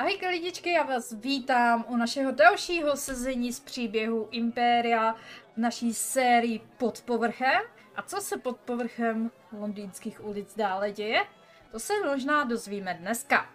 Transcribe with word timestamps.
Ahojka 0.00 0.28
lidičky, 0.28 0.70
já 0.70 0.82
vás 0.82 1.12
vítám 1.12 1.84
u 1.88 1.96
našeho 1.96 2.32
dalšího 2.32 2.96
sezení 2.96 3.52
z 3.52 3.60
příběhu 3.60 4.28
Impéria 4.30 5.12
v 5.54 5.56
naší 5.56 5.94
sérii 5.94 6.60
Pod 6.78 7.02
povrchem. 7.02 7.62
A 7.96 8.02
co 8.02 8.20
se 8.20 8.38
pod 8.38 8.56
povrchem 8.56 9.30
londýnských 9.52 10.24
ulic 10.24 10.56
dále 10.56 10.90
děje? 10.92 11.26
To 11.72 11.80
se 11.80 11.92
možná 12.06 12.44
dozvíme 12.44 12.94
dneska. 12.94 13.50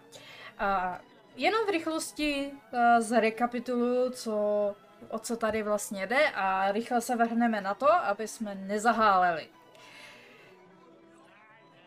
A 0.58 1.00
jenom 1.36 1.66
v 1.66 1.70
rychlosti 1.70 2.52
zrekapituluju, 2.98 4.10
co, 4.10 4.36
o 5.08 5.18
co 5.18 5.36
tady 5.36 5.62
vlastně 5.62 6.06
jde 6.06 6.30
a 6.34 6.72
rychle 6.72 7.00
se 7.00 7.16
vrhneme 7.16 7.60
na 7.60 7.74
to, 7.74 7.92
aby 7.92 8.28
jsme 8.28 8.54
nezaháleli. 8.54 9.48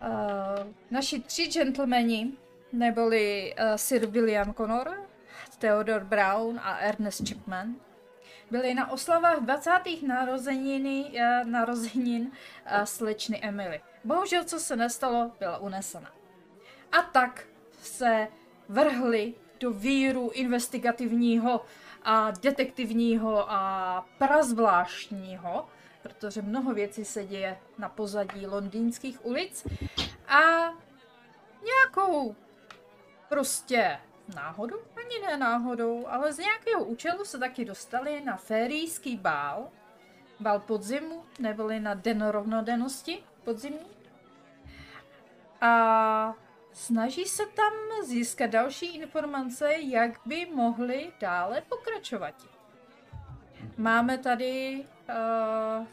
Uh, 0.02 0.68
naši 0.92 1.20
tři 1.20 1.48
gentlemani 1.48 2.34
neboli 2.72 3.54
uh, 3.54 3.76
Sir 3.76 4.06
William 4.06 4.54
Connor, 4.54 5.08
Theodore 5.60 6.06
Brown 6.06 6.60
a 6.64 6.78
Ernest 6.78 7.30
Chapman, 7.30 7.76
byli 8.52 8.74
na 8.74 8.92
oslavách 8.92 9.40
20. 9.40 9.72
narozeniny, 10.08 11.12
uh, 11.14 11.50
narozenin 11.50 12.22
uh, 12.22 12.84
slečny 12.84 13.40
Emily. 13.42 13.82
Bohužel, 14.04 14.44
co 14.44 14.60
se 14.60 14.76
nestalo, 14.76 15.32
byla 15.40 15.58
unesena. 15.58 16.12
A 16.92 17.02
tak 17.02 17.46
se 17.82 18.28
vrhli 18.70 19.34
do 19.60 19.72
víru 19.72 20.30
investigativního 20.34 21.66
a 22.04 22.32
detektivního 22.32 23.52
a 23.52 24.06
prazvláštního, 24.18 25.66
protože 26.02 26.42
mnoho 26.42 26.74
věcí 26.74 27.06
se 27.06 27.26
děje 27.26 27.58
na 27.78 27.90
pozadí 27.90 28.48
londýnských 28.48 29.26
ulic 29.26 29.68
a 30.28 30.74
nějakou 31.66 32.36
prostě 33.30 34.00
náhodou, 34.36 34.78
ani 34.98 35.28
ne 35.28 35.38
náhodou, 35.38 36.08
ale 36.08 36.34
z 36.34 36.38
nějakého 36.38 36.84
účelu 36.84 37.26
se 37.26 37.40
taky 37.40 37.66
dostali 37.66 38.22
na 38.22 38.38
férijský 38.38 39.18
bál, 39.18 39.70
bál 40.40 40.60
podzimu, 40.60 41.24
neboli 41.40 41.80
na 41.80 41.94
den 41.94 42.28
rovnodennosti 42.28 43.24
podzimní. 43.44 44.00
A 45.62 46.34
snaží 46.74 47.26
se 47.26 47.46
tam 47.46 47.74
získat 48.06 48.50
další 48.50 48.96
informace, 48.96 49.74
jak 49.74 50.12
by 50.26 50.46
mohli 50.54 51.12
dále 51.20 51.62
pokračovat. 51.62 52.36
Máme 53.78 54.18
tady 54.18 54.86
uh, 55.10 55.88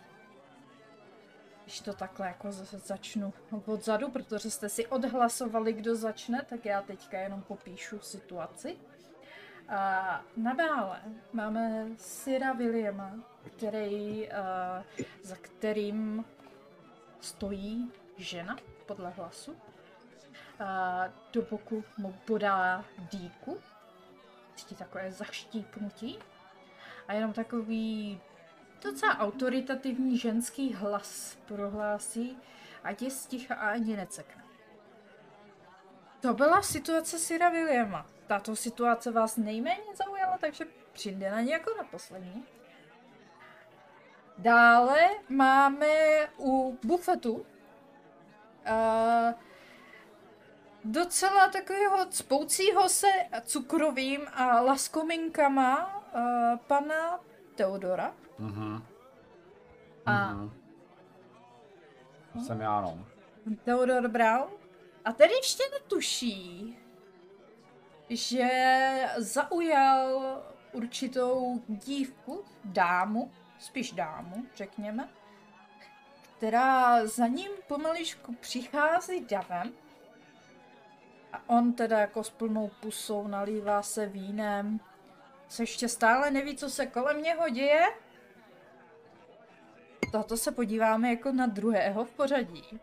když 1.67 1.81
to 1.81 1.93
takhle 1.93 2.27
jako 2.27 2.53
začnu 2.53 3.35
odzadu, 3.67 4.11
protože 4.11 4.51
jste 4.51 4.69
si 4.69 4.87
odhlasovali, 4.87 5.73
kdo 5.73 5.97
začne, 5.97 6.43
tak 6.49 6.65
já 6.65 6.83
teďka 6.83 7.19
jenom 7.19 7.43
popíšu 7.43 8.01
situaci. 8.01 8.77
A 9.69 10.21
nadále 10.37 11.01
máme 11.33 11.87
Syra 11.97 12.53
Williama, 12.53 13.15
který, 13.57 14.29
za 15.23 15.37
kterým 15.37 16.25
stojí 17.21 17.93
žena 18.17 18.57
podle 18.87 19.11
hlasu. 19.11 19.57
A 20.61 21.05
do 21.33 21.43
boku 21.43 21.85
mu 21.99 22.13
podá 22.13 22.85
dýku, 22.99 23.59
takové 24.79 25.13
zaštípnutí. 25.13 26.19
A 27.09 27.13
jenom 27.13 27.33
takový 27.33 28.21
Docela 28.83 29.19
autoritativní 29.19 30.19
ženský 30.19 30.75
hlas 30.75 31.39
prohlásí, 31.47 32.39
ať 32.85 33.03
je 33.03 33.11
sticha 33.11 33.55
a 33.55 33.71
ani 33.71 33.97
necekne. 33.97 34.45
To 36.21 36.35
byla 36.35 36.63
situace 36.63 37.19
Syra 37.19 37.49
Williama. 37.49 38.07
Tato 38.27 38.57
situace 38.57 39.11
vás 39.11 39.37
nejméně 39.37 39.97
zaujala, 39.97 40.39
takže 40.39 40.65
přijde 40.93 41.31
na 41.31 41.41
ně 41.41 41.53
jako 41.53 41.71
na 41.79 41.85
poslední. 41.85 42.45
Dále 44.39 45.09
máme 45.29 45.89
u 46.39 46.79
bufetu 46.85 47.33
uh, 47.35 47.45
docela 50.85 51.49
takového 51.49 52.07
spoucího 52.11 52.89
se 52.89 53.09
cukrovým 53.45 54.27
a 54.33 54.61
laskominkama 54.61 55.97
uh, 55.97 56.59
pana 56.67 57.21
Teodora. 57.57 58.15
Mhm. 58.39 58.83
A... 60.07 60.33
Mhm. 60.33 60.51
Jsem 62.45 62.61
já, 62.61 62.81
no. 62.81 63.07
Theodor 63.65 64.09
Brown. 64.09 64.51
A 65.05 65.13
ten 65.13 65.31
ještě 65.31 65.63
netuší, 65.73 66.79
že 68.11 68.49
zaujal 69.17 70.43
určitou 70.73 71.63
dívku, 71.69 72.45
dámu, 72.65 73.33
spíš 73.59 73.93
dámu, 73.93 74.47
řekněme, 74.57 75.09
která 76.37 77.07
za 77.07 77.27
ním 77.27 77.51
pomaličku 77.69 78.35
přichází 78.35 79.25
davem 79.25 79.73
a 81.33 81.49
on 81.49 81.73
teda 81.73 81.99
jako 82.01 82.25
s 82.25 82.31
plnou 82.31 82.71
pusou 82.81 83.29
nalívá 83.29 83.83
se 83.83 84.07
vínem. 84.07 84.81
Se 85.49 85.63
ještě 85.63 85.89
stále 85.89 86.31
neví, 86.31 86.57
co 86.57 86.71
se 86.71 86.87
kolem 86.87 87.23
něho 87.23 87.49
děje, 87.49 87.87
tohoto 90.13 90.37
se 90.37 90.53
podíváme 90.53 91.11
jako 91.11 91.33
na 91.33 91.47
druhého 91.47 92.05
v 92.05 92.11
pořadí. 92.11 92.81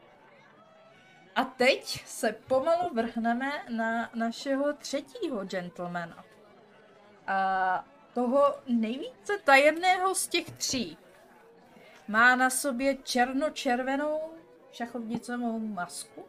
A 1.35 1.43
teď 1.43 2.03
se 2.05 2.31
pomalu 2.31 2.93
vrhneme 2.93 3.51
na 3.69 4.09
našeho 4.15 4.73
třetího 4.73 5.45
gentlemana. 5.45 6.25
A 7.27 7.85
toho 8.13 8.55
nejvíce 8.67 9.37
tajemného 9.43 10.15
z 10.15 10.27
těch 10.27 10.51
tří. 10.51 10.97
Má 12.07 12.35
na 12.35 12.49
sobě 12.49 12.95
černočervenou 12.95 14.33
šachovnicovou 14.71 15.59
masku. 15.59 16.25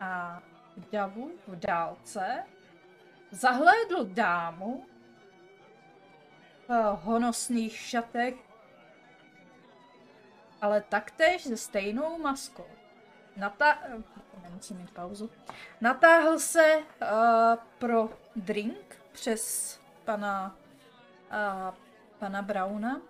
A 0.00 0.42
v 0.76 0.90
davu 0.90 1.30
v 1.46 1.56
dálce 1.56 2.44
zahlédl 3.32 4.04
dámu 4.04 4.86
v 6.68 6.98
honosných 7.02 7.76
šatech 7.76 8.34
ale 10.62 10.80
taktéž 10.80 11.42
se 11.42 11.56
stejnou 11.56 12.18
maskou. 12.18 12.66
Natá... 13.36 13.78
Nemusím 14.42 14.76
mít 14.78 14.90
pauzu. 14.90 15.30
Natáhl 15.80 16.38
se 16.38 16.78
uh, 16.78 17.08
pro 17.78 18.10
drink 18.36 19.02
přes 19.12 19.80
pana, 20.04 20.56
uh, 21.30 21.74
pana 22.18 22.42
Brauna 22.42 23.00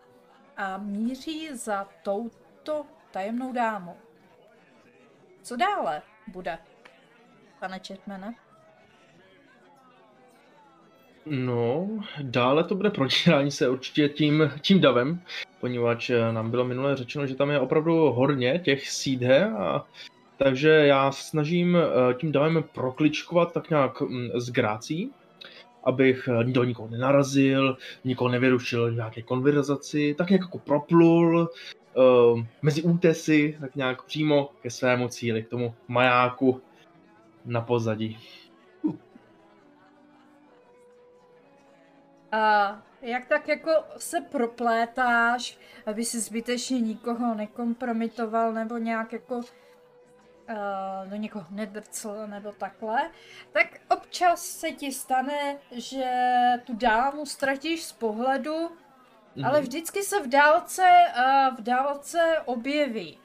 a 0.56 0.78
míří 0.78 1.56
za 1.56 1.88
touto 2.03 2.87
tajemnou 3.11 3.53
dámou. 3.53 3.97
Co 5.43 5.56
dále 5.56 6.03
bude, 6.27 6.59
pane 7.59 7.78
Chetmane? 7.78 8.34
No, 11.27 11.88
dále 12.22 12.65
to 12.65 12.75
bude 12.75 12.91
protírání 12.91 13.50
se 13.50 13.69
určitě 13.69 14.09
tím, 14.09 14.50
tím 14.60 14.81
davem, 14.81 15.21
poněvadž 15.60 16.10
eh, 16.10 16.33
nám 16.33 16.50
bylo 16.50 16.65
minule 16.65 16.97
řečeno, 16.97 17.27
že 17.27 17.34
tam 17.34 17.50
je 17.50 17.60
opravdu 17.60 17.94
hodně 17.94 18.59
těch 18.65 18.88
sídhe 18.88 19.50
a 19.50 19.84
takže 20.37 20.69
já 20.69 21.12
snažím 21.12 21.77
eh, 21.77 22.15
tím 22.15 22.32
davem 22.32 22.65
prokličkovat 22.75 23.53
tak 23.53 23.71
nějak 23.71 24.00
mm, 24.00 24.28
z 24.34 24.50
grácí, 24.50 25.11
abych 25.84 26.28
eh, 26.28 26.44
do 26.44 26.65
nikoho 26.65 26.88
nenarazil, 26.88 27.77
nikoho 28.05 28.31
nevyrušil 28.31 28.93
nějaké 28.93 29.22
konverzaci, 29.22 30.15
tak 30.19 30.31
nějak 30.31 30.43
jako 30.43 30.59
proplul 30.59 31.49
mezi 32.62 32.82
útesy, 32.82 33.56
tak 33.61 33.77
nějak 33.77 34.03
přímo 34.03 34.50
ke 34.62 34.71
svému 34.71 35.09
cíli, 35.09 35.43
k 35.43 35.49
tomu 35.49 35.75
majáku 35.88 36.61
na 37.44 37.61
pozadí. 37.61 38.19
A 42.32 42.79
jak 43.02 43.26
tak 43.26 43.49
jako 43.49 43.70
se 43.96 44.20
proplétáš, 44.20 45.58
aby 45.87 46.05
si 46.05 46.20
zbytečně 46.20 46.81
nikoho 46.81 47.34
nekompromitoval 47.34 48.52
nebo 48.52 48.79
nějak 48.79 49.12
jako 49.12 49.37
uh, 49.37 49.44
do 51.05 51.17
někoho 51.17 51.46
nedrcl 51.50 52.26
nebo 52.26 52.52
takhle, 52.52 53.11
tak 53.52 53.67
občas 53.90 54.46
se 54.46 54.70
ti 54.70 54.93
stane, 54.93 55.56
že 55.70 56.11
tu 56.64 56.76
dámu 56.76 57.26
ztratíš 57.26 57.84
z 57.84 57.93
pohledu, 57.93 58.56
mm-hmm. 58.56 59.46
ale 59.46 59.61
vždycky 59.61 60.02
se 60.02 60.20
v 60.20 60.28
dálce, 60.28 60.82
uh, 61.17 61.56
v 61.56 61.61
dálce 61.61 62.43
objeví. 62.44 63.19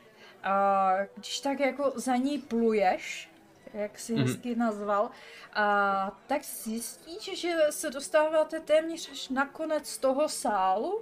Uh, 0.46 1.06
když 1.16 1.40
tak 1.40 1.60
jako 1.60 1.92
za 1.96 2.16
ní 2.16 2.38
pluješ, 2.38 3.30
jak 3.78 4.00
si 4.00 4.16
mm-hmm. 4.16 4.28
hezky 4.28 4.56
nazval, 4.56 5.10
a 5.54 6.18
tak 6.28 6.44
zjistíš, 6.44 7.40
že 7.40 7.58
se 7.70 7.90
dostáváte 7.90 8.60
téměř 8.60 9.12
až 9.12 9.30
na 9.30 9.46
konec 9.46 9.98
toho 9.98 10.30
sálu, 10.30 11.02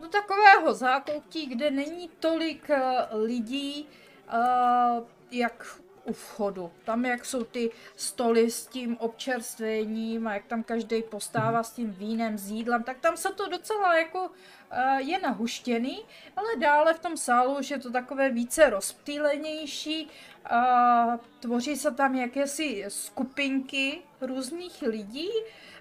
do 0.00 0.08
takového 0.08 0.74
zákoutí, 0.74 1.46
kde 1.46 1.70
není 1.70 2.10
tolik 2.20 2.70
uh, 2.70 3.22
lidí, 3.22 3.88
uh, 4.32 5.04
jak 5.30 5.80
u 6.04 6.12
vchodu. 6.12 6.70
Tam, 6.84 7.04
jak 7.04 7.24
jsou 7.24 7.44
ty 7.44 7.70
stoly 7.96 8.50
s 8.50 8.66
tím 8.66 8.96
občerstvením 8.96 10.26
a 10.26 10.34
jak 10.34 10.44
tam 10.44 10.62
každý 10.62 11.02
postává 11.02 11.62
s 11.62 11.72
tím 11.72 11.90
vínem, 11.90 12.38
s 12.38 12.50
jídlem, 12.50 12.82
tak 12.82 12.98
tam 12.98 13.16
se 13.16 13.32
to 13.32 13.48
docela 13.48 13.98
jako 13.98 14.24
uh, 14.24 14.96
je 14.96 15.18
nahuštěný, 15.18 16.02
ale 16.36 16.48
dále 16.58 16.94
v 16.94 16.98
tom 16.98 17.16
sálu 17.16 17.58
už 17.58 17.70
je 17.70 17.78
to 17.78 17.92
takové 17.92 18.30
více 18.30 18.70
rozptýlenější. 18.70 20.08
Uh, 20.50 21.14
tvoří 21.40 21.76
se 21.76 21.90
tam 21.90 22.14
jakési 22.14 22.84
skupinky 22.88 24.02
různých 24.20 24.82
lidí 24.82 25.28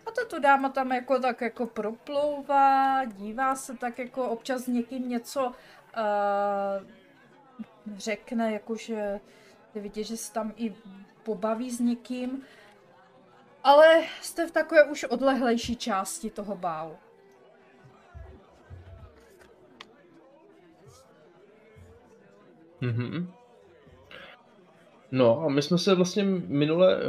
a 0.06 0.12
tato 0.12 0.40
dáma 0.40 0.70
tam 0.70 0.92
jako 0.92 1.20
tak 1.20 1.42
jako 1.42 1.66
proplouvá, 1.66 3.06
dívá 3.06 3.56
se 3.56 3.78
tak 3.78 4.00
jako 4.00 4.26
občas 4.28 4.68
někým 4.68 5.10
něco 5.10 5.46
uh, 5.46 5.54
řekne, 7.98 8.54
jakože 8.54 9.20
je 9.76 9.82
vidět, 9.82 10.04
že 10.04 10.18
se 10.18 10.34
tam 10.34 10.54
i 10.58 10.76
pobaví 11.24 11.72
s 11.72 11.80
někým. 11.80 12.42
Ale 13.64 14.04
jste 14.22 14.48
v 14.48 14.52
takové 14.52 14.84
už 14.84 15.04
odlehlejší 15.04 15.76
části 15.76 16.30
toho 16.30 16.56
bálu. 16.56 16.96
Mhm. 22.82 23.34
No 25.12 25.42
a 25.42 25.50
my 25.50 25.62
jsme 25.62 25.78
se 25.78 25.96
vlastně 25.96 26.24
minule, 26.48 27.00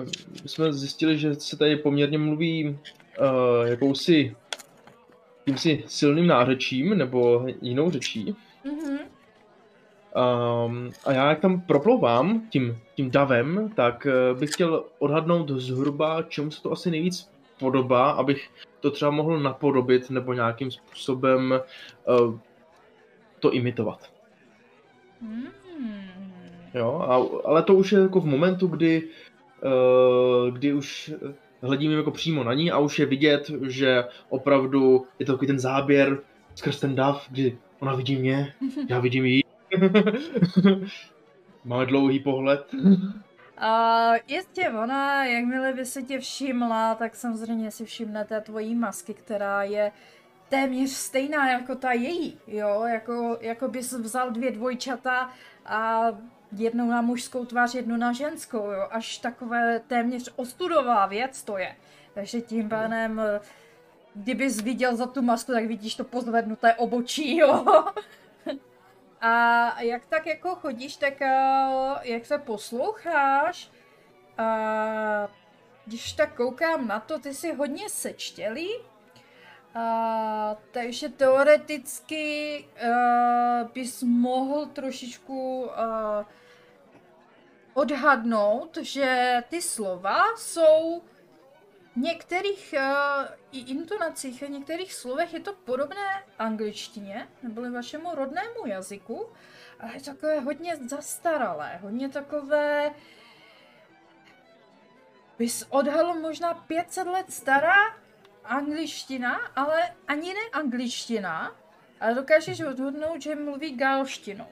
jsme 0.47 0.73
zjistili, 0.73 1.19
že 1.19 1.35
se 1.35 1.57
tady 1.57 1.77
poměrně 1.77 2.19
mluví 2.19 2.69
uh, 2.69 3.67
jakousi 3.67 4.37
tímsi 5.45 5.85
silným 5.87 6.27
nářečím 6.27 6.99
nebo 6.99 7.47
jinou 7.63 7.91
řečí. 7.91 8.37
Mhm. 8.65 8.99
Um, 10.15 10.91
a 11.05 11.13
já 11.13 11.29
jak 11.29 11.41
tam 11.41 11.61
proplouvám 11.61 12.43
tím, 12.51 12.79
tím 12.95 13.11
davem, 13.11 13.71
tak 13.77 14.07
uh, 14.07 14.39
bych 14.39 14.51
chtěl 14.51 14.85
odhadnout 14.99 15.51
zhruba, 15.51 16.23
čemu 16.23 16.51
se 16.51 16.63
to 16.63 16.73
asi 16.73 16.91
nejvíc 16.91 17.31
podobá, 17.59 18.11
abych 18.11 18.51
to 18.81 18.91
třeba 18.91 19.11
mohl 19.11 19.41
napodobit 19.41 20.11
nebo 20.11 20.33
nějakým 20.33 20.71
způsobem 20.71 21.61
uh, 22.09 22.39
to 23.41 23.53
imitovat. 23.53 24.11
Hmm. 25.21 25.49
Jo, 26.75 27.07
a, 27.09 27.49
ale 27.49 27.63
to 27.63 27.75
už 27.75 27.93
je 27.93 28.01
jako 28.01 28.21
v 28.21 28.27
momentu, 28.27 28.67
kdy, 28.67 29.03
uh, 29.65 30.55
kdy 30.55 30.73
už 30.73 31.13
hledím 31.63 31.93
jako 31.93 32.11
přímo 32.11 32.45
na 32.45 32.55
ní 32.55 32.71
a 32.71 32.79
už 32.79 32.99
je 32.99 33.07
vidět, 33.07 33.51
že 33.63 34.05
opravdu 34.29 35.07
je 35.19 35.27
to 35.27 35.33
takový 35.33 35.47
ten 35.47 35.59
záběr 35.59 36.19
skrz 36.55 36.81
ten 36.81 36.95
dav, 36.95 37.27
kdy 37.31 37.59
ona 37.81 37.95
vidí 37.95 38.17
mě, 38.17 38.55
já 38.89 39.01
vidím 39.01 39.25
jí. 39.25 39.44
Máme 41.65 41.87
dlouhý 41.87 42.21
pohled. 42.21 42.71
A 43.59 44.13
jistě 44.29 44.71
ona, 44.71 45.25
jakmile 45.25 45.73
by 45.73 45.85
se 45.85 46.03
tě 46.03 46.19
všimla, 46.19 46.95
tak 46.95 47.15
samozřejmě 47.15 47.71
si 47.71 47.85
všimnete 47.85 48.41
tvojí 48.41 48.75
masky, 48.75 49.15
která 49.15 49.63
je 49.63 49.93
téměř 50.49 50.91
stejná 50.91 51.51
jako 51.51 51.75
ta 51.75 51.93
její, 51.93 52.39
jo, 52.47 52.83
jako, 52.83 53.39
jako 53.41 53.69
bys 53.69 53.93
vzal 53.93 54.31
dvě 54.31 54.51
dvojčata 54.51 55.31
a 55.67 56.07
jednou 56.57 56.91
na 56.91 57.03
mužskou 57.03 57.45
tvář, 57.45 57.75
jednu 57.75 57.97
na 57.97 58.13
ženskou, 58.13 58.71
jo, 58.71 58.89
až 58.91 59.19
takové 59.19 59.81
téměř 59.87 60.33
ostudová 60.37 61.07
věc 61.07 61.43
to 61.43 61.59
je. 61.59 61.77
Takže 62.15 62.41
tím 62.41 62.69
pádem, 62.69 63.23
kdybys 64.15 64.61
viděl 64.61 64.97
za 64.97 65.07
tu 65.07 65.23
masku, 65.23 65.53
tak 65.53 65.67
vidíš 65.67 65.95
to 65.95 66.05
pozvednuté 66.05 66.75
obočí, 66.75 67.37
jo. 67.37 67.65
A 69.21 69.83
jak 69.83 70.07
tak 70.07 70.27
jako 70.27 70.55
chodíš, 70.55 70.97
tak 70.97 71.15
jak 72.03 72.27
se 72.27 72.39
posloucháš, 72.39 73.71
a 74.39 75.29
když 75.87 76.13
tak 76.13 76.35
koukám 76.35 76.87
na 76.87 77.01
to, 77.01 77.19
ty 77.19 77.35
jsi 77.35 77.53
hodně 77.53 77.89
sečtělý, 77.89 78.71
a, 79.75 80.57
takže 80.71 81.09
teoreticky 81.09 82.65
uh, 82.83 83.71
bys 83.71 84.03
mohl 84.03 84.67
trošičku 84.67 85.63
uh, 85.63 85.71
odhadnout, 87.75 88.79
že 88.83 89.43
ty 89.49 89.63
slova 89.63 90.23
jsou 90.37 91.03
některých 91.97 92.75
uh, 92.79 93.69
intonacích 93.71 94.43
a 94.43 94.47
některých 94.47 94.95
slovech 94.95 95.35
je 95.35 95.41
to 95.41 95.53
podobné 95.53 96.23
angličtině, 96.39 97.29
nebo 97.43 97.71
vašemu 97.71 98.15
rodnému 98.15 98.67
jazyku, 98.67 99.29
ale 99.81 99.95
je 99.95 100.03
takové 100.03 100.41
hodně 100.41 100.77
zastaralé, 100.77 101.79
hodně 101.83 102.09
takové 102.09 102.95
bys 105.39 105.67
odhalil 105.71 106.15
možná 106.15 106.55
500 106.55 107.07
let 107.07 107.33
stará 107.33 107.77
angličtina, 108.45 109.37
ale 109.57 109.95
ani 110.09 110.35
ne 110.35 110.41
angličtina, 110.53 111.57
ale 112.01 112.15
dokážeš 112.15 112.61
odhodnout, 112.61 113.23
že 113.23 113.35
mluví 113.35 113.77
galštinou. 113.77 114.49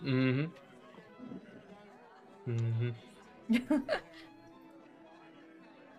Mhm. 0.00 0.52
Mhm. 2.46 2.94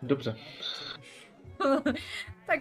Dobře. 0.02 0.36
tak 2.46 2.60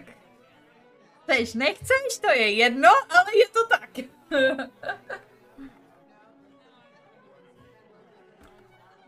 tež 1.25 1.53
nechceš, 1.53 2.17
to 2.21 2.31
je 2.31 2.51
jedno, 2.51 2.89
ale 2.89 3.37
je 3.37 3.47
to 3.47 3.67
tak. 3.67 3.89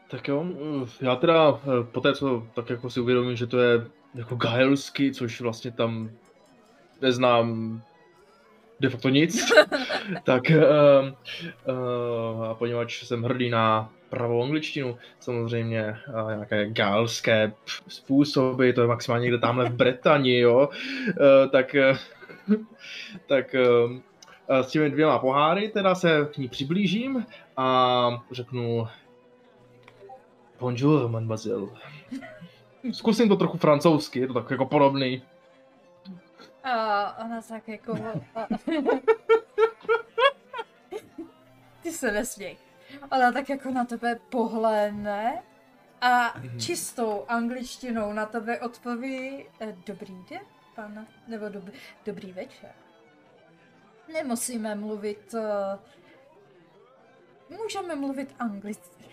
tak 0.10 0.28
jo, 0.28 0.46
já 1.02 1.16
teda 1.16 1.60
eh, 1.64 1.84
po 1.92 2.02
té, 2.02 2.14
co 2.14 2.48
tak 2.54 2.70
jako 2.70 2.90
si 2.90 3.00
uvědomím, 3.00 3.36
že 3.36 3.48
to 3.48 3.60
je 3.60 3.88
jako 4.16 4.36
gaelsky, 4.36 5.14
což 5.14 5.42
vlastně 5.42 5.72
tam 5.72 6.12
neznám 7.02 7.82
de 8.80 8.90
facto 8.90 9.10
nic, 9.10 9.52
tak 10.24 10.44
uh, 10.50 10.56
uh, 11.76 12.46
a 12.46 12.54
poněvadž 12.54 13.04
jsem 13.04 13.24
hrdý 13.24 13.50
na 13.50 13.94
pravou 14.12 14.44
angličtinu, 14.44 14.98
samozřejmě 15.20 15.98
uh, 16.24 16.30
nějaké 16.30 16.70
gaelské 16.70 17.54
způsoby, 17.88 18.72
to 18.72 18.82
je 18.82 18.88
maximálně 18.88 19.24
někde 19.24 19.40
tamhle 19.40 19.70
v 19.70 19.74
Británii, 19.74 20.40
jo, 20.40 20.70
uh, 20.70 21.52
tak, 21.52 21.76
uh, 22.50 22.56
tak 23.28 23.56
uh, 24.50 24.62
s 24.62 24.68
těmi 24.68 24.90
dvěma 24.90 25.20
poháry 25.20 25.70
teda 25.70 25.96
se 25.96 26.30
k 26.34 26.38
ní 26.38 26.50
přiblížím 26.50 27.26
a 27.58 28.24
řeknu 28.32 28.88
Bonjour, 30.60 31.10
mademoiselle. 31.10 31.68
Zkusím 32.92 33.30
to 33.30 33.36
trochu 33.36 33.58
francouzsky, 33.58 34.20
je 34.20 34.28
to 34.28 34.34
tak 34.34 34.52
jako 34.52 34.66
podobný. 34.66 35.22
A 36.64 37.26
ona 37.26 37.42
tak 37.42 37.68
jako... 37.68 37.96
Ty 41.82 41.92
se 41.92 42.12
nesměj. 42.12 42.71
Ona 43.10 43.32
tak 43.32 43.50
jako 43.50 43.72
na 43.72 43.86
tebe 43.86 44.16
pohlédne 44.30 45.44
a 46.02 46.34
mhm. 46.38 46.60
čistou 46.60 47.26
angličtinou 47.28 48.14
na 48.14 48.26
tebe 48.26 48.60
odpoví 48.60 49.46
eh, 49.60 49.78
Dobrý 49.86 50.16
den, 50.30 50.42
pane, 50.76 51.08
nebo 51.28 51.50
dobrý, 51.50 51.74
dobrý 52.06 52.32
večer. 52.32 52.72
Nemusíme 54.14 54.76
mluvit... 54.76 55.34
Uh, 55.34 55.80
můžeme 57.58 57.96
mluvit 57.96 58.36
anglicky. 58.40 59.06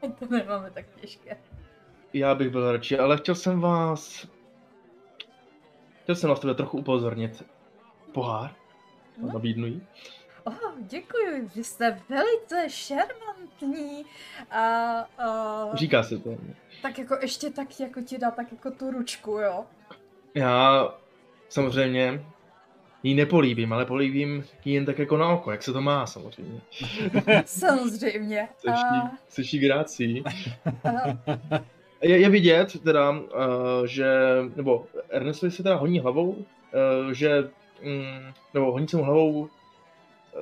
to 0.18 0.26
nemáme 0.30 0.70
tak 0.70 0.86
těžké. 1.00 1.36
Já 2.12 2.34
bych 2.34 2.50
byl 2.50 2.72
radši, 2.72 2.98
ale 2.98 3.16
chtěl 3.16 3.34
jsem 3.34 3.60
vás... 3.60 4.26
Chtěl 6.02 6.14
jsem 6.14 6.30
vás 6.30 6.40
tebe 6.40 6.54
trochu 6.54 6.78
upozornit. 6.78 7.44
Pohár? 8.12 8.54
No. 9.18 9.32
Nabídnu 9.32 9.66
jí. 9.66 9.86
Oh, 10.46 10.72
děkuji, 10.78 11.50
že 11.54 11.64
jste 11.64 12.00
velice 12.08 12.64
šarmantní. 12.68 14.04
A, 14.50 14.60
a... 15.18 15.76
Říká 15.76 16.02
se 16.02 16.18
to. 16.18 16.36
Tak 16.82 16.98
jako 16.98 17.18
ještě 17.22 17.50
tak 17.50 17.80
jako 17.80 18.00
ti 18.00 18.18
dá 18.18 18.30
tak 18.30 18.52
jako 18.52 18.70
tu 18.70 18.90
ručku, 18.90 19.30
jo? 19.30 19.64
Já 20.34 20.88
samozřejmě 21.48 22.24
jí 23.02 23.14
nepolíbím, 23.14 23.72
ale 23.72 23.86
políbím 23.86 24.44
jí 24.64 24.74
jen 24.74 24.84
tak 24.86 24.98
jako 24.98 25.16
na 25.16 25.28
oko, 25.28 25.50
jak 25.50 25.62
se 25.62 25.72
to 25.72 25.80
má 25.80 26.06
samozřejmě. 26.06 26.60
samozřejmě. 27.44 28.48
Seš. 28.58 28.80
Seš 29.28 29.60
grácí. 29.60 30.24
Je, 32.02 32.18
je 32.18 32.30
vidět 32.30 32.82
teda, 32.82 33.10
uh, 33.10 33.18
že, 33.84 34.06
nebo 34.56 34.86
Ernestovi 35.10 35.52
se 35.52 35.62
teda 35.62 35.76
honí 35.76 36.00
hlavou, 36.00 36.28
uh, 36.30 37.12
že, 37.12 37.50
um, 37.82 38.34
nebo 38.54 38.72
honí 38.72 38.88
se 38.88 38.96
mu 38.96 39.04
hlavou 39.04 39.48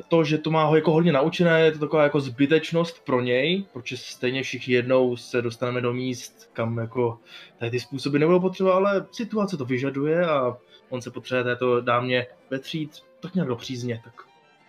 to, 0.09 0.25
že 0.25 0.39
to 0.39 0.51
má 0.51 0.65
ho 0.65 0.77
jako 0.77 0.93
hodně 0.93 1.13
naučené, 1.13 1.61
je 1.61 1.73
to 1.73 1.79
taková 1.79 2.03
jako 2.03 2.21
zbytečnost 2.21 3.05
pro 3.05 3.21
něj, 3.21 3.65
protože 3.73 3.97
stejně 3.97 4.43
všichni 4.43 4.75
jednou 4.75 5.17
se 5.17 5.43
dostaneme 5.43 5.81
do 5.81 5.93
míst, 5.93 6.51
kam 6.53 6.79
jako 6.79 7.19
tady 7.59 7.71
ty 7.71 7.81
způsoby 7.81 8.19
nebudou 8.19 8.41
potřeba, 8.41 8.75
ale 8.75 9.07
situace 9.13 9.57
to 9.57 9.65
vyžaduje 9.65 10.27
a 10.27 10.57
on 10.89 11.03
se 11.03 11.11
potřebuje 11.11 11.45
této 11.45 11.81
dámě 11.81 12.27
vetřít 12.51 13.01
tak 13.21 13.35
nějak 13.35 13.49
do 13.49 13.57
přízně, 13.57 14.01
tak 14.05 14.15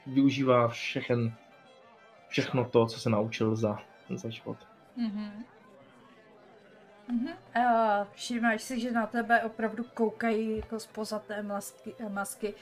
využívá 0.08 0.68
všechen, 0.68 1.34
všechno 2.28 2.66
to, 2.66 2.86
co 2.86 3.00
se 3.00 3.10
naučil 3.10 3.56
za 3.56 3.80
za 4.10 4.30
život. 4.30 4.58
Mhm. 4.98 5.44
Mhm. 7.08 7.28
Uh, 7.28 8.08
všimáš 8.14 8.62
si, 8.62 8.80
že 8.80 8.92
na 8.92 9.08
tebe 9.08 9.44
opravdu 9.44 9.84
koukají 9.94 10.58
jako 10.58 10.80
spoza 10.80 11.20
té 11.20 11.44
masky, 11.44 11.96
masky 12.10 12.54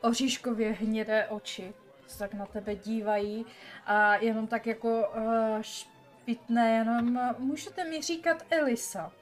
oříškově 0.00 0.72
hnědé 0.72 1.26
oči. 1.26 1.74
Se 2.10 2.18
tak 2.18 2.34
na 2.34 2.46
tebe 2.46 2.74
dívají 2.76 3.46
a 3.86 4.16
jenom 4.16 4.46
tak 4.46 4.66
jako 4.66 5.08
uh, 5.08 5.60
špitné, 5.60 6.70
jenom 6.70 7.16
uh, 7.16 7.38
můžete 7.38 7.84
mi 7.84 8.02
říkat 8.02 8.42
Elisa. 8.50 9.12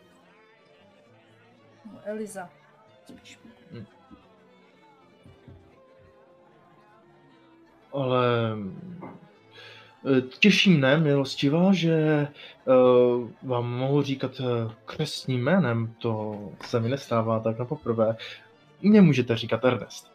No, 1.85 2.01
Eliza. 2.05 2.51
Spíš. 3.05 3.39
Ale 7.93 8.57
eh, 10.07 10.21
těší 10.21 10.71
mne, 10.71 10.97
milostivá, 10.97 11.73
že 11.73 12.29
uh, 12.65 13.31
vám 13.43 13.71
mohu 13.73 14.03
říkat 14.03 14.31
křesním 14.85 15.45
jménem, 15.45 15.95
to 15.99 16.39
se 16.61 16.81
mi 16.81 16.89
nestává 16.89 17.41
tak 17.41 17.59
na 17.59 17.65
poprvé. 17.65 18.17
Mně 18.83 19.01
můžete 19.01 19.37
říkat 19.37 19.65
Ernest. 19.65 20.13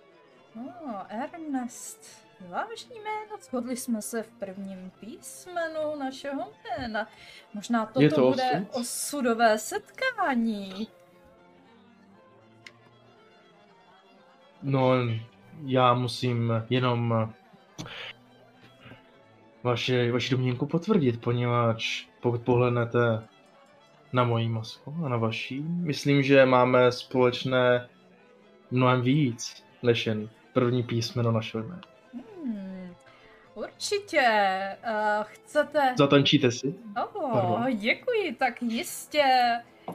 Oh, 0.56 1.02
Ernest. 1.10 2.23
Vážný 2.50 2.96
jméno, 2.96 3.38
shodli 3.42 3.78
jsme 3.78 4.02
se 4.02 4.24
v 4.24 4.30
prvním 4.30 4.92
písmenu 5.00 5.96
našeho 6.00 6.52
jména. 6.80 7.08
Možná 7.54 7.86
toto 7.86 8.02
Je 8.02 8.10
to 8.10 8.30
bude 8.30 8.66
osud? 8.70 8.80
osudové 8.80 9.58
setkání. 9.58 10.88
No, 14.64 14.92
já 15.66 15.94
musím 15.94 16.54
jenom 16.70 17.34
vaši, 19.64 20.12
vaši 20.12 20.32
domněnku 20.32 20.66
potvrdit, 20.66 21.22
poněvadž 21.22 22.06
pokud 22.22 22.42
pohlednete 22.42 23.28
na 24.14 24.24
moji 24.24 24.50
masku 24.50 24.96
a 25.06 25.10
na 25.10 25.18
vaší, 25.18 25.62
myslím, 25.62 26.24
že 26.24 26.46
máme 26.46 26.92
společné 26.92 27.90
mnohem 28.72 29.02
víc, 29.02 29.64
než 29.84 30.08
jen 30.08 30.30
první 30.54 30.84
písmeno 30.84 31.32
našeho 31.32 31.64
jména. 31.64 31.93
Určitě. 33.84 34.22
Uh, 34.84 35.24
chcete... 35.24 35.94
Zatančíte 35.98 36.52
si? 36.52 36.74
Oh, 37.16 37.32
Pardon. 37.34 37.78
děkuji, 37.78 38.36
tak 38.40 38.62
jistě. 38.62 39.24
Uh, 39.88 39.94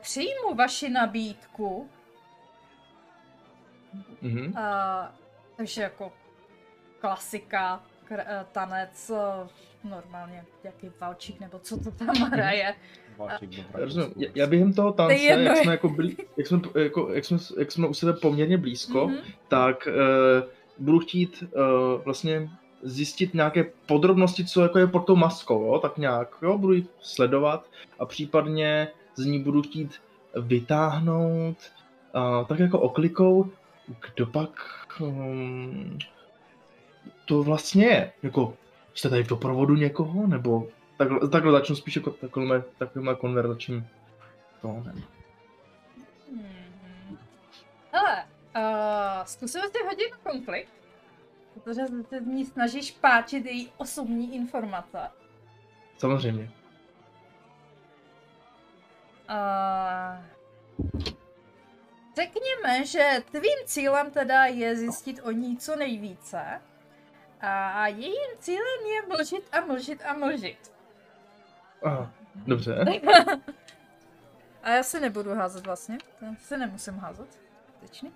přijmu 0.00 0.54
vaši 0.56 0.88
nabídku. 0.88 1.88
Mhm. 4.22 4.46
Uh, 4.46 4.58
takže 5.56 5.82
jako 5.82 6.12
klasika, 7.00 7.82
kr- 8.10 8.44
tanec, 8.52 9.10
normálně 9.84 10.44
jaký 10.64 10.90
valčík 11.00 11.40
nebo 11.40 11.58
co 11.58 11.76
to 11.84 11.90
tam 11.90 12.08
hraje. 12.16 12.74
Válčík 13.16 13.52
Já 13.58 13.64
rozumím. 13.72 14.12
Já- 14.16 14.28
Já 14.34 14.46
během 14.46 14.72
toho 14.72 14.92
tance, 14.92 15.14
To 15.14 15.20
je 15.20 15.26
jedno. 15.26 15.44
jak 15.44 15.56
jsme, 15.56 15.72
jako 15.72 15.88
blí, 15.88 16.16
jak, 16.36 16.46
jsme, 16.46 16.60
jako, 16.82 17.12
jak, 17.12 17.24
jsme, 17.24 17.38
jak 17.58 17.72
jsme 17.72 17.86
u 17.88 17.94
sebe 17.94 18.12
poměrně 18.12 18.58
blízko, 18.58 19.08
Mhm. 19.08 19.18
tak 19.48 19.88
uh, 19.88 20.48
budu 20.78 20.98
chtít 20.98 21.42
uh, 21.42 22.02
vlastně 22.04 22.50
zjistit 22.82 23.34
nějaké 23.34 23.64
podrobnosti, 23.86 24.44
co 24.44 24.62
jako 24.62 24.78
je 24.78 24.86
pod 24.86 25.06
tou 25.06 25.16
maskou, 25.16 25.66
jo? 25.66 25.78
tak 25.78 25.98
nějak, 25.98 26.36
jo, 26.42 26.58
budu 26.58 26.72
ji 26.72 26.86
sledovat 27.00 27.66
a 27.98 28.06
případně 28.06 28.88
z 29.14 29.24
ní 29.24 29.42
budu 29.42 29.62
chtít 29.62 29.94
vytáhnout 30.40 31.56
uh, 32.14 32.46
tak 32.46 32.58
jako 32.58 32.80
oklikou, 32.80 33.50
kdo 34.00 34.26
pak 34.26 34.50
um, 35.00 35.98
to 37.24 37.42
vlastně 37.42 37.86
je, 37.86 38.12
jako 38.22 38.54
jste 38.94 39.10
tady 39.10 39.24
v 39.24 39.28
doprovodu 39.28 39.74
někoho, 39.74 40.26
nebo 40.26 40.68
takhle, 40.96 41.28
takhle 41.28 41.52
začnu 41.52 41.76
spíš 41.76 41.96
jako 41.96 42.10
takovým, 42.10 42.64
takovým 42.78 43.16
konverzačním 43.16 43.86
tónem. 44.62 45.02
Hmm. 46.30 47.18
Hele, 47.92 48.24
uh, 48.56 49.24
zkusíme 49.24 49.64
si 49.68 49.84
hodit 49.84 50.14
konflikt, 50.22 50.72
protože 51.58 51.82
se 52.08 52.20
z 52.20 52.26
ní 52.26 52.44
snažíš 52.44 52.90
páčit 52.90 53.46
její 53.46 53.72
osobní 53.76 54.34
informace. 54.34 55.10
Samozřejmě. 55.98 56.50
Uh, 59.30 60.24
řekněme, 62.16 62.86
že 62.86 63.22
tvým 63.30 63.58
cílem 63.66 64.10
teda 64.10 64.44
je 64.44 64.76
zjistit 64.76 65.20
o 65.22 65.30
ní 65.30 65.56
co 65.56 65.76
nejvíce 65.76 66.60
a 67.40 67.86
jejím 67.86 68.38
cílem 68.38 68.86
je 68.94 69.08
mlžit 69.08 69.48
a 69.52 69.60
mlžit 69.60 70.02
a 70.04 70.12
mlžit. 70.12 70.72
Aha, 71.82 72.12
dobře. 72.34 72.84
A 74.62 74.70
já 74.70 74.82
se 74.82 75.00
nebudu 75.00 75.34
házet 75.34 75.66
vlastně, 75.66 75.98
to 76.20 76.26
se 76.38 76.58
nemusím 76.58 76.94
házet, 76.94 77.38
skutečně. 77.68 78.10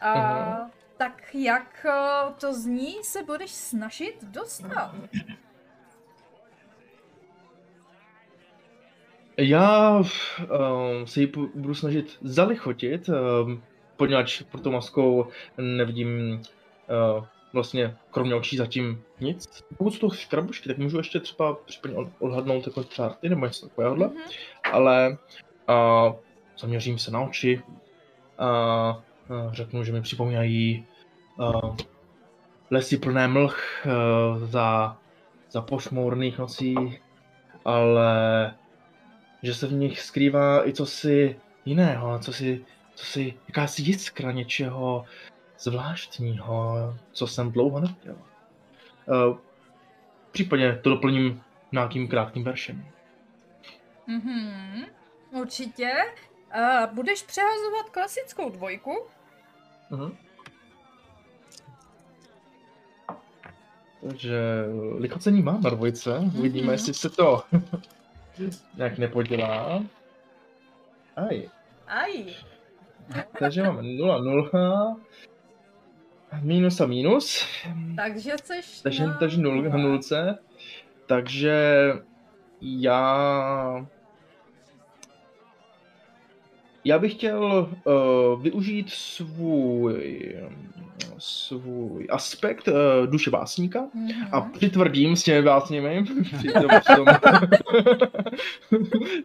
A 0.00 0.12
Aha. 0.12 0.70
Tak 0.96 1.34
jak 1.34 1.86
eh, 1.88 2.32
to 2.40 2.54
zní, 2.54 2.94
se 3.02 3.22
budeš 3.22 3.50
snažit 3.50 4.24
dostat? 4.24 4.94
Já 9.36 9.96
um, 9.98 11.06
se 11.06 11.20
ji 11.20 11.26
budu 11.54 11.74
snažit 11.74 12.18
zalichotit, 12.22 13.08
um, 13.08 13.62
poněvadž 13.96 14.42
pod 14.42 14.62
tou 14.62 14.70
maskou 14.70 15.26
nevidím 15.58 16.42
uh, 17.18 17.24
vlastně 17.52 17.96
kromě 18.10 18.34
očí 18.34 18.56
zatím 18.56 19.02
nic. 19.20 19.62
Pokud 19.78 19.90
jsou 19.90 20.08
to 20.08 20.14
škrabušky, 20.14 20.68
tak 20.68 20.78
můžu 20.78 20.96
ještě 20.98 21.20
třeba 21.20 21.54
případně 21.54 21.96
od- 21.96 22.08
odhadnout 22.18 22.66
jako 22.66 22.84
čárty 22.84 23.28
nebo 23.28 23.46
něco 23.46 23.68
takového, 23.68 23.94
Mhm. 23.96 24.12
ale 24.72 25.18
uh, 25.68 26.14
zaměřím 26.58 26.98
se 26.98 27.10
na 27.10 27.20
oči 27.20 27.62
a 28.38 28.94
uh, 28.96 29.02
řeknu, 29.50 29.84
že 29.84 29.92
mi 29.92 30.02
připomínají 30.02 30.86
uh, 31.38 31.76
lesy 32.70 32.96
plné 32.96 33.28
mlh 33.28 33.86
uh, 33.86 34.44
za, 34.44 34.96
za 35.50 35.60
pošmourných 35.60 36.38
nocí, 36.38 37.00
ale 37.64 38.54
že 39.42 39.54
se 39.54 39.66
v 39.66 39.72
nich 39.72 40.00
skrývá 40.00 40.68
i 40.68 40.72
cosi 40.72 41.40
jiného, 41.64 42.18
cosi, 42.18 42.64
cosi 42.94 43.34
jakási 43.48 43.82
jiskra 43.82 44.32
něčeho 44.32 45.04
zvláštního, 45.58 46.74
co 47.12 47.26
jsem 47.26 47.52
dlouho 47.52 47.80
neviděl. 47.80 48.16
Uh, 49.06 49.38
případně 50.30 50.72
to 50.82 50.90
doplním 50.90 51.42
nějakým 51.72 52.08
krátkým 52.08 52.44
veršem. 52.44 52.84
Mhm, 54.06 54.84
určitě. 55.30 55.92
A 56.50 56.86
budeš 56.86 57.22
přehazovat 57.22 57.90
klasickou 57.90 58.50
dvojku. 58.50 59.06
Uh-huh. 59.94 60.12
Takže 64.00 64.64
lichocení 64.98 65.42
mám 65.42 65.62
na 65.62 65.70
dvojce, 65.70 66.18
uvidíme, 66.38 66.62
Mhm. 66.64 66.72
jestli 66.72 66.94
se 66.94 67.10
to 67.10 67.42
nějak 68.76 68.98
nepodělá. 68.98 69.82
Aj, 71.16 71.48
Aj. 71.86 72.24
takže 73.38 73.62
máme 73.62 73.82
0, 73.82 74.22
0, 74.52 74.96
minus 76.42 76.80
a 76.80 76.86
minus, 76.86 77.46
Takže 77.96 78.32
seš 78.44 78.80
takže, 78.80 79.06
na 79.06 79.14
takže 79.18 79.40
nul, 79.40 79.62
na 79.62 79.76
nulce, 79.76 80.38
takže 81.06 81.62
já 82.60 83.86
já 86.84 86.98
bych 86.98 87.12
chtěl 87.12 87.68
uh, 87.84 88.42
využít 88.42 88.90
svůj 88.90 90.34
svůj 91.18 92.06
aspekt 92.10 92.68
uh, 92.68 92.74
duše 93.06 93.30
básníka 93.30 93.84
Mhm. 93.94 94.26
a 94.32 94.40
přitvrdím 94.40 95.16
s 95.16 95.22
těmi 95.22 95.42
básněmi 95.42 96.04
při 96.38 96.48
tom, 96.52 96.68
při 96.80 96.94
tom, 96.96 97.06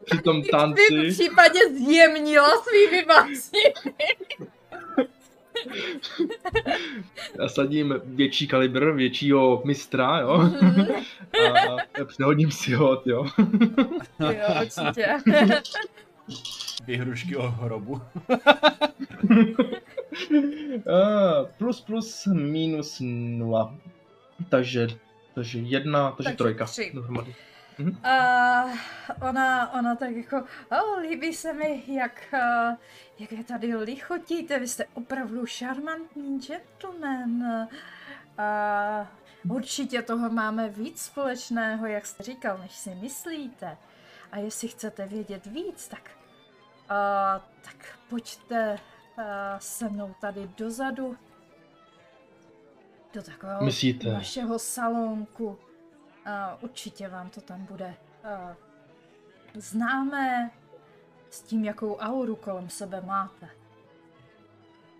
při 0.05 0.21
tom 0.21 0.41
V 0.43 0.47
tanci. 0.51 1.07
případě 1.09 1.59
zjemnila 1.87 2.47
svými 2.63 3.05
básni. 3.05 3.59
Já 7.39 7.49
sadím 7.49 7.93
větší 8.03 8.47
kalibr, 8.47 8.91
většího 8.91 9.61
mistra, 9.65 10.19
jo, 10.19 10.37
Mhm. 10.61 10.87
a 12.01 12.05
přehodím 12.05 12.51
si 12.51 12.73
ho, 12.73 13.01
jo. 13.05 13.25
jo, 14.19 14.31
určitě. 14.61 15.07
Vyhrušky 16.85 17.35
o 17.35 17.47
hrobu. 17.49 18.01
A 20.93 21.43
plus 21.57 21.81
plus 21.81 22.25
minus 22.25 22.97
nula. 23.03 23.75
Takže, 24.49 24.87
takže 25.35 25.59
jedna, 25.59 26.11
takže, 26.11 26.23
Takže 26.23 26.37
trojka. 26.37 26.65
tři. 26.65 26.91
Dohromady. 26.93 27.35
A 28.03 28.65
ona, 29.29 29.73
ona 29.73 29.95
tak 29.95 30.11
jako, 30.11 30.43
oh, 30.71 30.99
líbí 31.01 31.33
se 31.33 31.53
mi, 31.53 31.83
jak, 31.87 32.33
uh, 32.33 32.75
jak 33.19 33.31
je 33.31 33.43
tady 33.43 33.75
lichotíte, 33.75 34.59
vy 34.59 34.67
jste 34.67 34.85
opravdu 34.93 35.45
šarmantní 35.45 36.39
gentleman. 36.39 37.67
A 38.37 39.07
Určitě 39.49 40.01
toho 40.01 40.29
máme 40.29 40.69
víc 40.69 41.01
společného, 41.01 41.85
jak 41.87 42.05
jste 42.05 42.23
říkal, 42.23 42.57
než 42.57 42.71
si 42.71 42.95
myslíte. 42.95 43.77
A 44.31 44.37
jestli 44.37 44.67
chcete 44.67 45.05
vědět 45.07 45.45
víc, 45.45 45.87
tak, 45.87 46.11
uh, 46.89 47.41
tak 47.61 47.99
pojďte 48.09 48.79
uh, 49.17 49.23
se 49.57 49.89
mnou 49.89 50.15
tady 50.21 50.49
dozadu. 50.57 51.17
Do 53.13 53.23
takového 53.23 53.63
Myslíte? 53.65 54.13
vašeho 54.13 54.59
salonku. 54.59 55.45
Uh, 55.47 55.55
určitě 56.61 57.07
vám 57.07 57.29
to 57.29 57.41
tam 57.41 57.65
bude 57.65 57.95
uh, 58.23 58.55
známé 59.53 60.51
s 61.29 61.41
tím, 61.41 61.65
jakou 61.65 61.95
auru 61.95 62.35
kolem 62.35 62.69
sebe 62.69 63.01
máte. 63.01 63.49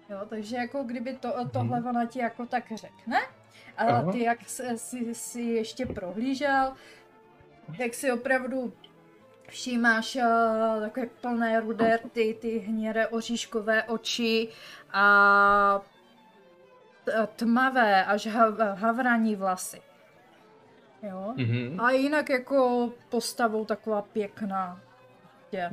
Jo, 0.09 0.19
takže 0.29 0.55
jako 0.55 0.83
kdyby 0.83 1.13
to, 1.13 1.49
tohle 1.51 1.83
ona 1.83 2.05
ti 2.05 2.19
jako 2.19 2.45
tak 2.45 2.71
řekne, 2.75 3.17
ale 3.77 3.91
Aha. 3.91 4.11
ty 4.11 4.23
jak 4.23 4.49
si, 4.49 4.77
si, 4.77 5.15
si 5.15 5.41
ještě 5.41 5.85
prohlížel, 5.85 6.73
tak 7.77 7.93
si 7.93 8.11
opravdu 8.11 8.73
všímáš 9.49 10.15
uh, 10.15 10.81
takové 10.81 11.05
plné 11.21 11.59
rudé 11.59 11.99
ty, 12.11 12.37
ty 12.41 12.59
hnědé 12.59 13.07
oříškové 13.07 13.83
oči 13.83 14.47
a 14.93 15.81
tmavé 17.35 18.05
až 18.05 18.27
hav, 18.27 18.59
havraní 18.59 19.35
vlasy. 19.35 19.81
Jo? 21.03 21.33
Mhm. 21.37 21.79
A 21.79 21.91
jinak 21.91 22.29
jako 22.29 22.89
postavou 23.09 23.65
taková 23.65 24.01
pěkná. 24.01 24.81
Je. 25.51 25.69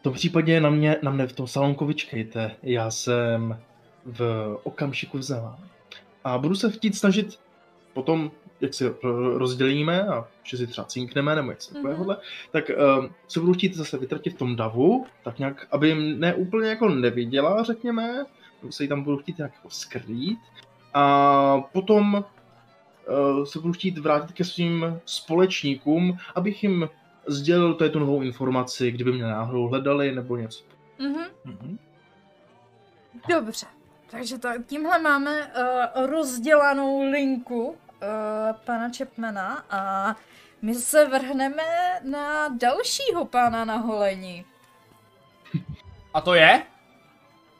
V 0.00 0.02
tom 0.02 0.12
případě 0.12 0.60
na 0.60 0.70
mě, 0.70 0.96
na 1.02 1.10
mě 1.10 1.26
v 1.26 1.32
tom 1.32 1.46
salonku 1.46 1.86
vyčkejte. 1.86 2.56
Já 2.62 2.90
jsem 2.90 3.60
v 4.04 4.20
okamžiku 4.62 5.18
vzala. 5.18 5.58
A 6.24 6.38
budu 6.38 6.54
se 6.54 6.70
chtít 6.70 6.96
snažit 6.96 7.38
potom, 7.92 8.30
jak 8.60 8.74
si 8.74 8.88
ro- 8.88 9.36
rozdělíme 9.36 10.02
a 10.02 10.28
že 10.42 10.56
si 10.56 10.66
třeba 10.66 10.84
cinkneme 10.86 11.34
nebo 11.34 11.50
něco 11.50 11.74
takového, 11.74 12.04
Mhm. 12.04 12.16
tak 12.50 12.70
um, 12.98 13.10
se 13.28 13.40
budu 13.40 13.52
chtít 13.54 13.74
zase 13.74 13.98
vytratit 13.98 14.34
v 14.34 14.38
tom 14.38 14.56
davu, 14.56 15.06
tak 15.24 15.38
nějak, 15.38 15.66
aby 15.70 15.94
ne 15.94 16.34
úplně 16.34 16.68
jako 16.68 16.88
neviděla, 16.88 17.62
řekněme, 17.62 18.24
se 18.70 18.82
jí 18.82 18.88
tam 18.88 19.02
budu 19.02 19.16
chtít 19.18 19.38
nějak 19.38 19.52
jako 19.54 19.70
skrýt. 19.70 20.38
A 20.94 21.60
potom 21.72 22.24
uh, 23.38 23.44
se 23.44 23.58
budu 23.58 23.72
chtít 23.72 23.98
vrátit 23.98 24.32
ke 24.34 24.44
svým 24.44 25.00
společníkům, 25.04 26.18
abych 26.34 26.62
jim 26.62 26.88
sdělil 27.26 27.74
tady 27.74 27.90
tu 27.90 27.98
novou 27.98 28.22
informaci, 28.22 28.90
kdyby 28.90 29.12
mě 29.12 29.22
náhodou 29.22 29.68
hledali 29.68 30.14
nebo 30.14 30.36
něco. 30.36 30.64
Mhm. 30.98 31.24
Mhm. 31.44 31.78
Dobře. 33.28 33.66
Takže 34.10 34.38
ta, 34.38 34.52
tímhle 34.66 34.98
máme 34.98 35.46
uh, 35.46 36.06
rozdělanou 36.06 37.10
linku 37.10 37.76
uh, 38.02 38.56
pana 38.64 38.90
Chapmana 38.98 39.64
a 39.70 40.14
my 40.62 40.74
se 40.74 41.06
vrhneme 41.06 41.62
na 42.02 42.48
dalšího 42.48 43.24
pána 43.24 43.64
na 43.64 43.76
holení. 43.76 44.44
A 46.14 46.20
to 46.20 46.34
je? 46.34 46.62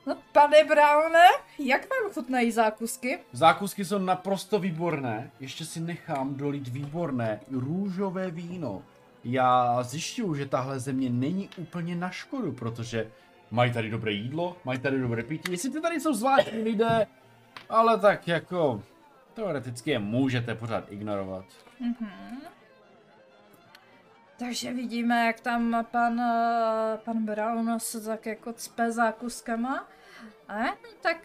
No, 0.07 0.17
pane 0.33 0.65
Browne, 0.65 1.25
jak 1.59 1.81
vám 1.91 2.13
chutnají 2.13 2.53
zákusky? 2.53 3.19
Zákusky 3.33 3.85
jsou 3.85 3.99
naprosto 3.99 4.59
výborné. 4.59 5.31
Ještě 5.41 5.65
si 5.65 5.81
nechám 5.81 6.35
dolit 6.35 6.69
výborné 6.69 7.41
růžové 7.51 8.31
víno. 8.31 8.83
Já 9.25 9.83
zjišťuju, 9.83 10.35
že 10.35 10.47
tahle 10.47 10.81
země 10.81 11.11
není 11.11 11.49
úplně 11.57 11.97
na 11.97 12.11
škodu, 12.11 12.53
protože 12.53 13.11
mají 13.51 13.73
tady 13.73 13.91
dobré 13.91 14.13
jídlo, 14.13 14.57
mají 14.65 14.79
tady 14.79 15.01
dobré 15.01 15.23
pití. 15.23 15.53
Jestli 15.53 15.71
ty 15.71 15.81
tady 15.81 16.01
jsou 16.01 16.15
zvláštní 16.15 16.63
lidé, 16.63 17.07
ale 17.69 17.99
tak 17.99 18.29
jako 18.29 18.83
teoreticky 19.37 19.91
je 19.91 19.99
můžete 19.99 20.55
pořád 20.55 20.93
ignorovat. 20.93 21.45
Mhm. 21.81 22.41
Takže 24.39 24.73
vidíme, 24.73 25.27
jak 25.27 25.41
tam 25.41 25.87
pan, 25.91 26.21
eh, 26.21 26.99
pan 27.05 27.25
Brown 27.25 27.81
se 27.81 28.01
tak 28.01 28.27
jako 28.27 28.53
cpe 28.53 28.93
zákuskama. 28.93 29.89
A 30.49 30.59
jen 30.59 30.75
tak 31.01 31.17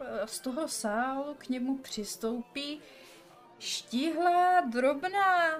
eh, 0.00 0.26
z 0.26 0.40
toho 0.40 0.68
sálu 0.68 1.34
k 1.34 1.48
němu 1.48 1.78
přistoupí 1.78 2.80
štíhlá, 3.58 4.60
drobná 4.60 5.50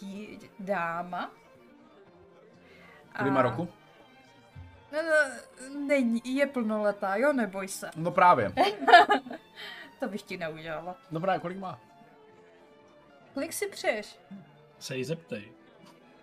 dí, 0.00 0.38
dáma. 0.58 1.30
Kolik 3.18 3.32
má 3.32 3.42
roku? 3.42 3.68
Ne, 4.92 5.02
ne, 5.02 5.40
není, 5.78 6.20
je 6.24 6.46
plnoletá, 6.46 7.16
jo, 7.16 7.32
neboj 7.32 7.68
se. 7.68 7.90
No 7.96 8.10
právě. 8.10 8.52
To 10.02 10.08
bych 10.08 10.22
ti 10.22 10.36
neudělala. 10.36 10.96
Právě, 11.20 11.40
kolik 11.40 11.58
má? 11.58 11.80
Kolik 13.34 13.52
si 13.52 13.66
přeješ? 13.66 14.18
Se 14.78 14.96
jí 14.96 15.04
zeptej. 15.04 15.52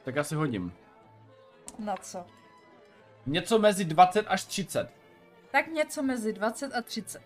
Tak 0.04 0.15
já 0.15 0.24
si 0.24 0.36
hodím. 0.36 0.74
Na 1.80 1.98
co? 1.98 2.26
Něco 3.26 3.60
mezi 3.60 3.86
20 3.86 4.26
až 4.28 4.44
30. 4.44 4.89
Tak 5.52 5.68
něco 5.68 6.04
mezi 6.04 6.34
20 6.34 6.76
a 6.76 6.82
30. 6.82 7.22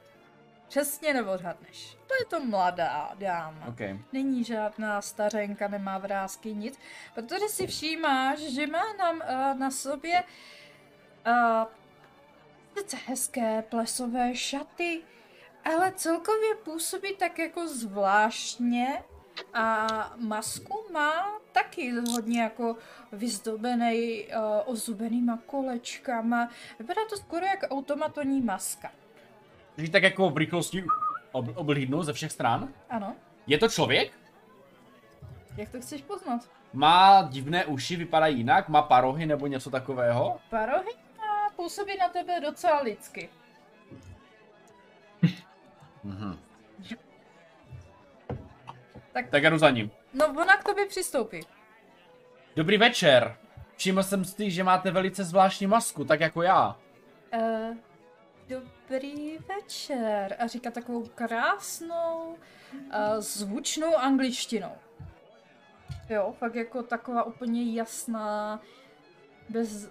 Přesně 0.68 1.14
neodhadneš. 1.14 1.98
To 2.08 2.14
je 2.20 2.26
to 2.30 2.46
mladá 2.46 3.12
dáma. 3.14 3.68
OK. 3.68 3.80
Není 4.14 4.44
žádná 4.44 5.02
stařenka, 5.02 5.68
nemá 5.68 5.98
vrázky, 5.98 6.54
nic. 6.54 6.80
Protože 7.14 7.50
si 7.50 7.68
všímáš, 7.68 8.40
že 8.40 8.68
má 8.68 8.94
nám 8.94 9.16
uh, 9.16 9.60
na 9.60 9.72
sobě 9.72 10.24
uh, 11.28 11.64
sice 12.78 12.98
hezké 13.06 13.62
plesové 13.62 14.36
šaty, 14.36 15.02
ale 15.66 15.92
celkově 15.96 16.56
působí 16.64 17.16
tak 17.16 17.40
jako 17.40 17.68
zvláštně 17.68 19.04
a 19.54 19.88
masku 20.18 20.86
má 20.94 21.40
taky 21.52 21.92
hodně 22.12 22.42
jako 22.42 22.76
vyzdobený 23.12 24.24
uh, 24.28 24.34
ozubenýma 24.66 25.40
kolečkama. 25.46 26.50
Vypadá 26.80 27.02
to 27.10 27.18
skoro 27.18 27.46
jako 27.46 27.68
automatonní 27.68 28.42
maska. 28.42 28.92
Takže 29.76 29.92
tak 29.92 30.04
jako 30.04 30.30
v 30.30 30.38
rychlosti 30.38 30.84
ob- 31.32 31.58
oblídnu 31.58 32.04
ze 32.04 32.14
všech 32.14 32.32
stran. 32.32 32.70
Ano, 32.90 33.16
Je 33.48 33.58
to 33.58 33.68
člověk? 33.68 34.12
jak 35.58 35.70
to 35.70 35.82
chceš 35.82 36.02
poznat? 36.02 36.50
Má 36.74 37.22
divné 37.32 37.66
uši, 37.66 37.96
vypadá 37.96 38.28
jinak, 38.28 38.70
má 38.70 38.82
parohy 38.82 39.26
nebo 39.26 39.48
něco 39.48 39.70
takového? 39.70 40.40
Parohy 40.50 40.92
a 41.20 41.50
působí 41.56 41.98
na 42.00 42.10
tebe 42.10 42.40
docela 42.40 42.82
lidsky. 42.82 43.30
Mhm. 46.04 46.40
Tak- 49.14 49.30
tak 49.30 49.44
já 49.44 49.50
jdu 49.50 49.58
za 49.58 49.70
ním. 49.70 49.92
No 50.14 50.26
ona 50.28 50.58
k 50.58 50.64
tobě 50.64 50.86
přistoupí. 50.86 51.40
Dobrý 52.56 52.78
večer. 52.78 53.38
Všiml 53.78 54.04
jsem 54.04 54.26
si, 54.26 54.52
že 54.52 54.64
máte 54.64 54.92
velice 54.92 55.24
zvláštní 55.24 55.68
masku, 55.68 56.06
tak 56.06 56.20
jako 56.20 56.42
já. 56.42 56.76
Uh, 57.38 57.78
dobrý 58.48 59.38
večer. 59.38 60.36
A 60.40 60.48
říká 60.48 60.72
takovou 60.72 61.06
krásnou, 61.16 62.38
uh, 62.74 63.20
zvučnou 63.20 63.96
angličtinou. 63.98 64.72
Jo, 66.10 66.34
fakt 66.40 66.56
jako 66.56 66.84
taková 66.84 67.24
úplně 67.24 67.74
jasná, 67.74 68.62
bez, 69.50 69.90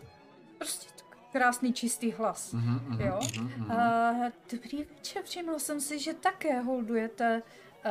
prostě 0.59 0.92
krásný 1.33 1.73
čistý 1.73 2.13
hlas. 2.13 2.53
Mhm, 2.53 2.81
mhm, 2.89 3.01
Jo. 3.01 3.21
mhm, 3.39 3.51
mhm. 3.57 3.71
Uh, 3.71 4.27
dobrý 4.53 4.85
večer, 4.85 5.23
všiml 5.25 5.59
jsem 5.59 5.81
si, 5.81 5.99
že 5.99 6.15
také 6.15 6.61
holdujete 6.61 7.43
uh, 7.43 7.91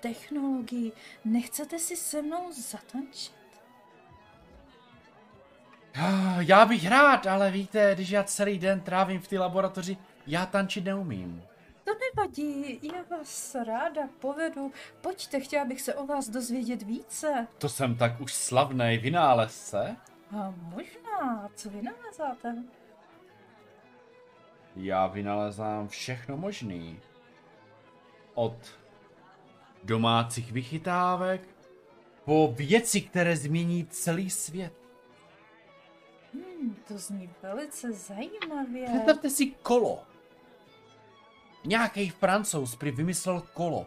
technologii. 0.00 0.92
Nechcete 1.24 1.78
si 1.78 1.96
se 1.96 2.22
mnou 2.22 2.52
zatančit? 2.52 3.38
Ah, 5.94 6.40
Já 6.40 6.64
bych 6.66 6.88
rád, 6.88 7.26
ale 7.26 7.50
víte, 7.50 7.94
když 7.94 8.10
já 8.10 8.24
celý 8.24 8.58
den 8.58 8.80
trávím 8.80 9.20
v 9.20 9.28
té 9.28 9.38
laboratoři, 9.38 9.96
já 10.26 10.46
tančit 10.46 10.84
neumím. 10.84 11.42
To 11.84 11.92
nevadí, 12.16 12.80
já 12.82 13.16
vás 13.16 13.54
ráda 13.66 14.02
povedu. 14.18 14.72
Pojďte, 15.00 15.40
chtěla 15.40 15.64
bych 15.64 15.80
se 15.80 15.94
o 15.94 16.06
vás 16.06 16.28
dozvědět 16.28 16.82
více. 16.82 17.46
To 17.58 17.68
jsem 17.68 17.96
tak 17.96 18.20
už 18.20 18.34
slavnej 18.34 18.98
vynálezce. 18.98 19.96
A 20.38 20.54
možná, 20.58 21.48
co 21.54 21.70
vy 21.70 21.82
nalezáte? 21.82 22.54
Já 24.80 25.06
vynalezám 25.06 25.88
všechno 25.88 26.36
možný. 26.36 27.00
Od 28.34 28.56
domácích 29.84 30.52
vychytávek 30.52 31.48
po 32.24 32.54
věci, 32.56 33.00
které 33.00 33.36
změní 33.36 33.86
celý 33.86 34.30
svět. 34.30 34.72
Hmm, 36.34 36.76
to 36.88 36.98
zní 36.98 37.30
velice 37.42 37.92
zajímavě. 37.92 38.88
Představte 38.88 39.30
si 39.30 39.46
kolo. 39.46 40.02
Nějaký 41.64 42.10
francouz 42.10 42.76
prý 42.76 42.90
vymyslel 42.90 43.42
kolo. 43.54 43.86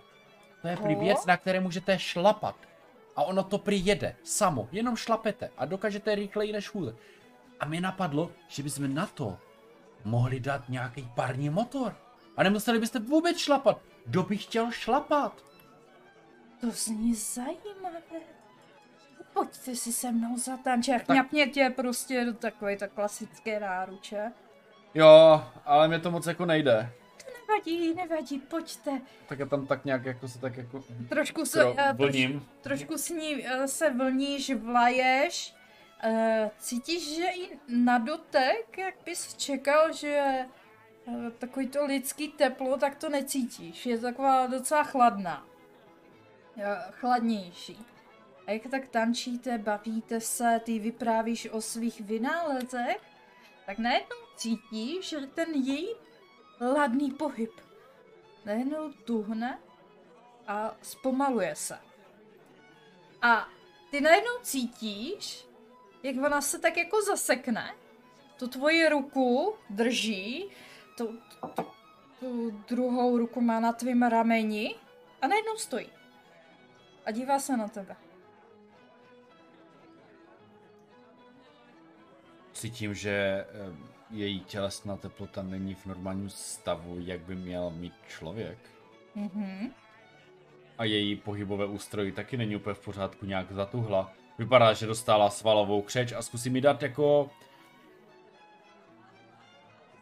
To 0.61 0.67
je 0.67 0.77
prý 0.77 0.95
věc, 0.95 1.25
na 1.25 1.37
které 1.37 1.59
můžete 1.59 1.99
šlapat. 1.99 2.55
A 3.15 3.23
ono 3.23 3.43
to 3.43 3.57
prý 3.57 3.85
jede, 3.85 4.15
samo, 4.23 4.69
jenom 4.71 4.95
šlapete 4.95 5.51
a 5.57 5.65
dokážete 5.65 6.15
rychleji 6.15 6.51
než 6.51 6.73
hůze. 6.73 6.95
A 7.59 7.65
mě 7.65 7.81
napadlo, 7.81 8.31
že 8.47 8.63
bychom 8.63 8.93
na 8.93 9.05
to 9.05 9.37
mohli 10.05 10.39
dát 10.39 10.69
nějaký 10.69 11.09
parní 11.15 11.49
motor. 11.49 11.95
A 12.37 12.43
nemuseli 12.43 12.79
byste 12.79 12.99
vůbec 12.99 13.37
šlapat. 13.37 13.81
Kdo 14.05 14.23
by 14.23 14.37
chtěl 14.37 14.71
šlapat? 14.71 15.43
To 16.61 16.71
zní 16.71 17.13
zajímavé. 17.15 17.99
Pojďte 19.33 19.75
si 19.75 19.93
se 19.93 20.11
mnou 20.11 20.37
zatančit. 20.37 20.93
Tak- 20.93 21.03
Chňapně 21.05 21.47
tě 21.47 21.73
prostě 21.75 22.25
do 22.25 22.33
takové 22.33 22.77
to 22.77 22.87
klasické 22.87 23.59
náruče. 23.59 24.31
Jo, 24.93 25.43
ale 25.65 25.87
mě 25.87 25.99
to 25.99 26.11
moc 26.11 26.27
jako 26.27 26.45
nejde. 26.45 26.91
Nevadí, 27.47 27.93
nevadí, 27.95 28.39
pojďte. 28.39 29.01
Tak 29.27 29.39
já 29.39 29.45
tam 29.45 29.67
tak 29.67 29.85
nějak 29.85 30.05
jako 30.05 30.27
se 30.27 30.39
tak 30.39 30.57
jako 30.57 30.83
Trošku 31.09 31.45
se, 31.45 31.63
Kro- 31.63 31.75
eh, 31.77 31.93
troš, 31.97 32.11
vlním. 32.11 32.45
trošku 32.61 32.97
s 32.97 33.09
ní 33.09 33.47
eh, 33.47 33.67
se 33.67 33.89
vlníš, 33.93 34.51
vlaješ. 34.55 35.55
Eh, 36.03 36.51
Cítíš, 36.57 37.15
že 37.15 37.25
i 37.25 37.59
na 37.67 37.97
dotek, 37.97 38.77
jak 38.77 38.95
bys 39.05 39.35
čekal, 39.35 39.93
že 39.93 40.17
eh, 40.17 41.31
takový 41.37 41.67
to 41.67 41.85
lidský 41.85 42.27
teplo, 42.27 42.77
tak 42.77 42.95
to 42.95 43.09
necítíš. 43.09 43.85
Je 43.85 43.97
taková 43.97 44.47
docela 44.47 44.83
chladná. 44.83 45.45
Eh, 46.57 46.91
Chladnější. 46.91 47.85
A 48.47 48.51
jak 48.51 48.67
tak 48.71 48.87
tančíte, 48.87 49.57
bavíte 49.57 50.19
se, 50.19 50.61
ty 50.63 50.79
vyprávíš 50.79 51.49
o 51.51 51.61
svých 51.61 52.01
vynálezech, 52.01 53.01
tak 53.65 53.77
najednou 53.77 54.17
cítíš, 54.35 55.15
ten 55.33 55.49
její 55.53 55.95
ladný 56.61 57.11
pohyb 57.11 57.51
najednou 58.45 58.91
tuhne 58.91 59.59
a 60.47 60.75
zpomaluje 60.81 61.55
se. 61.55 61.79
A 63.21 63.47
ty 63.91 64.01
najednou 64.01 64.37
cítíš, 64.41 65.47
jak 66.03 66.15
ona 66.15 66.41
se 66.41 66.59
tak 66.59 66.77
jako 66.77 67.01
zasekne, 67.01 67.73
tu 68.39 68.47
tvoji 68.47 68.89
ruku 68.89 69.55
drží, 69.69 70.49
tu, 70.97 71.19
tu, 71.55 71.65
tu 72.19 72.51
druhou 72.51 73.17
ruku 73.17 73.41
má 73.41 73.59
na 73.59 73.73
tvým 73.73 74.03
rameni 74.03 74.75
a 75.21 75.27
najednou 75.27 75.57
stojí. 75.57 75.89
A 77.05 77.11
dívá 77.11 77.39
se 77.39 77.57
na 77.57 77.67
tebe. 77.67 77.95
cítím, 82.61 82.93
že 82.93 83.11
eh, 83.11 83.45
její 84.09 84.39
tělesná 84.39 84.97
teplota 84.97 85.43
není 85.43 85.75
v 85.75 85.85
normálním 85.85 86.29
stavu, 86.29 86.95
jak 86.99 87.19
by 87.19 87.35
měl 87.35 87.69
mít 87.69 87.93
člověk. 88.07 88.57
Mhm. 89.15 89.73
A 90.77 90.83
její 90.83 91.15
pohybové 91.15 91.65
ústrojí 91.65 92.11
taky 92.11 92.37
není 92.37 92.55
úplně 92.55 92.73
v 92.73 92.79
pořádku, 92.79 93.25
nějak 93.25 93.51
zatuhla. 93.51 94.13
Vypadá, 94.41 94.73
že 94.73 94.85
dostala 94.87 95.29
svalovou 95.29 95.81
křeč 95.81 96.11
a 96.11 96.21
zkusím 96.21 96.53
mi 96.53 96.61
dát 96.61 96.83
jako... 96.83 97.29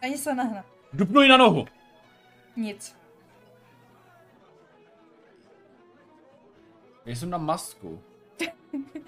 Ani 0.02 0.18
se 0.18 0.36
nehne. 0.36 0.64
Dupnu 0.94 1.22
ji 1.22 1.30
na 1.30 1.38
nohu! 1.38 1.66
Nic. 2.56 2.96
Já 7.06 7.16
jsem 7.16 7.30
na 7.30 7.38
masku. 7.38 8.04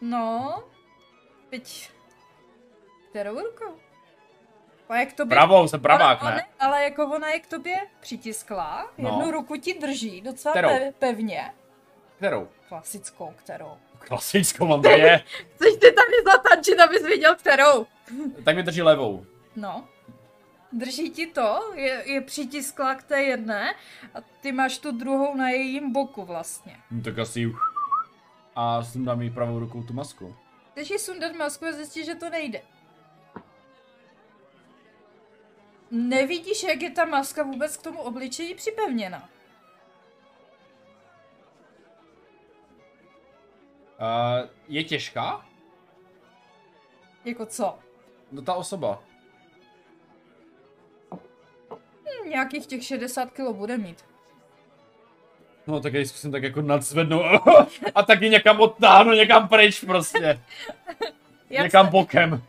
No, 0.00 0.64
teď... 1.50 1.90
Kterou 3.10 3.34
rukou? 3.40 3.78
A 4.88 4.96
jak 4.96 5.12
to 5.12 5.24
by... 5.24 5.28
Pravou, 5.28 5.68
jsem 5.68 5.80
pravák, 5.80 6.22
ona, 6.22 6.30
ne? 6.30 6.46
Ale 6.60 6.84
jako 6.84 7.06
ona 7.06 7.28
je 7.30 7.40
k 7.40 7.46
tobě 7.46 7.76
přitiskla, 8.00 8.90
No. 8.98 9.08
jednu 9.08 9.30
ruku 9.30 9.56
ti 9.56 9.74
drží 9.74 10.20
docela 10.20 10.52
Kterou? 10.52 10.68
pe- 10.68 10.92
pevně. 10.98 11.54
Kterou? 12.24 12.48
Klasickou, 12.68 13.34
kterou. 13.36 13.72
Klasickou 13.98 14.66
mám 14.66 14.82
dvě. 14.82 15.24
Chceš 15.54 15.72
ty 15.74 15.92
tady 15.92 16.22
zatančit, 16.24 16.80
abys 16.80 17.02
viděl 17.02 17.34
kterou? 17.34 17.86
tak 18.44 18.56
mi 18.56 18.62
drží 18.62 18.82
levou. 18.82 19.26
No. 19.56 19.88
Drží 20.72 21.10
ti 21.10 21.26
to, 21.26 21.72
je, 21.74 22.02
je 22.12 22.20
přitiskla 22.20 22.94
k 22.94 23.02
té 23.02 23.22
jedné 23.22 23.74
a 24.14 24.20
ty 24.40 24.52
máš 24.52 24.78
tu 24.78 24.92
druhou 24.92 25.36
na 25.36 25.50
jejím 25.50 25.92
boku 25.92 26.24
vlastně. 26.24 26.76
No, 26.90 27.02
tak 27.02 27.18
asi... 27.18 27.52
A 28.56 28.84
sundám 28.84 29.22
jí 29.22 29.30
pravou 29.30 29.58
rukou 29.58 29.82
tu 29.82 29.92
masku. 29.92 30.36
Když 30.74 30.90
ji 30.90 30.98
sundat 30.98 31.32
masku 31.32 31.66
a 31.66 31.72
zjistíš, 31.72 32.06
že 32.06 32.14
to 32.14 32.30
nejde. 32.30 32.62
Nevidíš, 35.90 36.62
jak 36.62 36.82
je 36.82 36.90
ta 36.90 37.04
maska 37.04 37.42
vůbec 37.42 37.76
k 37.76 37.82
tomu 37.82 37.98
obličeji 37.98 38.54
připevněna. 38.54 39.28
Uh, 44.04 44.48
je 44.68 44.84
těžká? 44.84 45.46
Jako 47.24 47.46
co? 47.46 47.78
No 48.32 48.42
ta 48.42 48.54
osoba. 48.54 49.02
Hm, 51.12 52.28
nějakých 52.28 52.66
těch 52.66 52.84
60 52.84 53.30
kg 53.30 53.50
bude 53.52 53.78
mít. 53.78 54.04
No 55.66 55.80
tak 55.80 55.92
já 55.92 56.00
ji 56.00 56.06
zkusím 56.06 56.32
tak 56.32 56.42
jako 56.42 56.62
nadzvednout 56.62 57.24
a 57.94 58.02
taky 58.02 58.30
někam 58.30 58.60
odtáhnu, 58.60 59.12
někam 59.12 59.48
pryč 59.48 59.84
prostě. 59.84 60.40
Jak 61.50 61.64
někam 61.64 61.86
se, 61.86 61.90
bokem. 61.90 62.42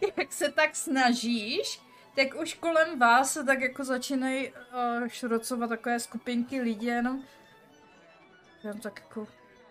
jak 0.16 0.32
se 0.32 0.52
tak 0.52 0.76
snažíš, 0.76 1.80
tak 2.16 2.40
už 2.42 2.54
kolem 2.54 2.98
vás 2.98 3.32
se 3.32 3.44
tak 3.44 3.60
jako 3.60 3.84
začínají 3.84 4.48
uh, 4.50 5.08
šrocovat 5.08 5.70
takové 5.70 6.00
skupinky 6.00 6.60
lidí, 6.60 6.86
jenom, 6.86 7.22
jenom 8.64 8.80
tak 8.80 9.00
jako 9.00 9.26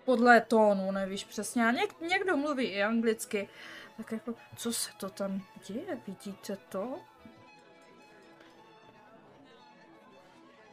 podle 0.06 0.42
tónu, 0.42 0.92
nevíš 0.92 1.24
přesně. 1.24 1.68
A 1.68 1.72
něk, 1.72 2.02
někdo 2.02 2.38
mluví 2.38 2.66
i 2.66 2.84
anglicky. 2.84 3.50
Tak 3.98 4.12
jako, 4.12 4.34
co 4.58 4.74
se 4.74 4.92
to 4.98 5.10
tam 5.10 5.42
děje, 5.68 5.98
vidíte 6.08 6.58
to? 6.70 7.00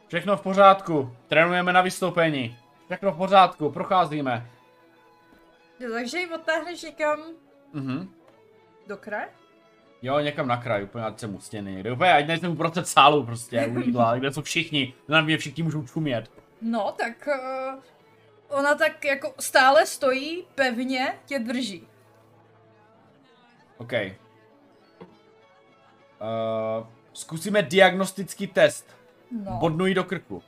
Všechno 0.07 0.37
v 0.37 0.41
pořádku. 0.41 1.15
Trénujeme 1.27 1.73
na 1.73 1.81
vystoupení. 1.81 2.57
Všechno 2.85 3.11
v 3.11 3.17
pořádku, 3.17 3.71
procházíme. 3.71 4.49
Jo, 5.79 5.91
takže 5.91 6.17
ji 6.19 6.29
odtáhneš 6.29 6.81
někam 6.81 7.19
Mhm. 7.73 8.13
do 8.87 8.97
kraje? 8.97 9.29
Jo, 10.01 10.19
někam 10.19 10.47
na 10.47 10.57
kraj, 10.57 10.83
úplně 10.83 11.05
ať 11.05 11.19
jsem 11.19 11.35
u 11.35 11.39
stěny 11.39 11.71
někde. 11.71 11.91
Úplně, 11.91 12.13
ať 12.13 12.27
nejsem 12.27 12.51
uprostřed 12.51 12.87
sálu 12.87 13.25
prostě, 13.25 13.67
u 13.67 13.79
jídla, 13.85 14.17
kde 14.17 14.31
jsou 14.31 14.41
všichni. 14.41 14.93
Na 15.07 15.21
mě 15.21 15.37
všichni 15.37 15.63
můžou 15.63 15.83
čumět. 15.87 16.31
No, 16.61 16.91
tak 16.97 17.27
uh, 17.27 17.79
ona 18.51 18.75
tak 18.75 19.05
jako 19.05 19.33
stále 19.39 19.85
stojí, 19.85 20.45
pevně 20.55 21.19
tě 21.25 21.39
drží. 21.39 21.87
OK. 23.77 23.93
Uh, 23.93 24.07
zkusíme 27.13 27.61
diagnostický 27.61 28.47
test. 28.47 28.95
No, 29.45 29.51
Bodnu 29.51 29.85
jí 29.85 29.93
do 29.93 30.03
krku. 30.03 30.43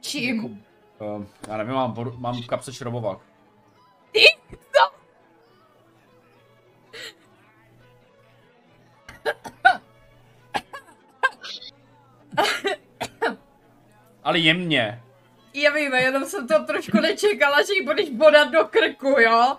čím? 0.00 0.64
Uh, 0.98 1.24
já 1.48 1.56
nevím, 1.56 1.74
mám, 1.74 1.94
mám 2.16 2.42
v 2.42 2.46
kapse 2.46 2.72
šrobovák. 2.72 3.18
Ale 14.34 14.40
jemně. 14.40 15.02
Já 15.54 15.72
vím, 15.72 15.94
jenom 15.94 16.24
jsem 16.24 16.48
to 16.48 16.64
trošku 16.64 17.00
nečekala, 17.00 17.62
že 17.62 17.74
ji 17.74 17.84
budeš 17.84 18.10
bodat 18.10 18.50
do 18.50 18.64
krku, 18.64 19.08
jo? 19.20 19.56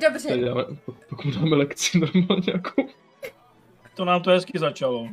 Dobře, 0.00 0.28
Tady 0.28 0.44
dáme, 0.44 0.64
pokud 1.08 1.34
dáme 1.34 1.56
lekci 1.56 1.98
normálně 1.98 2.42
nějakou. 2.46 2.88
To 3.94 4.04
nám 4.04 4.22
to 4.22 4.30
hezky 4.30 4.58
začalo. 4.58 5.08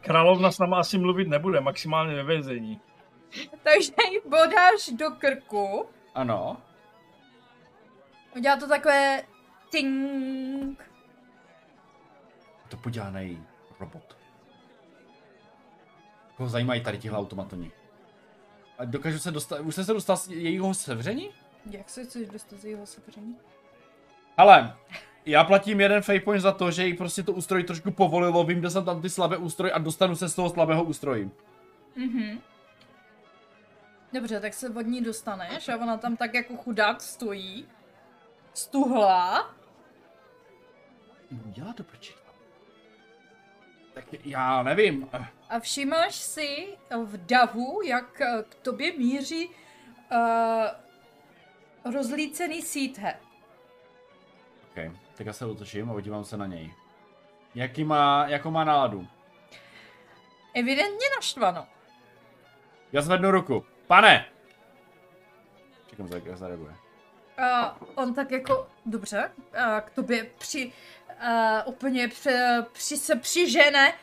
Královna 0.00 0.50
s 0.50 0.58
náma 0.58 0.78
asi 0.78 0.98
mluvit 0.98 1.28
nebude, 1.28 1.60
maximálně 1.60 2.14
ve 2.14 2.22
vězení. 2.24 2.80
takže 3.62 3.92
ji 4.10 4.20
bodáš 4.24 4.88
do 4.92 5.10
krku. 5.18 5.86
Ano. 6.14 6.56
Udělá 8.36 8.56
to 8.56 8.68
takové 8.68 9.22
ting. 9.70 10.91
To 12.72 12.78
podělaný 12.78 13.46
robot. 13.80 14.16
Koho 16.36 16.48
zajímají 16.48 16.80
tady 16.80 16.98
tihle 16.98 17.18
automatoni? 17.18 17.72
A 18.78 18.84
dokážu 18.84 19.18
se 19.18 19.30
dostat, 19.30 19.60
už 19.60 19.74
jste 19.74 19.84
se 19.84 19.92
dostal 19.92 20.16
z 20.16 20.28
jejího 20.28 20.74
sevření? 20.74 21.30
Jak 21.70 21.90
se 21.90 22.04
chceš 22.04 22.28
dostat 22.28 22.58
z 22.58 22.64
jeho 22.64 22.86
sevření? 22.86 23.36
Ale 24.36 24.76
já 25.26 25.44
platím 25.44 25.80
jeden 25.80 26.02
fake 26.02 26.24
point 26.24 26.42
za 26.42 26.52
to, 26.52 26.70
že 26.70 26.86
jí 26.86 26.94
prostě 26.96 27.22
to 27.22 27.32
ústrojí 27.32 27.64
trošku 27.64 27.90
povolilo, 27.90 28.44
vím, 28.44 28.58
kde 28.58 28.70
jsem 28.70 28.84
tam 28.84 29.02
ty 29.02 29.10
slabé 29.10 29.36
ústroje 29.36 29.72
a 29.72 29.78
dostanu 29.78 30.16
se 30.16 30.28
z 30.28 30.34
toho 30.34 30.50
slabého 30.50 30.84
ústrojí. 30.84 31.30
Mhm. 31.96 32.40
Dobře, 34.12 34.40
tak 34.40 34.54
se 34.54 34.70
od 34.70 34.86
ní 34.86 35.00
dostaneš 35.00 35.68
a 35.68 35.76
ona 35.76 35.96
tam 35.96 36.16
tak 36.16 36.34
jako 36.34 36.56
chudák 36.56 37.00
stojí. 37.00 37.66
Stuhlá. 38.54 39.54
Já 41.56 41.72
to 41.72 41.84
počítám. 41.84 42.21
Tak 43.94 44.04
já 44.24 44.62
nevím. 44.62 45.08
A 45.48 45.60
všimáš 45.60 46.14
si 46.14 46.76
v 47.04 47.26
davu, 47.26 47.80
jak 47.84 48.20
eh, 48.20 48.44
k 48.48 48.54
tobě 48.54 48.92
míří 48.98 49.48
uh, 49.48 51.94
rozlícený 51.94 52.62
síthe. 52.62 53.16
Okay. 54.70 54.92
Tak 55.14 55.26
já 55.26 55.32
se 55.32 55.46
otočím 55.46 55.90
a 55.90 55.92
podívám 55.92 56.24
se 56.24 56.36
na 56.36 56.46
něj. 56.46 56.74
Jaký 57.54 57.84
má, 57.84 58.26
jakou 58.28 58.50
má 58.50 58.64
náladu? 58.64 59.08
Evidentně 60.54 61.06
naštvanou. 61.16 61.64
Já 62.92 63.02
zvednu 63.02 63.30
ruku. 63.30 63.64
Pane! 63.86 64.26
Čekám, 65.86 66.08
jak 66.12 66.38
zareaguje. 66.38 66.74
A 67.38 67.76
on 67.94 68.14
tak 68.14 68.30
jako, 68.30 68.68
dobře, 68.86 69.32
a 69.58 69.80
k 69.80 69.90
tobě 69.90 70.26
při, 70.38 70.72
a 71.20 71.62
úplně 71.66 72.08
při, 72.08 72.30
při 72.72 72.96
se 72.96 73.16
přižene. 73.16 73.94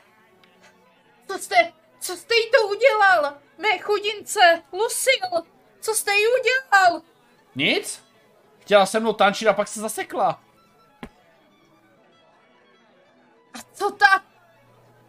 Co 1.28 1.38
jste, 1.38 1.74
co 2.00 2.16
jste 2.16 2.36
jí 2.36 2.52
to 2.52 2.68
udělal? 2.68 3.38
Mé 3.58 3.80
chudince, 3.80 4.64
Lucille, 4.74 5.44
co 5.80 5.94
jste 5.96 6.12
jí 6.12 6.24
udělal? 6.40 7.02
Nic? 7.56 8.04
Chtěla 8.60 8.86
se 8.86 9.00
mnou 9.00 9.14
tančit 9.14 9.48
a 9.48 9.54
pak 9.54 9.68
se 9.68 9.80
zasekla. 9.80 10.44
A 13.54 13.58
co 13.74 13.92
ta 13.92 14.26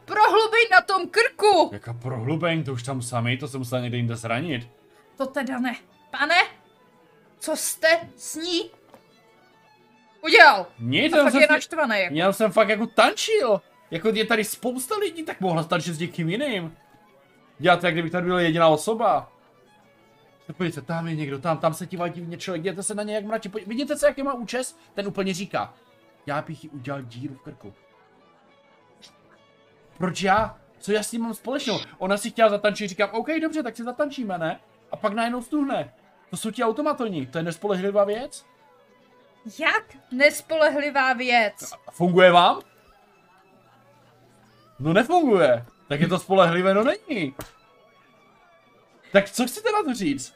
prohlubeň 0.04 0.66
na 0.70 0.80
tom 0.80 1.08
krku? 1.08 1.70
Jaká 1.72 1.92
prohlubeň, 1.92 2.64
to 2.64 2.72
už 2.72 2.82
tam 2.82 3.02
sami, 3.02 3.36
to 3.36 3.48
se 3.48 3.58
musela 3.58 3.80
někde 3.80 3.96
jinde 3.96 4.16
zranit. 4.16 4.68
To 5.16 5.26
teda 5.26 5.58
ne. 5.58 5.76
Pane, 6.10 6.42
co 7.38 7.56
jste 7.56 8.10
s 8.16 8.34
ní 8.34 8.70
udělal? 10.22 10.66
Nic, 10.78 11.12
A 11.12 11.22
fakt 11.22 11.33
jsem, 11.33 11.40
je 11.40 11.46
naštvaný. 11.50 12.00
Jako. 12.00 12.14
jenom 12.14 12.33
jsem 12.33 12.52
fakt 12.52 12.68
jako 12.68 12.87
tančil. 12.87 13.61
Jako 13.90 14.09
je 14.09 14.24
tady 14.26 14.44
spousta 14.44 14.96
lidí, 14.96 15.22
tak 15.22 15.40
mohla 15.40 15.64
tančit 15.64 15.94
s 15.94 15.98
někým 15.98 16.28
jiným. 16.28 16.76
Dělat 17.59 17.85
jak 17.85 17.94
kdybych 17.94 18.12
tady 18.12 18.26
byla 18.26 18.40
jediná 18.40 18.68
osoba. 18.68 19.33
Podívejte 20.46 20.80
tam 20.80 21.09
je 21.09 21.16
někdo, 21.16 21.38
tam, 21.38 21.59
tam 21.59 21.74
se 21.74 21.87
dívá 21.87 22.09
divně 22.09 22.37
člověk, 22.37 22.62
dějte 22.62 22.83
se 22.83 22.94
na 22.94 23.02
něj 23.02 23.14
jak 23.14 23.24
mrači. 23.24 23.48
Podí- 23.48 23.64
Vidíte 23.66 23.96
se, 23.96 24.06
jaký 24.06 24.22
má 24.22 24.35
účes? 24.35 24.78
Ten 24.94 25.06
úplně 25.06 25.35
říká. 25.35 25.74
Já 26.26 26.42
bych 26.42 26.64
jí 26.64 26.70
udělal 26.70 27.02
díru 27.02 27.35
v 27.35 27.42
krku. 27.42 27.72
Proč 29.98 30.22
já? 30.22 30.59
Co 30.78 30.92
já 30.92 31.02
s 31.02 31.11
tím 31.11 31.22
mám 31.22 31.35
společného? 31.35 31.80
Ona 31.98 32.16
si 32.16 32.30
chtěla 32.30 32.48
zatančit, 32.48 32.88
říkám, 32.88 33.09
OK, 33.12 33.26
dobře, 33.42 33.62
tak 33.62 33.76
si 33.76 33.85
zatančíme, 33.85 34.38
ne? 34.38 34.61
A 34.92 34.96
pak 34.96 35.12
najednou 35.12 35.42
stuhne. 35.42 35.94
To 36.30 36.37
jsou 36.37 36.50
ti 36.50 36.64
automatoni, 36.64 37.26
to 37.26 37.38
je 37.38 37.44
nespolehlivá 37.44 38.04
věc. 38.04 38.46
Jak 39.59 39.96
nespolehlivá 40.12 41.12
věc? 41.12 41.72
Funguje 41.90 42.33
vám? 42.33 42.61
No 44.79 44.92
nefunguje. 44.92 45.66
Tak 45.88 46.00
je 46.00 46.09
to 46.09 46.18
spolehlivé, 46.18 46.74
no 46.74 46.85
není. 46.85 47.35
Tak 49.12 49.31
co 49.31 49.46
chcete 49.46 49.72
na 49.72 49.83
to 49.83 49.94
říct? 49.94 50.35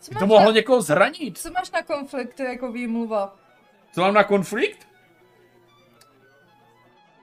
Co 0.00 0.18
to 0.18 0.26
mohlo 0.26 0.46
na, 0.46 0.54
někoho 0.54 0.82
zranit. 0.82 1.38
co 1.38 1.50
máš 1.50 1.70
na 1.70 1.82
konflikt 1.82 2.40
jako 2.40 2.72
výmluva? 2.72 3.36
Co 3.94 4.00
mám 4.00 4.14
na 4.14 4.24
konflikt? 4.24 4.86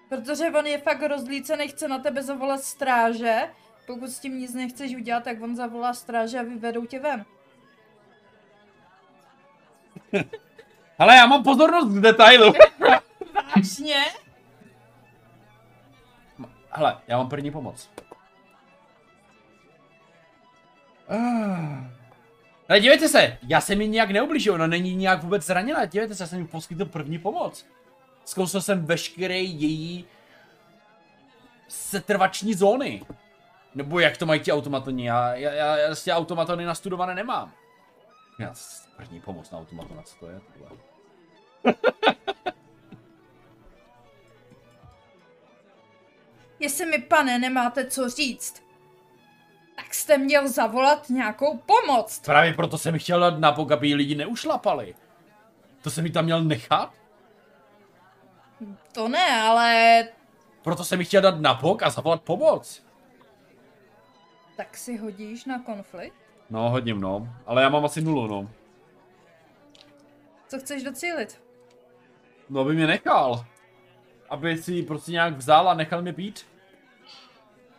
Protože 0.09 0.45
on 0.45 0.65
je 0.67 0.77
fakt 0.77 1.01
rozlícený, 1.01 1.67
chce 1.67 1.87
na 1.87 1.99
tebe 1.99 2.23
zavolat 2.23 2.61
stráže. 2.61 3.49
Pokud 3.87 4.07
s 4.09 4.19
tím 4.19 4.39
nic 4.39 4.53
nechceš 4.53 4.95
udělat, 4.95 5.23
tak 5.23 5.41
on 5.41 5.55
zavolá 5.55 5.93
stráže 5.93 6.39
a 6.39 6.43
vyvedou 6.43 6.85
tě 6.85 6.99
ven. 6.99 7.25
Hele, 10.99 11.15
já 11.15 11.25
mám 11.25 11.43
pozornost 11.43 11.87
k 11.87 12.01
detailu. 12.01 12.53
Vážně? 13.55 14.03
Hele, 16.71 16.97
já 17.07 17.17
mám 17.17 17.29
první 17.29 17.51
pomoc. 17.51 17.89
Ah. 21.09 21.97
Ale 22.69 22.79
dívejte 22.79 23.09
se, 23.09 23.37
já 23.47 23.61
jsem 23.61 23.81
jí 23.81 23.87
nějak 23.87 24.11
neublížil, 24.11 24.53
ona 24.53 24.67
není 24.67 24.95
nějak 24.95 25.23
vůbec 25.23 25.45
zraněná, 25.45 25.85
dívejte 25.85 26.15
se, 26.15 26.23
já 26.23 26.27
jsem 26.27 26.39
jí 26.39 26.47
poskytl 26.47 26.85
první 26.85 27.19
pomoc. 27.19 27.65
Zkoušel 28.25 28.61
jsem 28.61 28.85
veškerý 28.85 29.61
její 29.61 30.05
setrvační 31.67 32.53
zóny. 32.53 33.05
Nebo 33.75 33.99
jak 33.99 34.17
to 34.17 34.25
mají 34.25 34.39
ti 34.39 34.51
automatoni, 34.51 35.07
já, 35.07 35.35
já, 35.35 35.51
já, 35.51 35.95
já 36.05 36.17
automatony 36.17 36.65
nastudované 36.65 37.15
nemám. 37.15 37.51
Já, 38.39 38.53
první 38.97 39.21
pomoc 39.21 39.51
na 39.51 39.59
automatona, 39.59 40.01
co 40.01 40.15
to 40.19 40.29
je? 40.29 40.41
Tohle? 40.53 40.77
Jestli 46.59 46.85
mi, 46.85 46.97
pane, 47.01 47.39
nemáte 47.39 47.85
co 47.85 48.09
říct, 48.09 48.63
tak 49.75 49.93
jste 49.93 50.17
měl 50.17 50.47
zavolat 50.47 51.09
nějakou 51.09 51.57
pomoc. 51.57 52.19
Právě 52.25 52.53
proto 52.53 52.77
jsem 52.77 52.99
chtěl 52.99 53.19
dát 53.19 53.39
na 53.39 53.51
bok, 53.51 53.71
aby 53.71 53.93
lidi 53.93 54.15
neušlapali. 54.15 54.95
To 55.81 55.89
jsem 55.89 56.05
jí 56.05 56.11
tam 56.11 56.25
měl 56.25 56.43
nechat? 56.43 56.93
To 58.91 59.07
ne, 59.07 59.41
ale 59.41 60.03
Proto 60.61 60.83
jsem 60.83 61.05
chtěl 61.05 61.21
dát 61.21 61.39
na 61.41 61.53
bok 61.53 61.83
a 61.83 61.89
zavolat 61.89 62.21
pomoc. 62.21 62.83
tak 64.57 64.77
si 64.77 64.97
hodíš 64.97 65.45
na 65.45 65.59
konflikt? 65.59 66.15
No, 66.49 66.69
hodím, 66.69 67.01
no. 67.01 67.29
Ale 67.45 67.61
já 67.63 67.69
mám 67.69 67.85
asi 67.85 68.01
nulu, 68.01 68.27
no. 68.27 68.49
Co 70.47 70.59
chceš 70.59 70.83
docílit? 70.83 71.41
No, 72.49 72.61
aby 72.61 72.73
mě 72.75 72.87
nechal. 72.87 73.45
Aby 74.29 74.57
si 74.57 74.73
ji 74.73 74.83
prostě 74.83 75.11
nějak 75.11 75.33
vzal 75.33 75.69
a 75.69 75.73
nechal 75.73 76.01
mě 76.01 76.13
být. 76.13 76.47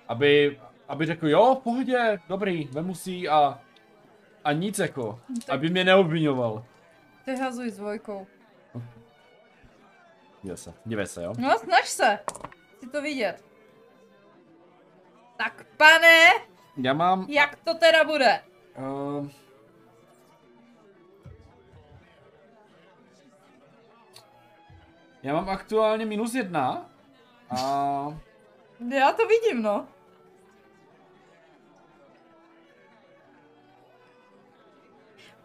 Aby, 0.09 0.61
aby 0.89 1.07
řekl, 1.07 1.29
jo, 1.29 1.55
v 1.55 1.63
pohodě, 1.63 2.21
dobrý, 2.29 2.65
vemu 2.65 2.95
si 2.95 3.29
a, 3.29 3.61
a 4.45 4.53
nic 4.53 4.79
jako. 4.79 5.21
tak- 5.47 5.55
Aby 5.55 5.69
mě 5.71 5.85
neobvinoval. 5.85 6.65
Vyhazuj 7.27 7.71
s 7.71 7.77
dvojkou. 7.77 8.27
Dívej 10.43 10.57
se, 10.57 10.75
dívej 10.85 11.07
se, 11.07 11.23
jo. 11.25 11.33
No, 11.39 11.59
snaž 11.59 11.89
se. 11.89 12.19
Chci 12.77 12.89
to 12.89 13.03
vidět. 13.03 13.45
Tak, 15.37 15.67
pane, 15.77 16.25
Já 16.77 16.93
mám... 16.93 17.27
jak 17.29 17.57
to 17.57 17.75
teda 17.75 18.05
bude? 18.05 18.41
Uh, 18.79 19.29
já 25.23 25.35
mám 25.35 25.49
aktuálně 25.49 26.07
minus 26.07 26.35
jedna. 26.35 26.87
A... 27.51 27.59
Já 28.95 29.13
to 29.13 29.23
vidím, 29.27 29.63
no. 29.63 29.89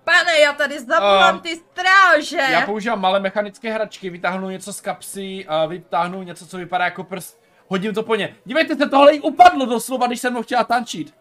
Pane, 0.03 0.39
já 0.39 0.53
tady 0.53 0.79
zavolám 0.79 1.35
Um, 1.35 1.41
ty 1.41 1.55
stráže. 1.55 2.37
Já 2.37 2.65
používám 2.65 3.01
malé 3.01 3.19
mechanické 3.19 3.73
hračky, 3.73 4.09
vytáhnu 4.09 4.49
něco 4.49 4.73
z 4.73 4.81
kapsy 4.81 5.45
a 5.47 5.65
vytáhnu 5.65 6.23
něco, 6.23 6.47
co 6.47 6.57
vypadá 6.57 6.85
jako 6.85 7.03
prst. 7.03 7.41
Hodím 7.67 7.93
to 7.93 8.03
po 8.03 8.15
ně. 8.15 8.35
Dívejte 8.45 8.75
se, 8.75 8.89
tohle 8.89 9.13
jí 9.13 9.19
upadlo 9.21 9.65
doslova, 9.65 10.07
když 10.07 10.19
jsem 10.19 10.33
mnou 10.33 10.43
chtěla 10.43 10.63
tančit. 10.63 11.13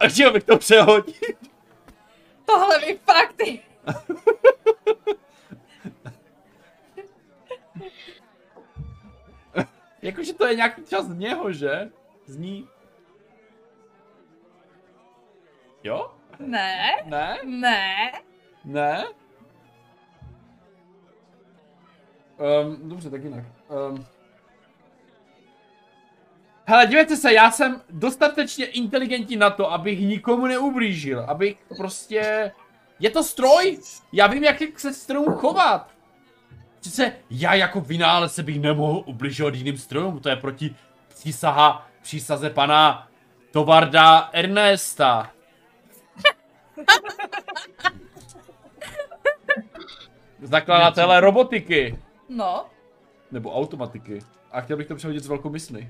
A 0.00 0.08
chtěl 0.08 0.32
bych 0.32 0.44
to 0.44 0.58
přehodit. 0.58 1.38
Tohle 2.44 2.78
mi 2.78 2.98
fakt 3.04 3.32
ty. 3.32 3.60
Jakože 10.02 10.32
to 10.34 10.46
je 10.46 10.54
nějaký 10.54 10.84
čas 10.84 11.06
z 11.06 11.16
něho, 11.18 11.52
že? 11.52 11.90
Z 12.26 12.36
ní. 12.36 12.68
Jo? 15.84 16.14
Ne, 16.38 16.90
Ne? 17.04 17.36
ne. 17.44 18.12
Ne? 18.64 19.04
Um, 22.38 22.88
dobře, 22.88 23.10
tak 23.10 23.24
jinak. 23.24 23.44
Um. 23.90 24.06
Hele, 26.68 26.86
dívejte 26.86 27.16
se, 27.16 27.32
já 27.32 27.50
jsem 27.50 27.82
dostatečně 27.90 28.66
inteligentní 28.66 29.36
na 29.36 29.50
to, 29.50 29.72
abych 29.72 30.00
nikomu 30.00 30.46
neublížil, 30.46 31.20
abych 31.20 31.56
prostě... 31.76 32.52
Je 32.98 33.10
to 33.10 33.22
stroj? 33.24 33.78
Já 34.12 34.26
vím, 34.26 34.44
jak 34.44 34.80
se 34.80 34.92
strojům 34.92 35.32
chovat. 35.34 35.90
Přece 36.86 37.12
já 37.30 37.54
jako 37.54 37.80
vynálezce 37.80 38.42
bych 38.42 38.60
nemohl 38.60 39.02
ubližovat 39.06 39.54
jiným 39.54 39.78
strojům, 39.78 40.20
to 40.20 40.28
je 40.28 40.36
proti 40.36 40.76
přísaha, 41.08 41.88
přísaze 42.02 42.50
pana 42.50 43.08
Tovarda 43.50 44.30
Ernesta. 44.32 45.30
Zakladatele 50.42 51.20
robotiky. 51.20 51.98
No. 52.28 52.66
Nebo 53.30 53.54
automatiky. 53.54 54.18
A 54.50 54.60
chtěl 54.60 54.76
bych 54.76 54.86
to 54.86 54.96
přehodit 54.96 55.24
s 55.24 55.28
velkou 55.28 55.50
myslí. 55.50 55.88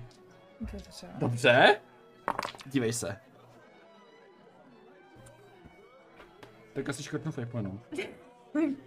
Dobře. 0.61 1.07
Dobře. 1.19 1.81
Dívej 2.67 2.93
se. 2.93 3.17
Tak 6.73 6.89
asi 6.89 7.03
škrtnu 7.03 7.33
fake 7.33 7.55
no. 7.55 7.81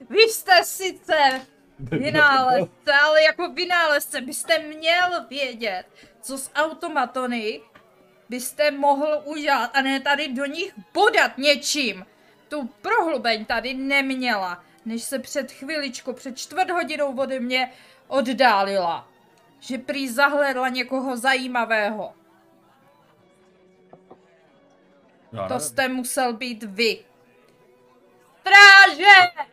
Vy 0.00 0.20
jste 0.20 0.64
sice 0.64 1.46
vynálezce, 1.78 2.92
ale 3.04 3.22
jako 3.22 3.48
vynálezce 3.48 4.20
byste 4.20 4.58
měl 4.58 5.26
vědět, 5.28 5.84
co 6.20 6.38
s 6.38 6.50
automatony 6.54 7.60
byste 8.28 8.70
mohl 8.70 9.22
udělat 9.24 9.70
a 9.76 9.82
ne 9.82 10.00
tady 10.00 10.28
do 10.28 10.44
nich 10.44 10.72
bodat 10.94 11.38
něčím. 11.38 12.06
tu 12.48 12.66
prohlubeň 12.82 13.44
tady 13.44 13.74
neměla, 13.74 14.64
než 14.84 15.02
se 15.02 15.18
před 15.18 15.52
chviličkou, 15.52 16.12
před 16.12 16.38
čtvrt 16.38 16.70
hodinou 16.70 17.16
ode 17.16 17.40
mě 17.40 17.72
oddálila. 18.08 19.08
Že 19.60 19.78
prý 19.78 20.08
zahledla 20.08 20.68
někoho 20.68 21.16
zajímavého. 21.16 22.14
Já 25.32 25.48
To 25.48 25.60
jste 25.60 25.88
musel 25.88 26.32
být 26.32 26.62
vy. 26.62 27.04
Stráže! 28.40 29.46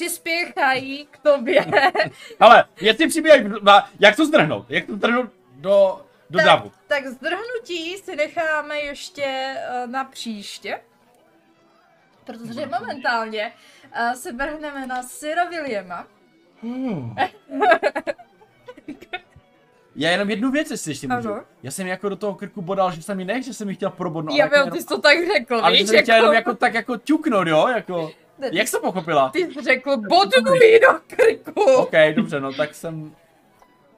Přispěchají 0.00 1.08
k 1.10 1.18
tobě. 1.18 1.66
Ale, 2.40 2.64
jestli 2.80 3.08
přibíhají, 3.08 3.50
jak 4.00 4.16
to 4.16 4.26
zdrhnout? 4.26 4.66
Jak 4.68 4.86
to 4.86 4.96
zdrhnout 4.96 5.30
do, 5.52 6.06
do 6.30 6.38
Tak. 6.38 6.46
davu? 6.46 6.72
tak 6.86 7.06
zdrhnutí 7.06 7.96
si 7.96 8.16
necháme 8.16 8.80
ještě 8.80 9.24
eh, 9.24 9.86
na 9.86 10.04
příště. 10.04 10.80
Protože 12.24 12.66
momentálně 12.66 13.52
eh, 13.92 14.16
se 14.16 14.32
vrhneme 14.32 14.86
na 14.86 15.02
Syra 15.02 15.44
Williama. 15.44 16.06
Hmm. 16.62 17.14
Já 19.96 20.10
jenom 20.10 20.30
jednu 20.30 20.50
věc, 20.50 20.70
jestli 20.70 20.90
ještě 20.90 21.08
můžu. 21.08 21.32
Ano. 21.32 21.44
Já 21.62 21.70
jsem 21.70 21.86
jako 21.86 22.08
do 22.08 22.16
toho 22.16 22.34
krku 22.34 22.62
bodal, 22.62 22.92
že 22.92 23.02
jsem 23.02 23.16
mi 23.16 23.24
nech, 23.24 23.44
že 23.44 23.54
jsem 23.54 23.66
mi 23.66 23.74
chtěl 23.74 23.90
probodnout. 23.90 24.38
Já 24.38 24.44
jako 24.44 24.56
byl, 24.56 24.70
ty 24.70 24.80
jsi 24.80 24.86
to 24.86 25.00
tak 25.00 25.18
řekl, 25.26 25.54
ale 25.54 25.76
že 25.76 25.82
víš, 25.82 25.90
jsem 25.90 26.02
chtěl 26.02 26.14
jako, 26.14 26.24
jenom 26.24 26.34
jako 26.34 26.54
tak 26.54 26.74
jako 26.74 26.96
ťuknout, 26.96 27.46
jo, 27.46 27.68
jako. 27.68 28.10
Ne, 28.40 28.50
Jak 28.52 28.68
jsi 28.68 28.72
to 28.72 28.80
pochopila? 28.80 29.28
ty 29.30 29.38
jsi 29.52 29.62
řekl, 29.62 29.96
bodnu 29.96 30.54
jí 30.54 30.80
do 30.80 30.88
krku. 31.06 31.62
OK, 31.62 31.92
dobře, 32.16 32.40
no 32.40 32.52
tak 32.52 32.74
jsem 32.74 33.16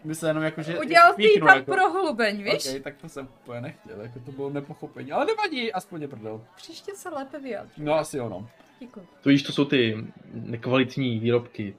myslel 0.05 0.31
jenom 0.31 0.43
jako, 0.45 0.63
že... 0.63 0.79
Udělal 0.79 1.15
jsi 1.15 1.39
tam 1.39 1.49
jako. 1.49 1.73
prohlubeň, 1.73 2.43
víš? 2.43 2.75
OK, 2.77 2.83
tak 2.83 2.97
to 2.97 3.09
jsem 3.09 3.29
úplně 3.43 3.61
nechtěl, 3.61 4.01
jako 4.01 4.21
to 4.21 4.33
bylo 4.33 4.51
nepochopení, 4.51 5.13
ale 5.13 5.27
nevadí, 5.27 5.73
aspoň 5.73 6.03
je 6.03 6.09
prdel. 6.09 6.45
Příště 6.57 6.93
se 6.95 7.09
lépe 7.09 7.39
vyjádř. 7.39 7.73
No 7.77 7.95
asi 7.95 8.21
ono. 8.21 8.49
Děkuji. 8.81 9.07
To 9.23 9.29
víš, 9.29 9.43
to 9.43 9.53
jsou 9.53 9.65
ty 9.65 9.97
nekvalitní 10.33 11.19
výrobky. 11.19 11.77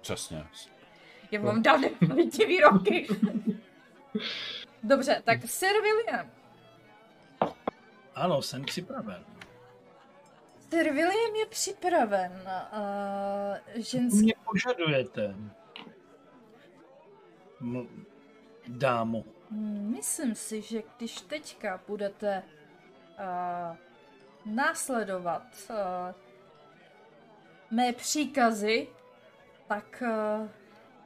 Přesně. 0.00 0.44
Já 1.30 1.40
vám 1.40 1.62
dal 1.62 1.78
nekvalitní 1.78 2.44
výrobky. 2.46 3.06
Dobře, 4.82 5.22
tak 5.24 5.40
Sir 5.46 5.72
William. 5.82 6.30
Ano, 8.14 8.42
jsem 8.42 8.64
připraven. 8.64 9.24
Sir 10.70 10.92
William 10.92 11.34
je 11.34 11.46
připraven. 11.46 12.32
Uh, 12.72 13.82
ženský 13.82 14.22
Mě 14.22 14.34
požadujete. 14.44 15.34
M- 17.60 18.06
dámo. 18.68 19.24
Myslím 19.80 20.34
si, 20.34 20.62
že 20.62 20.82
když 20.96 21.20
teďka 21.20 21.80
budete 21.86 22.42
uh, 22.42 23.76
následovat 24.54 25.42
uh, 25.70 25.76
mé 27.70 27.92
příkazy, 27.92 28.88
tak 29.68 30.02
uh, 30.06 30.48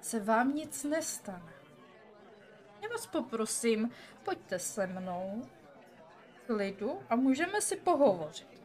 se 0.00 0.20
vám 0.20 0.54
nic 0.54 0.84
nestane. 0.84 1.52
Já 2.82 2.88
vás 2.88 3.06
poprosím, 3.06 3.90
pojďte 4.24 4.58
se 4.58 4.86
mnou 4.86 5.42
k 6.46 6.50
lidu 6.50 7.00
a 7.10 7.16
můžeme 7.16 7.60
si 7.60 7.76
pohovořit. 7.76 8.59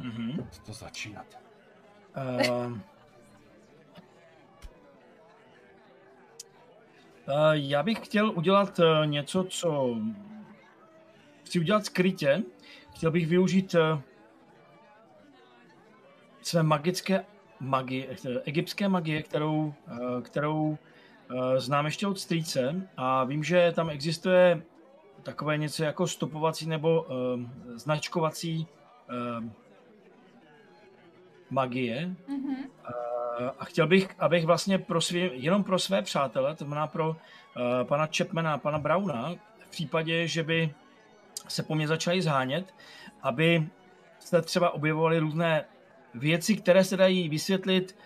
Mhm. 0.00 0.48
Co 0.50 0.62
to 0.62 0.72
začínat? 0.72 1.26
Uh, 2.16 2.72
uh, 2.72 2.78
já 7.52 7.82
bych 7.82 7.98
chtěl 8.04 8.30
udělat 8.30 8.78
uh, 8.78 9.06
něco, 9.06 9.44
co 9.44 9.96
chci 11.44 11.60
udělat 11.60 11.86
skrytě. 11.86 12.42
Chtěl 12.94 13.10
bych 13.10 13.26
využít 13.26 13.74
uh, 13.74 14.00
své 16.42 16.62
magické 16.62 17.24
magie, 17.60 18.16
egyptské 18.44 18.88
magie, 18.88 19.22
kterou, 19.22 19.74
uh, 19.90 20.20
kterou 20.22 20.62
uh, 20.68 20.78
znám 21.56 21.84
ještě 21.84 22.06
od 22.06 22.20
strýce 22.20 22.88
a 22.96 23.24
vím, 23.24 23.44
že 23.44 23.72
tam 23.76 23.90
existuje 23.90 24.62
takové 25.22 25.58
něco 25.58 25.84
jako 25.84 26.06
stopovací 26.06 26.66
nebo 26.68 27.02
uh, 27.02 27.08
značkovací 27.76 28.66
magie, 31.50 32.14
Mhm. 32.28 32.56
Eh, 32.88 33.50
a 33.58 33.64
chtěl 33.64 33.86
bych, 33.86 34.08
abych 34.18 34.44
vlastně 34.46 34.78
pro 34.78 35.00
svě, 35.00 35.30
jenom 35.34 35.64
pro 35.64 35.78
své 35.78 36.02
přátele, 36.02 36.56
to 36.56 36.64
znamená 36.64 36.86
pro 36.86 37.08
uh, 37.08 37.16
pana 37.82 38.08
Chapmana 38.16 38.54
a 38.54 38.58
pana 38.58 38.78
Browna, 38.78 39.34
v 39.58 39.70
případě, 39.70 40.28
že 40.28 40.42
by 40.42 40.74
se 41.48 41.62
po 41.62 41.74
mně 41.74 41.88
začali 41.88 42.22
zhánět, 42.22 42.74
aby 43.22 43.68
se 44.18 44.42
třeba 44.42 44.70
objevovaly 44.70 45.18
různé 45.18 45.64
věci, 46.14 46.56
které 46.56 46.84
se 46.84 46.96
dají 46.96 47.28
vysvětlit 47.28 47.96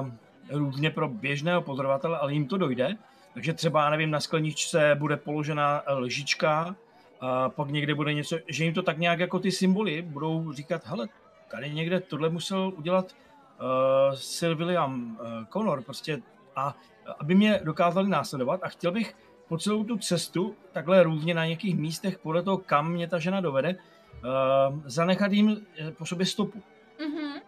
uh, 0.00 0.08
různě 0.50 0.90
pro 0.90 1.08
běžného 1.08 1.62
pozorovatele, 1.62 2.18
ale 2.18 2.32
jim 2.32 2.46
to 2.46 2.56
dojde. 2.56 2.96
Takže 3.34 3.52
třeba, 3.52 3.84
já 3.84 3.90
nevím, 3.90 4.10
na 4.10 4.20
skleničce 4.20 4.94
bude 4.98 5.16
položena 5.16 5.82
lžička, 5.88 6.76
a 7.20 7.48
pak 7.48 7.68
někde 7.68 7.94
bude 7.94 8.14
něco, 8.14 8.38
že 8.48 8.64
jim 8.64 8.74
to 8.74 8.82
tak 8.82 8.98
nějak 8.98 9.18
jako 9.18 9.38
ty 9.38 9.52
symboly 9.52 10.02
budou 10.02 10.52
říkat, 10.52 10.86
hele, 10.86 11.08
tady 11.50 11.70
někde 11.70 12.00
tohle 12.00 12.28
musel 12.28 12.72
udělat 12.76 13.12
uh, 13.12 14.14
Sir 14.14 14.54
William 14.54 15.18
uh, 15.20 15.44
Connor 15.52 15.82
prostě 15.82 16.22
a 16.56 16.74
aby 17.18 17.34
mě 17.34 17.60
dokázali 17.64 18.08
následovat 18.08 18.60
a 18.62 18.68
chtěl 18.68 18.92
bych 18.92 19.16
po 19.48 19.58
celou 19.58 19.84
tu 19.84 19.98
cestu, 19.98 20.56
takhle 20.72 21.02
různě 21.02 21.34
na 21.34 21.44
nějakých 21.44 21.78
místech 21.78 22.18
podle 22.18 22.42
toho, 22.42 22.58
kam 22.58 22.92
mě 22.92 23.08
ta 23.08 23.18
žena 23.18 23.40
dovede, 23.40 23.74
uh, 23.74 24.80
zanechat 24.84 25.32
jim 25.32 25.66
po 25.98 26.06
sobě 26.06 26.26
stopu. 26.26 26.62
Mhm. 27.00 27.40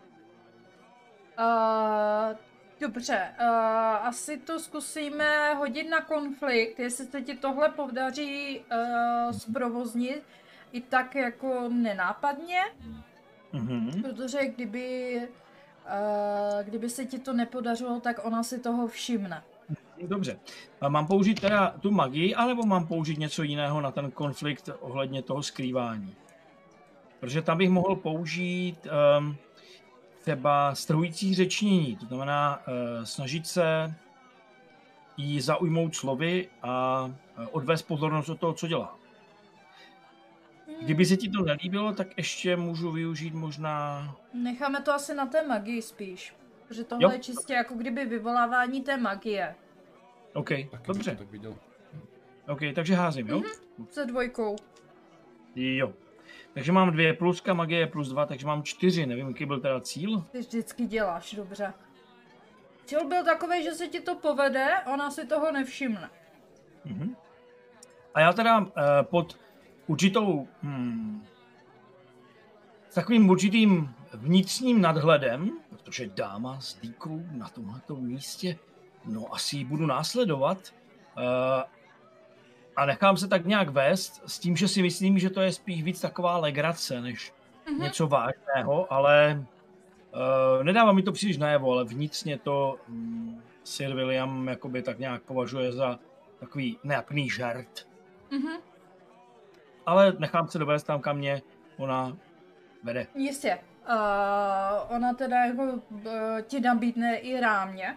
Uh, 1.38 2.36
dobře, 2.80 3.34
uh, 3.40 3.46
asi 4.06 4.36
to 4.36 4.60
zkusíme 4.60 5.54
hodit 5.54 5.90
na 5.90 6.00
konflikt, 6.00 6.78
jestli 6.78 7.06
se 7.06 7.22
ti 7.22 7.36
tohle 7.36 7.68
podaří 7.68 8.60
uh, 8.60 9.30
zprovoznit 9.30 10.22
i 10.72 10.80
tak 10.80 11.14
jako 11.14 11.68
nenápadně, 11.68 12.60
Mhm. 13.52 14.02
protože 14.02 14.38
kdyby, 14.46 15.16
uh, 15.84 16.64
kdyby 16.64 16.90
se 16.90 17.04
ti 17.04 17.18
to 17.18 17.32
nepodařilo, 17.32 18.00
tak 18.00 18.24
ona 18.24 18.42
si 18.42 18.58
toho 18.58 18.88
všimne. 18.88 19.42
Dobře. 20.06 20.38
A 20.80 20.88
mám 20.88 21.06
použít 21.06 21.40
teda 21.40 21.74
tu 21.80 21.90
magii, 21.90 22.34
anebo 22.34 22.66
mám 22.66 22.86
použít 22.86 23.18
něco 23.18 23.42
jiného 23.42 23.80
na 23.80 23.90
ten 23.90 24.10
konflikt 24.10 24.70
ohledně 24.80 25.22
toho 25.22 25.42
skrývání? 25.42 26.14
Protože 27.20 27.42
tam 27.42 27.58
bych 27.58 27.70
mohl 27.70 27.96
použít 27.96 28.86
um, 29.18 29.36
třeba 30.20 30.74
strhující 30.74 31.34
řečnění, 31.34 31.96
to 31.96 32.06
znamená 32.06 32.58
uh, 32.58 33.04
snažit 33.04 33.46
se 33.46 33.94
jí 35.16 35.40
zaujmout 35.40 35.94
slovy 35.94 36.48
a 36.62 37.04
uh, 37.04 37.46
odvést 37.50 37.82
pozornost 37.82 38.28
od 38.28 38.40
toho, 38.40 38.52
co 38.52 38.66
dělá. 38.66 39.01
Kdyby 40.84 41.04
se 41.06 41.16
ti 41.16 41.28
to 41.30 41.42
nelíbilo, 41.42 41.92
tak 41.92 42.08
ještě 42.16 42.56
můžu 42.56 42.92
využít 42.92 43.34
možná... 43.34 44.04
Necháme 44.34 44.80
to 44.80 44.92
asi 44.92 45.14
na 45.14 45.26
té 45.26 45.46
magii 45.46 45.82
spíš, 45.82 46.34
protože 46.68 46.84
tohle 46.84 47.04
Jo. 47.04 47.10
je 47.10 47.18
čistě 47.18 47.54
jako 47.54 47.74
kdyby 47.74 48.04
vyvolávání 48.04 48.82
té 48.82 48.96
magie. 48.96 49.54
OK, 50.34 50.48
Taky 50.48 50.86
dobře. 50.86 51.16
tak 51.16 51.30
viděl. 51.30 51.54
OK, 52.48 52.60
takže 52.74 52.94
házím, 52.94 53.28
jo? 53.28 53.42
Se 53.90 54.06
dvojkou. 54.06 54.56
Jo. 55.56 55.92
Takže 56.54 56.72
mám 56.72 56.90
dvě 56.90 57.14
pluska, 57.14 57.54
magie 57.54 57.80
je 57.80 57.86
plus 57.86 58.08
dva, 58.08 58.26
takže 58.26 58.46
mám 58.46 58.62
čtyři. 58.62 59.06
Nevím, 59.06 59.28
jaký 59.28 59.46
byl 59.46 59.60
teda 59.60 59.80
cíl. 59.80 60.24
Ty 60.32 60.38
vždycky 60.38 60.86
děláš 60.86 61.34
dobře. 61.34 61.72
Cíl 62.84 63.08
byl 63.08 63.24
takový, 63.24 63.62
že 63.62 63.72
se 63.72 63.88
ti 63.88 64.00
to 64.00 64.14
povede, 64.14 64.66
ona 64.92 65.10
si 65.10 65.26
toho 65.26 65.52
nevšimne. 65.52 66.10
Mhm. 66.84 67.16
A 68.14 68.20
já 68.20 68.32
teda 68.32 68.58
uh, 68.58 68.66
pod 69.02 69.38
určitou, 69.86 70.48
hmm, 70.62 71.24
s 72.90 72.94
takovým 72.94 73.28
určitým 73.30 73.94
vnitřním 74.14 74.80
nadhledem, 74.80 75.50
protože 75.70 76.06
dáma 76.06 76.60
s 76.60 76.80
dýkou 76.80 77.22
na 77.30 77.48
tomto 77.48 77.96
místě, 77.96 78.58
no 79.04 79.34
asi 79.34 79.56
ji 79.56 79.64
budu 79.64 79.86
následovat 79.86 80.58
uh, 81.16 81.22
a 82.76 82.86
nechám 82.86 83.16
se 83.16 83.28
tak 83.28 83.46
nějak 83.46 83.68
vést 83.68 84.22
s 84.26 84.38
tím, 84.38 84.56
že 84.56 84.68
si 84.68 84.82
myslím, 84.82 85.18
že 85.18 85.30
to 85.30 85.40
je 85.40 85.52
spíš 85.52 85.82
víc 85.82 86.00
taková 86.00 86.36
legrace, 86.38 87.00
než 87.00 87.32
Mhm. 87.70 87.82
něco 87.82 88.06
vážného, 88.06 88.92
ale 88.92 89.44
uh, 90.58 90.64
nedává 90.64 90.92
mi 90.92 91.02
to 91.02 91.12
příliš 91.12 91.36
najevo, 91.36 91.72
ale 91.72 91.84
vnitřně 91.84 92.38
to 92.38 92.76
um, 92.88 93.42
Sir 93.64 93.94
William 93.94 94.48
jakoby 94.48 94.82
tak 94.82 94.98
nějak 94.98 95.22
považuje 95.22 95.72
za 95.72 95.98
takový 96.40 96.78
neapný 96.84 97.30
žart. 97.30 97.86
Mhm, 98.30 98.52
Ale 99.86 100.12
nechám 100.18 100.48
se 100.48 100.58
dovést 100.58 100.86
tam, 100.86 101.00
kam 101.00 101.16
mě 101.16 101.42
ona 101.76 102.16
vede. 102.82 103.06
jistě. 103.14 103.58
Uh, 103.88 104.96
ona 104.96 105.14
teda 105.14 105.36
jako 105.44 105.62
uh, 105.62 106.00
ti 106.42 106.60
nabídne 106.60 107.16
i 107.16 107.40
rámě. 107.40 107.96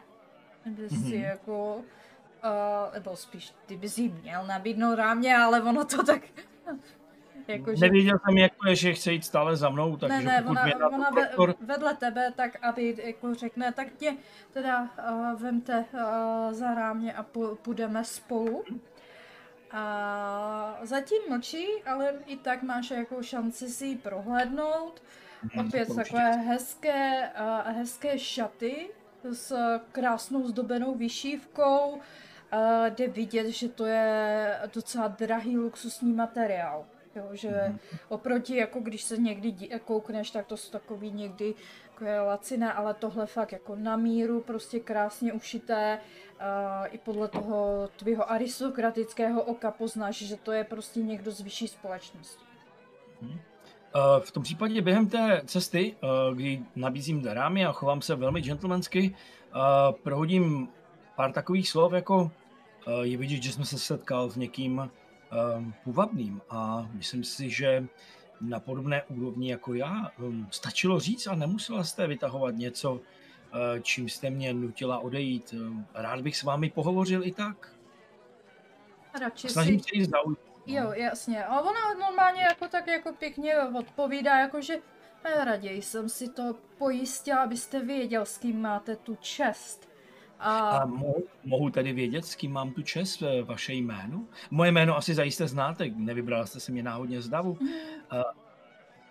Kdyby 0.64 0.90
si 0.90 0.96
Mhm. 1.16 1.24
jako, 1.24 1.76
uh, 1.76 2.94
nebo 2.94 3.16
spíš, 3.16 3.54
ty 3.66 3.78
bys 3.78 3.98
jí 3.98 4.10
měl 4.10 4.46
nabídnout 4.48 4.96
rámě, 4.96 5.38
ale 5.38 5.62
ono 5.62 5.86
to 5.86 6.04
tak 6.04 6.22
Jakože... 7.48 7.86
Nevěděl 7.86 8.18
jsem, 8.26 8.38
jak 8.38 8.52
to 8.64 8.70
je, 8.70 8.76
že 8.76 8.94
chce 8.94 9.12
jít 9.14 9.26
stále 9.26 9.56
za 9.56 9.70
mnou, 9.70 9.98
takže 9.98 10.18
ne, 10.18 10.24
ne, 10.24 10.42
pokud 10.42 10.52
ona, 10.52 10.64
mě 10.64 10.74
dá 10.80 10.90
ona 10.90 11.12
prostor, 11.12 11.56
vedle 11.60 11.96
tebe, 11.96 12.32
tak 12.36 12.52
aby 12.62 12.96
jako 13.04 13.34
řekne, 13.34 13.72
tak 13.72 13.88
tě 13.98 14.16
teda 14.54 14.82
uh, 15.12 15.42
vemte 15.42 15.86
uh, 15.94 16.00
za 16.54 16.74
rámě 16.74 17.14
a 17.14 17.26
půjdeme 17.62 18.04
spolu. 18.04 18.64
A 19.80 20.80
zatím 20.84 21.22
mlčí, 21.30 21.68
ale 21.86 22.14
i 22.26 22.38
tak 22.38 22.64
máš 22.64 22.92
jako 22.92 23.24
šanci 23.24 23.70
si 23.70 23.86
ji 23.86 23.96
prohlédnout. 23.98 25.04
Mhm, 25.44 25.68
Opět 25.68 25.86
to 25.88 25.96
takové 25.96 26.32
hezké, 26.32 27.30
uh, 27.68 27.72
hezké 27.78 28.20
šaty 28.20 28.90
s 29.32 29.56
krásnou 29.92 30.48
zdobenou 30.48 30.96
vyšívkou. 30.96 31.90
Uh, 31.90 32.00
jde 32.90 33.08
vidět, 33.08 33.48
že 33.48 33.70
to 33.70 33.86
je 33.86 34.60
docela 34.74 35.08
drahý 35.08 35.58
luxusní 35.58 36.14
materiál. 36.14 36.86
Jo, 37.16 37.30
že 37.32 37.50
Mhm. 37.68 37.80
oproti, 38.10 38.56
jako 38.56 38.80
když 38.80 39.04
se 39.04 39.18
někdy 39.18 39.52
dí- 39.52 39.70
koukneš, 39.86 40.32
tak 40.32 40.46
to 40.46 40.58
jsou 40.58 40.72
takový 40.72 41.12
někdy 41.12 41.54
je 42.02 42.20
laciné, 42.20 42.74
ale 42.74 42.94
tohle 42.94 43.26
fakt 43.26 43.52
jako 43.52 43.76
na 43.76 43.98
míru, 43.98 44.42
prostě 44.42 44.80
krásně 44.80 45.34
ušité. 45.34 46.00
Uh, 46.42 46.88
I 46.92 46.98
podle 46.98 47.28
toho 47.28 47.90
tvého 47.96 48.32
aristokratického 48.32 49.42
oka 49.42 49.72
poznáš, 49.72 50.16
že 50.16 50.36
to 50.36 50.52
je 50.52 50.64
prostě 50.64 51.00
někdo 51.00 51.32
z 51.32 51.42
vyšší 51.42 51.68
společnosti. 51.68 52.44
Uh, 53.22 53.30
v 54.20 54.32
tom 54.32 54.44
případě 54.44 54.82
během 54.82 55.08
té 55.08 55.42
cesty, 55.46 55.96
uh, 56.04 56.36
kdy 56.36 56.64
nabízím 56.76 57.22
dámy 57.22 57.66
a 57.66 57.72
chovám 57.72 58.02
se 58.02 58.16
velmi 58.16 58.42
gentlemansky, 58.42 59.16
prohodím 60.04 60.70
pár 61.16 61.32
takových 61.32 61.70
slov, 61.70 61.94
jako 61.94 62.32
je 63.02 63.18
vidět, 63.18 63.44
že 63.44 63.52
jsme 63.52 63.66
se 63.66 63.80
setkal 63.80 64.30
s 64.30 64.36
někým 64.36 64.92
půvabným 65.84 66.42
a 66.50 66.90
myslím 66.94 67.24
si, 67.24 67.50
že 67.50 67.88
na 68.42 68.60
podobné 68.60 69.04
úrovni 69.04 69.52
jako 69.52 69.74
já 69.74 70.12
um, 70.20 70.48
stačilo 70.52 71.00
říct 71.00 71.28
a 71.28 71.36
nemusela 71.36 71.84
jste 71.84 72.08
vytahovat 72.08 72.56
něco, 72.56 72.94
uh, 72.94 73.00
čím 73.82 74.10
jste 74.10 74.30
mě 74.30 74.54
nutila 74.54 75.00
odejít. 75.00 75.54
Um, 75.54 75.86
rád 75.94 76.22
bych 76.22 76.38
s 76.38 76.44
vámi 76.44 76.70
pohovořil 76.70 77.24
i 77.28 77.32
tak. 77.32 77.72
Radši 79.22 79.50
Snažím 79.50 79.80
si... 79.80 79.90
se 79.90 79.98
jít. 79.98 80.10
Jo, 80.66 80.92
jasně. 80.92 81.46
A 81.46 81.62
ona 81.62 81.94
normálně 82.00 82.42
jako 82.42 82.68
tak 82.68 82.88
jako 82.88 83.14
pěkně 83.14 83.58
odpovídá, 83.60 84.40
jakože 84.40 84.78
"Eh, 85.24 85.46
raději 85.46 85.82
jsem 85.82 86.10
si 86.10 86.30
to 86.30 86.56
pojistila, 86.78 87.44
abyste 87.44 87.80
věděl, 87.80 88.26
s 88.26 88.38
kým 88.38 88.62
máte 88.62 88.96
tu 88.96 89.16
čest. 89.16 89.90
A, 90.46 90.70
A 90.70 90.86
mohu, 90.86 91.24
mohu 91.44 91.70
tedy 91.70 91.94
vědět, 91.94 92.26
s 92.26 92.36
kým 92.36 92.52
mám 92.52 92.72
tu 92.72 92.82
čest, 92.82 93.22
eh, 93.22 93.44
vaše 93.44 93.74
jméno? 93.74 94.26
Moje 94.52 94.72
jméno 94.72 94.98
asi 94.98 95.14
zajisté 95.14 95.48
znáte, 95.48 95.90
nevybrala 95.96 96.46
jste 96.46 96.60
si 96.60 96.72
mě 96.72 96.84
náhodně 96.84 97.22
z 97.22 97.30
davu. 97.30 97.58
A 98.10 98.24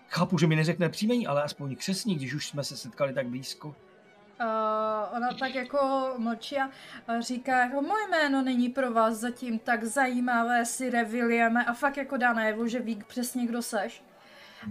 chápu, 0.09 0.39
že 0.39 0.47
mi 0.47 0.57
neřekne 0.57 0.89
příjmení, 0.89 1.27
ale 1.27 1.43
aspoň 1.43 1.77
křesní, 1.77 2.15
když 2.15 2.35
už 2.35 2.49
jsme 2.49 2.65
se 2.65 2.77
setkali 2.77 3.15
tak 3.15 3.27
blízko. 3.27 3.69
Uh, 3.69 5.17
ona 5.17 5.29
tak 5.39 5.55
jako 5.55 6.15
mlčí 6.19 6.57
a 6.59 7.21
říká, 7.21 7.65
jako 7.65 7.83
moje 7.83 8.09
jméno 8.09 8.43
není 8.43 8.69
pro 8.69 8.93
vás 8.93 9.15
zatím 9.15 9.59
tak 9.59 9.85
zajímavé, 9.85 10.65
si 10.65 11.05
Williame, 11.05 11.65
a 11.65 11.73
fakt 11.73 11.97
jako 11.97 12.17
dá 12.17 12.33
najevo, 12.33 12.69
že 12.69 12.81
ví 12.81 13.03
přesně, 13.09 13.47
kdo 13.47 13.63
seš. 13.63 14.05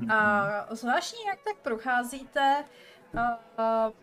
A 0.10 0.46
zvláštní, 0.76 1.20
jak 1.28 1.40
tak 1.44 1.58
procházíte, 1.58 2.64
uh, 3.14 3.20
uh, 3.20 3.94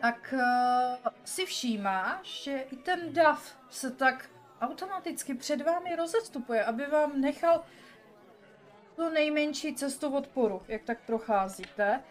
tak 0.00 0.34
uh, 0.36 1.12
si 1.24 1.46
všímáš, 1.46 2.42
že 2.42 2.58
i 2.58 2.76
ten 2.76 3.12
dav 3.12 3.56
se 3.70 3.90
tak 3.90 4.30
automaticky 4.60 5.34
před 5.34 5.60
vámi 5.60 5.96
rozestupuje, 5.96 6.64
aby 6.64 6.86
vám 6.86 7.20
nechal 7.20 7.64
to 8.96 9.10
nejmenší 9.10 9.74
cestu 9.74 10.16
odporu, 10.16 10.62
jak 10.68 10.82
tak 10.82 10.98
procházíte. 11.06 12.02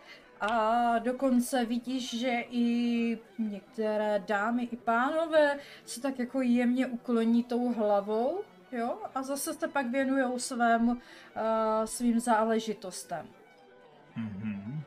A 0.41 0.99
dokonce 0.99 1.65
vidíš, 1.65 2.19
že 2.19 2.43
i 2.49 3.19
některé 3.39 4.23
dámy, 4.27 4.63
i 4.63 4.77
pánové 4.77 5.59
se 5.85 6.01
tak 6.01 6.19
jako 6.19 6.41
jemně 6.41 6.87
ukloní 6.87 7.43
tou 7.43 7.73
hlavou, 7.73 8.41
jo, 8.71 8.97
a 9.15 9.23
zase 9.23 9.53
se 9.53 9.67
pak 9.67 9.85
věnují 9.87 10.39
svému, 10.39 10.91
uh, 10.91 10.99
svým 11.85 12.19
záležitostem. 12.19 13.27
Mhm. 14.15 14.83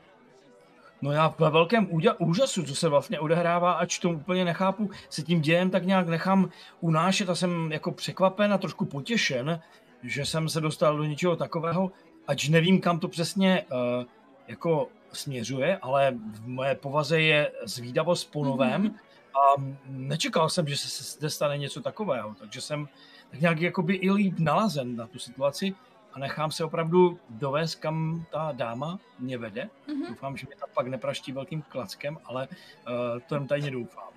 No 1.02 1.12
já 1.12 1.34
ve 1.38 1.50
velkém 1.50 1.86
úďa- 1.86 2.14
úžasu, 2.18 2.62
co 2.62 2.74
se 2.74 2.88
vlastně 2.88 3.20
odehrává, 3.20 3.72
ač 3.72 3.98
to 3.98 4.10
úplně 4.10 4.44
nechápu, 4.44 4.90
se 5.10 5.22
tím 5.22 5.40
dějem 5.40 5.70
tak 5.70 5.84
nějak 5.86 6.08
nechám 6.08 6.50
unášet 6.80 7.30
a 7.30 7.34
jsem 7.34 7.72
jako 7.72 7.92
překvapen 7.92 8.52
a 8.52 8.58
trošku 8.58 8.84
potěšen, 8.84 9.60
že 10.02 10.24
jsem 10.24 10.48
se 10.48 10.60
dostal 10.60 10.96
do 10.96 11.04
něčeho 11.04 11.36
takového, 11.36 11.90
ač 12.26 12.48
nevím, 12.48 12.80
kam 12.80 12.98
to 13.00 13.08
přesně 13.08 13.62
uh, 13.72 14.04
jako 14.48 14.88
směřuje, 15.12 15.78
ale 15.82 16.14
v 16.32 16.48
moje 16.48 16.74
povaze 16.74 17.20
je 17.20 17.52
zvídavost 17.64 18.32
po 18.32 18.44
novém 18.44 18.82
Mhm. 18.82 18.94
a 19.34 19.62
nečekal 19.86 20.48
jsem, 20.48 20.68
že 20.68 20.76
se 20.76 21.04
zde 21.04 21.30
stane 21.30 21.58
něco 21.58 21.80
takového, 21.80 22.34
takže 22.38 22.60
jsem 22.60 22.88
tak 23.30 23.40
nějak 23.40 23.60
jakoby 23.60 23.94
i 23.94 24.10
líp 24.10 24.38
nalazen 24.38 24.96
na 24.96 25.06
tu 25.06 25.18
situaci 25.18 25.74
a 26.12 26.18
nechám 26.18 26.50
se 26.50 26.64
opravdu 26.64 27.18
dovést, 27.30 27.74
kam 27.74 28.26
ta 28.30 28.52
dáma 28.52 28.98
mě 29.18 29.38
vede. 29.38 29.70
Mhm. 29.86 30.06
Doufám, 30.08 30.36
že 30.36 30.46
mě 30.46 30.56
tam 30.56 30.68
pak 30.74 30.86
nepraští 30.86 31.32
velkým 31.32 31.62
klackem, 31.62 32.18
ale 32.24 32.48
uh, 32.48 33.20
to 33.28 33.34
jen 33.34 33.46
tajně 33.46 33.70
doufám. 33.70 34.08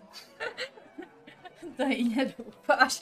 Tajně 1.77 2.33
doufáš. 2.37 2.99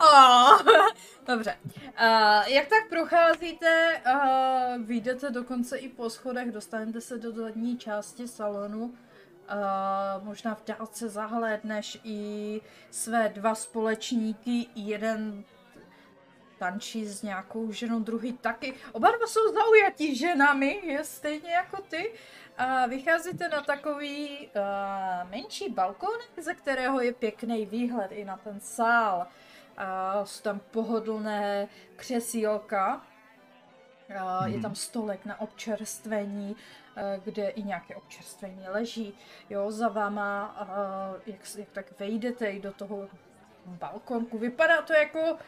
Oh, 0.00 0.62
dobře. 1.26 1.56
Uh, 1.64 2.48
jak 2.48 2.68
tak 2.68 2.88
procházíte, 2.88 4.02
uh, 4.06 4.82
vyjdete 4.82 5.30
dokonce 5.30 5.78
i 5.78 5.88
po 5.88 6.10
schodech, 6.10 6.52
dostanete 6.52 7.00
se 7.00 7.18
do 7.18 7.32
zadní 7.32 7.78
části 7.78 8.28
salonu. 8.28 8.84
Uh, 8.84 10.24
možná 10.24 10.54
v 10.54 10.64
dálce 10.64 11.08
zahlédneš 11.08 11.98
i 12.04 12.60
své 12.90 13.28
dva 13.28 13.54
společníky, 13.54 14.66
jeden 14.74 15.44
tančí 16.64 17.06
s 17.06 17.22
nějakou 17.22 17.72
ženou, 17.72 18.00
druhý 18.00 18.32
taky. 18.32 18.74
Oba 18.92 19.08
dva 19.08 19.26
jsou 19.26 19.52
zaujatí 19.52 20.16
ženami, 20.16 20.80
je 20.84 21.04
stejně 21.04 21.52
jako 21.52 21.82
ty. 21.82 22.12
A 22.58 22.86
vycházíte 22.86 23.48
na 23.48 23.62
takový 23.62 24.48
uh, 24.56 25.30
menší 25.30 25.68
balkon, 25.68 26.18
ze 26.36 26.54
kterého 26.54 27.00
je 27.00 27.12
pěkný 27.12 27.66
výhled 27.66 28.12
i 28.12 28.24
na 28.24 28.36
ten 28.36 28.60
sál. 28.60 29.26
Uh, 29.76 30.24
jsou 30.24 30.42
tam 30.42 30.60
pohodlné 30.70 31.68
křesílka, 31.96 33.04
uh, 34.10 34.46
je 34.46 34.60
tam 34.60 34.74
stolek 34.74 35.24
na 35.24 35.40
občerstvení, 35.40 36.56
uh, 36.56 37.24
kde 37.24 37.48
i 37.48 37.62
nějaké 37.62 37.96
občerstvení 37.96 38.64
leží. 38.68 39.14
Jo, 39.50 39.70
za 39.70 39.88
váma, 39.88 40.56
uh, 40.62 41.20
jak, 41.26 41.40
jak 41.56 41.68
tak 41.72 41.98
vejdete 41.98 42.46
i 42.46 42.60
do 42.60 42.72
toho 42.72 43.08
balkonku, 43.66 44.38
vypadá 44.38 44.82
to 44.82 44.92
jako, 44.92 45.38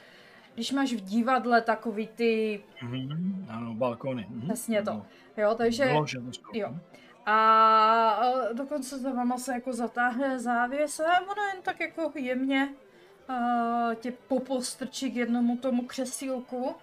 když 0.56 0.72
máš 0.72 0.92
v 0.92 1.00
divadle 1.00 1.60
takový 1.62 2.08
ty, 2.14 2.60
Mhm. 2.82 3.46
Ano, 3.48 3.74
balkony. 3.74 4.26
Mhm. 4.30 4.40
Přesně 4.48 4.82
to. 4.82 5.06
Jo, 5.36 5.54
takže... 5.54 5.84
Lože, 5.92 6.18
skoro. 6.32 6.58
Jo. 6.58 6.74
A 7.26 8.18
dokonce 8.52 8.98
za 8.98 9.12
váma 9.12 9.38
se 9.38 9.52
jako 9.52 9.72
zatáhne 9.72 10.38
závěs 10.38 11.00
a 11.00 11.20
ono 11.20 11.42
jen 11.54 11.62
tak 11.62 11.80
jako 11.80 12.12
jemně 12.14 12.68
uh, 13.28 13.94
tě 13.94 14.12
popostrčí 14.28 15.10
k 15.10 15.16
jednomu 15.16 15.56
tomu 15.56 15.86
křesílku. 15.86 16.74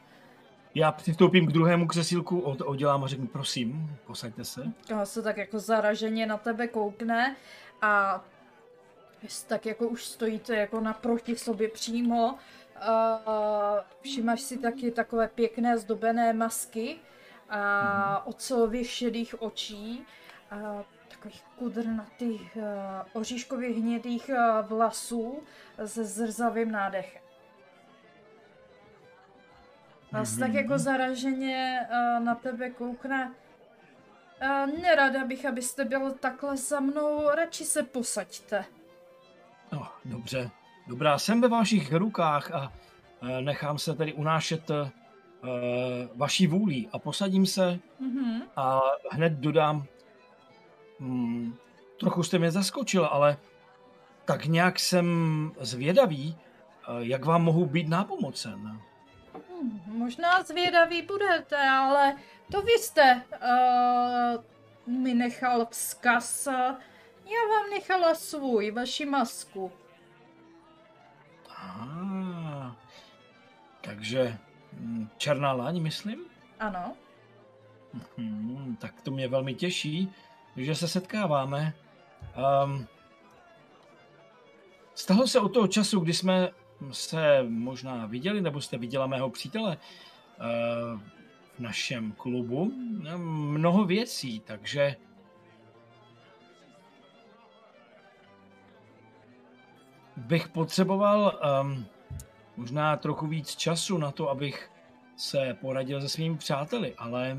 Já 0.76 0.92
přistoupím 0.92 1.48
k 1.48 1.52
druhému 1.52 1.88
křesílku, 1.88 2.40
od- 2.40 2.62
oddělám 2.62 3.04
a 3.04 3.08
řeknu, 3.08 3.28
prosím, 3.28 3.96
posaďte 4.08 4.46
se. 4.46 4.72
A 4.96 5.06
se 5.06 5.22
tak 5.22 5.38
jako 5.38 5.60
zaraženě 5.60 6.26
na 6.26 6.38
tebe 6.38 6.68
koukne 6.68 7.36
a 7.82 8.24
tak 9.48 9.66
jako 9.66 9.88
už 9.88 10.06
stojíte 10.06 10.56
jako 10.56 10.80
naproti 10.80 11.36
sobě 11.36 11.68
přímo. 11.70 12.36
Uh, 12.76 13.80
všimáš 14.02 14.42
si 14.42 14.58
taky 14.58 14.92
takové 14.92 15.28
pěkné 15.28 15.78
zdobené 15.78 16.34
masky 16.34 17.00
a 17.50 18.26
ocelově 18.26 18.86
šedých 18.86 19.42
očí 19.42 20.06
a 20.52 20.84
takových 21.08 21.44
kudrnatých 21.60 22.58
uh, 22.58 22.64
oříškově 23.14 23.70
hnědých 23.70 24.30
uh, 24.30 24.68
vlasů 24.68 25.44
se 25.86 26.04
zrzavým 26.04 26.72
nádechem. 26.72 27.22
Vás 30.12 30.38
tak 30.38 30.54
jako 30.54 30.78
zaraženě 30.78 31.88
na 32.20 32.36
tebe 32.36 32.70
koukne. 32.70 33.34
Nerada 34.82 35.26
bych, 35.26 35.46
abyste 35.46 35.86
byl 35.86 36.12
takhle 36.12 36.58
za 36.58 36.80
mnou, 36.80 37.30
radši 37.30 37.66
se 37.66 37.84
posaďte. 37.84 38.66
No, 39.72 39.88
dobře. 40.06 40.52
Dobrá, 40.88 41.18
jsem 41.20 41.42
ve 41.42 41.48
vašich 41.48 41.94
rukách 41.94 42.52
a 42.52 42.74
eh, 43.22 43.42
nechám 43.42 43.78
se 43.78 43.94
tedy 43.96 44.14
unášet 44.14 44.72
eh, 44.72 44.92
vaší 46.16 46.48
vůlí 46.48 46.90
a 46.94 47.00
posadím 47.00 47.46
se 47.46 47.80
Mhm. 48.00 48.42
a 48.56 48.82
hned 49.12 49.34
dodám, 49.34 49.86
hmm, 51.00 51.56
trochu 52.00 52.24
jste 52.24 52.40
mě 52.40 52.52
zaskočil, 52.52 53.06
ale 53.06 53.38
tak 54.26 54.46
nějak 54.46 54.80
jsem 54.80 55.08
zvědavý, 55.60 56.38
eh, 56.38 56.86
jak 57.00 57.26
vám 57.26 57.44
mohu 57.44 57.66
být 57.66 57.90
nápomocen. 57.90 58.80
Hmm, 59.50 59.82
možná 59.88 60.44
zvědaví 60.44 61.02
budete, 61.02 61.70
ale 61.70 62.16
to 62.52 62.62
vy 62.62 62.72
jste 62.72 63.22
uh, 64.86 64.94
mi 65.02 65.14
nechal 65.14 65.68
vzkaz. 65.72 66.48
Já 67.26 67.48
vám 67.50 67.70
nechala 67.74 68.16
svůj, 68.16 68.72
vaši 68.72 69.06
masku. 69.06 69.72
Takže 73.82 74.38
hm, 74.74 75.08
černá 75.18 75.52
laň, 75.52 75.82
myslím? 75.82 76.20
Ano. 76.60 76.94
Hmm, 78.18 78.78
tak 78.82 79.02
to 79.02 79.12
mě 79.12 79.28
velmi 79.28 79.54
těší, 79.54 80.12
že 80.58 80.76
se 80.76 80.88
setkáváme. 80.88 81.74
Um, 82.66 82.88
stalo 84.96 85.28
se 85.28 85.40
od 85.40 85.50
toho 85.50 85.68
času, 85.68 86.00
kdy 86.00 86.14
jsme 86.14 86.50
se 86.92 87.44
možná 87.48 88.06
viděli, 88.06 88.42
nebo 88.42 88.62
jste 88.62 88.78
viděla 88.78 89.08
mého 89.08 89.30
přítele 89.30 89.78
uh, 89.78 91.00
v 91.56 91.60
našem 91.60 92.12
klubu, 92.12 92.74
mnoho 93.18 93.86
věcí, 93.86 94.40
takže 94.40 94.96
bych 100.18 100.48
potřeboval 100.48 101.40
um, 101.62 101.86
možná 102.58 102.98
trochu 102.98 103.28
víc 103.28 103.56
času 103.56 103.98
na 103.98 104.12
to, 104.12 104.30
abych 104.30 104.72
se 105.18 105.58
poradil 105.62 106.02
se 106.02 106.10
svými 106.10 106.38
přáteli, 106.38 106.94
ale 106.98 107.38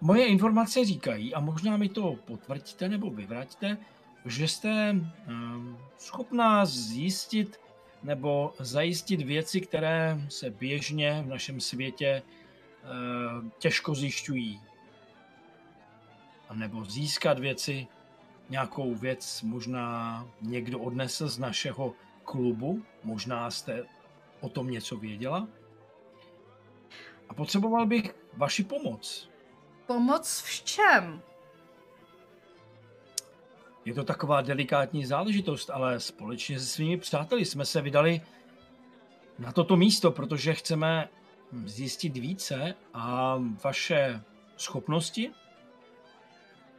moje 0.00 0.26
informace 0.26 0.84
říkají, 0.84 1.34
a 1.34 1.40
možná 1.40 1.76
mi 1.76 1.88
to 1.88 2.16
potvrdíte 2.24 2.88
nebo 2.88 3.10
vyvraťte, 3.10 3.78
že 4.24 4.48
jste 4.48 4.94
um, 5.28 5.78
schopná 5.98 6.66
zjistit 6.66 7.60
nebo 8.02 8.54
zajistit 8.58 9.22
věci, 9.22 9.60
které 9.60 10.20
se 10.28 10.50
běžně 10.50 11.22
v 11.22 11.28
našem 11.28 11.60
světě 11.60 12.22
uh, 12.22 13.48
těžko 13.58 13.94
zjišťují. 13.94 14.60
A 16.48 16.54
nebo 16.54 16.84
získat 16.84 17.38
věci, 17.38 17.86
nějakou 18.50 18.94
věc 18.94 19.42
možná 19.42 20.26
někdo 20.42 20.78
odnesl 20.78 21.28
z 21.28 21.38
našeho 21.38 21.94
klubu, 22.24 22.82
možná 23.04 23.50
jste 23.50 23.84
o 24.40 24.48
tom 24.48 24.70
něco 24.70 24.96
věděla. 24.96 25.48
A 27.28 27.34
potřeboval 27.34 27.86
bych 27.86 28.14
vaši 28.36 28.64
pomoc. 28.64 29.30
Pomoc 29.86 30.42
v 30.46 30.64
čem? 30.64 31.22
Je 33.84 33.94
to 33.94 34.04
taková 34.04 34.40
delikátní 34.40 35.06
záležitost, 35.06 35.70
ale 35.70 36.00
společně 36.00 36.60
se 36.60 36.66
svými 36.66 36.96
přáteli 36.96 37.44
jsme 37.44 37.64
se 37.64 37.80
vydali 37.80 38.20
na 39.38 39.52
toto 39.52 39.76
místo, 39.76 40.10
protože 40.10 40.54
chceme 40.54 41.08
zjistit 41.64 42.16
více 42.16 42.74
a 42.94 43.38
vaše 43.64 44.22
schopnosti 44.56 45.30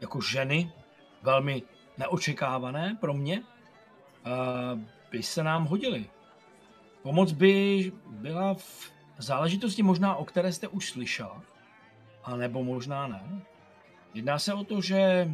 jako 0.01 0.21
ženy, 0.21 0.71
velmi 1.25 1.63
neočekávané 1.97 2.97
pro 3.01 3.13
mě, 3.13 3.43
by 5.11 5.23
se 5.23 5.43
nám 5.43 5.65
hodily. 5.65 6.09
Pomoc 7.01 7.31
by 7.31 7.91
byla 8.07 8.53
v 8.53 8.91
záležitosti 9.17 9.83
možná, 9.83 10.15
o 10.15 10.25
které 10.25 10.53
jste 10.53 10.67
už 10.67 10.89
slyšela, 10.89 11.41
anebo 12.23 12.63
možná 12.63 13.07
ne. 13.07 13.41
Jedná 14.13 14.39
se 14.39 14.53
o 14.53 14.63
to, 14.63 14.81
že 14.81 15.29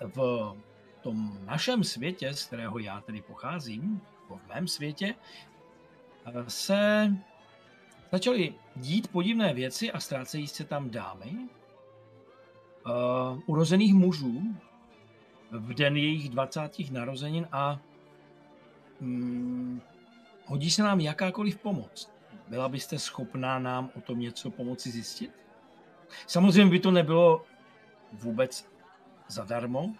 v 0.00 0.56
tom 1.02 1.38
našem 1.44 1.84
světě, 1.84 2.34
z 2.34 2.46
kterého 2.46 2.78
já 2.78 3.00
tedy 3.00 3.22
pocházím, 3.22 4.00
v 4.28 4.48
mém 4.54 4.68
světě, 4.68 5.14
se 6.48 7.12
začaly 8.12 8.54
dít 8.76 9.08
podivné 9.08 9.54
věci 9.54 9.92
a 9.92 10.00
ztrácejí 10.00 10.46
se 10.46 10.64
tam 10.64 10.90
dámy, 10.90 11.48
uh, 12.86 13.40
urozených 13.46 13.94
mužů 13.94 14.42
v 15.50 15.74
den 15.74 15.96
jejich 15.96 16.28
20. 16.28 16.70
narozenin 16.90 17.48
a 17.52 17.80
um, 19.00 19.82
hodí 20.46 20.70
se 20.70 20.82
nám 20.82 21.00
jakákoliv 21.00 21.58
pomoc. 21.58 22.10
Byla 22.48 22.68
byste 22.68 22.98
schopná 22.98 23.58
nám 23.58 23.90
o 23.96 24.00
tom 24.00 24.20
něco 24.20 24.50
pomoci 24.50 24.90
zjistit? 24.90 25.30
Samozřejmě 26.26 26.70
by 26.70 26.80
to 26.80 26.90
nebylo 26.90 27.44
vůbec 28.12 28.68
zadarmo. 29.28 29.94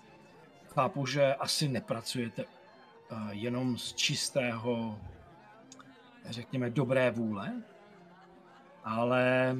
Chápu, 0.75 1.07
že 1.07 1.35
asi 1.35 1.69
nepracujete 1.69 2.45
uh, 2.45 3.31
jenom 3.31 3.79
z 3.79 3.93
čistého, 3.95 4.99
řekněme, 6.25 6.71
dobré 6.71 7.11
vůle, 7.11 7.63
ale 8.85 9.57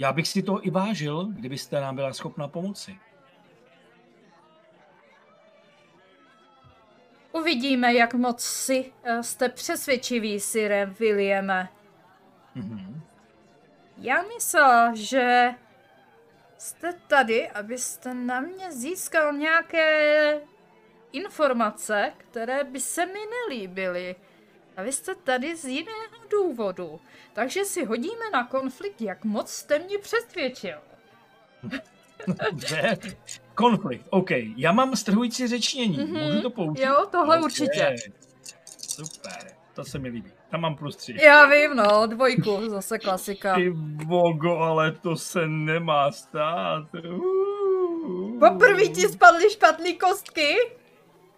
já 0.00 0.12
bych 0.12 0.28
si 0.28 0.42
to 0.42 0.66
i 0.66 0.70
vážil, 0.70 1.24
kdybyste 1.24 1.80
nám 1.80 1.96
byla 1.96 2.12
schopna 2.12 2.48
pomoci. 2.48 2.98
Uvidíme, 7.32 7.94
jak 7.94 8.14
moc 8.14 8.44
si 8.44 8.92
uh, 9.10 9.20
jste 9.20 9.48
přesvědčivý, 9.48 10.40
Sire 10.40 10.86
Williame. 10.86 11.68
Mm-hmm. 12.56 13.00
Já 13.98 14.22
myslel, 14.22 14.90
že 14.94 15.54
jste 16.58 16.92
tady, 16.92 17.50
abyste 17.50 18.14
na 18.14 18.40
mě 18.40 18.72
získal 18.72 19.32
nějaké 19.32 20.40
informace, 21.12 22.12
které 22.16 22.64
by 22.64 22.80
se 22.80 23.06
mi 23.06 23.20
nelíbily. 23.48 24.16
A 24.76 24.82
vy 24.82 24.92
jste 24.92 25.14
tady 25.14 25.56
z 25.56 25.64
jiného 25.64 26.16
důvodu. 26.30 27.00
Takže 27.32 27.64
si 27.64 27.84
hodíme 27.84 28.30
na 28.32 28.46
konflikt, 28.46 29.00
jak 29.00 29.24
moc 29.24 29.50
jste 29.50 29.78
mě 29.78 29.98
přesvědčil. 29.98 30.76
Dobře. 32.50 32.98
Konflikt, 33.54 34.06
OK. 34.10 34.30
Já 34.56 34.72
mám 34.72 34.96
strhující 34.96 35.46
řečnění. 35.46 35.96
Mhm. 35.98 36.24
Můžu 36.24 36.40
to 36.42 36.50
použít? 36.50 36.82
Jo, 36.82 37.06
tohle 37.10 37.38
Ok. 37.38 37.44
určitě. 37.44 37.96
Super, 38.88 39.52
to 39.74 39.84
se 39.84 39.98
mi 39.98 40.08
líbí. 40.08 40.30
Tam 40.50 40.60
mám 40.60 40.76
plus 40.76 40.96
tři. 40.96 41.16
Já 41.22 41.46
vím, 41.46 41.76
no, 41.76 42.06
dvojku, 42.06 42.68
zase 42.68 42.98
klasika. 42.98 43.54
Ty 43.54 43.70
bogo, 44.06 44.56
ale 44.56 44.92
to 44.92 45.16
se 45.16 45.46
nemá 45.46 46.12
stát. 46.12 46.86
Poprvé 48.40 48.88
ti 48.88 49.00
spadly 49.08 49.50
špatný 49.50 49.94
kostky? 49.94 50.56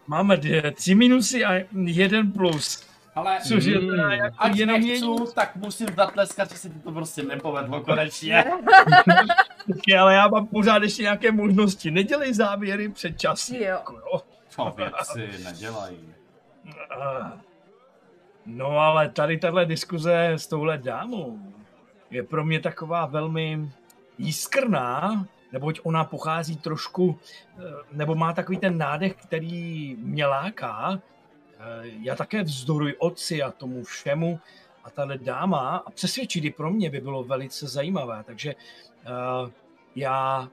Máme 0.06 0.36
dvě, 0.36 0.70
tři 0.70 0.94
minusy 0.94 1.44
a 1.44 1.66
jeden 1.84 2.32
plus. 2.32 2.91
Ale 3.14 3.38
Což 3.48 3.64
je 3.64 3.80
Mm. 3.80 3.88
teda 3.88 4.12
jako 4.12 4.36
ať 4.38 4.56
jenom 4.56 4.74
nechci, 4.80 4.88
jedním. 4.90 5.26
tak 5.34 5.56
musím 5.56 5.86
zatleskat, 5.96 6.50
že 6.50 6.56
se 6.58 6.68
ti 6.68 6.78
to 6.78 6.92
prostě 6.92 7.22
nepovedlo 7.22 7.80
konečně. 7.80 8.44
Taky, 9.68 9.96
ale 9.96 10.14
já 10.14 10.28
mám 10.28 10.46
pořád 10.46 10.82
ještě 10.82 11.02
nějaké 11.02 11.32
možnosti. 11.32 11.90
Nedělej 11.90 12.34
závěry 12.34 12.88
před 12.88 13.20
časem. 13.20 13.56
Jo. 13.56 13.78
Jo. 13.90 14.20
To 14.56 14.74
věci 14.76 15.44
nedělají. 15.44 15.98
Ah. 17.00 17.30
No 18.46 18.66
ale 18.78 19.08
tady 19.08 19.38
tahle 19.38 19.66
diskuze 19.66 20.26
s 20.26 20.46
touhle 20.46 20.78
dámou 20.78 21.38
je 22.10 22.22
pro 22.22 22.44
mě 22.44 22.60
taková 22.60 23.06
velmi 23.06 23.70
jiskrná, 24.18 25.26
neboť 25.52 25.80
ona 25.82 26.04
pochází 26.04 26.56
trošku, 26.56 27.18
eh, 27.58 27.62
nebo 27.92 28.14
má 28.14 28.32
takový 28.32 28.58
ten 28.58 28.78
nádech, 28.78 29.14
který 29.14 29.96
mě 29.98 30.26
láká. 30.26 30.98
Eh, 31.62 31.82
Já 32.02 32.16
také 32.16 32.42
vzdoruji 32.42 32.96
otci 32.96 33.42
a 33.42 33.50
tomu 33.50 33.84
všemu 33.84 34.40
a 34.84 34.90
tahle 34.90 35.18
dáma 35.18 35.76
a 35.76 35.90
přesvědčit 35.90 36.44
ji 36.44 36.50
pro 36.50 36.70
mě 36.70 36.90
by 36.90 37.00
bylo 37.00 37.24
velice 37.24 37.66
zajímavé, 37.66 38.24
takže 38.26 38.54
eh, 38.54 39.50
já 39.96 40.48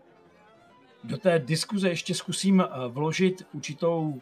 do 1.03 1.17
té 1.17 1.39
diskuze 1.39 1.89
ještě 1.89 2.15
zkusím 2.15 2.61
eh, 2.61 2.67
vložit 2.87 3.47
určitou 3.53 4.21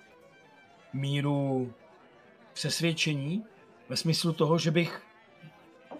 míru 0.93 1.73
přesvědčení 2.53 3.45
ve 3.89 3.95
smyslu 3.95 4.33
toho, 4.33 4.57
že 4.57 4.71
bych 4.71 5.01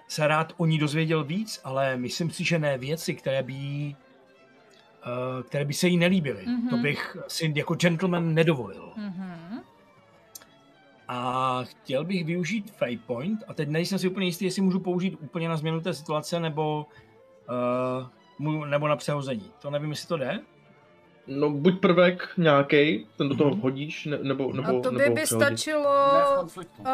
se 0.07 0.27
rád 0.27 0.53
o 0.57 0.65
ní 0.65 0.77
dozvěděl 0.77 1.23
víc, 1.23 1.61
ale 1.63 1.97
myslím 1.97 2.31
si, 2.31 2.43
že 2.43 2.59
ne 2.59 2.77
věci, 2.77 3.15
které 3.15 3.43
by, 3.43 3.53
jí, 3.53 3.95
které 5.47 5.65
by 5.65 5.73
se 5.73 5.88
jí 5.88 5.97
nelíbily. 5.97 6.45
Mhm. 6.45 6.69
To 6.69 6.77
bych 6.77 7.17
si 7.27 7.53
jako 7.55 7.75
gentleman 7.75 8.33
nedovolil. 8.33 8.93
Mhm. 8.95 9.46
A 11.08 11.60
chtěl 11.64 12.03
bych 12.03 12.26
využít 12.26 12.72
Fate 12.72 12.97
Point, 13.08 13.43
a 13.47 13.53
teď 13.53 13.70
nejsem 13.70 13.99
si 13.99 14.08
úplně 14.08 14.26
jistý, 14.26 14.45
jestli 14.45 14.62
můžu 14.62 14.80
použít 14.80 15.18
úplně 15.22 15.49
na 15.49 15.58
změnu 15.58 15.82
té 15.82 15.93
situace, 15.93 16.39
nebo, 16.39 16.86
uh, 17.99 18.08
mu- 18.39 18.66
nebo 18.66 18.88
na 18.88 18.95
přehození. 18.95 19.51
To 19.62 19.70
nevím, 19.70 19.89
jestli 19.89 20.08
to 20.08 20.18
jde. 20.18 20.39
No, 21.28 21.49
buď 21.49 21.80
prvek 21.80 22.30
nějaký, 22.38 23.08
ten 23.18 23.30
do 23.30 23.36
toho 23.36 23.49
Mhm. 23.49 23.60
hodíš, 23.62 24.05
ne, 24.05 24.18
nebo, 24.22 24.53
nebo, 24.53 24.80
A 24.80 24.82
to 24.82 24.91
by 24.91 24.97
nebo 24.97 25.16
by 25.16 25.28
stačilo, 25.28 25.89
uh, 26.80 26.86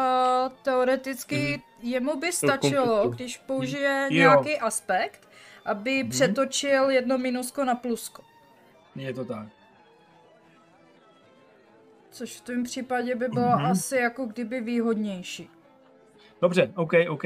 teoreticky 0.62 1.62
jemu 1.82 2.20
by 2.20 2.32
stačilo, 2.32 3.08
když 3.08 3.36
použije 3.38 4.08
Jo. 4.10 4.18
nějaký 4.18 4.58
aspekt, 4.58 5.28
aby 5.64 6.02
Mhm. 6.02 6.10
přetočil 6.10 6.90
jedno 6.90 7.18
minusko 7.18 7.64
na 7.64 7.74
plusko. 7.74 8.22
Je 8.96 9.14
to 9.14 9.24
tak. 9.24 9.46
Což 12.14 12.36
v 12.36 12.40
tom 12.40 12.62
případě 12.64 13.14
by 13.14 13.28
bylo 13.28 13.46
Mhm. 13.56 13.66
asi 13.66 13.96
jako 13.96 14.26
kdyby 14.26 14.60
výhodnější. 14.60 15.50
Dobře, 16.42 16.72
OK, 16.76 16.92
OK. 17.08 17.22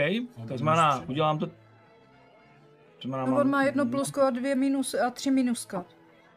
To 0.49 0.59
znamená, 0.59 1.05
udělám 1.09 1.39
to... 1.39 1.47
To 1.47 1.53
znamená, 3.09 3.25
No, 3.27 3.31
mám- 3.33 3.41
on 3.41 3.51
má 3.51 3.63
jedno 3.63 3.87
plusko 3.87 4.23
a 4.23 4.31
dvě 4.31 4.55
minus 4.55 4.95
a 4.95 5.11
tři 5.11 5.31
minuska. 5.31 5.85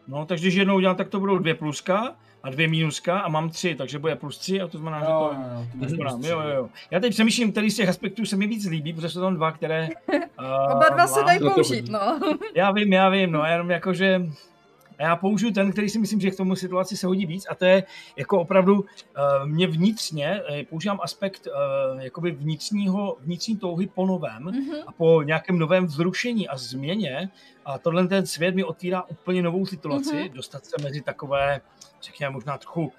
No, 0.07 0.25
takže 0.25 0.43
když 0.43 0.55
jednou 0.55 0.75
udělám, 0.75 0.95
tak 0.95 1.09
to 1.09 1.19
budou 1.19 1.37
dvě 1.37 1.55
pluska 1.55 2.15
a 2.43 2.49
dvě 2.49 2.67
mínuska 2.67 3.19
a 3.19 3.29
mám 3.29 3.49
tři, 3.49 3.75
takže 3.75 3.99
bude 3.99 4.15
plus 4.15 4.37
tři 4.37 4.61
a 4.61 4.67
to 4.67 4.77
znamená, 4.77 4.99
že 4.99 5.11
Jo, 5.11 5.31
to... 5.79 5.85
jo, 5.85 6.07
jo, 6.21 6.39
jo, 6.39 6.41
jo, 6.49 6.55
jo. 6.55 6.69
Já 6.91 6.99
teď 6.99 7.13
přemýšlím, 7.13 7.51
který 7.51 7.69
z 7.71 7.75
těch 7.75 7.89
aspektů 7.89 8.25
se 8.25 8.35
mi 8.37 8.47
víc 8.47 8.65
líbí, 8.65 8.93
protože 8.93 9.09
jsou 9.09 9.21
tam 9.21 9.35
dva, 9.35 9.51
které... 9.51 9.89
Uh, 10.13 10.19
Oba 10.75 10.89
dva 10.93 11.07
se 11.07 11.23
dají 11.23 11.39
použít, 11.39 11.89
no. 11.89 12.19
Já 12.55 12.71
vím, 12.71 12.93
já 12.93 13.09
vím, 13.09 13.31
no, 13.31 13.45
jenom 13.45 13.71
jakože... 13.71 14.21
A 15.01 15.03
já 15.03 15.15
použiju 15.15 15.51
ten, 15.51 15.71
který 15.71 15.89
si 15.89 15.99
myslím, 15.99 16.19
že 16.21 16.31
k 16.31 16.37
tomu 16.37 16.55
situaci 16.55 16.97
se 16.97 17.07
hodí 17.07 17.25
víc 17.25 17.45
a 17.49 17.55
to 17.55 17.65
je 17.65 17.83
jako 18.17 18.39
opravdu 18.41 18.79
uh, 18.79 18.85
mě 19.45 19.67
vnitřně, 19.67 20.41
eh, 20.49 20.63
používám 20.63 20.99
aspekt 21.03 21.47
uh, 21.47 22.01
jakoby 22.01 22.31
vnitřního, 22.31 23.17
vnitřní 23.21 23.57
touhy 23.57 23.87
po 23.87 24.05
novém 24.05 24.43
Mhm. 24.43 24.75
a 24.87 24.91
po 24.91 25.21
nějakém 25.21 25.59
novém 25.59 25.85
vzrušení 25.85 26.47
a 26.47 26.57
změně 26.57 27.29
a 27.65 27.77
tohle 27.77 28.07
ten 28.07 28.25
svět 28.25 28.55
mi 28.55 28.63
otvírá 28.63 29.03
úplně 29.03 29.41
novou 29.41 29.65
situaci, 29.65 30.13
Mhm. 30.15 30.23
mm-hmm. 30.23 30.33
dostat 30.33 30.65
se 30.65 30.75
mezi 30.83 31.01
takové, 31.01 31.61
řekněme 32.01 32.33
možná 32.33 32.57
trochu 32.57 32.91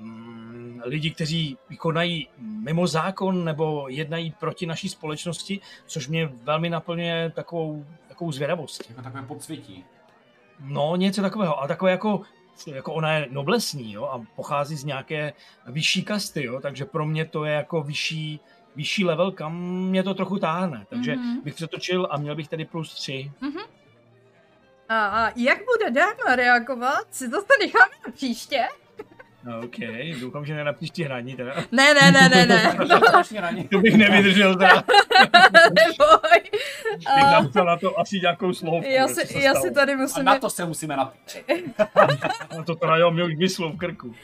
um, 0.00 0.82
lidi, 0.84 1.10
kteří 1.10 1.58
konají 1.78 2.28
mimo 2.38 2.86
zákon 2.86 3.44
nebo 3.44 3.86
jednají 3.88 4.34
proti 4.40 4.66
naší 4.66 4.88
společnosti, 4.88 5.60
což 5.86 6.08
mě 6.08 6.26
velmi 6.42 6.70
naplňuje 6.70 7.32
takovou, 7.34 7.84
takovou 8.08 8.32
zvědavostí. 8.32 8.84
Jako 8.88 9.02
takové 9.02 9.22
podsvětí. 9.22 9.84
No, 10.60 10.96
něco 10.96 11.22
takového, 11.22 11.58
ale 11.58 11.68
takové 11.68 11.90
jako, 11.90 12.20
jako 12.66 12.92
ona 12.94 13.12
je 13.12 13.26
noblesní, 13.30 13.92
jo, 13.92 14.04
a 14.04 14.22
pochází 14.36 14.76
z 14.76 14.84
nějaké 14.84 15.32
vyšší 15.66 16.02
kasty, 16.04 16.44
jo, 16.44 16.60
takže 16.60 16.84
pro 16.84 17.06
mě 17.06 17.24
to 17.24 17.44
je 17.44 17.52
jako 17.54 17.82
vyšší, 17.82 18.40
vyšší 18.76 19.04
level, 19.04 19.32
kam 19.32 19.56
mě 19.64 20.02
to 20.02 20.14
trochu 20.14 20.38
táhne, 20.38 20.86
takže 20.90 21.16
Mhm. 21.16 21.40
bych 21.42 21.54
přetočil 21.54 22.08
a 22.10 22.16
měl 22.18 22.34
bych 22.36 22.48
tady 22.48 22.64
plus 22.64 22.94
tři. 22.94 23.30
A, 24.88 25.06
a 25.26 25.32
jak 25.36 25.58
bude 25.58 25.90
dáma 25.90 26.36
reagovat, 26.36 27.06
si 27.10 27.24
to 27.30 27.36
zase 27.36 27.46
necháme 27.60 27.92
na 28.06 28.12
příště? 28.12 28.66
No, 29.46 29.60
OK, 29.60 29.76
doufám, 30.20 30.46
že 30.46 30.54
ne 30.54 30.64
na 30.64 30.72
příští 30.72 31.02
hraní 31.04 31.36
teda. 31.36 31.54
Ne, 31.72 31.94
ne, 31.94 32.12
ne, 32.12 32.28
ne, 32.28 32.46
ne. 32.46 32.76
No, 32.88 33.00
na. 33.40 33.50
To 33.70 33.78
bych 33.78 33.94
nevydržel 33.96 34.56
teda. 34.56 34.82
neboj. 35.68 36.40
Bych 36.96 37.08
A, 37.08 37.30
napsal 37.42 37.64
na 37.66 37.76
to 37.76 37.98
asi 38.00 38.20
nějakou 38.20 38.52
slohovku. 38.52 38.90
já 38.90 39.08
si, 39.08 39.26
se 39.26 39.40
já 39.40 39.54
si 39.54 39.70
tady 39.70 39.92
A 39.92 39.96
musím... 39.96 40.24
na 40.24 40.38
to 40.38 40.50
se 40.50 40.64
musíme 40.66 40.96
napít. 40.96 41.36
A 42.58 42.62
to 42.62 42.74
teda 42.74 42.96
jo, 42.96 43.10
mě 43.10 43.24
už 43.24 43.34
vyslo 43.36 43.72
v 43.72 43.76
krku. 43.78 44.06
Uh, 44.08 44.14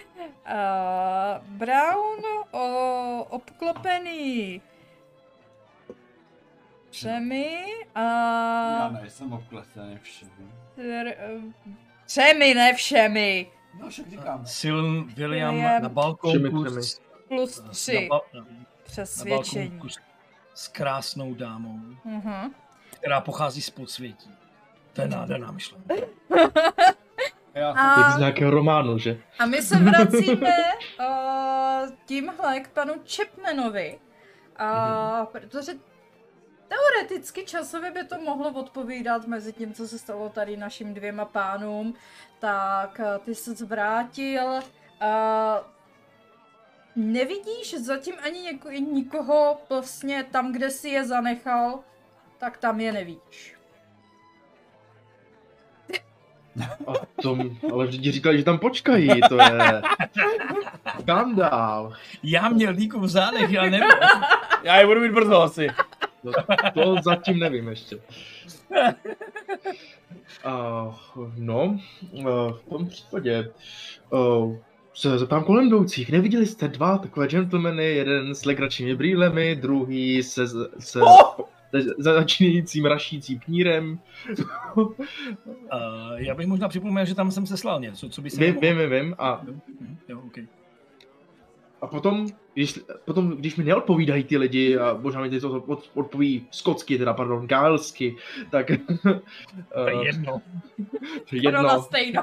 Brown 1.48 2.18
o, 2.50 3.26
obklopený 3.30 4.62
třemi 6.90 7.56
a... 7.94 8.02
Já 8.80 8.90
nejsem 9.02 9.32
obklesený 9.32 9.98
všem. 10.02 10.28
tr- 10.78 11.52
Třemi, 12.06 12.54
ne 12.54 12.74
všemi. 12.74 13.46
No, 13.80 13.88
však 13.88 14.08
říkám. 14.10 14.46
Sil 14.58 14.78
William 15.16 15.54
William. 15.54 15.82
na 15.82 15.88
balkónku 15.88 16.64
s, 16.82 17.00
Plus 17.28 17.62
na, 17.62 17.68
tři. 17.70 18.06
ba, 18.10 18.20
na, 18.34 18.40
na 18.40 18.46
Přesvědčení. 18.84 19.64
balkónku 19.68 19.88
s, 19.88 19.98
s 20.54 20.68
krásnou 20.68 21.34
dámou, 21.34 21.78
Uh-huh. 22.06 22.50
která 22.90 23.20
pochází 23.20 23.62
z 23.62 23.70
podsvětí. 23.70 24.30
To 24.92 25.00
je 25.00 25.08
nádherná 25.08 25.50
myšlenka. 25.52 25.94
Já 27.54 27.70
A- 27.70 28.00
Jak 28.00 28.12
z 28.16 28.18
nějakého 28.18 28.50
románu, 28.50 28.98
že? 28.98 29.18
A 29.38 29.46
my 29.46 29.62
se 29.62 29.76
vracíme 29.78 30.50
uh, 31.00 31.90
tímhle 32.06 32.60
k 32.60 32.68
panu 32.68 32.94
Chapmanovi, 33.16 33.98
uh, 34.60 35.26
protože 35.26 35.72
teoreticky 36.72 37.44
časově 37.44 37.90
by 37.90 38.04
to 38.04 38.18
mohlo 38.18 38.50
odpovídat 38.50 39.26
mezi 39.26 39.52
tím, 39.52 39.74
co 39.74 39.88
se 39.88 39.98
stalo 39.98 40.28
tady 40.28 40.56
našim 40.56 40.94
dvěma 40.94 41.24
pánům, 41.24 41.94
tak 42.38 43.00
uh, 43.00 43.24
ty 43.24 43.34
se 43.34 43.54
zvrátil. 43.54 44.44
Uh, 44.46 44.60
nevidíš 46.96 47.74
zatím 47.74 48.14
ani 48.26 48.40
něko, 48.40 48.70
nikoho 48.70 49.58
vlastně 49.68 50.24
tam, 50.30 50.52
kde 50.52 50.70
si 50.70 50.88
je 50.88 51.04
zanechal, 51.04 51.80
tak 52.38 52.56
tam 52.56 52.80
je 52.80 52.92
nevidíš. 52.92 53.56
A 56.86 56.92
to, 57.22 57.38
ale 57.72 57.84
lidi 57.84 58.12
říkali, 58.12 58.38
že 58.38 58.44
tam 58.44 58.58
počkají, 58.58 59.20
to 59.28 59.36
je 59.36 59.82
skandál. 61.00 61.92
Já 62.22 62.48
měl 62.48 62.72
díku 62.72 63.00
v 63.00 63.08
zádech, 63.08 63.50
já 63.50 63.62
nevím. 63.62 63.88
Já 64.62 64.76
je 64.80 64.86
budu 64.86 65.00
mít 65.00 65.12
brzo 65.12 65.42
asi. 65.42 65.68
To, 66.22 66.30
to 66.74 66.96
zatím 67.02 67.38
nevím 67.38 67.68
ještě. 67.68 67.98
Uh, 70.46 70.94
no, 71.36 71.78
uh, 72.12 72.26
v 72.52 72.62
tom 72.68 72.86
případě 72.86 73.50
uh, 74.10 74.56
se 74.94 75.18
zeptám 75.18 75.44
kolem 75.44 75.66
jdoucích. 75.66 76.10
Neviděli 76.12 76.46
jste 76.46 76.68
dva 76.68 76.98
takové 76.98 77.28
gentlemany, 77.28 77.84
jeden 77.84 78.34
s 78.34 78.44
legračními 78.44 78.96
brýlemi, 78.96 79.56
druhý 79.56 80.22
se, 80.22 80.48
se, 80.78 81.00
Oh! 81.00 81.46
se 81.80 81.94
začínajícím 81.98 82.84
rašícím 82.84 83.38
knírem. 83.38 83.98
Uh, 84.74 84.92
já 86.16 86.34
bych 86.34 86.46
možná 86.46 86.68
připomněl, 86.68 87.04
že 87.04 87.14
tam 87.14 87.30
jsem 87.30 87.46
seslal 87.46 87.80
něco, 87.80 88.08
co 88.08 88.22
by 88.22 88.30
se... 88.30 88.40
Vím, 88.40 88.60
vím, 88.60 88.90
vím. 88.90 89.14
A, 89.18 89.44
Jo, 90.08 90.20
okay. 90.26 90.46
A 91.82 91.86
potom, 91.86 92.26
když, 92.54 92.80
potom, 93.04 93.30
když 93.30 93.56
mi 93.56 93.64
neodpovídají 93.64 94.24
ty 94.24 94.38
lidi, 94.38 94.78
a 94.78 94.98
možná 95.00 95.20
mi 95.20 95.40
to 95.40 95.50
od- 95.50 95.90
odpoví 95.94 96.46
skotsky, 96.50 96.98
teda 96.98 97.14
pardon, 97.14 97.46
gálsky, 97.46 98.16
tak 98.50 98.66
To 99.74 99.88
je 99.88 99.94
uh, 99.94 100.02
jedno. 100.02 100.42
Jedno. 101.32 101.60
jedno, 101.60 101.82
stejno. 101.82 102.22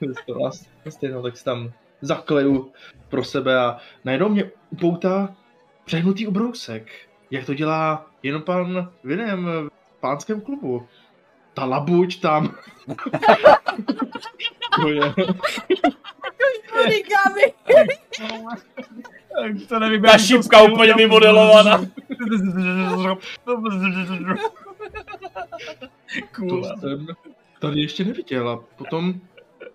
to 0.84 0.90
stejno, 0.90 1.22
tak 1.22 1.36
si 1.36 1.44
tam 1.44 1.72
zakleju 2.00 2.72
pro 3.08 3.24
sebe 3.24 3.58
a 3.58 3.78
najednou 4.04 4.28
mě 4.28 4.50
upoutá 4.70 5.36
přehnutý 5.84 6.26
ubrousek. 6.26 6.92
Jak 7.30 7.46
to 7.46 7.54
dělá 7.54 8.06
jenom 8.22 8.42
pan 8.42 8.90
Vinem 9.04 9.44
v 9.44 10.00
pánském 10.00 10.40
klubu. 10.40 10.86
Ta 11.58 11.64
labuť 11.64 12.20
tam. 12.22 12.54
to 14.80 14.88
je, 14.88 15.14
To 19.68 19.78
nevím, 19.78 20.02
Ta 20.02 20.18
šipka 20.18 20.62
úplně 20.62 20.94
vymodelovaná. 20.94 21.80
cool. 26.32 26.62
to 26.62 26.68
jsem 26.80 27.06
tady 27.58 27.80
ještě 27.80 28.04
neviděl. 28.04 28.48
A 28.48 28.56
potom, 28.76 29.14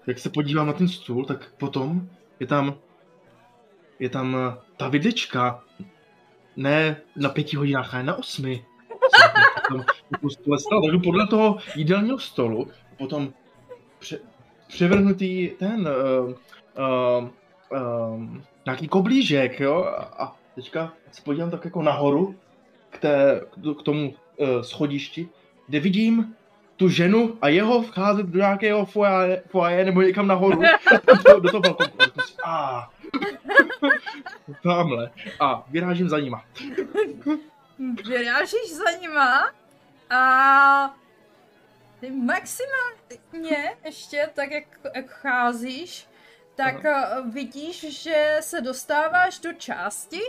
jak 0.08 0.20
se 0.20 0.30
podívám 0.30 0.68
na 0.68 0.74
ten 0.74 0.88
stůl, 0.88 1.26
tak 1.26 1.52
potom 1.58 2.08
je 2.40 2.48
tam 2.48 2.76
je 4.00 4.10
tam 4.10 4.36
eh, 4.36 4.58
ta 4.78 4.88
vidlička. 4.88 5.64
Ne 6.56 6.96
na 7.16 7.30
pěti 7.30 7.58
hodinách, 7.58 7.94
ale 7.94 8.04
na 8.04 8.16
osmi. 8.16 8.66
Tam 10.22 10.30
stole 10.30 10.60
stál, 10.60 10.82
takže 10.82 10.98
podle 11.04 11.28
toho 11.28 11.58
jídelního 11.76 12.20
stolu, 12.20 12.68
potom 12.98 13.34
pře- 14.00 14.20
převrhnutý 14.68 15.50
ten 15.60 15.88
uh, 15.88 16.30
uh, 16.30 17.30
uh, 17.72 18.26
nějaký 18.66 18.88
koblížek, 18.88 19.60
jo, 19.60 19.84
a- 20.18 20.36
teďka 20.56 20.94
se 21.12 21.22
podívám 21.22 21.52
tak 21.52 21.66
jako 21.66 21.82
nahoru 21.82 22.36
k, 22.90 22.98
té, 22.98 23.42
k 23.80 23.84
tomu 23.84 24.14
uh, 24.38 24.62
schodišti, 24.62 25.30
kde 25.68 25.80
vidím 25.80 26.36
tu 26.76 26.90
ženu 26.90 27.38
a 27.42 27.48
jeho 27.48 27.82
vcházet 27.82 28.26
do 28.26 28.40
nějakého 28.40 28.86
foaje, 28.86 29.44
foaje 29.48 29.86
nebo 29.86 30.02
někam 30.02 30.28
nahoru, 30.28 30.62
do, 31.42 31.52
toho 31.52 31.62
balkonu. 31.62 31.90
A, 32.46 32.90
tamhle. 34.64 35.12
A 35.40 35.66
vyrážím 35.70 36.10
za 36.10 36.20
nima. 36.20 36.44
vyrážíš 38.08 38.74
za 38.74 39.00
nima 39.02 39.50
a 40.14 40.96
ty 42.00 42.12
maximálně 42.12 43.78
ještě 43.86 44.30
tak, 44.34 44.52
jak, 44.52 44.64
jak 44.96 45.10
cházíš, 45.10 46.08
tak 46.56 46.76
uh, 46.76 47.34
vidíš, 47.34 48.02
že 48.04 48.38
se 48.40 48.62
dostáváš 48.62 49.40
do 49.40 49.54
části, 49.54 50.20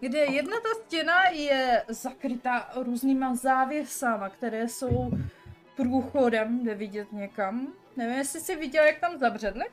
kde 0.00 0.18
jedna 0.18 0.56
ta 0.60 0.68
stěna 0.84 1.24
je 1.24 1.84
zakrytá 1.88 2.70
různýma 2.76 3.34
závěsama, 3.34 4.28
které 4.28 4.68
jsou 4.68 5.10
průchodem, 5.76 6.64
jde 6.64 6.74
vidět 6.74 7.12
někam. 7.12 7.72
Nevím, 7.96 8.18
jestli 8.18 8.40
jsi 8.40 8.56
viděl, 8.56 8.84
jak 8.84 8.98
tam 8.98 9.18
zabředli? 9.18 9.64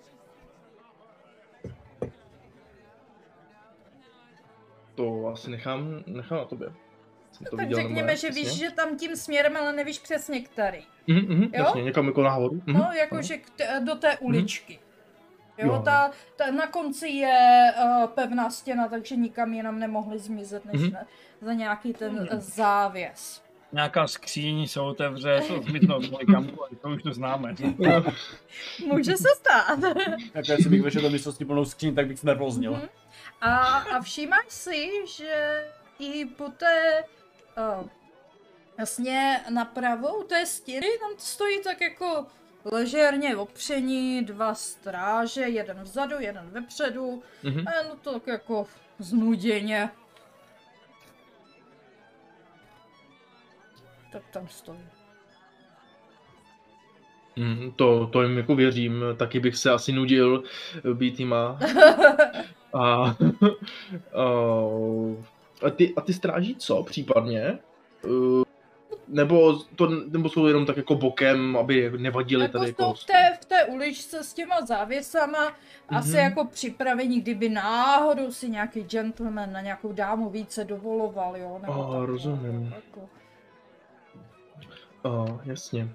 To 4.95 5.27
asi 5.27 5.51
nechám, 5.51 6.03
nechám 6.07 6.37
na 6.37 6.45
tobě. 6.45 6.86
Jsem 7.37 7.45
to 7.49 7.57
tak 7.57 7.65
viděl, 7.67 7.81
řekněme, 7.81 8.07
ne, 8.07 8.17
že 8.17 8.29
víš, 8.31 8.51
že 8.57 8.71
tam 8.71 8.97
tím 8.97 9.15
směrem, 9.15 9.57
ale 9.57 9.73
nevíš 9.73 9.99
přesně 9.99 10.41
který. 10.41 10.79
Mhm, 11.07 11.19
mhm, 11.19 11.43
Jo? 11.43 11.49
jasně, 11.53 11.83
někam 11.83 12.07
jako 12.07 12.23
nahoru. 12.23 12.61
Mhm. 12.65 12.77
No, 12.79 12.89
jakože 12.99 13.37
t- 13.55 13.81
do 13.85 13.95
té 13.95 14.17
uličky. 14.17 14.79
Jo, 15.57 15.67
Jo. 15.67 15.81
Ta, 15.85 16.11
ta, 16.35 16.51
na 16.51 16.67
konci 16.67 17.07
je 17.07 17.71
uh, 17.83 18.07
pevná 18.07 18.49
stěna, 18.49 18.87
takže 18.87 19.15
nikam 19.15 19.53
jinam 19.53 19.79
nemohli 19.79 20.19
zmizet, 20.19 20.65
než 20.65 20.81
Mhm. 20.81 20.91
na, 20.91 20.99
za 21.41 21.53
nějaký 21.53 21.93
ten 21.93 22.15
uh, 22.33 22.39
závěs. 22.39 23.41
Nějaká 23.71 24.07
skříň 24.07 24.67
se 24.67 24.79
otevře, 24.81 25.41
to 25.47 25.61
zmiznou 25.61 25.95
ale 25.95 26.75
to 26.81 26.89
už 26.89 27.03
to 27.03 27.13
známe. 27.13 27.55
Může 28.85 29.17
se 29.17 29.27
stát. 29.35 29.79
Jako 30.33 30.51
jestli 30.51 30.69
bych 30.69 30.81
vešel 30.83 31.01
do 31.01 31.09
místnosti 31.09 31.45
plnou 31.45 31.65
skříň, 31.65 31.95
tak 31.95 32.07
bych 32.07 32.19
se 32.19 32.27
nervoznil. 32.27 32.71
Mhm. 32.71 32.87
A, 33.41 33.57
a 33.67 34.01
všímáš 34.01 34.45
si, 34.49 34.89
že 35.07 35.63
i 35.99 36.25
po 36.25 36.49
té 36.49 37.03
uh, 37.57 37.87
jasně 38.79 39.39
napravo 39.49 40.17
u 40.19 40.23
té 40.23 40.45
stěny 40.45 40.87
tam 40.99 41.11
stojí 41.17 41.63
tak 41.63 41.81
jako 41.81 42.25
ležérně 42.65 43.35
opření 43.35 44.25
dva 44.25 44.53
stráže, 44.53 45.41
jeden 45.41 45.81
vzadu, 45.81 46.15
jeden 46.19 46.49
vepředu. 46.49 47.23
Mhm. 47.43 47.67
A 47.67 47.71
no 47.89 47.95
to 47.95 48.13
tak 48.13 48.27
jako 48.27 48.67
znuděně. 48.99 49.89
Tak 54.11 54.23
tam 54.31 54.47
stojí. 54.47 54.87
Mm, 57.35 57.71
to, 57.75 58.07
to 58.07 58.23
jim 58.23 58.37
jako 58.37 58.55
věřím, 58.55 59.03
taky 59.17 59.39
bych 59.39 59.55
se 59.55 59.71
asi 59.71 59.91
nudil 59.91 60.43
eh, 60.77 60.93
být 60.93 61.19
jima. 61.19 61.59
A, 62.73 62.83
a, 64.13 64.25
a, 65.65 65.69
ty, 65.69 65.93
a 65.95 66.01
ty 66.01 66.13
stráží 66.13 66.55
co 66.55 66.83
případně? 66.83 67.41
Eh, 68.05 68.47
Nebo, 69.07 69.59
to, 69.75 69.89
nebo 69.89 70.29
jsou 70.29 70.47
jenom 70.47 70.65
tak 70.65 70.77
jako 70.77 70.95
bokem, 70.95 71.57
aby 71.57 71.91
nevadili 71.97 72.43
Jako 72.43 72.57
tady 72.57 72.69
jako... 72.69 72.93
v 72.93 73.05
té, 73.05 73.37
v 73.41 73.45
té 73.45 73.65
uličce 73.65 74.23
s 74.23 74.33
těma 74.33 74.65
závěsama, 74.65 75.53
asi 75.89 76.07
Mhm. 76.09 76.17
jako 76.17 76.45
připravení, 76.45 77.21
kdyby 77.21 77.49
náhodou 77.49 78.31
si 78.31 78.49
nějaký 78.49 78.83
gentleman 78.83 79.51
na 79.53 79.61
nějakou 79.61 79.91
dámu 79.93 80.29
více 80.29 80.63
dovoloval, 80.65 81.37
jo? 81.37 81.59
Nebo 81.61 81.73
A, 81.73 81.99
tak, 81.99 82.07
rozumím. 82.09 82.73
Jako. 82.75 83.09
A, 85.03 85.39
jasně. 85.45 85.89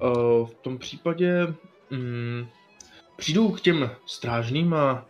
A, 0.00 0.08
v 0.44 0.54
tom 0.62 0.78
případě 0.78 1.46
mm, 1.90 2.46
přijdu 3.16 3.48
k 3.50 3.60
těm 3.60 3.90
strážným 4.06 4.74
a, 4.74 4.90
a 4.90 5.04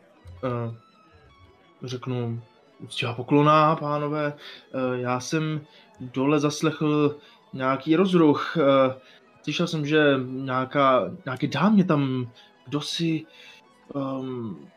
řeknu, 1.82 2.42
úctivá 2.78 3.14
poklona, 3.14 3.76
pánové, 3.76 4.26
e, 4.26 5.00
já 5.00 5.20
jsem 5.20 5.60
dole 6.00 6.40
zaslechl 6.40 7.16
nějaký 7.52 7.96
rozruch. 7.96 8.56
e, 8.56 8.94
Slyšel 9.42 9.66
jsem, 9.66 9.86
že 9.86 10.20
nějaká, 10.26 11.10
nějaké 11.24 11.46
dámě 11.46 11.84
tam 11.84 12.30
kdosi 12.66 13.26
um, 13.94 14.68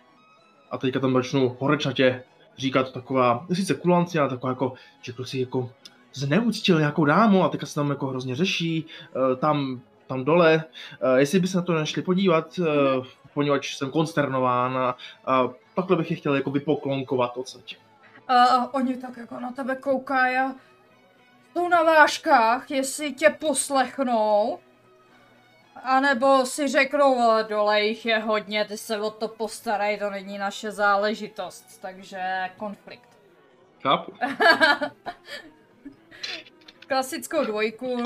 a 0.72 0.78
teďka 0.78 1.00
tam 1.00 1.14
začnu 1.14 1.58
horečnatě 1.60 2.24
říkat 2.58 2.92
taková, 2.92 3.46
sice 3.54 3.74
kulanci, 3.74 4.20
ale 4.20 4.30
taková 4.30 4.52
jako, 4.52 4.74
že 5.02 5.14
kdo 5.14 5.26
si 5.26 5.40
jako 5.40 5.70
zneuctil 6.14 6.80
nějakou 6.80 7.06
dámu 7.06 7.44
a 7.44 7.50
teďka 7.50 7.66
se 7.66 7.76
tam 7.76 7.90
jako 7.90 8.08
hrozně 8.08 8.36
řeší, 8.36 8.86
eh, 8.86 9.36
tam, 9.36 9.82
tam 10.08 10.26
dole, 10.26 10.64
Eh, 11.02 11.20
jestli 11.20 11.40
by 11.40 11.48
se 11.48 11.58
na 11.58 11.64
to 11.64 11.74
nešli 11.74 12.02
podívat, 12.02 12.60
eh, 12.60 13.02
poněvadž 13.34 13.76
jsem 13.76 13.92
konsternován 13.92 14.78
a, 14.78 14.96
a 15.26 15.50
takhle 15.76 15.98
bych 15.98 16.12
je 16.12 16.18
chtěl 16.18 16.36
jako 16.36 16.52
vypoklonkovat 16.52 17.38
odsaď. 17.38 17.76
A 18.30 18.74
oni 18.74 18.98
tak 18.98 19.18
jako 19.18 19.40
na 19.40 19.52
tebe 19.52 19.76
koukají 19.76 20.38
a 20.38 20.56
jsou 21.54 21.68
na 21.68 21.84
vážkách, 21.84 22.72
jestli 22.72 23.14
tě 23.14 23.30
poslechnou. 23.30 24.60
A 25.84 26.00
nebo 26.00 26.46
si 26.46 26.68
řeknou, 26.68 27.20
ale 27.20 27.44
dole 27.44 27.82
jich 27.82 28.06
je 28.06 28.20
hodně, 28.20 28.66
ty 28.66 28.78
se 28.78 29.00
o 29.00 29.12
to 29.12 29.28
postarají, 29.28 30.00
to 30.00 30.10
není 30.10 30.38
naše 30.38 30.72
záležitost, 30.72 31.82
takže 31.82 32.50
konflikt. 32.58 33.10
Chápu? 33.84 34.14
Klasickou 36.88 37.46
dvojku. 37.46 37.98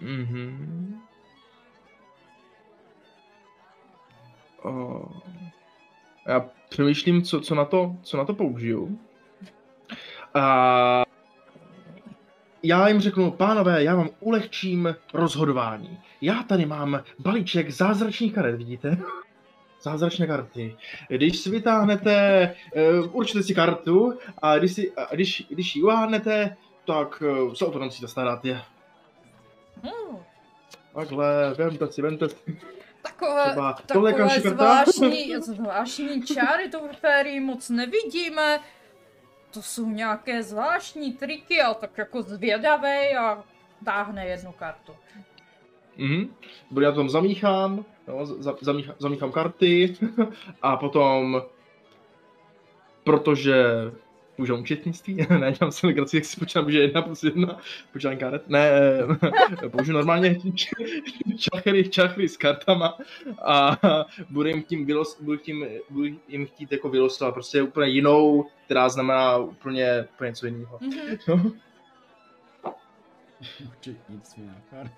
Mhm. 0.00 1.00
Uh, 4.64 5.06
já 6.28 6.48
přemýšlím, 6.68 7.22
co, 7.22 7.40
co, 7.40 7.54
na 7.54 7.64
to, 7.64 7.96
co 8.02 8.16
na 8.16 8.24
to 8.24 8.34
použiju. 8.34 8.98
A 10.34 11.04
já 12.62 12.88
jim 12.88 13.00
řeknu, 13.00 13.30
pánové, 13.30 13.84
já 13.84 13.94
vám 13.94 14.08
ulehčím 14.20 14.96
rozhodování. 15.14 15.98
Já 16.20 16.42
tady 16.42 16.66
mám 16.66 17.02
balíček 17.18 17.70
zázračných 17.70 18.34
karet, 18.34 18.54
vidíte? 18.56 18.98
Zázračné 19.82 20.26
karty. 20.26 20.76
Když 21.08 21.38
si 21.38 21.50
vytáhnete, 21.50 22.54
uh, 22.76 23.16
určite 23.16 23.42
si 23.42 23.54
kartu 23.54 24.18
a 24.42 24.58
když, 24.58 24.72
si, 24.72 24.92
a 24.92 25.14
když, 25.14 25.46
když 25.50 25.76
ji 25.76 25.82
uháhnete, 25.82 26.56
tak 26.86 27.22
uh, 27.22 27.52
se 27.52 27.64
o 27.64 27.70
to 27.70 27.78
nemusíte 27.78 28.08
starat. 28.08 28.44
Je. 28.44 28.62
Hmm, 29.82 30.18
Takhle, 30.94 31.54
vemte 31.54 31.92
si, 31.92 32.02
vemte 32.02 32.28
si. 32.28 32.58
Takové, 33.04 33.50
Třeba 33.50 33.72
tohle 33.72 34.10
je 34.10 34.14
takové 34.14 34.40
zvláštní, 34.40 35.34
zvláštní 35.40 36.22
čáry 36.22 36.68
to 36.68 36.80
v 36.80 36.96
férii 36.96 37.40
moc 37.40 37.70
nevidíme. 37.70 38.60
To 39.50 39.62
jsou 39.62 39.86
nějaké 39.86 40.42
zvláštní 40.42 41.12
triky 41.12 41.60
a 41.60 41.74
tak 41.74 41.98
jako 41.98 42.22
zvědavej 42.22 43.16
a 43.16 43.44
táhne 43.84 44.26
jednu 44.26 44.52
kartu. 44.52 44.92
Mhm. 45.96 46.34
Budu 46.70 46.86
já 46.86 46.92
to 46.92 46.96
tam 46.96 47.10
zamíchám, 47.10 47.84
no, 48.08 48.26
za, 48.26 48.54
zamíchám, 48.60 48.94
zamíchám 48.98 49.32
karty 49.32 49.96
a 50.62 50.76
potom, 50.76 51.42
protože 53.04 53.64
používám 54.36 54.60
účetnictví, 54.60 55.14
ne, 55.30 55.52
dělám 55.52 55.72
si 55.72 55.86
legraci, 55.86 56.16
jak 56.16 56.24
si 56.24 56.40
počítám, 56.40 56.70
že 56.70 56.80
jedna 56.80 57.02
plus 57.02 57.24
jedna, 57.24 57.58
počítám 57.92 58.16
karet, 58.16 58.48
ne, 58.48 58.70
použiju 59.70 59.96
normálně 59.96 60.36
čachry, 61.38 61.88
čachry 61.88 62.28
s 62.28 62.36
kartama 62.36 62.98
a 63.42 63.78
budu 64.30 64.48
jim 64.48 64.62
tím, 64.62 64.86
vylos, 64.86 65.20
budu 65.20 65.36
tím, 65.36 65.66
budu 65.90 66.16
jim 66.28 66.46
chtít 66.46 66.72
jako 66.72 66.88
vylosovat 66.88 67.34
prostě 67.34 67.62
úplně 67.62 67.88
jinou, 67.88 68.46
která 68.64 68.88
znamená 68.88 69.36
úplně, 69.36 70.06
úplně 70.14 70.28
něco 70.30 70.46
jiného. 70.46 70.78
Mhm. 70.80 71.18
No. 71.28 71.52
Nějaká. 74.36 74.90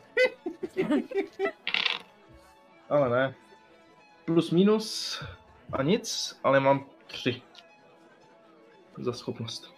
Ale 2.88 3.10
ne. 3.10 3.34
Plus 4.24 4.50
minus 4.50 5.22
a 5.72 5.82
nic, 5.82 6.38
ale 6.44 6.60
mám 6.60 6.84
tři. 7.06 7.42
Za 8.98 9.12
schopnost. 9.12 9.74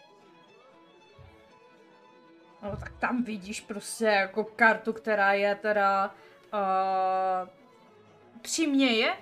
No 2.63 2.77
tak 2.77 2.93
tam 2.99 3.23
vidíš 3.23 3.61
prostě 3.61 4.05
jako 4.05 4.45
kartu, 4.45 4.93
která 4.93 5.33
je 5.33 5.55
teda 5.55 6.15
uh, 6.53 7.49
přiměje 8.43 9.15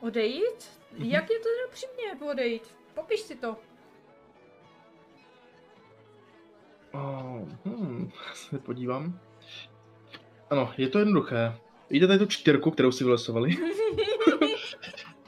odejít. 0.00 0.80
Mhm. 0.92 1.04
Jak 1.04 1.30
je 1.30 1.38
to 1.38 1.44
teda 1.44 1.72
přiměje 1.72 2.32
odejít? 2.32 2.76
Popiš 2.94 3.20
si 3.20 3.36
to. 3.36 3.56
Oh, 6.92 7.48
hmm, 7.64 8.10
se 8.34 8.58
podívám. 8.58 9.20
Ano, 10.50 10.72
je 10.78 10.88
to 10.88 10.98
jednoduché. 10.98 11.54
Vidíte 11.90 12.06
tady 12.06 12.18
tu 12.18 12.26
čtyřku, 12.26 12.70
kterou 12.70 12.92
si 12.92 13.04
vylesovali? 13.04 13.50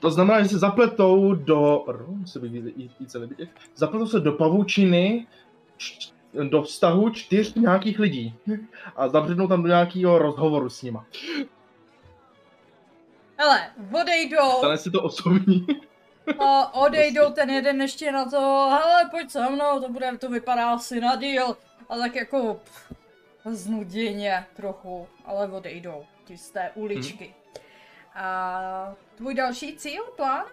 to 0.00 0.10
znamená, 0.10 0.42
že 0.42 0.48
se 0.48 0.58
zapletou 0.58 1.34
do... 1.34 1.82
Pardon, 1.86 2.26
se 2.26 2.38
bych 2.40 2.52
ví- 2.52 2.90
více 3.00 3.18
nevidět. 3.18 3.48
Zapletou 3.76 4.06
se 4.06 4.20
do 4.20 4.32
pavučiny, 4.32 5.26
č- 5.76 6.12
do 6.48 6.62
vztahu 6.62 7.10
čtyř 7.10 7.54
nějakých 7.54 7.98
lidí. 7.98 8.34
A 8.96 9.08
zabřednou 9.08 9.48
tam 9.48 9.62
do 9.62 9.68
nějakého 9.68 10.18
rozhovoru 10.18 10.68
s 10.70 10.82
nima. 10.82 11.06
Hele, 13.36 13.60
odejdou, 14.00 14.50
Stane 14.58 14.78
se 14.78 14.90
to 14.90 15.02
osobní. 15.02 15.66
a 16.38 16.74
odejdou 16.74 17.30
ten 17.32 17.50
jeden 17.50 17.82
ještě 17.82 18.12
na 18.12 18.24
to, 18.24 18.40
hele, 18.70 19.08
pojď 19.10 19.30
se 19.30 19.50
mnou, 19.50 19.80
to 19.80 19.88
bude, 19.88 20.18
to 20.18 20.28
vypadá 20.28 20.72
asi 20.72 21.00
na 21.00 21.16
díl. 21.16 21.56
A 21.88 21.96
tak 21.98 22.14
jako 22.14 22.60
pff, 22.64 22.92
znuděně 23.44 24.46
trochu, 24.56 25.06
ale 25.24 25.48
odejdou 25.48 26.04
ti 26.24 26.36
z 26.36 26.50
té 26.50 26.70
uličky. 26.74 27.34
A 28.14 28.94
tvůj 29.16 29.34
další 29.34 29.76
cíl, 29.76 30.02
plán? 30.16 30.44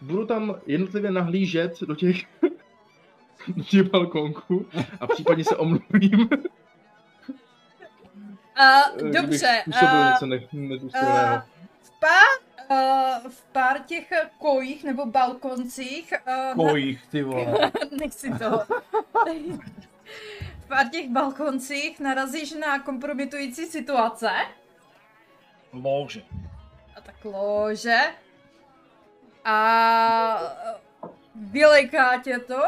budu 0.00 0.26
tam 0.26 0.60
jednotlivě 0.66 1.10
nahlížet 1.10 1.80
do 1.80 1.94
těch, 1.94 2.16
do 3.48 3.64
těch 3.64 3.82
balkónků 3.82 4.66
a 5.00 5.06
případně 5.06 5.44
se 5.44 5.56
omluvím. 5.56 6.28
A, 8.56 8.90
kdybych 8.96 9.12
dobře, 9.12 9.64
a, 9.82 10.10
něco 10.10 10.26
ne- 10.26 10.48
a, 10.94 11.46
v 11.82 11.90
pár, 12.00 12.78
a, 12.78 13.18
v 13.28 13.44
pár 13.52 13.78
těch 13.78 14.12
kojích 14.38 14.84
nebo 14.84 15.06
balkoncích, 15.06 16.28
a, 16.28 16.54
Kojích, 16.54 17.06
ty 17.10 17.22
vole. 17.22 17.72
nech 18.00 18.14
si 18.14 18.30
to. 18.30 18.50
v 20.60 20.68
pár 20.68 20.88
těch 20.88 21.08
balkoncích 21.10 22.00
narazíš 22.00 22.52
na 22.52 22.78
kompromitující 22.78 23.66
situace. 23.66 24.30
Lože. 25.72 26.22
A 26.96 27.00
tak 27.00 27.24
lože. 27.24 27.98
A 29.44 30.40
vylejká 31.34 32.22
tě 32.22 32.38
to. 32.38 32.62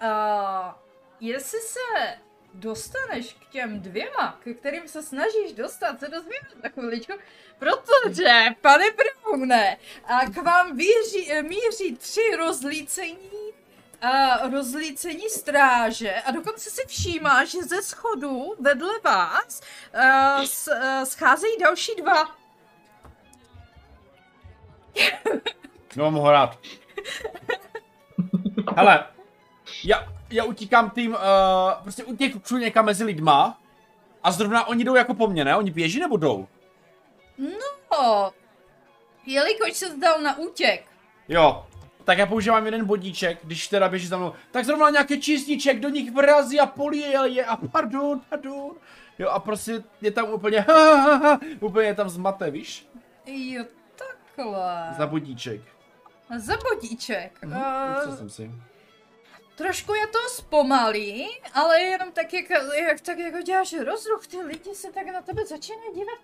A 0.00 0.78
jestli 1.20 1.58
se 1.60 2.18
dostaneš 2.54 3.32
k 3.32 3.50
těm 3.50 3.80
dvěma, 3.80 4.38
ke 4.44 4.54
kterým 4.54 4.88
se 4.88 5.02
snažíš 5.02 5.52
dostat, 5.52 6.00
se 6.00 6.08
dozvíme 6.08 6.48
za 6.62 6.68
chviličku, 6.68 7.12
protože, 7.58 8.44
pane 8.60 8.84
Browne, 8.90 9.78
a 10.04 10.30
k 10.30 10.36
vám 10.36 10.76
míří, 10.76 11.32
míří 11.42 11.96
tři 11.96 12.36
rozlícení 12.38 13.52
a 14.00 14.46
rozlícení 14.48 15.28
stráže 15.28 16.14
a 16.14 16.30
dokonce 16.30 16.70
si 16.70 16.82
všímá, 16.86 17.44
že 17.44 17.62
ze 17.62 17.82
schodu 17.82 18.54
vedle 18.58 19.00
vás 19.04 19.60
a, 19.94 20.42
s, 20.46 20.68
a, 20.68 21.04
scházejí 21.04 21.58
další 21.58 21.94
dva. 21.94 22.36
No, 25.96 26.04
mám 26.04 26.14
ho 26.14 26.30
rád. 26.30 26.58
Hele, 28.76 29.04
já, 29.84 30.08
já 30.30 30.44
utíkám 30.44 30.90
tým, 30.90 31.12
uh, 31.12 31.18
prostě 31.82 32.04
utěknu 32.04 32.58
někam 32.58 32.84
mezi 32.84 33.04
lidma 33.04 33.60
a 34.22 34.32
zrovna 34.32 34.66
oni 34.66 34.84
jdou 34.84 34.94
jako 34.94 35.14
po 35.14 35.26
mně, 35.26 35.44
ne? 35.44 35.56
Oni 35.56 35.70
běží 35.70 36.00
nebo 36.00 36.16
jdou? 36.16 36.48
No, 37.38 38.32
jelikož 39.26 39.72
se 39.72 39.90
zdal 39.90 40.20
na 40.20 40.38
útěk, 40.38 40.84
Jo, 41.28 41.66
tak 42.04 42.18
já 42.18 42.26
používám 42.26 42.64
jeden 42.64 42.84
bodíček, 42.84 43.38
když 43.42 43.68
teda 43.68 43.88
běží 43.88 44.06
za 44.06 44.16
mnou. 44.18 44.32
Tak 44.50 44.64
zrovna 44.64 44.90
nějaký 44.90 45.20
čísníček 45.20 45.80
do 45.80 45.88
nich 45.88 46.12
vrazí 46.12 46.60
a 46.60 46.66
polije 46.66 47.18
je 47.24 47.44
a 47.44 47.56
pardon, 47.56 48.20
pardon. 48.30 48.70
Jo 49.18 49.28
a 49.28 49.38
prostě 49.38 49.82
je 50.00 50.10
tam 50.10 50.30
úplně, 50.30 50.60
ha, 50.68 50.94
ha, 50.96 51.14
ha, 51.14 51.40
úplně 51.60 51.86
je 51.86 51.94
tam 51.94 52.08
zmate, 52.08 52.50
víš? 52.50 52.86
jo, 53.26 53.64
takhle. 54.36 54.94
Za 54.98 55.06
bodíček. 55.06 55.60
Za 56.36 56.54
bodíček. 56.56 57.38
Mhm, 57.42 57.60
Uh, 57.60 58.04
co 58.10 58.16
jsem 58.16 58.30
si. 58.30 58.50
trošku 59.56 59.94
je 59.94 60.06
to 60.06 60.18
zpomalý, 60.28 61.28
ale 61.54 61.80
jenom 61.80 62.12
tak, 62.12 62.32
jak, 62.34 62.44
jak, 62.74 63.00
tak 63.00 63.18
jako 63.18 63.40
děláš 63.40 63.72
rozruch, 63.72 64.26
ty 64.26 64.40
lidi 64.42 64.74
se 64.74 64.92
tak 64.92 65.06
na 65.06 65.22
tebe 65.22 65.46
začínají 65.46 65.94
dívat. 65.94 66.18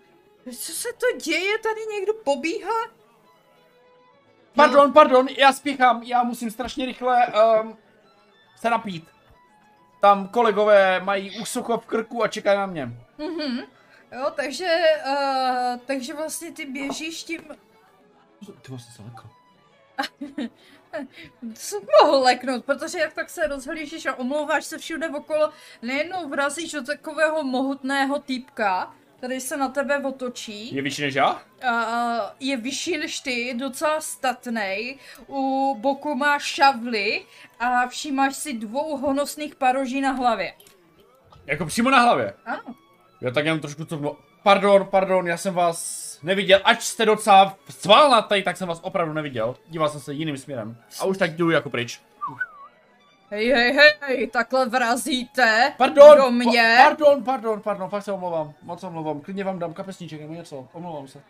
Co 0.59 0.73
se 0.73 0.89
to 0.93 1.19
děje? 1.19 1.59
Tady 1.59 1.81
někdo 1.99 2.15
pobíhá? 2.15 2.89
Pardon, 4.55 4.93
pardon, 4.93 5.29
já 5.39 5.53
spěchám, 5.53 6.03
já 6.03 6.23
musím 6.23 6.51
strašně 6.51 6.87
rychle 6.87 7.27
um, 7.63 7.79
se 8.57 8.71
napít. 8.71 9.09
Tam 10.01 10.29
kolegové 10.29 11.01
mají 11.01 11.41
už 11.41 11.49
sucho 11.49 11.79
v 11.79 11.87
krku 11.87 12.25
a 12.25 12.29
čekají 12.29 12.59
na 12.59 12.67
mě. 12.67 12.87
Mhm. 13.19 13.59
Jo, 14.13 14.33
takže, 14.37 14.79
uh, 15.07 15.77
takže 15.87 16.15
vlastně 16.15 16.53
ty 16.53 16.67
běžíš 16.67 17.23
tím, 17.25 17.41
Ty 18.47 18.69
vlastně 18.69 18.93
se 18.93 19.03
lekl. 19.03 19.29
Co 21.55 21.81
mohl 21.81 22.23
leknout, 22.23 22.65
protože 22.65 22.99
jak 22.99 23.13
tak 23.13 23.31
se 23.31 23.47
rozhlížíš 23.47 24.07
a 24.07 24.15
omlouváš 24.15 24.65
se 24.65 24.79
všude 24.79 25.09
okolo, 25.09 25.51
nejednou 25.83 26.29
vrazíš 26.29 26.73
do 26.73 26.83
takového 26.83 27.45
mohutného 27.45 28.19
týpka, 28.19 28.95
který 29.17 29.41
se 29.41 29.57
na 29.57 29.69
tebe 29.69 29.99
otočí. 29.99 30.75
Je 30.75 30.83
vyšší 30.83 31.03
než 31.03 31.15
já? 31.15 31.43
A 31.69 32.35
je 32.41 32.57
vyšší 32.57 32.99
než 32.99 33.21
ty, 33.21 33.55
docela 33.55 34.01
statnej, 34.01 34.99
u 35.27 35.75
boku 35.81 36.15
má 36.15 36.39
šavly 36.39 37.27
a 37.61 37.87
všímáš 37.89 38.37
si 38.37 38.53
dvou 38.53 38.97
honosných 38.97 39.55
paroží 39.55 40.01
na 40.01 40.13
hlavě. 40.13 40.55
Jako 41.47 41.67
přímo 41.67 41.91
na 41.91 42.01
hlavě. 42.01 42.35
Ano. 42.45 42.75
Jo, 43.21 43.31
tak 43.31 43.45
jenom 43.45 43.61
trošku 43.61 43.85
to 43.85 44.17
Pardon, 44.43 44.87
pardon, 44.91 45.27
já 45.27 45.37
jsem 45.37 45.55
vás 45.55 46.12
neviděl, 46.23 46.61
ač 46.65 46.83
jste 46.83 47.07
docela 47.07 47.57
svalnatý, 47.69 48.43
tak 48.43 48.57
jsem 48.57 48.69
vás 48.69 48.81
opravdu 48.83 49.13
neviděl. 49.13 49.57
Díval 49.69 49.89
jsem 49.89 50.01
se 50.01 50.13
jiným 50.13 50.39
směrem. 50.39 50.77
A 51.01 51.05
už 51.05 51.19
tak 51.19 51.37
jdu 51.37 51.51
jako 51.51 51.71
pryč. 51.71 52.01
Hej, 53.31 53.51
hej, 53.51 53.79
hej, 54.01 54.27
takhle 54.27 54.69
vrazíte 54.69 55.75
Pardon, 55.79 56.17
do 56.17 56.31
mě. 56.31 56.75
Pa, 56.79 56.85
pardon, 56.85 57.25
pardon, 57.25 57.61
pardon, 57.61 57.91
fakt 57.91 58.03
se 58.03 58.13
omlouvám, 58.13 58.55
moc 58.63 58.81
se 58.81 58.87
omlouvám. 58.87 59.21
Klidně 59.21 59.45
vám 59.45 59.59
dám 59.59 59.75
kapesníček 59.75 60.21
nebo 60.21 60.35
něco, 60.35 60.69
omlouvám 60.73 61.09
se. 61.09 61.23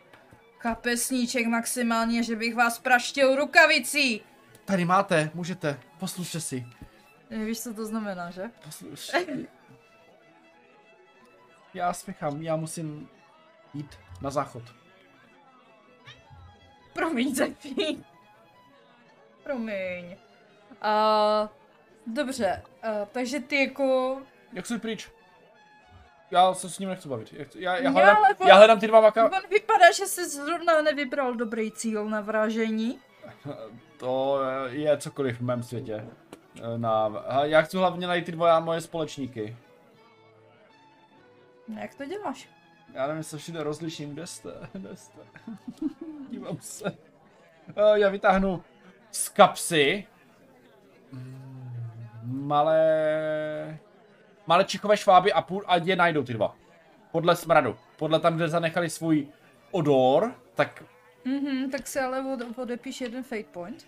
Kapesníček 0.58 1.46
maximálně, 1.46 2.22
že 2.22 2.36
bych 2.36 2.54
vás 2.54 2.78
praštil 2.78 3.36
rukavicí. 3.36 4.22
Tady 4.64 4.84
máte, 4.84 5.30
můžete, 5.34 5.80
poslušte 5.98 6.40
si. 6.40 6.66
Nevíš, 7.30 7.60
co 7.60 7.74
to 7.74 7.86
znamená, 7.86 8.30
že? 8.30 8.50
Posluš. 8.64 9.10
Já 11.74 11.92
spěchám, 11.92 12.42
já 12.42 12.56
musím 12.56 13.08
jít 13.74 13.98
na 14.20 14.30
záchod. 14.30 14.62
Promiň, 16.92 17.34
Zefi. 17.34 17.98
Promiň. 19.42 20.16
A 20.82 21.48
dobře, 22.06 22.62
a, 22.82 23.04
takže 23.12 23.40
ty 23.40 23.56
jako... 23.64 24.18
Jak 24.52 24.66
jsi 24.66 24.78
pryč? 24.78 25.10
Já 26.30 26.54
se 26.54 26.70
s 26.70 26.78
ním 26.78 26.88
nechci 26.88 27.08
bavit. 27.08 27.32
Já, 27.54 27.76
já, 27.76 27.90
hledám, 27.90 28.16
ale 28.16 28.34
on- 28.34 28.48
já 28.48 28.54
hledám 28.54 28.80
ty 28.80 28.86
dva 28.86 29.00
maka... 29.00 29.24
On 29.24 29.30
vypadá, 29.50 29.92
že 29.92 30.06
jsi 30.06 30.28
zrovna 30.28 30.82
nevybral 30.82 31.34
dobrý 31.34 31.70
cíl 31.72 32.04
na 32.08 32.20
vražení. 32.20 32.98
To 33.96 34.40
je 34.68 34.96
cokoliv 34.98 35.38
v 35.38 35.42
mém 35.42 35.62
světě. 35.62 36.06
Na, 36.76 37.04
a 37.06 37.44
já 37.44 37.62
chci 37.62 37.76
hlavně 37.76 38.06
najít 38.06 38.24
ty 38.26 38.32
dva 38.32 38.60
moje 38.60 38.80
společníky. 38.80 39.56
Jak 41.80 41.94
to 41.94 42.04
děláš? 42.04 42.48
Já 42.94 43.06
nevím, 43.06 43.22
se 43.22 43.38
všude 43.38 43.62
rozliším, 43.62 44.10
kde 44.10 44.26
jste, 44.26 44.50
kde 44.72 44.96
jste. 44.96 45.20
Dívám 46.30 46.56
se. 46.60 46.96
Eh, 47.76 47.98
Já 47.98 48.08
vytáhnu 48.08 48.62
z 49.10 49.28
kapsy 49.28 50.06
mm, 51.12 51.42
malé, 52.24 53.78
malé 54.46 54.64
čichové 54.64 54.96
šváby 54.96 55.32
a 55.32 55.42
půl 55.42 55.64
a 55.66 55.76
je 55.76 55.96
najdou 55.96 56.22
ty 56.22 56.32
dva. 56.32 56.56
Podle 57.12 57.36
smradu. 57.36 57.76
Podle 57.96 58.20
tam, 58.20 58.36
kde 58.36 58.48
zanechali 58.48 58.90
svůj 58.90 59.28
odor, 59.70 60.34
tak... 60.54 60.84
Mhm, 61.24 61.70
tak 61.70 61.86
si 61.86 61.98
ale 62.00 62.20
od, 62.34 62.58
odepíš 62.58 63.00
jeden 63.00 63.22
fate 63.22 63.44
point. 63.44 63.86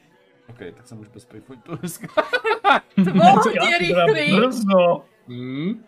OK, 0.49 0.59
tak 0.77 0.87
jsem 0.87 1.01
už 1.01 1.09
bez 1.09 1.25
paypointu 1.25 1.77
dneska. 1.77 2.07
To 2.95 3.11
bylo 3.11 3.25
hodně 3.33 3.79
rychlý. 3.79 4.37
Brzo. 4.37 5.05
Hmm? 5.29 5.85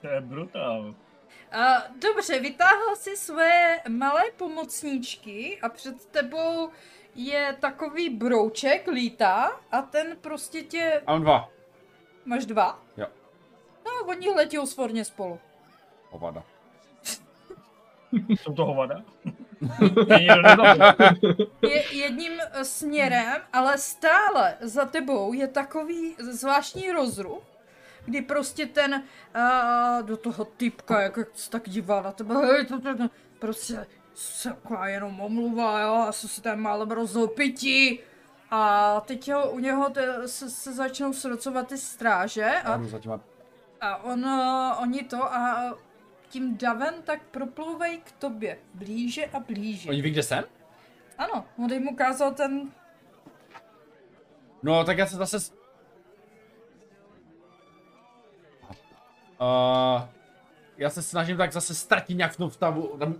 To 0.00 0.08
je 0.08 0.20
brutál. 0.20 0.94
A, 1.54 1.82
dobře, 1.98 2.40
vytáhl 2.40 2.96
si 2.96 3.16
své 3.16 3.80
malé 3.88 4.22
pomocníčky 4.36 5.58
a 5.62 5.68
před 5.68 6.06
tebou 6.06 6.70
je 7.14 7.56
takový 7.60 8.10
brouček, 8.10 8.86
lítá 8.86 9.60
a 9.70 9.82
ten 9.82 10.16
prostě 10.20 10.62
tě... 10.62 11.02
A 11.06 11.12
mám 11.12 11.22
dva. 11.22 11.50
Máš 12.24 12.46
dva? 12.46 12.82
Jo. 12.96 13.06
No, 13.86 14.08
oni 14.08 14.28
letí 14.28 14.58
svorně 14.64 15.04
spolu. 15.04 15.40
Ovada. 16.10 16.42
Jsou 18.28 18.54
to 18.54 18.64
hovada? 18.64 19.02
Je 21.62 21.96
jedním 21.96 22.32
směrem, 22.62 23.42
ale 23.52 23.78
stále 23.78 24.56
za 24.60 24.84
tebou 24.84 25.32
je 25.32 25.48
takový 25.48 26.16
zvláštní 26.18 26.90
rozruch, 26.92 27.42
kdy 28.04 28.22
prostě 28.22 28.66
ten 28.66 28.94
uh, 28.94 30.06
do 30.06 30.16
toho 30.16 30.44
typka, 30.44 31.00
jak 31.00 31.16
jak 31.16 31.28
se 31.34 31.50
tak 31.50 31.68
dívá 31.68 32.02
na 32.02 32.12
tebe, 32.12 32.34
hej, 32.34 32.66
to, 32.66 32.80
to, 32.80 32.96
to, 32.96 33.08
prostě 33.38 33.86
se 34.14 34.48
taková 34.48 34.88
jenom 34.88 35.20
omluva, 35.20 35.80
jo, 35.80 35.94
a 36.08 36.12
se 36.12 36.28
si 36.28 36.42
tam 36.42 36.60
málem 36.60 36.90
rozhodl 36.90 37.26
pití. 37.26 38.00
A 38.50 39.00
teď 39.00 39.32
ho, 39.32 39.50
u 39.50 39.58
něho 39.58 39.90
te, 39.90 40.28
se, 40.28 40.50
se 40.50 40.72
začnou 40.72 41.12
srocovat 41.12 41.68
ty 41.68 41.78
stráže 41.78 42.50
a, 42.64 42.80
těma... 43.00 43.20
a 43.80 44.04
on, 44.04 44.24
uh, 44.24 44.82
oni 44.82 45.04
to 45.04 45.24
a 45.34 45.74
tím 46.28 46.56
davem 46.56 46.94
tak 47.04 47.22
proplouvají 47.30 47.98
k 47.98 48.12
tobě. 48.12 48.58
Blíže 48.74 49.26
a 49.26 49.40
blíže. 49.40 49.90
Oni 49.90 50.02
ví, 50.02 50.10
kde 50.10 50.22
jsem? 50.22 50.44
Ano, 51.18 51.44
on 51.58 51.72
jim 51.72 51.88
ukázal 51.88 52.34
ten 52.34 52.70
No, 54.64 54.84
tak 54.84 54.98
já 54.98 55.06
se 55.06 55.16
zase... 55.16 55.63
Uh, 59.40 60.02
já 60.76 60.90
se 60.90 61.02
snažím 61.02 61.36
tak 61.36 61.52
zase 61.52 61.74
ztratit 61.74 62.16
nějak 62.16 62.32
v 62.32 62.36
tom 62.36 62.50
vtavu, 62.50 62.96
tam 62.98 63.14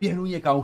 běhnu 0.00 0.24
někam. 0.24 0.62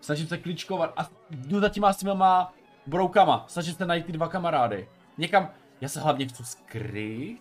Snažím 0.00 0.26
se 0.26 0.38
kličkovat 0.38 0.92
a 0.96 1.08
jdu 1.30 1.60
za 1.60 1.68
těma 1.68 1.92
s 1.92 1.96
těma 1.96 2.54
broukama. 2.86 3.44
Snažím 3.48 3.74
se 3.74 3.86
najít 3.86 4.06
ty 4.06 4.12
dva 4.12 4.28
kamarády. 4.28 4.88
Někam, 5.18 5.50
já 5.80 5.88
se 5.88 6.00
hlavně 6.00 6.26
chci 6.26 6.44
skryt. 6.44 7.40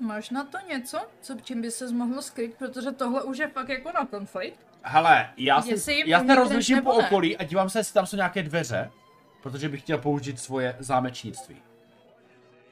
Máš 0.00 0.30
na 0.30 0.44
to 0.44 0.58
něco, 0.68 1.00
co 1.20 1.36
čím 1.42 1.62
by 1.62 1.70
se 1.70 1.92
mohl 1.92 2.22
skryt, 2.22 2.54
protože 2.58 2.92
tohle 2.92 3.22
už 3.22 3.38
je 3.38 3.48
fakt 3.48 3.68
jako 3.68 3.92
na 3.92 4.06
konflikt. 4.06 4.66
Hele, 4.82 5.30
já, 5.36 5.62
Jestli 5.66 5.94
jim 5.94 6.06
já 6.06 6.24
se 6.24 6.34
rozliším 6.34 6.82
po 6.82 6.92
okolí 6.92 7.36
a 7.36 7.44
dívám 7.44 7.70
se, 7.70 7.78
jestli 7.78 7.94
tam 7.94 8.06
jsou 8.06 8.16
nějaké 8.16 8.42
dveře, 8.42 8.90
protože 9.42 9.68
bych 9.68 9.80
chtěl 9.80 9.98
použít 9.98 10.40
svoje 10.40 10.76
zámečnictví. 10.78 11.56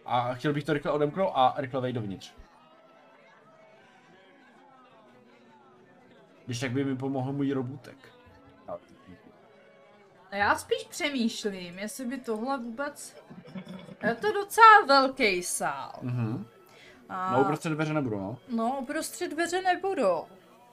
A 0.07 0.35
chtěl 0.35 0.53
bych 0.53 0.65
to 0.65 0.73
rychle 0.73 0.93
odemknout 0.93 1.31
a 1.35 1.55
rychle 1.57 1.81
vejít 1.81 1.95
dovnitř. 1.95 2.33
Když 6.47 6.61
tak 6.61 6.73
by 6.73 6.85
mi 6.85 6.97
pomohl 6.97 7.33
můj 7.33 7.53
robůtek. 7.53 7.97
A 10.31 10.37
já 10.37 10.57
spíš 10.59 10.85
přemýšlím, 10.91 11.79
jestli 11.79 12.05
by 12.05 12.19
tohle 12.19 12.59
vůbec... 12.59 13.17
Je 14.07 14.15
to 14.15 14.33
docela 14.33 14.81
velký 14.87 15.43
sál. 15.43 15.93
Mhm. 16.03 16.47
A... 17.09 17.33
No 17.33 17.41
uprostřed 17.41 17.69
dveře 17.71 17.93
nebudu, 17.95 18.19
no. 18.19 18.39
No, 18.49 18.79
uprostřed 18.81 19.29
dveře 19.31 19.63
nebudou. 19.63 20.25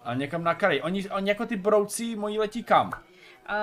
A 0.04 0.14
někam 0.14 0.44
na 0.44 0.56
kraj. 0.56 0.82
Oni, 0.84 1.10
oni 1.10 1.30
jako 1.30 1.46
ty 1.46 1.56
brouci 1.56 2.16
moji 2.16 2.40
letí 2.40 2.64
kam? 2.64 2.92
A 3.48 3.56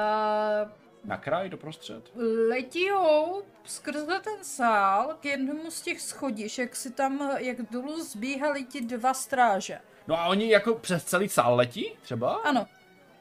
Na 1.05 1.17
kraj, 1.17 1.49
doprostřed? 1.49 2.11
letijou 2.49 3.43
skrze 3.65 4.21
ten 4.25 4.45
sál 4.45 5.17
k 5.21 5.25
jednomu 5.25 5.71
z 5.71 5.81
těch 5.83 6.01
schodišek, 6.01 6.77
si 6.77 6.91
tam, 6.93 7.31
jak 7.39 7.63
dolů 7.71 8.03
zbíhali 8.05 8.65
ti 8.65 8.81
dva 8.81 9.15
stráže. 9.15 9.81
No 10.09 10.21
a 10.21 10.27
oni 10.27 10.51
jako 10.51 10.75
přes 10.75 11.05
celý 11.05 11.29
sál 11.29 11.57
letí 11.57 11.93
třeba? 12.03 12.35
Ano. 12.45 12.67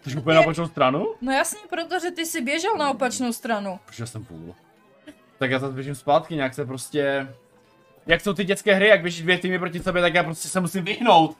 Což 0.01 0.15
úplně 0.15 0.35
na 0.35 0.41
opačnou 0.41 0.67
stranu? 0.67 1.13
No 1.21 1.31
jasně, 1.31 1.59
protože 1.69 2.11
ty 2.11 2.25
si 2.25 2.41
běžel 2.41 2.77
na 2.77 2.89
opačnou 2.91 3.33
stranu. 3.33 3.79
Protože 3.85 4.07
jsem 4.07 4.25
půl. 4.25 4.55
Tak 5.39 5.51
já 5.51 5.59
zase 5.59 5.73
běžím 5.73 5.95
zpátky, 5.95 6.35
nějak 6.35 6.53
se 6.53 6.65
prostě... 6.65 7.33
Jak 8.07 8.21
jsou 8.21 8.33
ty 8.33 8.43
dětské 8.43 8.73
hry, 8.75 8.87
jak 8.87 9.01
běží 9.01 9.23
dvě 9.23 9.37
týmy 9.37 9.59
proti 9.59 9.79
sobě, 9.79 10.01
tak 10.01 10.13
já 10.13 10.23
prostě 10.23 10.47
se 10.47 10.59
musím 10.59 10.83
vyhnout 10.83 11.37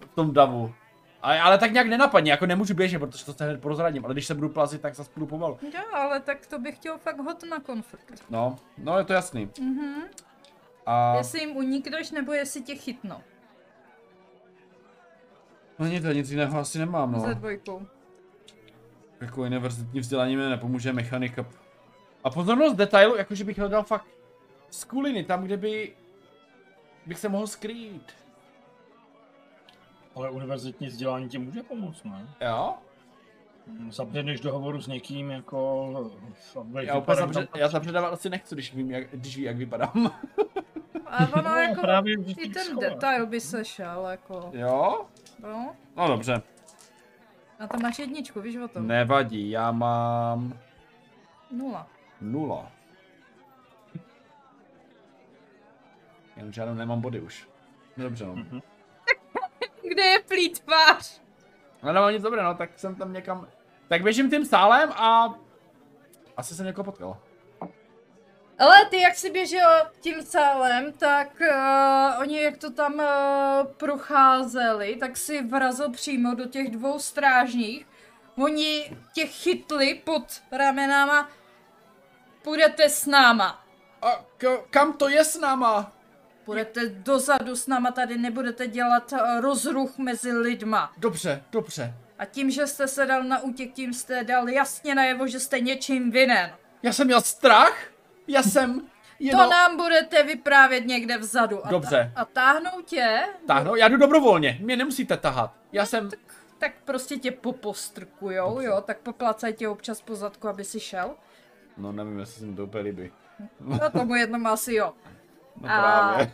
v 0.00 0.14
tom 0.14 0.32
davu. 0.32 0.74
Ale, 1.22 1.40
ale 1.40 1.58
tak 1.58 1.72
nějak 1.72 1.86
nenapadně, 1.86 2.30
jako 2.30 2.46
nemůžu 2.46 2.74
běžet, 2.74 2.98
protože 2.98 3.24
to 3.24 3.32
se 3.32 3.44
hned 3.44 3.60
prozradím, 3.60 4.04
ale 4.04 4.14
když 4.14 4.26
se 4.26 4.34
budu 4.34 4.48
plazit, 4.48 4.80
tak 4.80 4.94
zase 4.94 5.10
půjdu 5.10 5.26
pomalu. 5.26 5.58
Jo, 5.62 5.80
ale 5.92 6.20
tak 6.20 6.46
to 6.46 6.58
bych 6.58 6.76
chtěl 6.76 6.98
fakt 6.98 7.18
hod 7.18 7.42
na 7.50 7.60
konflikt. 7.60 8.24
No, 8.30 8.56
no 8.78 8.98
je 8.98 9.04
to 9.04 9.12
jasný. 9.12 9.50
Mhm. 9.60 10.02
A 10.86 11.16
Jestli 11.16 11.40
jim 11.40 11.56
unikneš, 11.56 12.10
nebo 12.10 12.32
jestli 12.32 12.62
tě 12.62 12.74
chytnou. 12.74 13.20
No 15.78 15.86
nic, 15.86 16.04
nic 16.12 16.30
jiného 16.30 16.58
asi 16.58 16.78
nemám, 16.78 17.12
no. 17.12 17.34
dvojkou. 17.34 17.86
Jako 19.20 19.40
univerzitní 19.40 20.00
vzdělání 20.00 20.36
mi 20.36 20.42
nepomůže 20.42 20.92
mechanika. 20.92 21.46
A 22.24 22.30
pozornost 22.30 22.74
detailu, 22.74 23.16
jakože 23.16 23.44
bych 23.44 23.58
hledal 23.58 23.82
fakt 23.82 24.06
skuliny, 24.70 25.24
tam, 25.24 25.44
kde 25.44 25.56
by 25.56 25.96
bych 27.06 27.18
se 27.18 27.28
mohl 27.28 27.46
skrýt. 27.46 28.12
Ale 30.14 30.30
univerzitní 30.30 30.86
vzdělání 30.86 31.28
ti 31.28 31.38
může 31.38 31.62
pomoct, 31.62 32.04
ne? 32.04 32.28
Jo? 32.40 32.74
Zabředneš 33.90 34.40
do 34.40 34.52
hovoru 34.52 34.80
s 34.80 34.86
někým, 34.86 35.30
jako... 35.30 36.12
Já 36.80 36.98
úplně 36.98 37.16
zabře, 37.16 37.46
tam- 37.46 37.60
já 37.60 37.68
zabředávat 37.68 38.12
asi 38.12 38.30
nechci, 38.30 38.54
když 38.54 38.74
vím, 38.74 38.90
jak, 38.90 39.10
když 39.10 39.36
ví, 39.36 39.42
jak 39.42 39.56
vypadám. 39.56 40.20
A 41.10 41.18
ono 41.32 41.42
No, 41.42 41.56
jako, 41.56 41.80
právě 41.80 42.14
i 42.26 42.48
ten 42.48 42.64
schovat. 42.64 42.80
detail 42.90 43.26
by 43.26 43.40
se 43.40 43.64
šel, 43.64 44.06
jako, 44.10 44.50
jo? 44.52 45.06
no. 45.42 45.76
No 45.96 46.08
dobře. 46.08 46.42
A 47.58 47.66
tam 47.66 47.82
máš 47.82 47.98
jedničku, 47.98 48.40
víš 48.40 48.56
o 48.56 48.68
tom? 48.68 48.86
Nevadí, 48.86 49.50
já 49.50 49.70
mám 49.72 50.58
Nula. 51.50 51.86
nula. 52.20 52.72
Jenom 56.36 56.52
žádnou 56.52 56.74
nemám 56.74 57.00
body 57.00 57.20
už. 57.20 57.48
No 57.96 58.04
dobře, 58.04 58.26
no. 58.26 58.32
Mhm. 58.34 58.60
Kde 59.88 60.02
je 60.02 60.18
plítvář? 60.28 61.20
No 61.82 61.92
nemám 61.92 62.12
nic 62.12 62.22
dobré, 62.22 62.42
no, 62.42 62.54
tak 62.54 62.78
jsem 62.78 62.94
tam 62.94 63.12
někam... 63.12 63.46
Tak 63.88 64.02
běžím 64.02 64.30
tím 64.30 64.44
sálem 64.44 64.92
a... 64.92 65.34
Asi 66.36 66.54
jsem 66.54 66.66
někoho 66.66 66.84
potkal. 66.84 67.16
Ale 68.58 68.84
ty, 68.90 69.00
jak 69.00 69.16
jsi 69.16 69.30
běžel 69.30 69.90
tím 70.00 70.22
sálem, 70.22 70.92
tak 70.92 71.28
uh, 71.40 72.20
oni, 72.20 72.42
jak 72.42 72.56
to 72.56 72.70
tam 72.70 72.94
uh, 72.94 73.04
procházeli, 73.76 74.96
tak 75.00 75.16
si 75.16 75.42
vrazil 75.42 75.90
přímo 75.90 76.34
do 76.34 76.46
těch 76.46 76.70
dvou 76.70 76.98
strážních. 76.98 77.86
Oni 78.38 78.96
tě 79.12 79.26
chytli 79.26 79.94
pod 80.04 80.22
ramenama. 80.52 81.28
Půjdete 82.42 82.88
s 82.88 83.06
náma. 83.06 83.64
A 84.02 84.24
k- 84.36 84.62
kam 84.70 84.92
to 84.92 85.08
je 85.08 85.24
s 85.24 85.40
náma? 85.40 85.92
Půjdete 86.44 86.86
dozadu 86.88 87.56
s 87.56 87.66
náma, 87.66 87.90
tady 87.90 88.18
nebudete 88.18 88.66
dělat 88.66 89.12
uh, 89.12 89.40
rozruch 89.40 89.98
mezi 89.98 90.32
lidma. 90.32 90.92
Dobře, 90.98 91.42
dobře. 91.52 91.94
A 92.18 92.24
tím, 92.24 92.50
že 92.50 92.66
jste 92.66 92.88
se 92.88 93.06
dal 93.06 93.22
na 93.24 93.38
útěk, 93.40 93.72
tím 93.72 93.94
jste 93.94 94.24
dal 94.24 94.48
jasně 94.48 94.94
najevo, 94.94 95.26
že 95.26 95.40
jste 95.40 95.60
něčím 95.60 96.10
vinen. 96.10 96.50
Já 96.82 96.92
jsem 96.92 97.06
měl 97.06 97.20
strach? 97.20 97.78
Já 98.28 98.42
jsem 98.42 98.82
jenom... 99.18 99.44
To 99.44 99.50
nám 99.50 99.76
budete 99.76 100.22
vyprávět 100.22 100.86
někde 100.86 101.18
vzadu. 101.18 101.66
A 101.66 101.70
Dobře. 101.70 102.12
Ta, 102.14 102.20
a 102.20 102.24
táhnou 102.24 102.82
tě, 102.84 103.18
Táhno, 103.46 103.76
já 103.76 103.88
jdu 103.88 103.96
dobrovolně, 103.96 104.58
mě 104.60 104.76
nemusíte 104.76 105.16
tahat. 105.16 105.54
Já 105.72 105.86
jsem... 105.86 106.10
tak 106.58 106.72
prostě 106.84 107.16
tě 107.16 107.30
popostrkujou, 107.30 108.60
jo, 108.60 108.80
tak 108.80 108.98
poplacaj 108.98 109.52
tě 109.52 109.68
občas 109.68 110.00
po 110.00 110.14
zadku, 110.14 110.48
aby 110.48 110.64
si 110.64 110.80
šel. 110.80 111.14
No 111.76 111.92
nevím, 111.92 112.18
jestli 112.18 112.40
se 112.40 112.46
mi 112.46 112.56
to 112.56 112.64
úplně 112.64 112.84
líbí. 112.84 113.10
No 113.60 113.90
tomu 113.90 114.14
jednomu 114.14 114.48
asi 114.48 114.74
jo. 114.74 114.92
No 115.60 115.68
A- 115.70 115.78
právě. 115.80 116.32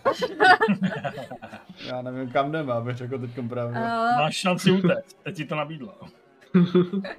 já 1.86 2.03
nevím, 2.03 2.30
kam 2.30 2.53
jdeme, 2.53 2.72
abych 2.72 2.97
řekl 2.97 3.18
teďkom 3.18 3.49
právě. 3.49 3.80
Uh, 3.80 3.86
Máš 4.18 4.36
šanci 4.36 4.70
utéct, 4.70 5.16
teď 5.22 5.36
ti 5.36 5.45
to 5.45 5.57
nabídla. 5.57 5.95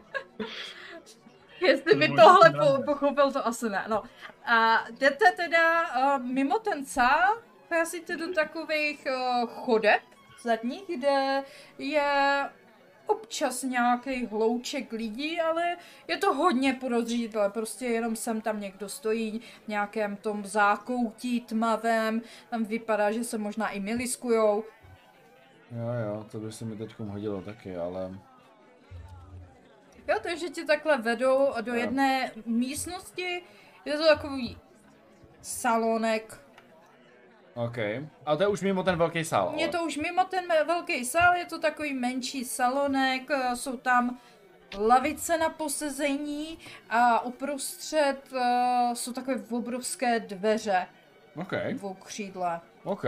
jestli 1.66 1.96
by 1.96 2.08
To 2.08 2.16
tohle 2.16 2.52
po, 2.52 2.84
pochopil, 2.84 3.32
to 3.32 3.48
asi 3.48 3.70
ne. 3.70 3.86
No. 3.88 4.04
A 4.46 4.86
jdete 5.00 5.32
teda 5.36 5.82
uh, 5.82 6.24
mimo 6.24 6.60
ten 6.60 6.86
sál, 6.86 7.42
vcházíte 7.66 8.18
do 8.18 8.34
takových 8.34 9.08
uh, 9.08 9.50
chodeb 9.50 10.02
zadních, 10.44 10.84
kde 10.98 11.44
je 11.78 12.50
občas 13.08 13.64
nějaký 13.64 14.26
hlouček 14.26 14.92
lidí, 14.92 15.42
ale 15.42 15.78
je 16.08 16.18
to 16.18 16.34
hodně 16.34 16.74
podozřítlé, 16.74 17.50
prostě 17.50 17.86
jenom 17.86 18.16
sem 18.16 18.42
tam 18.42 18.60
někdo 18.60 18.90
stojí 18.90 19.42
v 19.66 19.68
nějakém 19.68 20.16
tom 20.16 20.46
zákoutí 20.46 21.42
tmavém, 21.42 22.22
tam 22.50 22.66
vypadá, 22.66 23.12
že 23.12 23.24
se 23.24 23.38
možná 23.38 23.70
i 23.70 23.80
miliskujou. 23.80 24.64
Jo, 25.72 25.88
jo, 26.06 26.26
to 26.32 26.40
by 26.40 26.52
se 26.52 26.66
mi 26.66 26.78
teďkom 26.78 27.08
hodilo 27.08 27.42
taky, 27.42 27.76
ale... 27.76 28.20
Jo, 30.08 30.18
takže 30.24 30.50
tě 30.50 30.66
takhle 30.66 30.98
vedou 30.98 31.54
do 31.62 31.74
Jo. 31.74 31.80
jedné 31.80 32.32
místnosti, 32.46 33.44
je 33.86 33.98
to 33.98 34.08
takový 34.08 34.58
salonek. 35.42 36.42
OK. 37.54 37.78
A 38.26 38.36
to 38.36 38.44
je 38.44 38.48
už 38.48 38.62
mimo 38.62 38.84
ten 38.84 38.98
velký 38.98 39.24
sál. 39.24 39.54
Je 39.56 39.64
ale. 39.64 39.72
to 39.72 39.84
už 39.84 39.98
mimo 39.98 40.24
ten 40.24 40.48
velký 40.68 41.06
sál, 41.06 41.36
je 41.36 41.46
to 41.46 41.60
takový 41.60 41.94
menší 41.94 42.46
salonek, 42.46 43.32
eh, 43.32 43.56
jsou 43.56 43.78
tam 43.78 44.20
lavice 44.78 45.38
na 45.38 45.50
posezení 45.50 46.60
a 46.90 47.26
uprostřed 47.26 48.18
uh, 48.32 48.94
jsou 48.94 49.14
takové 49.14 49.42
obrovské 49.52 50.20
dveře 50.20 50.88
OK, 51.36 51.52
dvoukřídlé. 51.72 52.62
OK. 52.84 53.04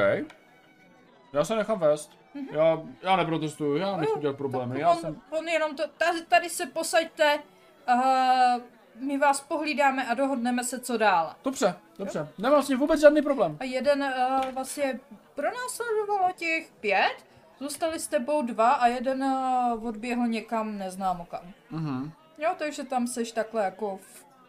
Já 1.33 1.43
se 1.43 1.55
nechám 1.55 1.79
vést. 1.79 2.11
Já, 2.51 2.81
já 3.01 3.15
neprotestuju, 3.15 3.77
já 3.77 3.97
nechci 3.97 4.19
dělat 4.19 4.37
problémy, 4.37 4.79
já 4.79 4.89
on, 4.91 4.97
jsem... 4.97 5.21
on 5.29 5.47
jenom 5.47 5.75
to, 5.75 5.83
tady, 5.97 6.21
tady 6.21 6.49
se 6.49 6.65
posaďte, 6.65 7.39
uh, 7.87 8.61
my 8.95 9.17
vás 9.17 9.41
pohlídáme 9.41 10.07
a 10.07 10.13
dohodneme 10.13 10.63
se, 10.63 10.79
co 10.79 10.97
dál. 10.97 11.35
Dobře, 11.43 11.75
dobře. 11.97 12.27
Nemám 12.37 12.63
s 12.63 12.69
ním 12.69 12.79
vůbec 12.79 13.01
žádný 13.01 13.21
problém. 13.21 13.57
A 13.59 13.63
jeden 13.63 14.03
uh, 14.03 14.51
vlastně 14.53 14.99
pronásledovalo 15.35 16.31
těch 16.35 16.71
pět, 16.79 17.15
zůstali 17.59 17.99
s 17.99 18.07
tebou 18.07 18.41
dva 18.41 18.71
a 18.71 18.87
jeden 18.87 19.23
uh, 19.23 19.87
odběhl 19.87 20.27
někam 20.27 20.77
neznámo 20.77 21.25
kam. 21.25 21.41
Mhm. 21.71 22.11
Jo, 22.37 22.51
takže 22.57 22.83
tam 22.83 23.07
seš 23.07 23.31
takhle 23.31 23.63
jako 23.63 23.99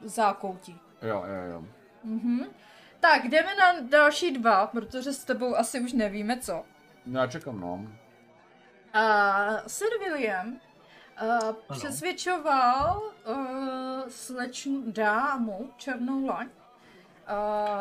v 0.01 0.09
zákoutí. 0.09 0.81
Jo, 1.03 1.25
jo, 1.27 1.53
jo. 1.53 1.65
Mhm. 2.05 2.45
Tak, 3.01 3.29
jdeme 3.29 3.55
na 3.55 3.81
další 3.81 4.31
dva, 4.31 4.67
protože 4.67 5.13
s 5.13 5.25
tebou 5.25 5.57
asi 5.57 5.81
už 5.81 5.93
nevíme 5.93 6.39
co. 6.39 6.65
Já 7.13 7.27
čekám, 7.27 7.61
no. 7.61 7.75
Uh, 7.75 9.57
Sir 9.67 9.89
William 9.99 10.61
uh, 11.23 11.53
přesvědčoval 11.73 13.03
uh, 13.29 14.09
slečnu 14.09 14.83
dámu, 14.87 15.73
černou 15.77 16.27
laň, 16.27 16.47
uh, 16.47 16.53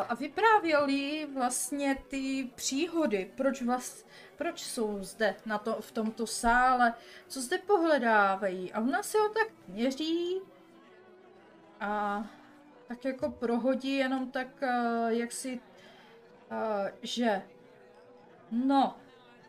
a 0.09 0.15
vyprávěl 0.19 0.89
jí 0.89 1.25
vlastně 1.25 1.97
ty 2.07 2.49
příhody, 2.55 3.31
proč, 3.37 3.61
vlast, 3.61 4.07
proč 4.37 4.63
jsou 4.63 5.03
zde 5.03 5.35
na 5.45 5.57
to, 5.57 5.81
v 5.81 5.91
tomto 5.91 6.27
sále, 6.27 6.93
co 7.27 7.41
zde 7.41 7.57
pohledávají. 7.57 8.73
A 8.73 8.79
ona 8.79 9.03
si 9.03 9.17
ho 9.17 9.29
tak 9.29 9.47
měří 9.67 10.41
a 11.79 12.23
tak 12.87 13.05
jako 13.05 13.29
prohodí 13.29 13.95
jenom 13.95 14.31
tak, 14.31 14.47
uh, 14.61 15.07
jak 15.07 15.31
si, 15.31 15.59
uh, 16.51 16.87
že 17.01 17.41
no, 18.51 18.95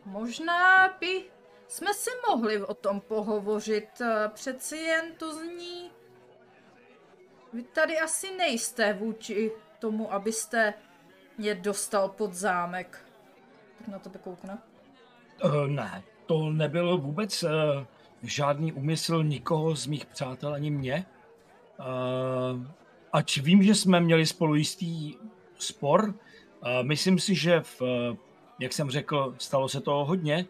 Možná 0.05 0.89
by 0.99 1.23
jsme 1.67 1.93
si 1.93 2.09
mohli 2.29 2.63
o 2.63 2.73
tom 2.73 3.01
pohovořit. 3.01 3.89
Přeci 4.33 4.77
jen 4.77 5.05
to 5.17 5.33
zní... 5.33 5.91
Vy 7.53 7.63
tady 7.63 7.99
asi 7.99 8.37
nejste 8.37 8.93
vůči 8.93 9.51
tomu, 9.79 10.13
abyste 10.13 10.73
je 11.37 11.55
dostal 11.55 12.09
pod 12.09 12.33
zámek. 12.33 13.05
Tak 13.77 13.87
na 13.87 13.99
tebe 13.99 14.19
koukne. 14.23 14.57
Uh, 15.43 15.67
ne, 15.67 16.03
to 16.25 16.49
nebyl 16.49 16.97
vůbec 16.97 17.43
uh, 17.43 17.49
žádný 18.23 18.73
úmysl 18.73 19.23
nikoho 19.23 19.75
z 19.75 19.87
mých 19.87 20.05
přátel 20.05 20.53
ani 20.53 20.71
mě. 20.71 21.05
Uh, 21.79 22.65
ač 23.13 23.37
vím, 23.37 23.63
že 23.63 23.75
jsme 23.75 23.99
měli 23.99 24.25
spolu 24.25 24.55
jistý 24.55 25.15
spor, 25.59 26.03
uh, 26.03 26.13
myslím 26.81 27.19
si, 27.19 27.35
že 27.35 27.61
v, 27.61 27.81
uh, 27.81 28.17
jak 28.59 28.73
jsem 28.73 28.89
řekl, 28.89 29.35
stalo 29.37 29.69
se 29.69 29.81
toho 29.81 30.05
hodně. 30.05 30.45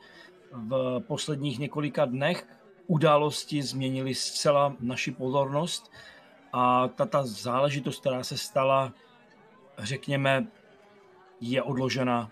V 0.51 0.99
posledních 1.07 1.59
několika 1.59 2.05
dnech 2.05 2.47
události 2.87 3.63
změnily 3.63 4.15
zcela 4.15 4.75
naši 4.79 5.11
pozornost 5.11 5.91
a 6.53 6.87
ta, 6.87 7.05
ta 7.05 7.25
záležitost, 7.25 7.99
která 7.99 8.23
se 8.23 8.37
stala, 8.37 8.93
řekněme, 9.77 10.47
je 11.41 11.63
odložena 11.63 12.31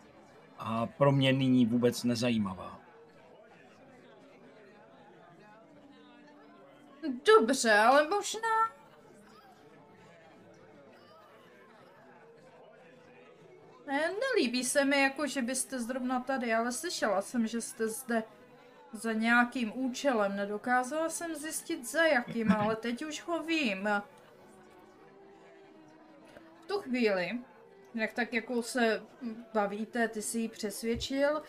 a 0.60 0.86
pro 0.86 1.12
mě 1.12 1.34
nyní 1.34 1.66
vůbec 1.66 2.04
nezajímavá. 2.04 2.80
Dobře, 7.26 7.74
ale 7.74 8.08
možná... 8.08 8.77
Ne, 13.88 14.12
nelíbí 14.20 14.64
se 14.64 14.86
mi 14.86 15.02
jako, 15.02 15.28
že 15.28 15.42
byste 15.42 15.80
zrovna 15.80 16.20
tady, 16.20 16.54
ale 16.54 16.72
slyšela 16.72 17.22
jsem, 17.22 17.48
že 17.48 17.62
jste 17.62 17.88
zde 17.88 18.24
za 18.92 19.14
nějakým 19.14 19.72
účelem. 19.76 20.36
Nedokázala 20.36 21.10
jsem 21.10 21.36
zjistit 21.36 21.90
za 21.90 22.04
jakým, 22.04 22.52
ale 22.52 22.76
teď 22.76 23.06
už 23.06 23.22
ho 23.22 23.44
vím. 23.44 23.90
V 26.62 26.66
tu 26.68 26.82
chvíli, 26.82 27.40
jak 27.96 28.14
tak 28.14 28.34
jako 28.34 28.62
se 28.62 29.02
bavíte, 29.54 30.08
ty 30.08 30.22
si 30.22 30.40
ji 30.40 30.50
přesvědčil, 30.50 31.42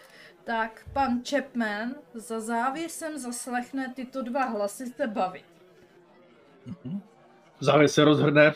tak 0.44 0.88
pan 0.92 1.22
Chapman 1.30 1.94
za 2.14 2.40
závěsem 2.40 3.18
zaslechne 3.18 3.92
tyto 3.94 4.22
dva 4.22 4.44
hlasy 4.44 4.86
se 4.86 5.06
bavit. 5.06 5.44
Závěs 7.60 7.94
se 7.94 8.04
rozhrne. 8.04 8.52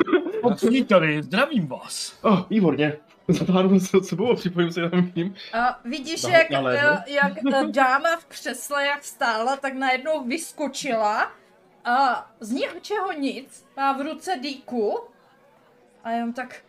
Příteli, 0.54 1.22
zdravím 1.22 1.66
vás. 1.66 2.18
oh, 2.22 2.42
výborně. 2.50 2.96
Zatáhnu 3.28 3.80
se 3.80 3.96
od 3.96 4.04
sebou 4.06 4.32
a 4.32 4.34
připojím 4.34 4.72
se 4.72 4.90
tam 4.90 5.10
k 5.10 5.14
ním. 5.14 5.34
A 5.52 5.80
vidíš, 5.84 6.22
Na- 6.22 6.30
jak, 6.30 6.46
eh, 6.50 7.04
jak 7.06 7.32
ta 7.50 7.62
dáma 7.70 8.16
v 8.16 8.24
křesle, 8.24 8.86
jak 8.86 9.04
stála, 9.04 9.56
tak 9.56 9.74
najednou 9.74 10.24
vyskočila 10.24 11.32
a 11.84 12.30
z 12.40 12.50
ničeho 12.50 13.12
nic 13.12 13.66
má 13.76 13.92
v 13.92 14.00
ruce 14.00 14.38
dýku 14.42 14.98
a 16.04 16.10
jenom 16.10 16.32
tak, 16.32 16.62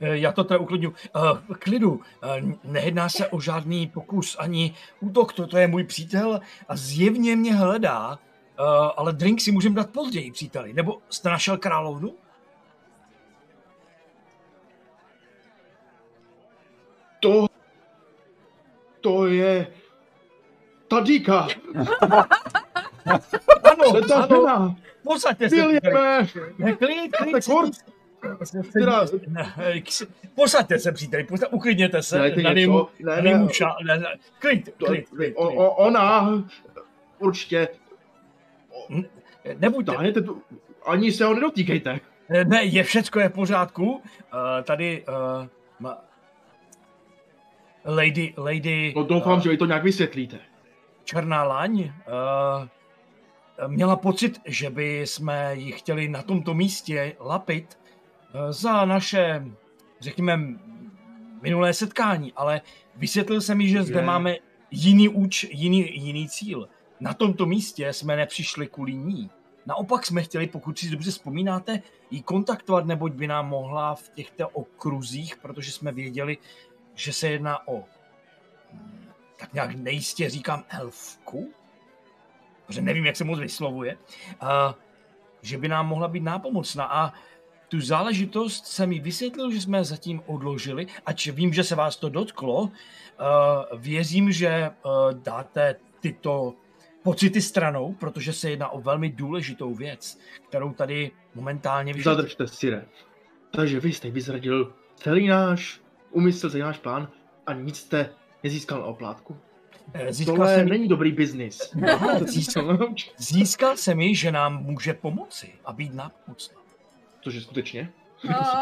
Eh, 0.00 0.18
Já 0.18 0.32
to 0.32 0.44
teda 0.44 0.60
uklidňu. 0.60 0.90
Uh, 0.90 1.56
klidu, 1.58 1.90
uh, 1.92 2.00
nejedná 2.64 3.08
se 3.08 3.26
o 3.28 3.40
žádný 3.40 3.86
pokus 3.86 4.36
ani 4.38 4.74
útok, 5.00 5.32
to, 5.32 5.46
to 5.46 5.58
je 5.58 5.66
můj 5.66 5.84
přítel 5.84 6.40
a 6.68 6.76
zjevně 6.76 7.36
mě 7.36 7.54
hledá, 7.54 8.18
uh, 8.58 8.90
ale 8.96 9.12
drink 9.12 9.40
si 9.40 9.52
můžeme 9.52 9.74
dát 9.74 9.90
později, 9.90 10.30
příteli. 10.32 10.72
Nebo 10.72 10.98
jste 11.10 11.28
našel 11.30 11.58
královnu? 11.58 12.14
To... 17.20 17.46
To 19.00 19.26
je... 19.26 19.66
Ta 20.88 21.00
dýka! 21.00 21.48
Ano, 23.64 23.90
To 23.90 23.96
je 23.96 24.02
ta 24.02 24.14
ano, 24.22 24.36
žena! 24.40 24.76
posaďte 25.04 25.50
se. 25.50 25.56
příteli. 25.56 25.80
Williame! 25.82 26.26
Ne, 26.58 26.72
klid, 26.76 27.16
klid. 27.16 27.44
Teda- 28.72 29.06
eh, 29.58 29.74
ks- 29.80 30.06
Posaďte 30.34 30.78
se, 30.78 30.92
příteli, 30.92 31.24
posaďte, 31.24 31.54
uklidněte 31.56 32.02
se. 32.02 32.18
Ne, 32.18 32.42
nadej 32.42 32.66
ne, 33.00 33.22
ne, 33.22 33.98
ne, 33.98 34.06
klid, 34.38 34.64
to, 34.78 34.86
klid, 34.86 35.08
klid, 35.08 35.16
klid. 35.16 35.34
o, 35.36 35.70
ona... 35.74 36.28
Určitě... 37.18 37.68
Nebuďte, 39.58 39.92
Táhněte 39.92 40.22
tu... 40.22 40.42
Ani 40.86 41.12
se 41.12 41.24
ho 41.24 41.34
nedotýkejte. 41.34 42.00
Ne, 42.44 42.64
je 42.64 42.82
všecko 42.82 43.20
je 43.20 43.28
v 43.28 43.32
pořádku. 43.32 43.92
Uh, 43.92 44.00
tady 44.62 45.04
uh, 45.08 45.14
ma... 45.80 45.98
Lady, 47.84 48.34
Lady 48.36 48.92
No 48.96 49.02
doufám, 49.02 49.38
eh, 49.38 49.42
že 49.42 49.48
vy 49.48 49.56
to 49.56 49.66
nějak 49.66 49.82
vysvětlíte. 49.82 50.38
Černá 51.04 51.44
laň 51.44 51.80
uh, 51.80 53.68
měla 53.68 53.96
pocit, 53.96 54.40
že 54.44 54.70
by 54.70 55.00
jsme 55.00 55.54
ji 55.54 55.72
chtěli 55.72 56.08
na 56.08 56.22
tomto 56.22 56.54
místě 56.54 57.16
lapit 57.20 57.78
uh, 58.34 58.40
za 58.50 58.84
naše, 58.84 59.44
řekněme, 60.00 60.40
minulé 61.42 61.74
setkání, 61.74 62.32
ale 62.36 62.60
vysvětlil 62.96 63.40
jsem 63.40 63.58
mi, 63.58 63.68
že 63.68 63.82
zde 63.82 64.00
Je. 64.00 64.06
máme 64.06 64.34
jiný 64.70 65.08
úč, 65.08 65.44
jiný, 65.50 66.04
jiný 66.04 66.28
cíl. 66.28 66.68
Na 67.00 67.14
tomto 67.14 67.46
místě 67.46 67.92
jsme 67.92 68.16
nepřišli 68.16 68.66
kvůli 68.66 68.94
ní. 68.94 69.30
Naopak 69.66 70.06
jsme 70.06 70.22
chtěli, 70.22 70.46
pokud 70.46 70.78
si 70.78 70.90
dobře 70.90 71.10
vzpomínáte, 71.10 71.82
ji 72.10 72.22
kontaktovat, 72.22 72.86
neboť 72.86 73.12
by 73.12 73.26
nám 73.26 73.48
mohla 73.48 73.94
v 73.94 74.08
těchto 74.08 74.48
okruzích, 74.48 75.36
protože 75.36 75.72
jsme 75.72 75.92
věděli, 75.92 76.38
že 76.94 77.12
se 77.12 77.28
jedná 77.28 77.68
o 77.68 77.84
hm, 78.72 79.06
tak 79.38 79.52
nějak 79.52 79.74
nejistě 79.74 80.30
říkám 80.30 80.64
elfku, 80.68 81.52
protože 82.66 82.82
nevím, 82.82 83.04
jak 83.06 83.16
se 83.16 83.24
moc 83.24 83.38
vyslovuje, 83.38 83.98
a, 84.40 84.74
že 85.42 85.58
by 85.58 85.68
nám 85.68 85.88
mohla 85.88 86.08
být 86.08 86.22
nápomocná. 86.22 86.84
A 86.84 87.12
tu 87.68 87.80
záležitost 87.80 88.66
jsem 88.66 88.88
mi 88.88 89.00
vysvětlil, 89.00 89.50
že 89.50 89.60
jsme 89.60 89.84
zatím 89.84 90.22
odložili, 90.26 90.86
ač 91.06 91.26
vím, 91.26 91.52
že 91.52 91.64
se 91.64 91.74
vás 91.74 91.96
to 91.96 92.08
dotklo, 92.08 92.60
uh, 92.60 92.70
věřím, 93.78 94.32
že 94.32 94.70
uh, 94.70 95.12
dáte 95.12 95.76
tyto 96.00 96.54
pocity 97.06 97.42
stranou, 97.42 97.92
protože 97.92 98.32
se 98.32 98.50
jedná 98.50 98.68
o 98.68 98.80
velmi 98.80 99.08
důležitou 99.08 99.74
věc, 99.74 100.18
kterou 100.48 100.72
tady 100.72 101.10
momentálně 101.34 101.92
vyšetřujeme. 101.92 102.16
Zadržte 102.16 102.48
Sire. 102.48 102.84
Takže 103.50 103.80
vy 103.80 103.92
jste 103.92 104.10
vyzradil 104.10 104.74
celý 104.96 105.26
náš 105.26 105.80
úmysl, 106.10 106.50
celý 106.50 106.62
náš 106.62 106.78
plán 106.78 107.08
a 107.46 107.52
nic 107.52 107.76
jste 107.78 108.10
nezískal 108.42 108.78
na 108.80 108.84
oplátku. 108.84 109.36
Eh, 109.94 110.12
Získal 110.12 110.36
Tohle 110.36 110.54
jsem, 110.54 110.68
není 110.68 110.88
dobrý 110.88 111.12
biznis. 111.12 111.72
To 112.18 112.24
získal, 112.26 112.78
získal 113.16 113.76
jsem 113.76 114.00
ji, 114.00 114.14
že 114.14 114.32
nám 114.32 114.62
může 114.62 114.94
pomoci 114.94 115.54
a 115.64 115.72
být 115.72 115.94
nápomocná. 115.94 116.60
Cože 117.20 117.40
skutečně? 117.40 117.92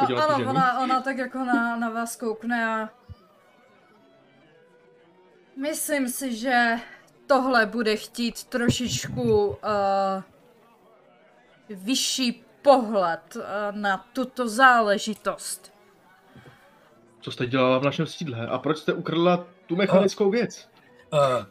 tu 0.06 0.16
ano, 0.16 0.50
ona, 0.50 0.80
ona 0.80 1.00
tak 1.00 1.18
jako 1.18 1.38
na, 1.38 1.76
na 1.76 1.90
vás 1.90 2.16
koukne 2.16 2.66
a 2.66 2.90
myslím 5.56 6.08
si, 6.08 6.36
že 6.36 6.76
tohle 7.34 7.66
bude 7.66 7.96
chtít 7.96 8.44
trošičku 8.44 9.46
uh, 9.46 9.56
vyšší 11.70 12.44
pohled 12.62 13.36
uh, 13.36 13.42
na 13.70 14.06
tuto 14.12 14.48
záležitost. 14.48 15.72
Co 17.20 17.30
jste 17.30 17.46
dělala 17.46 17.78
v 17.78 17.84
našem 17.84 18.06
sídle 18.06 18.46
a 18.46 18.58
proč 18.58 18.78
jste 18.78 18.92
ukradla 18.92 19.46
tu 19.66 19.76
mechanickou 19.76 20.30
věc? 20.30 20.68
Uh, 21.12 21.46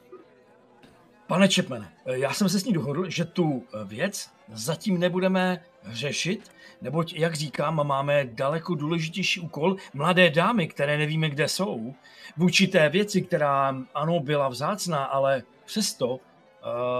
pane 1.27 1.47
Čepmane, 1.47 1.93
eh, 2.05 2.17
já 2.17 2.33
jsem 2.33 2.49
se 2.49 2.59
s 2.59 2.65
ní 2.65 2.73
dohodl, 2.73 3.09
že 3.09 3.25
tu 3.25 3.63
eh, 3.63 3.85
věc 3.85 4.29
zatím 4.53 4.99
nebudeme 4.99 5.63
řešit, 5.85 6.51
neboť, 6.81 7.13
jak 7.13 7.33
říkám, 7.35 7.87
máme 7.87 8.25
daleko 8.25 8.75
důležitější 8.75 9.39
úkol. 9.39 9.75
Mladé 9.93 10.29
dámy, 10.29 10.67
které 10.67 10.97
nevíme, 10.97 11.29
kde 11.29 11.47
jsou, 11.47 11.93
vůči 12.37 12.67
té 12.67 12.89
věci, 12.89 13.21
která 13.21 13.75
ano, 13.95 14.19
byla 14.19 14.49
vzácná, 14.49 15.03
ale 15.03 15.43
přesto 15.65 16.07
uh, 16.07 16.19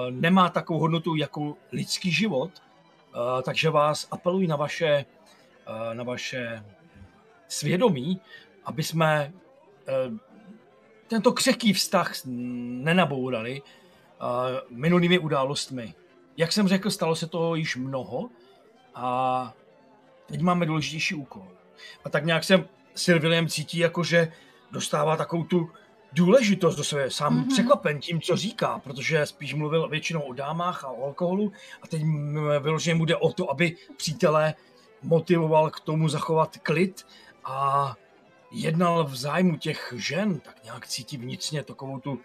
nemá 0.09 0.49
takovou 0.49 0.79
hodnotu 0.79 1.15
jako 1.15 1.57
lidský 1.71 2.11
život, 2.11 2.51
uh, 3.15 3.41
takže 3.41 3.69
vás 3.69 4.07
apeluji 4.11 4.47
na 4.47 4.55
vaše, 4.55 5.05
uh, 5.67 5.93
na 5.93 6.03
vaše 6.03 6.65
svědomí, 7.47 8.21
aby 8.65 8.83
jsme 8.83 9.33
uh, 10.09 10.17
tento 11.07 11.33
křehký 11.33 11.73
vztah 11.73 12.13
nenabourali 12.25 13.61
uh, 13.61 14.77
minulými 14.77 15.19
událostmi. 15.19 15.93
Jak 16.37 16.51
jsem 16.51 16.67
řekl, 16.67 16.89
stalo 16.89 17.15
se 17.15 17.27
toho 17.27 17.55
již 17.55 17.75
mnoho 17.75 18.29
a 18.95 19.53
teď 20.25 20.41
máme 20.41 20.65
důležitější 20.65 21.15
úkol. 21.15 21.47
A 22.05 22.09
tak 22.09 22.25
nějak 22.25 22.43
jsem 22.43 22.67
Sylvilem 22.95 23.47
cítí, 23.47 23.77
jako 23.77 24.03
že 24.03 24.31
dostává 24.71 25.17
takovou 25.17 25.43
tu 25.43 25.71
důležitost 26.13 26.75
do 26.75 26.83
sebe. 26.83 27.09
Sám 27.09 27.33
Mhm. 27.33 27.43
mm-hmm. 27.43 27.53
překvapen 27.53 27.99
tím, 27.99 28.21
co 28.21 28.35
říká, 28.35 28.79
protože 28.83 29.25
spíš 29.25 29.53
mluvil 29.53 29.89
většinou 29.89 30.21
o 30.21 30.33
dámách 30.33 30.83
a 30.83 30.87
o 30.87 31.05
alkoholu 31.05 31.51
a 31.81 31.87
teď 31.87 32.01
vyloženě 32.59 32.95
mu 32.95 33.05
jde 33.05 33.15
o 33.15 33.33
to, 33.33 33.51
aby 33.51 33.75
přítele 33.97 34.53
motivoval 35.01 35.69
k 35.69 35.79
tomu 35.79 36.09
zachovat 36.09 36.57
klid 36.63 37.05
a 37.45 37.95
jednal 38.51 39.03
v 39.03 39.15
zájmu 39.15 39.57
těch 39.57 39.93
žen, 39.97 40.39
tak 40.39 40.63
nějak 40.63 40.87
cítí 40.87 41.17
vnitřně 41.17 41.63
takovou 41.63 41.99
tu 41.99 42.19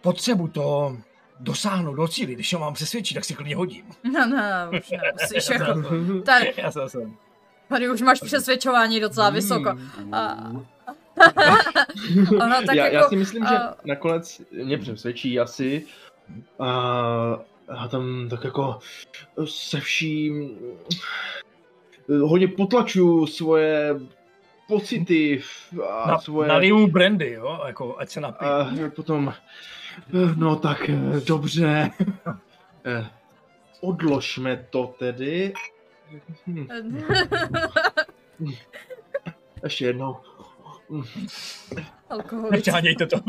potřebu 0.00 0.48
to 0.48 0.96
dosáhnout, 1.40 1.94
docílit. 1.94 2.34
Když 2.34 2.54
ho 2.54 2.60
mám 2.60 2.74
přesvědčit, 2.74 3.14
tak 3.14 3.24
si 3.24 3.34
klidně 3.34 3.56
hodím. 3.56 3.84
No, 4.12 4.26
no, 4.26 4.78
už 4.78 4.90
nemusíš 4.90 5.50
jako... 5.52 5.82
Tady, 6.22 6.54
Já 6.56 6.70
jsem, 6.70 6.88
jsem. 6.88 7.16
Tady 7.68 7.90
už 7.90 8.00
máš 8.00 8.20
přesvědčování 8.20 9.00
docela 9.00 9.30
vysoko. 9.30 9.72
Mm. 9.72 10.14
A, 10.14 10.50
ona 12.30 12.62
tak 12.62 12.76
já, 12.76 12.84
jako... 12.84 12.96
já 12.96 13.08
si 13.08 13.16
myslím, 13.16 13.46
že 13.46 13.58
a- 13.58 13.74
nakonec 13.84 14.42
mě 14.64 14.78
přesvědčí 14.78 15.40
asi 15.40 15.86
a 16.58 16.68
já 17.68 17.88
tam 17.88 18.28
tak 18.30 18.44
jako 18.44 18.78
se 19.44 19.80
vším 19.80 20.58
hodně 22.22 22.48
potlačuju 22.48 23.26
svoje 23.26 24.00
pocity 24.68 25.42
a 25.90 26.10
Na, 26.10 26.18
svoje... 26.18 26.48
Naliju 26.48 26.86
brandy, 26.86 27.32
jo, 27.32 27.60
jako 27.66 27.98
ať 27.98 28.08
se 28.10 28.20
napije. 28.20 28.50
A 28.50 28.70
potom, 28.96 29.34
no 30.36 30.56
tak 30.56 30.88
eh, 30.88 31.20
dobře, 31.26 31.90
Eh, 32.84 33.06
odložme 33.80 34.66
to 34.70 34.94
tedy. 34.98 35.52
Hm, 38.40 38.52
ještě 39.64 39.84
jednou. 39.84 40.16
Alkoholic. 42.10 42.52
Nepřánějte 42.52 43.06
to. 43.06 43.16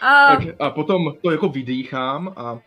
A, 0.00 0.36
Tak, 0.36 0.44
a 0.60 0.70
potom 0.70 1.14
to 1.22 1.30
jako 1.30 1.48
vydýchám 1.48 2.32
a 2.36 2.52
uh, 2.52 2.60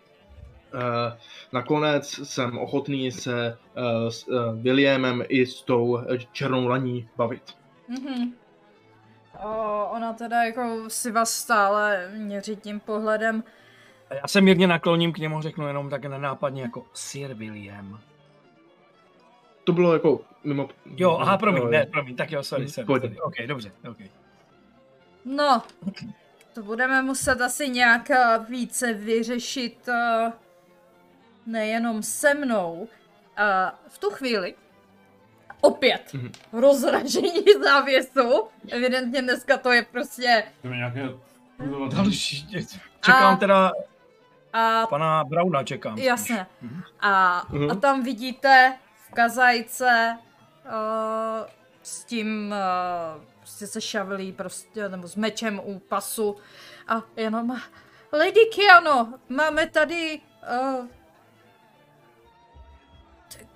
nakonec 1.54 2.20
jsem 2.24 2.58
ochotný 2.58 3.12
se 3.12 3.58
uh, 3.78 4.10
s 4.10 4.28
uh, 4.28 4.62
Williamem 4.62 5.24
i 5.28 5.46
s 5.46 5.62
tou 5.62 5.98
eh, 5.98 6.18
černou 6.32 6.68
laní 6.68 7.10
bavit. 7.18 7.44
mhm. 7.88 8.34
o, 9.44 9.86
ona 9.92 10.14
teda 10.14 10.44
jako 10.44 10.84
si 10.88 11.12
vás 11.12 11.30
stále 11.32 12.12
měří 12.18 12.56
tím 12.56 12.80
pohledem. 12.80 13.44
A 14.10 14.14
Já 14.14 14.28
se 14.28 14.42
mírně 14.42 14.68
nakloním 14.68 15.14
k 15.14 15.18
němu, 15.18 15.42
řeknu 15.42 15.68
jenom 15.68 15.90
tak 15.90 16.06
nenápadně 16.06 16.62
jako 16.62 16.86
Sir 16.94 17.34
William. 17.34 18.00
To 19.70 19.74
bylo 19.74 19.94
jako 19.94 20.20
mimo... 20.44 20.70
Jo, 20.86 21.18
aha, 21.22 21.38
promiň, 21.38 21.64
eh, 21.68 21.70
ne, 21.72 21.86
promiň, 21.86 22.16
tak 22.16 22.32
jo, 22.32 22.44
sorry, 22.44 22.70
sorry, 22.70 22.86
pojď. 22.86 23.02
sorry. 23.02 23.20
Ok, 23.20 23.34
dobře, 23.48 23.72
ok. 23.90 23.98
No, 25.26 25.64
to 26.54 26.64
budeme 26.64 27.02
muset 27.02 27.42
asi 27.42 27.70
nějak 27.70 28.10
eh, 28.10 28.40
více 28.50 28.94
vyřešit 28.94 29.88
eh, 29.90 30.32
nejenom 31.46 32.04
se 32.04 32.34
mnou. 32.34 32.88
A 33.38 33.76
v 33.88 33.98
tu 33.98 34.10
chvíli 34.10 34.56
opět 35.62 36.14
Mhm. 36.14 36.32
rozražení 36.54 37.44
závěsu. 37.64 38.44
Evidentně 38.72 39.22
dneska 39.22 39.58
to 39.58 39.72
je 39.72 39.86
prostě... 39.92 40.44
Nějaké... 40.64 41.10
Další, 41.96 42.48
čekám 43.02 43.34
A- 43.34 43.38
teda 43.38 43.72
A 44.54 44.88
pana 44.88 45.24
Brauna, 45.24 45.64
čekám. 45.64 45.98
Jasně. 45.98 46.46
Mhm. 46.62 46.82
A, 47.00 47.44
Mhm. 47.50 47.72
a 47.72 47.76
tam 47.76 48.04
vidíte 48.04 48.74
kazajce 49.14 50.18
uh, 50.66 51.48
s 51.84 52.04
tím 52.04 52.54
uh, 53.16 53.24
prostě 53.40 53.68
se 53.68 53.82
šavelí 53.82 54.32
prostě, 54.32 54.90
nebo 54.90 55.08
s 55.08 55.16
mečem 55.16 55.62
u 55.64 55.80
pasu 55.80 56.38
a 56.88 57.04
jenom 57.16 57.62
Lady 58.14 58.46
Kiano, 58.56 59.14
máme 59.30 59.70
tady 59.70 60.22
uh, 60.80 60.88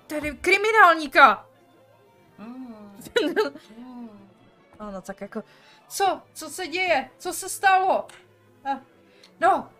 tady 0.06 0.36
kriminálníka. 0.36 1.46
Ano, 4.78 5.02
tak 5.02 5.20
jako, 5.20 5.42
co, 5.88 6.22
co 6.34 6.50
se 6.50 6.66
děje, 6.66 7.10
co 7.18 7.32
se 7.32 7.48
stalo? 7.48 8.06
A, 8.64 8.80
no, 9.40 9.70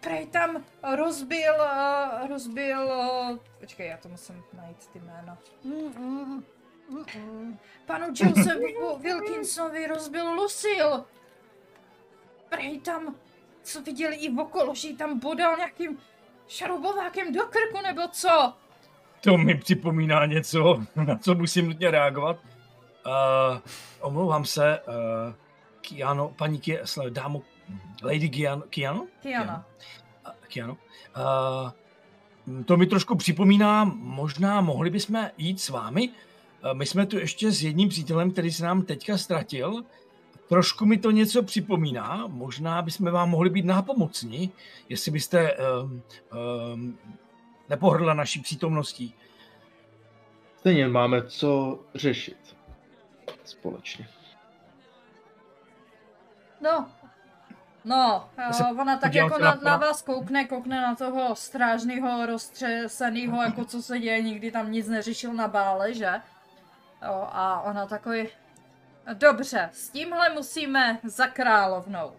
prej 0.00 0.26
tam 0.26 0.64
rozbil, 0.96 1.54
uh, 1.54 2.28
rozbil, 2.28 2.84
uh, 2.84 3.38
počkej, 3.60 3.88
já 3.88 3.96
to 3.96 4.08
musím 4.08 4.44
najít 4.52 4.86
ty 4.92 5.00
jméno. 5.00 5.38
Mm, 5.64 5.74
mm, 5.98 6.44
mm, 6.90 7.04
mm. 7.16 7.58
Panu 7.86 8.06
Josephu 8.06 8.98
Wilkinsonovi 8.98 9.86
rozbil 9.86 10.32
Lucille. 10.34 11.04
Prej 12.48 12.80
tam, 12.80 13.16
co 13.62 13.82
viděli 13.82 14.16
i 14.16 14.36
okolo, 14.38 14.74
že 14.74 14.96
tam 14.96 15.18
bodal 15.18 15.56
nějakým 15.56 15.98
šarobovákem 16.48 17.32
do 17.32 17.40
krku, 17.40 17.82
nebo 17.82 18.08
co? 18.08 18.54
To 19.20 19.38
mi 19.38 19.54
připomíná 19.54 20.26
něco, 20.26 20.82
na 20.96 21.18
co 21.18 21.34
musím 21.34 21.66
nutně 21.66 21.90
reagovat. 21.90 22.36
Uh, 23.06 23.58
omlouvám 24.00 24.44
se, 24.44 24.80
uh, 24.80 25.34
Kiano, 25.80 26.28
paní 26.28 26.60
Kiano, 26.60 26.84
dámo, 27.08 27.42
Lady 28.02 28.28
Kiano, 28.28 28.62
Kiano? 28.62 29.06
Kiana. 29.22 29.66
Uh, 30.26 30.32
Kiano. 30.48 30.76
Uh, 31.16 32.62
to 32.64 32.76
mi 32.76 32.86
trošku 32.86 33.16
připomíná, 33.16 33.84
možná 33.94 34.60
mohli 34.60 34.90
bychom 34.90 35.30
jít 35.38 35.60
s 35.60 35.68
vámi. 35.68 36.08
Uh, 36.08 36.74
my 36.74 36.86
jsme 36.86 37.06
tu 37.06 37.18
ještě 37.18 37.52
s 37.52 37.62
jedním 37.62 37.88
přítelem, 37.88 38.30
který 38.30 38.52
se 38.52 38.64
nám 38.64 38.82
teďka 38.82 39.18
ztratil. 39.18 39.84
Trošku 40.48 40.86
mi 40.86 40.98
to 40.98 41.10
něco 41.10 41.42
připomíná, 41.42 42.26
možná 42.26 42.82
bychom 42.82 43.10
vám 43.10 43.30
mohli 43.30 43.50
být 43.50 43.64
nápomocni, 43.64 44.50
jestli 44.88 45.10
byste 45.12 45.56
um, 45.56 46.02
um, 46.74 46.98
nepohrdla 47.68 48.14
naší 48.14 48.40
přítomností. 48.40 49.14
Stejně 50.56 50.88
máme 50.88 51.22
co 51.22 51.80
řešit. 51.94 52.56
Společně. 53.44 54.08
No, 56.60 56.90
no, 57.84 58.28
uh, 58.60 58.80
ona 58.80 58.96
tak 58.96 59.14
jako 59.14 59.38
na, 59.38 59.58
na 59.64 59.76
vás 59.76 60.02
koukne, 60.02 60.44
koukne 60.44 60.80
na 60.80 60.94
toho 60.94 61.36
strážného, 61.36 62.26
roztřeseného, 62.26 63.42
jako 63.42 63.64
co 63.64 63.82
se 63.82 63.98
děje, 63.98 64.22
nikdy 64.22 64.50
tam 64.50 64.72
nic 64.72 64.88
neřešil 64.88 65.32
na 65.32 65.48
bále, 65.48 65.94
že? 65.94 66.10
Jo, 67.06 67.28
a 67.32 67.60
ona 67.60 67.86
takový, 67.86 68.28
dobře, 69.12 69.70
s 69.72 69.88
tímhle 69.90 70.28
musíme 70.28 70.98
za 71.04 71.26
královnou. 71.26 72.12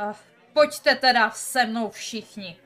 Uh, 0.00 0.12
pojďte 0.52 0.94
teda 0.94 1.30
se 1.30 1.66
mnou 1.66 1.90
všichni. 1.90 2.56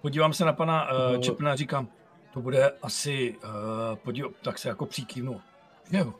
Podívám 0.00 0.32
se 0.32 0.44
na 0.44 0.52
pana 0.52 0.88
uh. 0.92 1.20
Čepna 1.20 1.52
a 1.52 1.56
říkám, 1.56 1.88
to 2.32 2.40
bude 2.40 2.70
asi, 2.82 3.36
uh, 3.36 3.96
podív, 3.96 4.24
tak 4.42 4.58
se 4.58 4.68
jako 4.68 4.86
příkývnu. 4.86 5.40
Jo, 5.90 6.14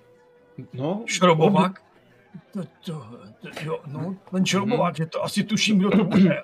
No, 0.73 1.02
šrobovák. 1.06 1.82
To, 2.53 2.65
to, 2.85 3.07
to, 3.41 3.49
jo, 3.63 3.81
no, 3.87 4.17
ten 4.31 4.47
šrobovák, 4.47 4.97
že 4.97 5.07
to 5.07 5.25
asi 5.25 5.45
tuším, 5.45 5.79
kdo 5.79 5.91
to 5.91 6.05
bude. 6.05 6.43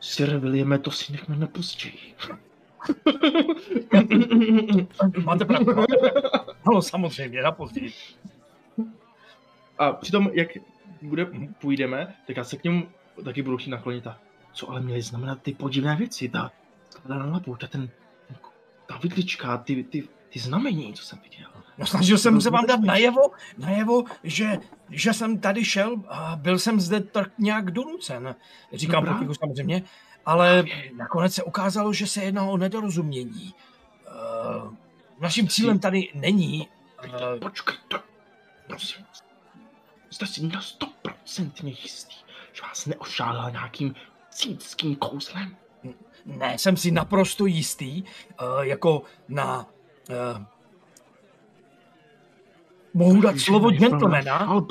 Sir 0.00 0.38
Williame, 0.38 0.78
to 0.78 0.90
si 0.90 1.12
nechme 1.12 1.36
na 1.36 1.46
později. 1.46 2.14
Máte 5.24 5.44
pravdu. 5.44 5.72
no. 6.66 6.82
Samozřejmě, 6.82 7.42
na 7.42 7.52
později. 7.52 7.92
A 9.78 9.92
přitom, 9.92 10.30
jak 10.32 10.48
bude, 11.02 11.26
půjdeme, 11.60 12.14
tak 12.26 12.36
já 12.36 12.44
se 12.44 12.56
k 12.56 12.64
němu 12.64 12.88
taky 13.24 13.42
budu 13.42 13.56
chtít 13.56 13.70
naklonit 13.70 14.06
a 14.06 14.18
co 14.52 14.70
ale 14.70 14.80
měly 14.80 15.02
znamenat 15.02 15.42
ty 15.42 15.52
podivné 15.52 15.96
věci, 15.96 16.28
ta 16.28 16.52
ta 17.06 17.14
na 17.14 17.26
labu, 17.26 17.56
ta 17.56 17.66
ten, 17.66 17.90
ten 18.28 18.36
ta 18.86 18.98
vidlička, 18.98 19.58
ty, 19.58 19.84
ty, 19.84 20.08
ty 20.32 20.38
znamení, 20.38 20.94
co 20.94 21.04
jsem 21.04 21.18
viděl. 21.18 21.48
No, 21.78 21.86
snažil 21.86 22.18
jsem 22.18 22.40
se 22.40 22.50
vám 22.50 22.66
dát 22.66 22.80
najevo, 22.80 23.30
najevo 23.58 24.04
že, 24.24 24.58
že 24.90 25.12
jsem 25.12 25.38
tady 25.38 25.64
šel 25.64 25.96
a 26.08 26.36
byl 26.36 26.58
jsem 26.58 26.80
zde 26.80 27.00
tak 27.00 27.30
nějak 27.38 27.70
donucen. 27.70 28.34
Říkám 28.72 29.04
Dobrá. 29.04 29.14
potichu 29.14 29.34
samozřejmě, 29.34 29.82
ale 30.26 30.64
nakonec 30.96 31.34
se 31.34 31.42
ukázalo, 31.42 31.92
že 31.92 32.06
se 32.06 32.22
jedná 32.22 32.44
o 32.44 32.56
nedorozumění. 32.56 33.54
Uh, 34.64 34.74
naším 35.20 35.48
cílem 35.48 35.78
tady 35.78 36.08
není 36.14 36.68
Uh, 37.04 37.38
Počkejte, 37.38 37.98
prosím. 38.66 39.06
Jste 40.10 40.26
si 40.26 40.46
na 40.46 40.60
100% 40.60 41.66
jistý, 41.66 42.16
že 42.52 42.62
vás 42.62 42.86
neošálila 42.86 43.50
nějakým 43.50 43.94
cínským 44.30 44.96
kouzlem? 44.96 45.56
Ne, 46.24 46.58
jsem 46.58 46.76
si 46.76 46.90
naprosto 46.90 47.46
jistý, 47.46 48.02
uh, 48.02 48.60
jako 48.60 49.02
na... 49.28 49.66
Uh, 50.10 50.44
mohu 52.94 53.20
dát 53.20 53.38
slovo 53.38 53.70
gentlemana, 53.70 54.62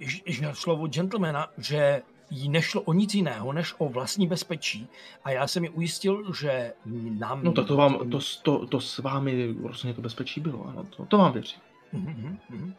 že 0.00 0.52
slovo 0.52 0.86
gentlemana, 0.86 1.46
že 1.58 2.02
jí 2.30 2.48
nešlo 2.48 2.82
o 2.82 2.92
nic 2.92 3.14
jiného, 3.14 3.52
než 3.52 3.74
o 3.78 3.88
vlastní 3.88 4.26
bezpečí. 4.26 4.88
A 5.24 5.30
já 5.30 5.46
jsem 5.46 5.64
ji 5.64 5.70
ujistil, 5.70 6.32
že 6.34 6.72
nám... 7.18 7.44
No 7.44 7.52
tak 7.52 7.66
to 7.66 7.76
vám, 7.76 8.10
to, 8.10 8.18
to, 8.42 8.66
to 8.66 8.80
s 8.80 8.98
vámi 8.98 9.54
rozhodně 9.62 9.94
to 9.94 10.00
bezpečí 10.00 10.40
bylo, 10.40 10.66
ano, 10.68 10.84
to, 10.96 11.06
to 11.06 11.18
vám 11.18 11.32
věřím. 11.32 11.60
Mhm, 11.92 12.38
mhm. 12.50 12.74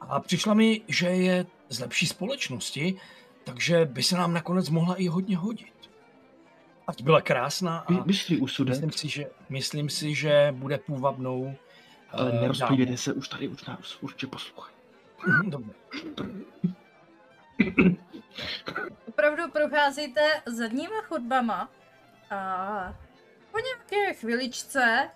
A 0.00 0.20
přišla 0.20 0.54
mi, 0.54 0.80
že 0.88 1.06
je 1.06 1.46
z 1.68 1.80
lepší 1.80 2.06
společnosti, 2.06 2.94
takže 3.44 3.84
by 3.84 4.02
se 4.02 4.16
nám 4.16 4.32
nakonec 4.32 4.70
mohla 4.70 4.94
i 4.94 5.06
hodně 5.06 5.36
hodit. 5.36 5.71
Ať 6.86 7.02
byla 7.02 7.20
krásná 7.20 7.78
a 7.78 8.04
úsudek, 8.40 8.74
myslím 8.74 8.92
si, 8.92 9.08
že, 9.08 9.30
myslím 9.48 9.90
si, 9.90 10.14
že 10.14 10.54
bude 10.56 10.78
půvabnou. 10.78 11.54
ale 12.10 12.30
eh, 12.34 12.40
nerozpívěte 12.40 12.96
se, 12.96 13.12
už 13.12 13.28
tady 13.28 13.48
už 13.48 13.64
nás 13.64 13.96
určitě 14.00 14.26
poslouchají. 14.26 14.76
Dobře. 15.44 15.72
Opravdu 19.08 19.50
procházíte 19.50 20.20
zadníma 20.46 21.02
chodbama 21.02 21.68
a 22.30 22.94
Po 23.52 23.58
nějaké 23.58 24.14
chviličce, 24.14 25.10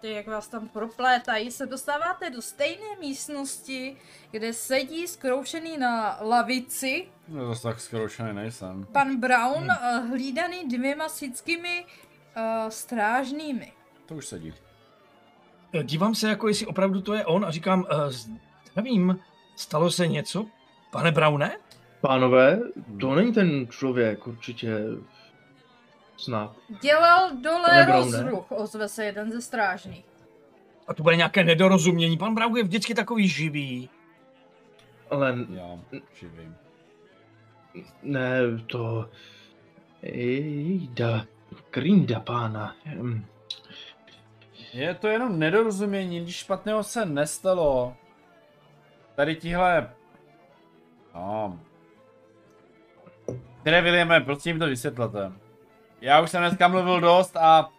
ty 0.00 0.10
jak 0.12 0.26
vás 0.26 0.48
tam 0.48 0.68
proplétají, 0.68 1.50
se 1.50 1.66
dostáváte 1.66 2.30
do 2.30 2.42
stejné 2.42 2.96
místnosti, 3.00 3.96
kde 4.30 4.52
sedí 4.52 5.06
skroušený 5.06 5.78
na 5.78 6.18
lavici 6.20 7.08
No 7.28 7.46
zase 7.48 7.62
tak 7.62 7.80
skroušený 7.80 8.32
nejsem. 8.34 8.86
pan 8.92 9.16
Brown, 9.20 9.68
hmm. 9.68 10.10
hlídaný 10.10 10.68
dvěma 10.68 11.08
sickými 11.08 11.84
uh, 12.36 12.68
strážnými. 12.68 13.72
To 14.06 14.14
už 14.14 14.26
sedí. 14.26 14.54
Eh, 15.72 15.82
Dívám 15.84 16.14
se, 16.14 16.28
jako 16.28 16.48
jestli 16.48 16.66
opravdu 16.66 17.00
to 17.00 17.14
je 17.14 17.26
on 17.26 17.44
a 17.44 17.50
říkám, 17.50 17.80
uh, 17.80 18.12
nevím, 18.76 19.18
stalo 19.56 19.90
se 19.90 20.06
něco, 20.06 20.46
pane 20.92 21.12
Browne? 21.12 21.56
Pánové, 22.00 22.60
to 23.00 23.14
není 23.14 23.32
ten 23.32 23.68
člověk 23.68 24.26
určitě 24.26 24.78
snad. 26.16 26.56
Dělal 26.82 27.36
dole 27.36 27.86
rozruch, 27.86 28.52
ozve 28.52 28.88
se 28.88 29.04
jeden 29.04 29.32
ze 29.32 29.40
strážných. 29.40 30.04
A 30.88 30.94
to 30.94 31.02
bude 31.02 31.16
nějaké 31.16 31.44
nedorozumění. 31.44 32.18
Pan 32.18 32.34
Brown 32.34 32.56
je 32.56 32.62
vždycky 32.62 32.94
takový 32.94 33.28
živý. 33.28 33.90
Ale 35.10 35.34
Já 35.54 35.78
živím. 36.14 36.56
ne, 38.02 38.40
to... 38.66 39.10
Ejda, 40.02 41.24
krinda 41.70 42.20
pána. 42.20 42.76
Hm. 42.84 43.24
Je 44.72 44.94
to 44.94 45.08
jenom 45.08 45.38
nedorozumění, 45.38 46.20
nic 46.20 46.30
špatného 46.30 46.82
se 46.82 47.06
nestalo. 47.06 47.96
Tady 49.14 49.36
tihle... 49.36 49.90
No. 51.14 51.60
Které 53.60 53.82
Williame, 53.82 54.20
prosím 54.20 54.56
mi 54.56 54.58
to 54.58 54.66
vysvětlete. 54.66 55.32
Já 56.00 56.20
už 56.20 56.30
jsem 56.30 56.42
dneska 56.42 56.68
mluvil 56.68 57.00
dost 57.00 57.36
a... 57.36 57.70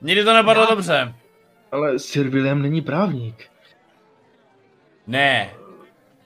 Nikdy 0.00 0.24
to 0.24 0.34
nepadlo 0.34 0.62
Já- 0.62 0.70
dobře. 0.70 1.14
Ale 1.72 1.98
Sir 1.98 2.28
William 2.28 2.62
není 2.62 2.82
právník. 2.82 3.50
Ne, 5.06 5.54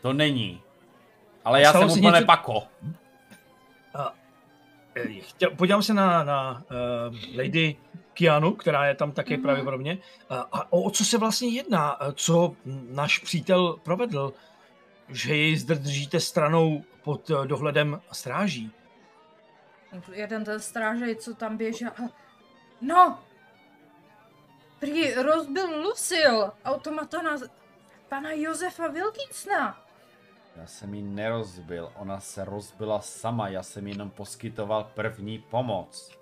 to 0.02 0.12
není. 0.12 0.62
Ale 1.44 1.60
já 1.60 1.70
Stalo 1.70 1.85
jsem 1.85 1.94
se 1.94 1.98
úplně 2.01 2.12
něco- 2.12 2.27
pako. 2.27 2.62
Eh, 4.97 5.20
Chtěl, 5.20 5.51
podívám 5.51 5.82
se 5.82 5.94
na, 5.94 6.24
na 6.24 6.62
uh, 6.70 7.16
Lady 7.36 7.77
Kianu, 8.14 8.52
která 8.52 8.86
je 8.86 8.94
tam 8.94 9.12
také 9.12 9.36
mm-hmm. 9.36 9.43
pravděpodobně. 9.43 9.98
Uh, 10.31 10.36
a 10.52 10.72
o, 10.72 10.82
o 10.82 10.90
co 10.90 11.05
se 11.05 11.18
vlastně 11.18 11.48
jedná? 11.48 11.98
Co 12.14 12.52
náš 12.90 13.18
přítel 13.18 13.77
provedl? 13.82 14.32
Že 15.09 15.36
jej 15.36 15.56
zde 15.56 15.74
držíte 15.74 16.20
stranou 16.20 16.85
pod 17.02 17.31
eh, 17.31 17.47
dohledem 17.47 18.01
stráží. 18.12 18.70
Jeden 20.12 20.44
ten 20.44 20.60
strážej, 20.60 21.16
co 21.16 21.34
tam 21.34 21.56
běžel. 21.56 21.90
No! 22.80 23.18
Prý 24.78 25.14
rozbil 25.14 25.82
Lucille, 25.82 26.50
automata 26.64 27.22
na 27.22 27.36
pana 28.08 28.32
Josefa 28.32 28.88
Wilkinsona. 28.88 29.84
Já 30.56 30.66
jsem 30.66 30.94
ji 30.94 31.02
nerozbil, 31.02 31.92
ona 31.96 32.20
se 32.20 32.44
rozbila 32.44 33.00
sama, 33.00 33.48
já 33.48 33.62
jsem 33.62 33.86
jí 33.86 33.92
jenom 33.92 34.10
poskytoval 34.10 34.90
první 34.94 35.38
pomoc. 35.38 36.18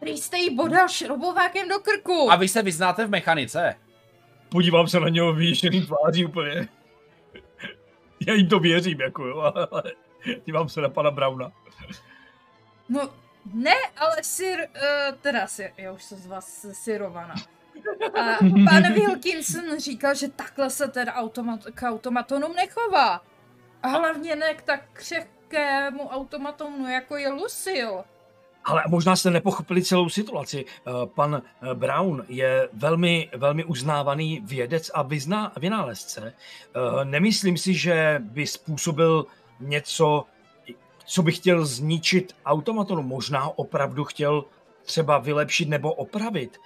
Prý 0.00 0.18
jste 0.18 0.38
jí 0.38 0.56
bodal 0.56 0.88
šrobovákem 0.88 1.68
do 1.68 1.78
krku. 1.78 2.30
A 2.30 2.36
vy 2.36 2.48
se 2.48 2.62
vyznáte 2.62 3.06
v 3.06 3.10
mechanice? 3.10 3.74
Podívám 4.48 4.88
se 4.88 5.00
na 5.00 5.08
něho 5.08 5.32
vyještěný 5.32 5.86
tváří 5.86 6.24
úplně. 6.24 6.68
Já 8.26 8.34
jim 8.34 8.48
to 8.48 8.58
věřím, 8.58 9.00
jako 9.00 9.26
jo, 9.26 9.40
ale 9.40 9.82
dívám 10.46 10.68
se 10.68 10.80
na 10.80 10.88
pana 10.88 11.10
Brauna. 11.10 11.52
No, 12.90 13.10
ne, 13.54 13.74
ale 13.96 14.16
Sir, 14.22 14.58
uh, 14.58 15.16
teda 15.20 15.46
Sir, 15.46 15.70
já 15.76 15.92
už 15.92 16.04
jsem 16.04 16.18
z 16.18 16.26
vás 16.26 16.66
Sirovaná. 16.72 17.34
Uh, 18.18 18.64
pan 18.64 18.82
Wilkinson 18.94 19.78
říkal, 19.78 20.14
že 20.14 20.28
takhle 20.28 20.70
se 20.70 20.88
teda 20.88 21.14
automat, 21.14 21.60
k 21.74 21.88
automatonům 21.88 22.54
nechová. 22.54 23.22
A 23.82 23.88
hlavně 23.88 24.36
ne 24.36 24.54
k 24.54 24.62
tak 24.62 24.80
křehkému 24.92 26.08
automatonu, 26.08 26.88
jako 26.88 27.16
je 27.16 27.28
Lucille. 27.28 28.04
Ale 28.64 28.82
možná 28.88 29.16
jste 29.16 29.30
nepochopili 29.30 29.82
celou 29.82 30.08
situaci. 30.08 30.64
Eh, 30.64 30.90
Pan 31.06 31.42
eh, 31.42 31.74
Brown 31.74 32.24
je 32.28 32.68
velmi, 32.72 33.30
velmi 33.36 33.64
uznávaný 33.64 34.40
vědec 34.44 34.90
a 34.94 35.02
vyzná, 35.02 35.52
vynálezce. 35.60 36.34
Eh, 36.34 37.04
Nemyslím 37.04 37.56
si, 37.56 37.74
že 37.74 38.16
by 38.20 38.46
způsobil 38.46 39.26
něco, 39.60 40.24
co 41.10 41.22
by 41.22 41.32
chtěl 41.32 41.66
zničit 41.66 42.36
automatonu. 42.46 43.02
Možná 43.02 43.58
opravdu 43.58 44.04
chtěl 44.04 44.44
třeba 44.82 45.18
vylepšit 45.18 45.68
nebo 45.68 45.94
opravit. 45.94 46.58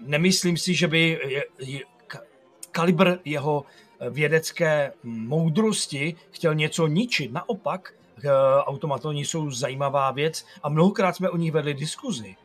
Nemyslím 0.00 0.56
si, 0.56 0.74
že 0.74 0.88
by 0.88 1.20
kalibr 2.70 3.18
jeho 3.24 3.64
eh, 4.00 4.10
vědecké 4.10 4.92
moudrosti 5.02 6.14
chtěl 6.30 6.54
něco 6.54 6.86
ničit. 6.86 7.32
Naopak, 7.32 7.94
eh, 8.24 8.30
automatoni 8.58 9.24
jsou 9.24 9.50
zajímavá 9.50 10.10
věc 10.10 10.46
a 10.62 10.68
mnohokrát 10.68 11.16
jsme 11.16 11.30
o 11.30 11.36
nich 11.36 11.52
vedli 11.52 11.74
diskuzi. 11.74 12.36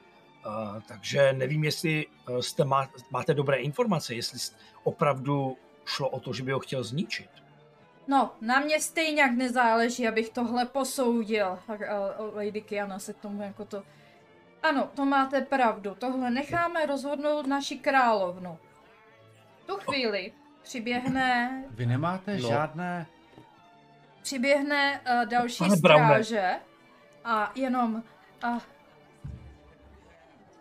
Uh, 0.46 0.82
takže 0.88 1.34
nevím, 1.34 1.64
jestli 1.64 2.06
eh, 2.06 2.42
jste 2.42 2.66
má, 2.66 2.90
máte 3.12 3.34
dobré 3.34 3.58
informace, 3.58 4.16
jestli 4.16 4.40
opravdu 4.84 5.58
šlo 5.86 6.10
o 6.10 6.20
to, 6.20 6.34
že 6.34 6.44
by 6.44 6.52
ho 6.52 6.60
chtěl 6.60 6.84
zničit. 6.84 7.30
No, 8.08 8.32
na 8.42 8.60
mě 8.60 8.80
stejně 8.82 9.28
nezáleží, 9.32 10.08
abych 10.08 10.30
tohle 10.30 10.66
posoudil. 10.66 11.48
A, 11.48 11.74
a 11.74 11.78
Lady 12.36 12.62
Kiana 12.62 13.00
se 13.00 13.14
k 13.14 13.18
tomu 13.18 13.42
jako 13.44 13.66
to... 13.66 13.84
Ano, 14.64 14.90
to 14.96 15.06
máte 15.06 15.42
pravdu. 15.42 15.96
Tohle 15.96 16.32
necháme 16.32 16.86
rozhodnout 16.86 17.48
naši 17.48 17.78
královnu. 17.80 18.58
V 19.64 19.66
tu 19.68 19.76
chvíli 19.78 20.34
přiběhne, 20.64 21.64
Vy 21.70 21.86
nemáte 21.86 22.32
No. 22.34 22.48
žádné... 22.48 23.06
přiběhne 24.22 25.02
uh, 25.02 25.26
další 25.30 25.58
Pane 25.58 25.76
Browne. 25.76 26.06
stráže 26.06 26.56
a 27.26 27.52
jenom... 27.56 28.04
Uh, 28.44 28.60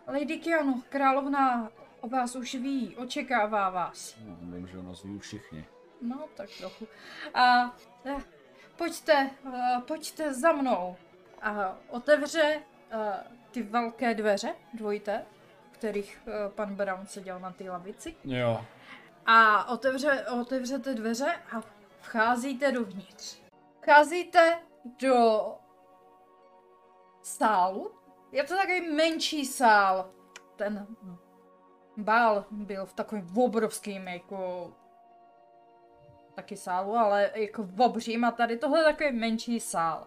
Lady 0.07 0.37
Kiano, 0.39 0.81
královna 0.89 1.69
o 2.01 2.09
vás 2.09 2.37
už 2.37 2.55
ví, 2.55 2.97
očekává 2.97 3.71
vás. 3.71 4.16
No, 4.25 4.37
vím, 4.57 4.66
že 4.66 4.79
o 4.79 4.83
nás 4.83 5.03
ví 5.03 5.19
všichni. 5.19 5.65
No, 6.05 6.25
tak 6.37 6.51
trochu. 6.59 6.89
A 7.35 7.77
eh, 8.05 8.17
pojďte, 8.77 9.31
uh, 9.45 9.81
pojďte 9.81 10.35
za 10.35 10.53
mnou. 10.53 10.97
A 11.43 11.79
otevře 11.89 12.63
uh, 12.95 13.01
ty 13.51 13.63
velké 13.63 14.15
dveře, 14.15 14.55
dvojité, 14.75 15.27
v 15.73 15.75
kterých 15.75 16.29
pan 16.55 16.75
Brown 16.75 17.07
seděl 17.07 17.41
na 17.41 17.53
té 17.53 17.71
lavici. 17.71 18.17
Jo. 18.25 18.65
A 19.27 19.69
otevře, 19.69 20.27
otevřete 20.41 20.95
dveře 20.95 21.35
a 21.53 21.63
vcházíte 22.01 22.73
dovnitř. 22.73 23.39
Vcházíte 23.81 24.59
do 25.01 25.43
sálu. 27.23 27.95
Je 28.33 28.45
to 28.45 28.57
takový 28.57 28.91
menší 28.91 29.45
sál. 29.45 30.11
Ten 30.57 30.87
bál 31.97 32.45
byl 32.51 32.87
v 32.87 32.93
takovým 32.93 33.39
obrovským 33.39 34.09
jako 34.09 34.73
taky 36.35 36.56
sálu, 36.56 36.97
ale 36.97 37.31
jako 37.35 37.69
obřím 37.78 38.24
a 38.24 38.31
tady 38.31 38.56
tohle 38.56 38.81
je 38.81 38.85
takový 38.85 39.12
menší 39.12 39.61
sál. 39.61 40.06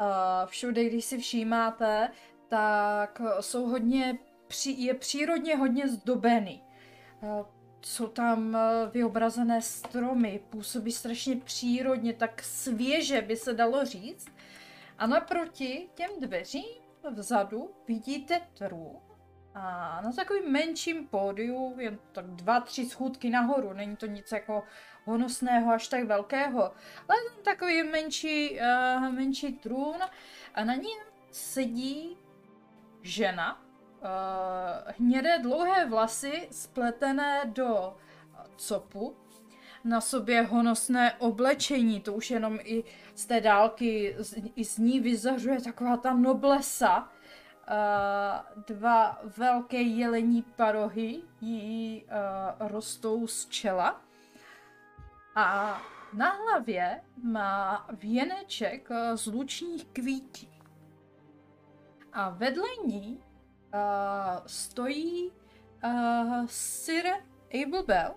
Uh, 0.00 0.06
všude, 0.46 0.84
když 0.84 1.04
si 1.04 1.18
všímáte, 1.18 2.10
tak 2.48 3.22
jsou 3.40 3.66
hodně, 3.66 4.18
je 4.66 4.94
přírodně 4.94 5.56
hodně 5.56 5.88
zdobený. 5.88 6.62
Uh, 7.20 7.46
jsou 7.82 8.06
tam 8.06 8.56
eh, 8.56 8.90
vyobrazené 8.92 9.62
stromy, 9.62 10.40
působí 10.50 10.92
strašně 10.92 11.36
přírodně, 11.36 12.12
tak 12.12 12.42
svěže 12.42 13.22
by 13.22 13.36
se 13.36 13.54
dalo 13.54 13.84
říct. 13.84 14.28
A 14.98 15.06
naproti 15.06 15.88
těm 15.94 16.10
dveřím 16.20 16.64
vzadu 17.10 17.70
vidíte 17.88 18.40
trůn. 18.58 18.96
A 19.54 20.00
na 20.04 20.12
takovým 20.12 20.52
menším 20.52 21.08
pódiu, 21.08 21.80
jen 21.80 21.98
tak 22.12 22.26
dva, 22.26 22.60
tři 22.60 22.86
schůdky 22.86 23.30
nahoru, 23.30 23.72
není 23.72 23.96
to 23.96 24.06
nic 24.06 24.32
jako 24.32 24.62
honosného 25.10 25.72
až 25.72 25.88
tak 25.88 26.04
velkého, 26.04 26.62
ale 27.08 27.18
tam 27.28 27.44
takový 27.44 27.82
menší, 27.82 28.58
uh, 28.60 29.12
menší 29.12 29.52
trůn 29.52 29.96
a 30.54 30.64
na 30.64 30.74
něm 30.74 31.00
sedí 31.30 32.18
žena, 33.02 33.62
uh, 34.00 34.92
hnědé 34.98 35.38
dlouhé 35.38 35.86
vlasy 35.86 36.48
spletené 36.50 37.40
do 37.44 37.96
copu, 38.56 39.16
na 39.84 40.00
sobě 40.00 40.42
honosné 40.42 41.12
oblečení, 41.18 42.00
to 42.00 42.12
už 42.12 42.30
jenom 42.30 42.58
i 42.62 42.84
z 43.14 43.26
té 43.26 43.40
dálky, 43.40 44.16
z, 44.18 44.34
i 44.56 44.64
z 44.64 44.78
ní 44.78 45.00
vyzařuje 45.00 45.60
taková 45.60 45.96
ta 45.96 46.12
noblesa. 46.12 47.08
Uh, 47.70 48.64
dva 48.66 49.20
velké 49.36 49.80
jelení 49.80 50.42
parohy 50.42 51.22
jí 51.40 52.04
uh, 52.04 52.68
rostou 52.68 53.26
z 53.26 53.46
čela. 53.48 54.00
A 55.34 55.80
na 56.12 56.30
hlavě 56.30 57.00
má 57.22 57.86
věneček 57.92 58.88
eh, 58.90 59.16
z 59.16 59.26
lučních 59.26 59.86
kvítí. 59.86 60.60
A 62.12 62.30
vedle 62.30 62.68
ní 62.86 63.22
stojí 64.46 65.32
uh, 65.84 66.46
Sir 66.46 67.06
Abel 67.62 67.82
Bell, 67.82 68.14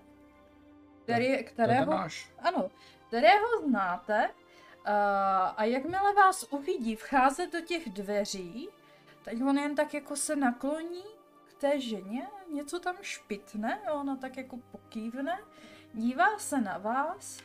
který, 1.03 1.44
kterého, 1.44 1.94
ano, 2.40 2.72
kterého 3.07 3.61
znáte 3.68 4.30
uh, 4.30 4.34
a 5.56 5.64
jakmile 5.64 6.14
vás 6.14 6.45
uvidí 6.49 6.95
vcházet 6.95 7.53
do 7.53 7.61
těch 7.61 7.90
dveří, 7.90 8.69
tak 9.23 9.34
on 9.48 9.57
jen 9.57 9.76
tak 9.76 9.94
jako 9.94 10.15
se 10.15 10.35
nakloní 10.35 11.03
k 11.45 11.53
té 11.53 11.80
ženě, 11.80 12.27
něco 12.53 12.80
tam 12.80 12.95
špitne, 13.02 13.81
ona 13.91 14.15
tak 14.15 14.38
jako 14.38 14.57
pokývne, 14.72 15.40
dívá 15.93 16.37
se 16.37 16.61
na 16.61 16.77
vás. 16.77 17.39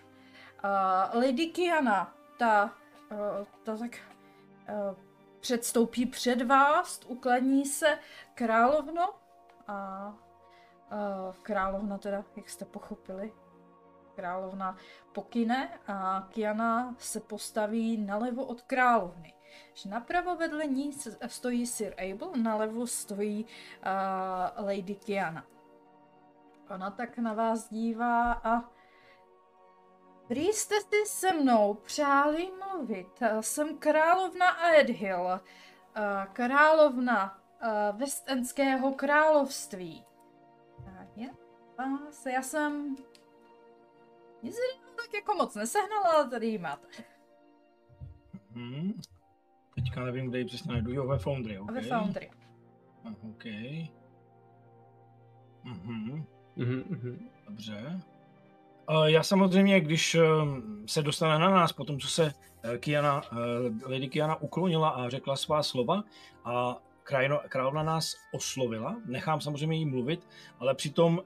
Uh, 0.65 1.21
Lady 1.23 1.47
Kiana, 1.47 2.15
ta, 2.39 2.75
uh, 3.11 3.47
ta 3.63 3.77
tak 3.77 3.91
uh, 3.91 4.97
předstoupí 5.41 6.07
před 6.07 6.43
vás, 6.43 7.01
ukladní 7.07 7.65
se 7.67 7.99
královno 8.35 9.15
a 9.67 10.09
uh, 10.09 11.35
královna 11.43 11.99
teda, 11.99 12.25
jak 12.37 12.49
jste 12.49 12.65
pochopili, 12.65 13.33
královna 14.15 14.77
pokyne 15.13 15.79
a 15.87 16.29
Kiana 16.31 16.95
se 16.99 17.21
postaví 17.21 17.97
nalevo 17.97 18.45
od 18.45 18.63
královny. 18.63 19.35
Že 19.75 19.89
napravo 19.89 20.37
vedle 20.37 20.67
ní 20.67 20.93
stojí 21.27 21.67
Sir 21.67 21.95
Abel, 21.99 22.33
nalevo 22.43 22.87
stojí 22.87 23.45
uh, 23.45 24.65
Lady 24.65 24.95
Kiana. 24.95 25.45
Ona 26.71 26.91
tak 26.91 27.19
na 27.19 27.35
vás 27.35 27.69
dívá 27.69 28.33
a 28.33 28.79
Prý 30.29 30.47
jste 30.47 30.75
si 30.81 31.07
se 31.07 31.33
mnou 31.33 31.75
přáli 31.75 32.49
mluvit. 32.65 33.23
Jsem 33.41 33.79
královna 33.79 34.49
Aedhill, 34.51 35.31
eh, 35.31 35.41
královna 36.33 37.43
eh, 37.61 37.93
Westendského 37.93 38.93
království. 38.93 40.05
A 40.87 41.07
je 41.17 41.29
vás, 41.79 42.27
já 42.27 42.43
jsem 42.43 42.97
nic 44.43 44.57
jiného 44.57 44.93
tak 44.97 45.15
jako 45.15 45.35
moc 45.35 45.55
nesehnala, 45.55 46.13
ale 46.15 46.31
tady 46.31 46.47
ji 46.47 46.59
máte. 46.59 46.89
Hmm. 48.51 49.01
Teďka 49.75 50.05
nevím, 50.05 50.29
kde 50.29 50.39
ji 50.39 50.45
přesně 50.45 50.73
najdu. 50.73 50.93
Jo, 50.93 51.07
ve 51.07 51.19
Foundry, 51.19 51.57
A 51.57 51.63
OK. 51.63 51.71
ve 51.71 51.83
Foundry. 51.83 52.31
Ah, 53.05 53.15
OK. 53.31 53.45
Mhm. 55.65 56.27
Mhm, 56.59 56.83
mhm. 56.89 57.29
Dobře. 57.49 58.01
Eh, 58.91 59.11
Já 59.11 59.23
samozřejmě, 59.23 59.81
když 59.81 60.15
eh, 60.15 60.23
se 60.87 61.03
dostane 61.03 61.39
na 61.39 61.51
nás, 61.51 61.73
po 61.73 61.85
tom, 61.85 61.99
co 62.01 62.09
se 62.09 62.33
eh, 62.63 62.79
Kiana, 62.79 63.23
eh, 63.33 63.93
Lady 63.93 64.09
Kiana 64.09 64.37
uklonila 64.41 64.89
a 64.89 65.09
řekla 65.09 65.37
svá 65.37 65.63
slova 65.63 66.05
a 66.45 66.77
krajino, 67.03 67.41
královna 67.49 67.83
nás 67.83 68.17
oslovila, 68.33 68.97
nechám 69.07 69.41
samozřejmě 69.41 69.77
jí 69.77 69.87
mluvit, 69.87 70.29
ale 70.59 70.75
přitom 70.75 71.23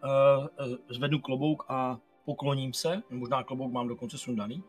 zvednu 0.90 1.18
klobouk 1.20 1.64
a 1.68 1.98
pokloním 2.24 2.72
se, 2.72 3.02
možná 3.10 3.42
klobouk 3.42 3.72
mám 3.72 3.88
dokonce 3.88 4.18
sundaný, 4.18 4.64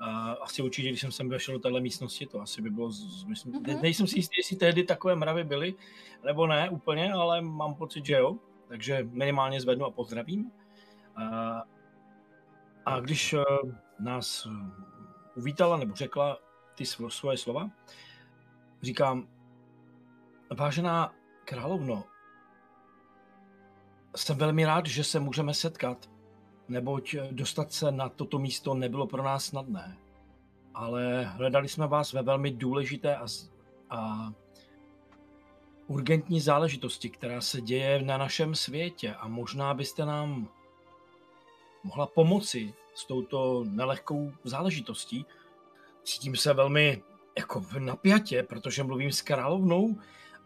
Eh, 0.00 0.36
asi 0.42 0.62
určitě, 0.62 0.88
když 0.88 1.00
jsem 1.00 1.12
sem 1.12 1.28
vešel 1.28 1.54
do 1.54 1.58
téhle 1.60 1.80
místnosti, 1.80 2.26
to 2.26 2.40
asi 2.40 2.62
by 2.62 2.70
bylo, 2.70 2.90
z- 2.90 3.24
myslím, 3.24 3.52
Mhm. 3.52 3.62
ne, 3.66 3.78
nejsem 3.82 4.06
si 4.06 4.18
jistý, 4.18 4.34
jestli 4.38 4.56
tehdy 4.56 4.84
takové 4.84 5.16
mravy 5.16 5.44
byly, 5.44 5.74
nebo 6.24 6.46
ne 6.46 6.70
úplně, 6.70 7.12
ale 7.12 7.40
mám 7.42 7.74
pocit, 7.74 8.06
že 8.06 8.12
jo, 8.14 8.36
takže 8.74 9.06
minimálně 9.10 9.60
zvednu 9.60 9.84
a 9.86 9.90
pozdravím. 9.90 10.50
A, 11.16 11.62
a 12.86 13.00
když 13.00 13.32
eh, 13.32 13.44
nás 13.98 14.46
eh, 14.46 14.50
uvítala 15.34 15.76
nebo 15.76 15.94
řekla 15.94 16.38
ty 16.74 16.84
svo- 16.84 17.08
svoje 17.08 17.38
slova, 17.38 17.70
říkám, 18.82 19.28
vážená 20.56 21.14
královno, 21.44 22.04
jsem 24.16 24.38
velmi 24.38 24.64
rád, 24.64 24.86
že 24.86 25.04
se 25.04 25.20
můžeme 25.20 25.54
setkat, 25.54 26.10
neboť 26.68 27.14
eh, 27.14 27.28
dostat 27.30 27.72
se 27.72 27.92
na 27.92 28.08
toto 28.08 28.38
místo 28.38 28.74
nebylo 28.74 29.06
pro 29.06 29.22
nás 29.22 29.44
snadné. 29.44 29.98
Ale 30.74 31.24
hledali 31.24 31.68
jsme 31.68 31.86
vás 31.86 32.12
ve 32.12 32.22
velmi 32.22 32.50
důležité 32.50 33.16
a, 33.16 33.26
a 33.90 34.30
urgentní 35.86 36.40
záležitosti, 36.40 37.10
která 37.10 37.40
se 37.40 37.60
děje 37.60 38.02
na 38.02 38.18
našem 38.18 38.54
světě 38.54 39.14
a 39.14 39.28
možná 39.28 39.74
byste 39.74 40.06
nám 40.06 40.48
mohla 41.82 42.06
pomoci 42.06 42.74
s 42.94 43.04
touto 43.04 43.64
nelehkou 43.68 44.32
záležitostí. 44.44 45.26
Cítím 46.02 46.36
se 46.36 46.54
velmi 46.54 47.02
jako 47.38 47.60
v 47.60 47.72
napjatě, 47.78 48.42
protože 48.42 48.82
mluvím 48.82 49.12
s 49.12 49.22
královnou 49.22 49.98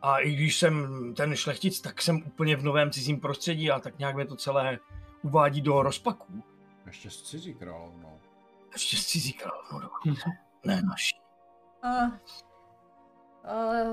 a 0.02 0.18
i 0.18 0.32
když 0.32 0.58
jsem 0.58 1.14
ten 1.14 1.36
šlechtic, 1.36 1.80
tak 1.80 2.02
jsem 2.02 2.22
úplně 2.26 2.56
v 2.56 2.64
novém 2.64 2.90
cizím 2.90 3.20
prostředí 3.20 3.70
a 3.70 3.80
tak 3.80 3.98
nějak 3.98 4.16
mě 4.16 4.26
to 4.26 4.36
celé 4.36 4.78
uvádí 5.22 5.60
do 5.60 5.82
rozpaků. 5.82 6.42
Ještě 6.86 7.10
s 7.10 7.22
cizí 7.22 7.54
královnou. 7.54 8.20
Ještě 8.72 8.96
s 8.96 9.06
cizí 9.06 9.32
královnou 9.32 9.80
dokonce. 9.80 10.30
Ne 10.64 10.82
naší. 10.82 11.16
A, 11.82 11.88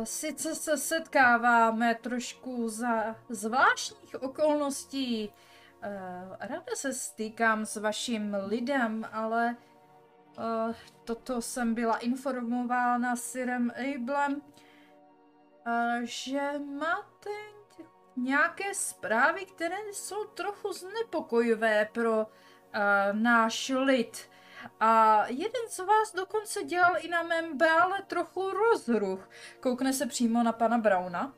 sice 0.03 0.55
se 0.55 0.77
setkáváme 0.77 1.95
trošku 1.95 2.69
za 2.69 3.15
zvláštních 3.29 4.21
okolností. 4.21 5.33
A, 5.81 6.47
ráda 6.47 6.75
se 6.75 6.93
stýkám 6.93 7.65
s 7.65 7.75
vaším 7.75 8.37
lidem, 8.45 9.09
ale 9.11 9.55
a, 10.37 10.67
toto 11.03 11.41
jsem 11.41 11.73
byla 11.73 11.97
informována 11.97 13.15
Sirem 13.15 13.71
Ablem, 13.95 14.41
že 16.03 16.51
máte 16.79 17.29
nějaké 18.15 18.73
zprávy, 18.73 19.45
které 19.45 19.77
jsou 19.93 20.25
trochu 20.25 20.73
znepokojivé 20.73 21.89
pro 21.93 22.27
náš 23.11 23.71
lid. 23.75 24.29
A 24.79 25.21
jeden 25.27 25.69
z 25.69 25.79
vás 25.79 26.13
dokonce 26.15 26.63
dělal 26.63 26.93
i 26.99 27.07
na 27.07 27.23
mém 27.23 27.57
bále 27.57 28.01
trochu 28.07 28.51
rozruch. 28.51 29.29
Koukne 29.59 29.93
se 29.93 30.05
přímo 30.05 30.43
na 30.43 30.51
pana 30.51 30.77
Brauna. 30.77 31.33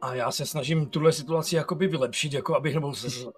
A 0.00 0.14
já 0.14 0.30
se 0.30 0.46
snažím 0.46 0.86
tuhle 0.86 1.12
situaci 1.12 1.56
jakoby 1.56 1.86
vylepšit, 1.86 2.32
jako 2.32 2.56
abych 2.56 2.74
nebo 2.74 2.92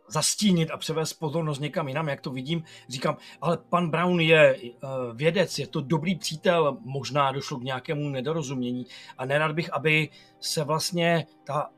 zastínit 0.09 0.71
a 0.71 0.77
převést 0.77 1.13
pozornost 1.13 1.59
někam 1.59 1.89
jinam, 1.89 2.09
jak 2.09 2.21
to 2.21 2.31
vidím. 2.31 2.65
Říkám, 2.89 3.17
ale 3.41 3.57
pan 3.57 3.91
Brown 3.91 4.21
je 4.21 4.57
uh, 4.57 4.91
vědec, 5.17 5.59
je 5.59 5.67
to 5.67 5.81
dobrý 5.81 6.15
přítel, 6.17 6.79
možná 6.81 7.33
došlo 7.33 7.59
k 7.59 7.65
nějakému 7.65 8.09
nedorozumění 8.09 8.87
a 9.19 9.25
nerad 9.25 9.53
bych, 9.53 9.73
aby 9.73 10.09
se 10.41 10.65
vlastně 10.65 11.27
ta 11.45 11.71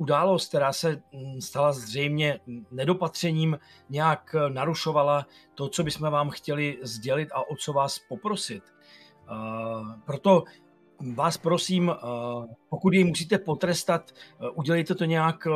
událost, 0.00 0.48
která 0.48 0.72
se 0.72 1.02
mm, 1.12 1.40
stala 1.40 1.72
zřejmě 1.72 2.40
nedopatřením, 2.70 3.58
nějak 3.90 4.34
eh, 4.34 4.50
narušovala 4.50 5.26
to, 5.54 5.68
co 5.68 5.82
bychom 5.82 6.10
vám 6.10 6.30
chtěli 6.30 6.78
sdělit 6.82 7.28
a 7.32 7.50
o 7.50 7.56
co 7.56 7.72
vás 7.72 7.98
poprosit. 7.98 8.62
Uh, 9.30 9.92
proto 10.04 10.44
vás 11.14 11.38
prosím, 11.38 11.88
uh, 11.88 12.46
pokud 12.68 12.94
jej 12.94 13.04
musíte 13.04 13.38
potrestat, 13.38 14.12
udělejte 14.54 14.94
to 14.94 15.04
nějak 15.04 15.46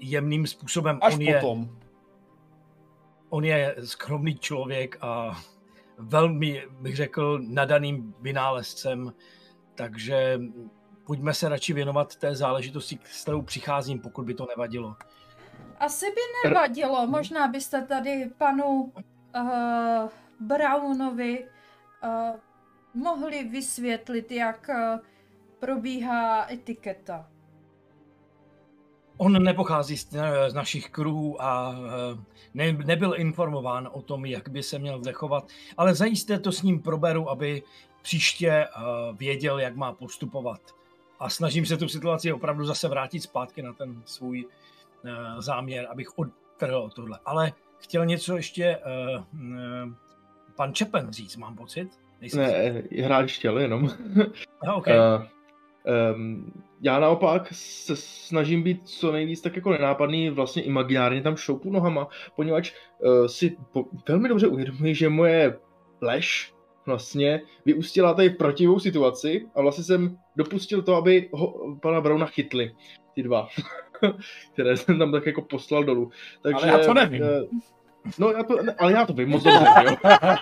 jemným 0.00 0.46
způsobem. 0.46 0.98
Až 1.02 1.14
on, 1.14 1.20
je, 1.20 1.34
potom. 1.34 1.78
on 3.28 3.44
je 3.44 3.76
skromný 3.84 4.34
člověk 4.38 4.98
a 5.00 5.40
velmi, 5.98 6.66
bych 6.80 6.96
řekl, 6.96 7.38
nadaným 7.48 8.14
vynálezcem, 8.20 9.12
takže 9.74 10.40
pojďme 11.06 11.34
se 11.34 11.48
radši 11.48 11.72
věnovat 11.72 12.16
té 12.16 12.36
záležitosti, 12.36 12.98
s 13.04 13.22
kterou 13.22 13.42
přicházím, 13.42 14.00
pokud 14.00 14.26
by 14.26 14.34
to 14.34 14.46
nevadilo. 14.56 14.96
Asi 15.78 16.06
by 16.06 16.48
nevadilo, 16.48 17.06
možná 17.06 17.48
byste 17.48 17.82
tady 17.82 18.30
panu 18.38 18.92
uh, 19.36 19.42
Brownovi 20.40 21.44
uh, 21.44 22.10
mohli 22.94 23.44
vysvětlit, 23.44 24.32
jak 24.32 24.68
uh, 24.68 25.00
probíhá 25.58 26.52
etiketa. 26.52 27.32
On 29.16 29.42
nepochází 29.42 29.96
z, 29.96 30.08
z 30.48 30.54
našich 30.54 30.90
kruhů 30.90 31.42
a 31.42 31.74
eh, 31.76 32.20
ne, 32.54 32.72
nebyl 32.72 33.14
informován 33.16 33.88
o 33.92 34.02
tom, 34.02 34.26
jak 34.26 34.48
by 34.48 34.62
se 34.62 34.78
měl 34.78 35.02
zachovat, 35.02 35.48
ale 35.76 35.94
zajisté 35.94 36.38
to 36.38 36.52
s 36.52 36.62
ním 36.62 36.82
proberu, 36.82 37.30
aby 37.30 37.62
příště 38.02 38.50
eh, 38.50 38.68
věděl, 39.12 39.58
jak 39.58 39.76
má 39.76 39.92
postupovat. 39.92 40.60
A 41.22 41.28
snažím 41.28 41.66
se 41.66 41.76
tu 41.76 41.88
situaci 41.88 42.32
opravdu 42.32 42.64
zase 42.64 42.88
vrátit 42.88 43.20
zpátky 43.20 43.62
na 43.62 43.72
ten 43.72 44.02
svůj 44.04 44.46
eh, 45.04 45.10
záměr, 45.38 45.86
abych 45.90 46.18
odtrhl 46.18 46.90
tohle. 46.94 47.18
Ale 47.24 47.52
chtěl 47.78 48.06
něco 48.06 48.36
ještě 48.36 48.64
eh, 48.64 48.80
eh, 49.34 49.88
pan 50.56 50.74
Čepen 50.74 51.12
říct, 51.12 51.36
mám 51.36 51.56
pocit? 51.56 51.88
Nejsem 52.20 52.46
si- 52.46 52.52
Ne, 52.52 53.04
hráč 53.04 53.38
chtěl 53.38 53.58
jenom. 53.58 53.90
Aha, 54.62 54.74
okay. 54.74 54.98
Uh, 54.98 55.22
um, 56.16 56.52
já 56.80 56.98
naopak 57.00 57.48
se 57.52 57.96
snažím 57.96 58.62
být 58.62 58.88
co 58.88 59.12
nejvíc 59.12 59.40
tak 59.40 59.56
jako 59.56 59.72
nenápadný, 59.72 60.30
vlastně 60.30 60.62
imaginárně 60.62 61.22
tam 61.22 61.36
šoupu 61.36 61.70
nohama, 61.70 62.08
poněvadž 62.36 62.72
uh, 62.98 63.26
si 63.26 63.56
po, 63.72 63.84
velmi 64.08 64.28
dobře 64.28 64.46
uvědomuji, 64.46 64.94
že 64.94 65.08
moje 65.08 65.58
lež 66.00 66.54
vlastně 66.86 67.42
vyústila 67.64 68.14
tady 68.14 68.30
protivou 68.30 68.78
situaci 68.78 69.46
a 69.54 69.60
vlastně 69.62 69.84
jsem 69.84 70.18
dopustil 70.36 70.82
to, 70.82 70.94
aby 70.94 71.28
ho, 71.32 71.76
pana 71.82 72.00
Brauna 72.00 72.26
chytli, 72.26 72.74
ty 73.14 73.22
dva, 73.22 73.48
které 74.52 74.76
jsem 74.76 74.98
tam 74.98 75.12
tak 75.12 75.26
jako 75.26 75.42
poslal 75.42 75.84
dolů. 75.84 76.10
Takže, 76.42 76.70
Ale 76.70 76.80
já 76.80 76.86
to 76.86 76.94
nevím. 76.94 77.22
eh, 77.22 77.42
No, 78.18 78.30
já 78.30 78.42
to, 78.42 78.62
ne, 78.62 78.74
ale 78.78 78.92
já 78.92 79.06
to 79.06 79.12
vím 79.12 79.28
moc 79.28 79.42
dobře, 79.42 79.84
jo. 79.84 79.96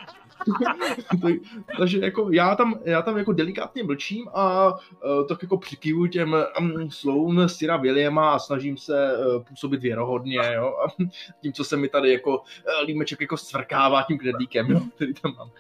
Takže 1.78 1.98
jako 1.98 2.28
já 2.32 2.54
tam, 2.56 2.74
já 2.84 3.02
tam 3.02 3.18
jako 3.18 3.32
delikátně 3.32 3.82
mlčím 3.82 4.28
a 4.34 4.72
uh, 4.74 5.26
tak 5.28 5.42
jako 5.42 5.58
přikivu 5.58 6.06
těm 6.06 6.36
um, 6.60 6.90
slovům 6.90 7.48
Sira 7.48 7.76
Williama 7.76 8.30
a 8.32 8.38
snažím 8.38 8.76
se 8.76 9.12
uh, 9.18 9.42
působit 9.44 9.80
věrohodně, 9.80 10.38
jo. 10.54 10.76
A 10.86 11.04
tím, 11.42 11.52
co 11.52 11.64
se 11.64 11.76
mi 11.76 11.88
tady 11.88 12.12
jako 12.12 12.38
uh, 12.38 12.44
límeček 12.86 13.20
jako 13.20 13.36
svrkává 13.36 14.02
tím 14.02 14.18
knedlíkem, 14.18 14.66
jo, 14.70 14.80
který 14.96 15.14
tam 15.14 15.34
mám. 15.36 15.50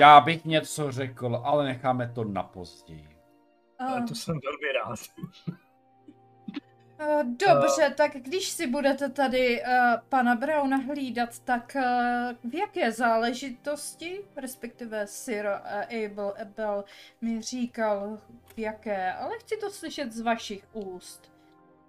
Já 0.00 0.20
bych 0.20 0.44
něco 0.44 0.92
řekl, 0.92 1.40
ale 1.44 1.64
necháme 1.64 2.12
to 2.14 2.24
na 2.24 2.42
později. 2.42 3.13
Ale 3.88 4.00
Uh, 4.00 4.06
to 4.06 4.14
jsem 4.14 4.40
velmi 4.44 4.72
rád. 4.72 4.98
uh, 5.48 5.54
dobře, 7.24 7.94
tak 7.96 8.12
když 8.12 8.48
si 8.48 8.66
budete 8.66 9.08
tady 9.08 9.62
uh, 9.62 9.68
pana 10.08 10.34
Brauna 10.34 10.76
hlídat, 10.76 11.38
tak 11.38 11.76
uh, 11.76 12.50
v 12.50 12.54
jaké 12.54 12.92
záležitosti, 12.92 14.20
respektive 14.36 15.06
Sir 15.06 15.46
uh, 15.46 16.04
Abel 16.04 16.34
Abel 16.42 16.84
mi 17.20 17.42
říkal 17.42 18.18
v 18.54 18.58
jaké, 18.58 19.12
ale 19.12 19.38
chci 19.38 19.56
to 19.56 19.70
slyšet 19.70 20.12
z 20.12 20.20
vašich 20.20 20.66
úst. 20.72 21.32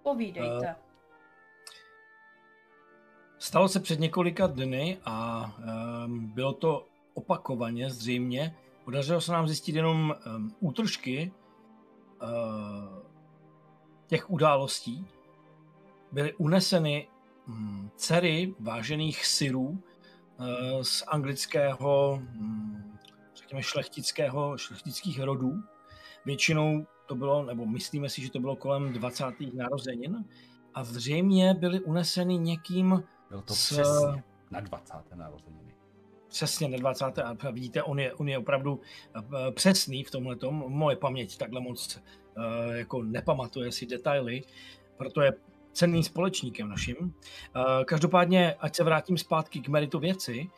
Povídejte. 0.02 0.76
Stalo 3.38 3.68
se 3.68 3.80
před 3.80 4.00
několika 4.00 4.46
dny 4.46 4.98
a 5.04 5.46
um, 6.04 6.26
bylo 6.26 6.52
to 6.52 6.86
opakovaně 7.14 7.90
zřejmě. 7.90 8.56
Podařilo 8.84 9.20
se 9.20 9.32
nám 9.32 9.46
zjistit 9.46 9.76
jenom 9.76 10.14
um, 10.36 10.54
útržky 10.60 11.32
uh, 11.34 11.45
těch 14.06 14.30
událostí. 14.30 15.06
Byly 16.12 16.34
uneseny 16.34 17.08
um, 17.48 17.90
dcery 17.96 18.54
vážených 18.60 19.26
syrů 19.26 19.64
uh, 19.68 19.76
z 20.82 21.02
anglického, 21.08 22.22
um, 22.38 22.98
řekněme, 23.36 23.62
šlechtického, 23.62 24.58
šlechtických 24.58 25.20
rodů. 25.22 25.62
Většinou 26.24 26.86
to 27.06 27.14
bylo, 27.14 27.44
nebo 27.44 27.66
myslíme 27.66 28.08
si, 28.08 28.22
že 28.22 28.30
to 28.30 28.40
bylo 28.40 28.56
kolem 28.56 28.92
20. 28.92 29.24
narozenin. 29.54 30.24
A 30.74 30.84
zřejmě 30.84 31.54
byly 31.54 31.80
uneseny 31.80 32.38
někým 32.38 33.04
Bylo 33.28 33.42
to 33.42 33.54
S- 33.54 33.64
přesně 33.72 34.22
na 34.50 34.60
20. 34.60 34.94
narozeniny. 35.14 35.75
Přesně 36.36 36.68
na 36.68 36.78
20. 36.78 37.18
A 37.18 37.50
vidíte, 37.50 37.82
on 37.82 37.98
je, 37.98 38.14
on 38.14 38.28
je 38.28 38.38
opravdu 38.38 38.80
eh, 39.16 39.52
přesný 39.52 40.04
v 40.04 40.10
tomhle. 40.10 40.36
Moje 40.50 40.96
paměť 40.96 41.38
takhle 41.38 41.60
moc 41.60 41.98
eh, 41.98 42.76
jako 42.76 43.02
nepamatuje 43.02 43.72
si 43.72 43.86
detaily, 43.86 44.42
proto 44.96 45.20
je 45.20 45.32
cenným 45.72 46.02
společníkem 46.02 46.68
naším. 46.68 47.14
Eh, 47.56 47.84
Každopádně, 47.84 48.54
ať 48.54 48.76
se 48.76 48.84
vrátím 48.84 49.18
zpátky 49.18 49.60
k 49.60 49.68
meritu 49.68 49.98
věci, 49.98 50.50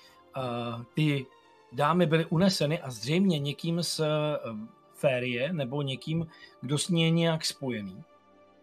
ty 0.95 1.27
dámy 1.73 2.07
byly 2.07 2.27
uneseny 2.27 2.81
a 2.81 2.91
zřejmě 2.91 3.39
někým 3.39 3.83
z 3.83 4.01
férie 4.95 5.53
nebo 5.53 5.83
někým, 5.83 6.27
kdo 6.61 6.79
s 6.79 6.89
ní 6.89 7.03
je 7.03 7.11
nějak 7.11 7.45
spojený. 7.45 8.03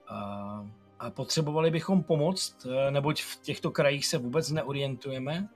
A, 0.08 0.66
potřebovali 1.10 1.72
bychom 1.72 2.04
pomoct, 2.04 2.66
eh, 2.66 2.92
neboť 2.92 3.22
v 3.22 3.42
těchto 3.42 3.72
krajích 3.72 4.06
se 4.06 4.18
vůbec 4.18 4.52
neorientujeme, 4.52 5.50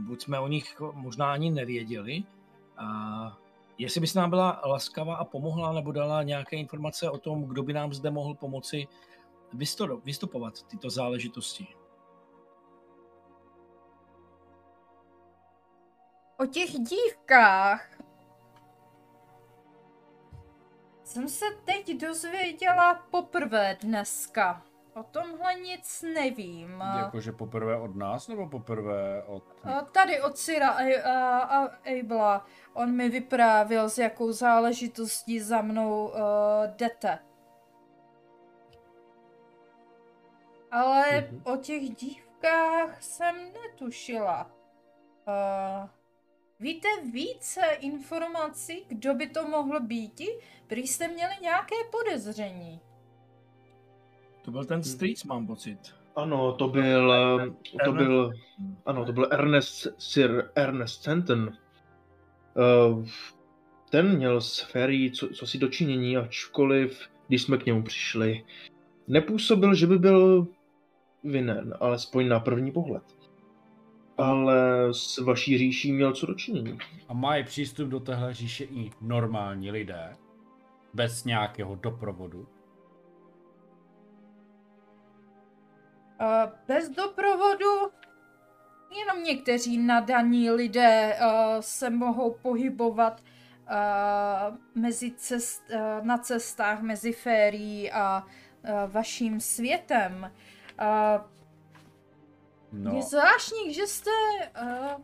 buď 0.00 0.22
jsme 0.22 0.38
o 0.40 0.48
nich 0.48 0.80
možná 0.92 1.32
ani 1.32 1.50
nevěděli. 1.50 2.24
A 2.76 3.38
jestli 3.78 4.00
bys 4.00 4.14
nám 4.14 4.30
byla 4.30 4.62
laskavá 4.64 5.16
a 5.16 5.24
pomohla, 5.24 5.72
nebo 5.72 5.92
dala 5.92 6.22
nějaké 6.22 6.56
informace 6.56 7.10
o 7.10 7.18
tom, 7.18 7.44
kdo 7.44 7.62
by 7.62 7.72
nám 7.72 7.92
zde 7.92 8.10
mohl 8.10 8.34
pomoci 8.34 8.88
vystupovat 10.04 10.62
tyto 10.62 10.90
záležitosti. 10.90 11.66
O 16.38 16.46
těch 16.46 16.70
dívkách 16.70 18.00
jsem 21.04 21.28
se 21.28 21.44
teď 21.64 22.00
dozvěděla 22.00 22.94
poprvé 22.94 23.78
dneska. 23.80 24.62
O 24.94 25.02
tomhle 25.02 25.54
nic 25.54 26.02
nevím. 26.14 26.82
Jakože 26.98 27.32
poprvé 27.32 27.76
od 27.80 27.96
nás, 27.96 28.28
nebo 28.28 28.48
poprvé 28.48 29.22
od... 29.26 29.42
A 29.64 29.80
Tady 29.82 30.20
od 30.20 30.38
Syra 30.38 30.68
a, 30.70 30.82
a, 31.10 31.38
a 31.64 31.68
Abela. 32.00 32.46
On 32.72 32.92
mi 32.96 33.08
vyprávěl, 33.08 33.88
s 33.90 33.98
jakou 33.98 34.32
záležitostí 34.32 35.40
za 35.40 35.62
mnou 35.62 36.06
uh, 36.08 36.14
jdete. 36.76 37.18
Ale 40.70 41.20
Mhm. 41.20 41.42
o 41.44 41.56
těch 41.56 41.90
dívkách 41.96 43.02
jsem 43.02 43.36
netušila. 43.62 44.50
Uh, 45.26 45.88
víte 46.60 46.88
více 47.12 47.60
informací, 47.66 48.84
kdo 48.88 49.14
by 49.14 49.26
to 49.26 49.48
mohl 49.48 49.80
být? 49.80 50.20
Prý 50.66 50.86
jste 50.86 51.08
měli 51.08 51.34
nějaké 51.42 51.74
podezření. 51.90 52.80
To 54.44 54.50
byl 54.50 54.64
ten 54.64 54.82
Streets, 54.82 55.24
mám 55.24 55.46
pocit. 55.46 55.78
Ano, 56.16 56.52
to 56.52 56.68
byl, 56.68 57.12
eh, 57.12 57.50
to 57.84 57.90
Ernest- 57.92 57.96
byl, 57.96 58.30
ano, 58.86 59.04
to 59.04 59.12
byl 59.12 59.28
Ernest, 59.30 59.86
Sir 59.98 60.50
Ernest 60.54 60.94
Stanton. 60.94 61.52
Eh, 62.56 63.04
Ten 63.90 64.16
měl 64.16 64.40
s 64.40 64.60
Ferry 64.60 65.10
co, 65.10 65.28
co 65.28 65.46
si 65.46 65.58
dočinění, 65.58 66.16
ačkoliv, 66.16 67.08
když 67.28 67.42
jsme 67.42 67.58
k 67.58 67.66
němu 67.66 67.82
přišli, 67.82 68.44
nepůsobil, 69.08 69.74
že 69.74 69.86
by 69.86 69.98
byl 69.98 70.46
vinen, 71.24 71.74
alespoň 71.80 72.28
na 72.28 72.40
první 72.40 72.72
pohled. 72.72 73.02
Ale 74.18 74.88
s 74.90 75.18
vaší 75.18 75.58
říší 75.58 75.92
měl 75.92 76.12
co 76.12 76.26
dočinění. 76.26 76.78
A 77.08 77.14
mají 77.14 77.44
přístup 77.44 77.88
do 77.88 78.00
téhle 78.00 78.34
říše 78.34 78.64
i 78.64 78.90
normální 79.00 79.70
lidé, 79.70 80.16
bez 80.94 81.24
nějakého 81.24 81.74
doprovodu. 81.74 82.48
Bez 86.66 86.88
doprovodu 86.88 87.92
jenom 88.98 89.24
někteří 89.24 89.78
nadaní 89.78 90.50
lidé 90.50 91.18
uh, 91.20 91.60
se 91.60 91.90
mohou 91.90 92.34
pohybovat 92.42 93.20
uh, 93.20 94.56
mezi 94.74 95.10
cest, 95.10 95.62
uh, 95.70 96.06
na 96.06 96.18
cestách 96.18 96.82
mezi 96.82 97.12
férií 97.12 97.92
a 97.92 98.24
uh, 98.24 98.92
vaším 98.92 99.40
světem. 99.40 100.32
Uh, 100.80 101.34
No, 102.76 102.96
Je 102.96 103.02
zvláštní, 103.02 103.74
že 103.74 103.86
jste 103.86 104.10
uh, 104.62 105.02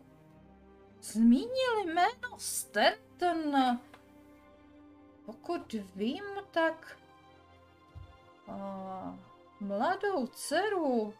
zmínili 1.01 1.85
jméno 1.85 2.37
Stanton. 2.37 3.79
Pokud 5.25 5.75
vím, 5.95 6.23
tak 6.51 6.97
uh, 8.47 9.15
mladou 9.61 10.27
dceru 10.27 11.13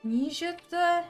knížete 0.00 1.04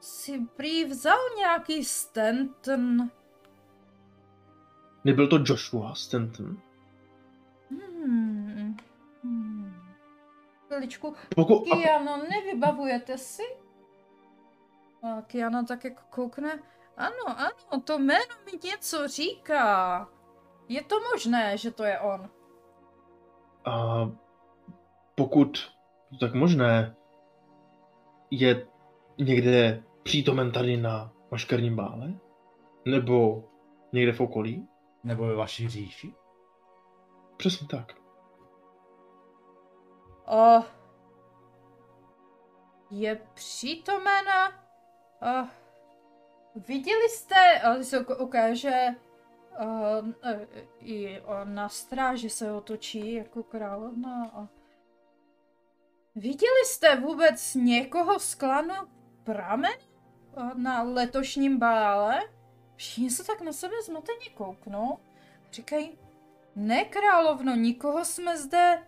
si 0.00 0.38
prý 0.56 0.84
vzal 0.84 1.18
nějaký 1.36 1.84
Stanton. 1.84 3.10
Nebyl 5.04 5.28
to 5.28 5.38
Joshua 5.46 5.94
Stanton? 5.94 6.60
Hmm. 7.70 8.76
Hmm. 9.22 9.74
Chviličku. 10.66 11.14
Pokud, 11.34 11.72
a, 11.72 11.76
Kiano, 11.76 12.16
nevybavujete 12.30 13.18
si? 13.18 13.42
A 15.02 15.22
Kiana 15.22 15.62
tak 15.62 15.84
jako 15.84 16.02
koukne. 16.10 16.62
Ano, 16.96 17.28
ano, 17.28 17.80
to 17.84 17.98
jméno 17.98 18.34
mi 18.44 18.58
něco 18.68 19.08
říká. 19.08 20.08
Je 20.68 20.82
to 20.84 20.96
možné, 21.12 21.58
že 21.58 21.70
to 21.70 21.84
je 21.84 22.00
on. 22.00 22.30
a 23.64 24.10
pokud, 25.16 25.72
tak 26.20 26.34
možné, 26.34 26.96
je 28.30 28.66
někde 29.18 29.82
přítomen 30.02 30.52
tady 30.52 30.76
na 30.76 31.12
maškarním 31.30 31.76
bále? 31.76 32.14
Nebo 32.84 33.44
někde 33.92 34.12
v 34.12 34.20
okolí? 34.20 34.68
nebo 35.06 35.26
ve 35.26 35.34
vaší 35.34 35.68
říši? 35.68 36.14
Přesně 37.36 37.66
tak. 37.66 37.92
O, 40.26 40.64
je 42.90 43.20
přítomena. 43.34 44.48
O, 45.22 45.46
viděli 46.68 47.08
jste, 47.08 47.60
a 47.60 47.82
se 47.82 48.00
uk- 48.00 48.22
ukáže, 48.22 48.86
uh, 49.60 50.08
i 50.80 51.20
on 51.20 51.54
na 51.54 51.68
stráži 51.68 52.30
se 52.30 52.52
otočí 52.52 53.14
jako 53.14 53.42
královna. 53.42 54.30
A... 54.34 54.48
Viděli 56.16 56.64
jste 56.66 57.00
vůbec 57.00 57.54
někoho 57.54 58.18
z 58.18 58.34
klanu 58.34 58.74
Pramen 59.24 59.72
na 60.54 60.82
letošním 60.82 61.58
bále? 61.58 62.20
Všichni 62.76 63.10
se 63.10 63.24
tak 63.24 63.40
na 63.40 63.52
sebe 63.52 63.74
zmateně 63.84 64.28
kouknou. 64.34 64.98
Říkají, 65.52 65.98
ne 66.56 66.84
královno, 66.84 67.54
nikoho 67.54 68.04
jsme 68.04 68.38
zde 68.38 68.82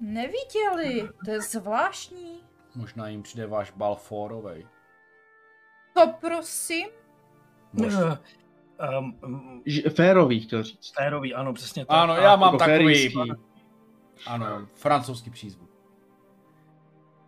neviděli. 0.00 1.08
To 1.24 1.30
je 1.30 1.40
zvláštní. 1.40 2.40
Možná 2.74 3.08
jim 3.08 3.22
přijde 3.22 3.46
váš 3.46 3.70
bal 3.70 3.94
fórovej. 3.96 4.66
To 5.94 6.06
prosím? 6.20 6.88
Možná. 7.72 8.20
Um, 8.98 9.18
um, 9.24 9.62
Ž- 9.66 9.90
férový 9.90 10.40
chtěl 10.40 10.62
říct. 10.62 10.92
férový, 10.94 11.34
ano, 11.34 11.52
přesně 11.52 11.86
tak. 11.86 11.96
Ano, 11.98 12.12
A- 12.12 12.18
já 12.20 12.36
mám 12.36 12.54
Jako 12.54 12.58
takový, 12.58 12.76
férijský. 12.78 13.32
ano, 14.26 14.66
francouzský 14.74 15.30
přízvuk. 15.30 15.67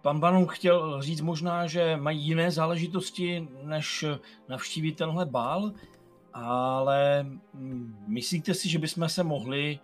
Pan 0.02 0.20
Baron 0.20 0.46
chtěl 0.46 1.02
říct 1.02 1.20
možná, 1.20 1.66
že 1.66 1.96
mají 1.96 2.20
jiné 2.20 2.50
záležitosti, 2.50 3.48
než 3.62 4.04
navštívit 4.48 4.92
tenhle 4.92 5.26
bál, 5.26 5.72
ale 6.32 7.26
myslíte 8.06 8.54
si, 8.54 8.68
že 8.68 8.78
bychom 8.78 9.08
se 9.08 9.24
mohli 9.24 9.78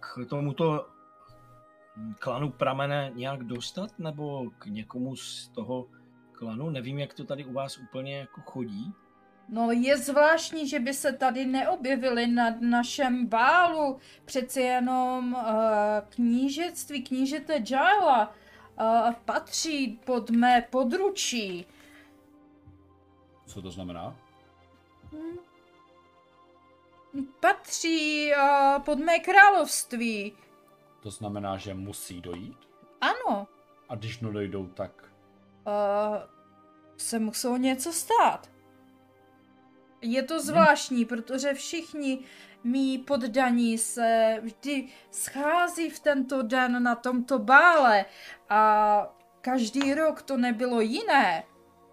k 0.00 0.18
tomuto 0.28 0.86
klanu 2.18 2.50
Pramene 2.50 3.12
nějak 3.14 3.44
dostat, 3.44 3.98
nebo 3.98 4.50
k 4.58 4.66
někomu 4.66 5.16
z 5.16 5.48
toho 5.48 5.86
klanu? 6.32 6.70
Nevím, 6.70 6.98
jak 6.98 7.14
to 7.14 7.24
tady 7.24 7.44
u 7.44 7.52
vás 7.52 7.78
úplně 7.78 8.16
jako 8.16 8.40
chodí. 8.40 8.92
No 9.48 9.70
je 9.70 9.98
zvláštní, 9.98 10.68
že 10.68 10.80
by 10.80 10.94
se 10.94 11.12
tady 11.12 11.46
neobjevili 11.46 12.26
na 12.26 12.50
našem 12.60 13.26
bálu. 13.26 13.98
Přeci 14.24 14.60
jenom 14.60 15.32
uh, 15.32 15.40
knížectví, 16.08 17.02
knížete 17.02 17.62
Jaila 17.70 18.32
uh, 18.80 19.12
patří 19.24 19.88
pod 20.04 20.30
mé 20.30 20.62
područí. 20.70 21.66
Co 23.46 23.62
to 23.62 23.70
znamená? 23.70 24.16
Hm. 25.12 25.36
Patří 27.40 28.32
uh, 28.34 28.82
pod 28.82 28.98
mé 28.98 29.18
království. 29.18 30.32
To 31.02 31.10
znamená, 31.10 31.56
že 31.56 31.74
musí 31.74 32.20
dojít? 32.20 32.56
Ano, 33.00 33.46
A 33.88 33.94
když 33.94 34.20
nedojdou, 34.20 34.66
tak... 34.66 35.04
uh, 35.66 36.16
se 36.96 37.18
muselo 37.18 37.56
něco 37.56 37.92
stát. 37.92 38.50
Je 40.02 40.22
to 40.22 40.40
zvláštní, 40.40 41.04
protože 41.04 41.54
všichni 41.54 42.24
mý 42.64 42.98
poddaní 42.98 43.78
se 43.78 44.38
vždy 44.40 44.88
schází 45.10 45.90
v 45.90 46.00
tento 46.00 46.42
den 46.42 46.82
na 46.82 46.94
tomto 46.94 47.38
bále 47.38 48.04
a 48.48 49.14
každý 49.40 49.94
rok 49.94 50.22
to 50.22 50.36
nebylo 50.36 50.80
jiné. 50.80 51.44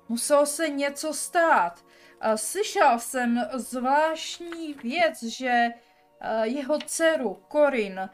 Muselo 0.10 0.46
se 0.46 0.70
něco 0.70 1.14
stát. 1.14 1.86
A 2.22 2.38
slyšel 2.38 3.00
jsem 3.00 3.48
zvláštní 3.54 4.74
věc, 4.74 5.24
že 5.24 5.50
eh, 5.50 6.48
jeho 6.48 6.78
dceru 6.78 7.34
Korin 7.48 8.10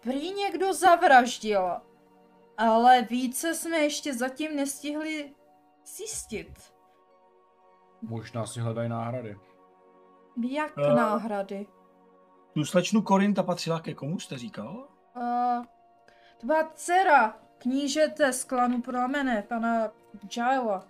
prý 0.00 0.30
někdo 0.30 0.72
zavraždil. 0.72 1.80
Ale 2.58 3.02
více 3.02 3.54
jsme 3.54 3.78
ještě 3.78 4.14
zatím 4.14 4.56
nestihli 4.56 5.34
zjistit. 5.86 6.71
Možná 8.02 8.46
si 8.46 8.60
hledají 8.60 8.88
náhrady. 8.88 9.36
Jak 10.48 10.72
Eh. 10.78 10.94
náhrady? 10.94 11.66
Tu 12.54 12.64
slečnu 12.64 13.02
Korin, 13.02 13.34
ta 13.34 13.42
patřila 13.42 13.80
ke 13.80 13.94
komu, 13.94 14.18
jste 14.18 14.38
říkal? 14.38 14.88
Uh, 15.16 15.64
to 16.40 16.46
byla 16.46 16.70
dcera 16.74 17.38
knížete 17.58 18.32
z 18.32 18.44
klanu 18.44 18.82
Pramene, 18.82 19.42
pana 19.48 19.88
Jaila. 20.36 20.86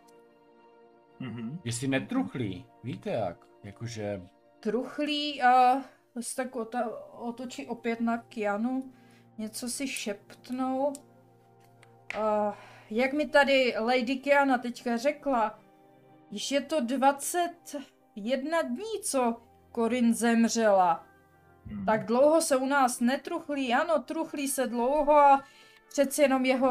Mhm. 1.20 1.58
Jestli 1.64 1.88
netruchlí, 1.88 2.66
víte 2.84 3.10
jak? 3.10 3.36
Jakože... 3.62 4.22
Truchlí 4.60 5.42
a 5.42 5.82
se 6.20 6.36
tak 6.36 6.54
ota- 6.56 6.90
otočí 7.18 7.66
opět 7.66 8.00
na 8.00 8.18
Kianu, 8.18 8.92
něco 9.38 9.68
si 9.68 9.88
šeptnou. 9.88 10.86
Uh, 10.86 12.54
jak 12.90 13.12
mi 13.12 13.28
tady 13.28 13.74
Lady 13.80 14.16
Kiana 14.16 14.58
teďka 14.58 14.96
řekla, 14.96 15.58
již 16.32 16.50
je 16.50 16.60
to 16.60 16.80
21 16.80 18.62
dní, 18.62 19.00
co 19.02 19.36
Corin 19.74 20.14
zemřela. 20.14 21.06
Mhm. 21.66 21.86
Tak 21.86 22.06
dlouho 22.06 22.40
se 22.40 22.56
u 22.56 22.66
nás 22.66 23.00
netruchlí, 23.00 23.74
ano, 23.74 24.02
truchlí 24.02 24.48
se 24.48 24.66
dlouho 24.66 25.12
a 25.12 25.44
přeci 25.88 26.22
jenom 26.22 26.44
jeho, 26.44 26.70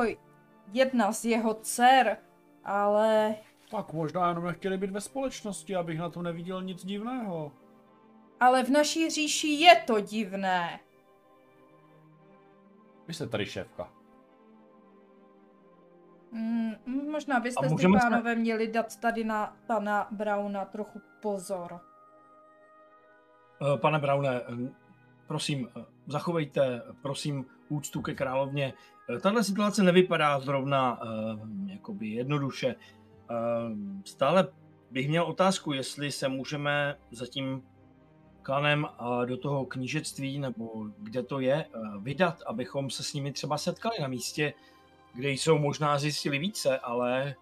jedna 0.72 1.12
z 1.12 1.26
jeho 1.26 1.54
dcer, 1.54 2.18
ale 2.64 3.36
Tak 3.72 3.94
možná 3.94 4.28
jenom 4.30 4.46
nechtěli 4.46 4.78
být 4.78 4.92
ve 4.92 5.02
společnosti, 5.02 5.76
abych 5.76 6.00
na 6.00 6.10
to 6.10 6.22
neviděl 6.22 6.62
nic 6.64 6.86
divného. 6.86 7.52
ale 8.40 8.64
v 8.64 8.70
naší 8.70 9.10
říši 9.10 9.48
je 9.48 9.76
to 9.88 10.00
divné. 10.00 10.80
Vy 13.08 13.14
jste 13.14 13.28
tady 13.28 13.46
šéfka. 13.46 13.94
Mm, 16.32 16.76
možná 17.12 17.40
byste 17.40 17.70
si, 17.70 17.88
pánové, 18.00 18.36
měli 18.36 18.68
dát 18.68 19.00
tady 19.00 19.24
na 19.24 19.58
pana 19.68 20.08
Brauna 20.12 20.66
trochu 20.66 21.02
pozor. 21.22 21.80
Eh, 23.62 23.78
Pane 23.78 24.00
Braune, 24.00 24.42
eh, 24.42 24.70
prosím, 25.28 25.70
eh, 25.78 25.86
zachovejte, 26.08 26.82
prosím, 27.02 27.46
úctu 27.70 28.02
ke 28.02 28.14
královně. 28.14 28.74
Tahle 29.22 29.44
situace 29.44 29.84
nevypadá 29.84 30.40
zrovna 30.40 31.00
jakoby 31.66 32.08
jednoduše. 32.08 32.76
Stále 34.06 34.48
bych 34.92 35.10
měl 35.10 35.24
otázku, 35.24 35.74
jestli 35.74 36.12
se 36.12 36.28
můžeme 36.28 36.98
za 37.12 37.26
tím 37.26 37.64
klanem 38.42 38.88
a 38.98 39.26
do 39.26 39.38
toho 39.38 39.66
knížectví, 39.66 40.40
nebo 40.40 40.88
kde 40.98 41.24
to 41.24 41.40
je, 41.40 41.66
vydat, 42.00 42.42
abychom 42.46 42.90
se 42.90 43.04
s 43.04 43.14
nimi 43.14 43.32
třeba 43.32 43.58
setkali 43.58 43.96
na 44.02 44.08
místě, 44.08 44.54
kde 45.14 45.30
jsou 45.30 45.58
možná 45.58 46.00
zjistili 46.00 46.40
více, 46.40 46.80
ale 46.80 47.36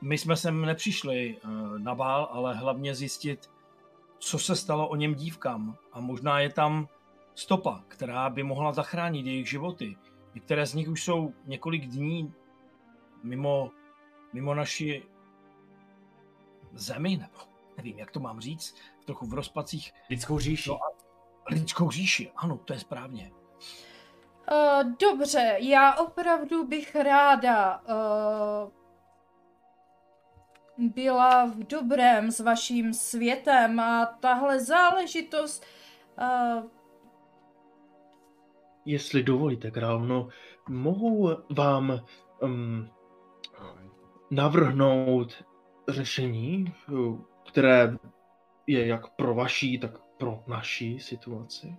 my 0.00 0.18
jsme 0.18 0.36
sem 0.36 0.62
nepřišli 0.62 1.36
eh, 1.36 1.48
na 1.78 1.94
bál, 1.94 2.28
ale 2.32 2.54
hlavně 2.54 2.94
zjistit, 2.94 3.50
co 4.18 4.38
se 4.38 4.56
stalo 4.56 4.88
o 4.88 4.96
něm 4.96 5.14
dívkám. 5.14 5.76
A 5.92 6.00
možná 6.00 6.40
je 6.40 6.50
tam 6.50 6.88
stopa, 7.34 7.84
která 7.88 8.30
by 8.30 8.42
mohla 8.42 8.72
zachránit 8.72 9.26
jejich 9.26 9.48
životy. 9.48 9.96
Některé 10.34 10.66
z 10.66 10.74
nich 10.74 10.88
už 10.88 11.04
jsou 11.04 11.34
několik 11.44 11.86
dní 11.86 12.34
mimo, 13.22 13.70
mimo 14.32 14.54
naši 14.54 15.02
zemi, 16.72 17.16
nebo 17.16 17.38
nevím, 17.76 17.98
jak 17.98 18.10
to 18.10 18.20
mám 18.20 18.40
říct, 18.40 18.76
trochu 19.04 19.26
v 19.26 19.34
rozpacích 19.34 19.92
Lidskou 20.10 20.38
říši. 20.38 20.70
No 20.70 20.78
lidskou 21.50 21.90
říši. 21.90 22.30
Ano, 22.36 22.60
to 22.64 22.72
je 22.72 22.78
správně. 22.78 23.30
Uh, 23.32 23.87
dobře, 25.00 25.56
já 25.58 25.94
opravdu 25.94 26.66
bych 26.66 26.96
ráda 26.96 27.80
uh, 27.80 28.72
byla 30.78 31.46
v 31.46 31.58
dobrém 31.58 32.30
s 32.30 32.40
vaším 32.40 32.94
světem 32.94 33.80
a 33.80 34.06
tahle 34.06 34.60
záležitost 34.60 35.64
uh, 36.20 36.64
Jestli 38.84 39.22
dovolíte, 39.22 39.70
královno, 39.70 40.28
mohu 40.68 41.30
vám 41.56 42.00
um, 42.42 42.88
navrhnout 44.30 45.44
řešení, 45.88 46.74
které 47.48 47.96
je 48.66 48.86
jak 48.86 49.08
pro 49.08 49.34
vaší, 49.34 49.78
tak 49.78 49.98
pro 50.18 50.42
naší 50.46 51.00
situaci. 51.00 51.76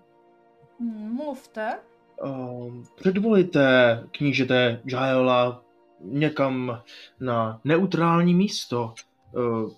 mluvte. 0.79 1.79
Um, 2.23 2.83
předvolíte 2.95 4.03
knížete 4.11 4.81
Jaela 4.85 5.63
někam 6.01 6.81
na 7.19 7.61
neutrální 7.63 8.33
místo, 8.33 8.93
uh, 9.33 9.71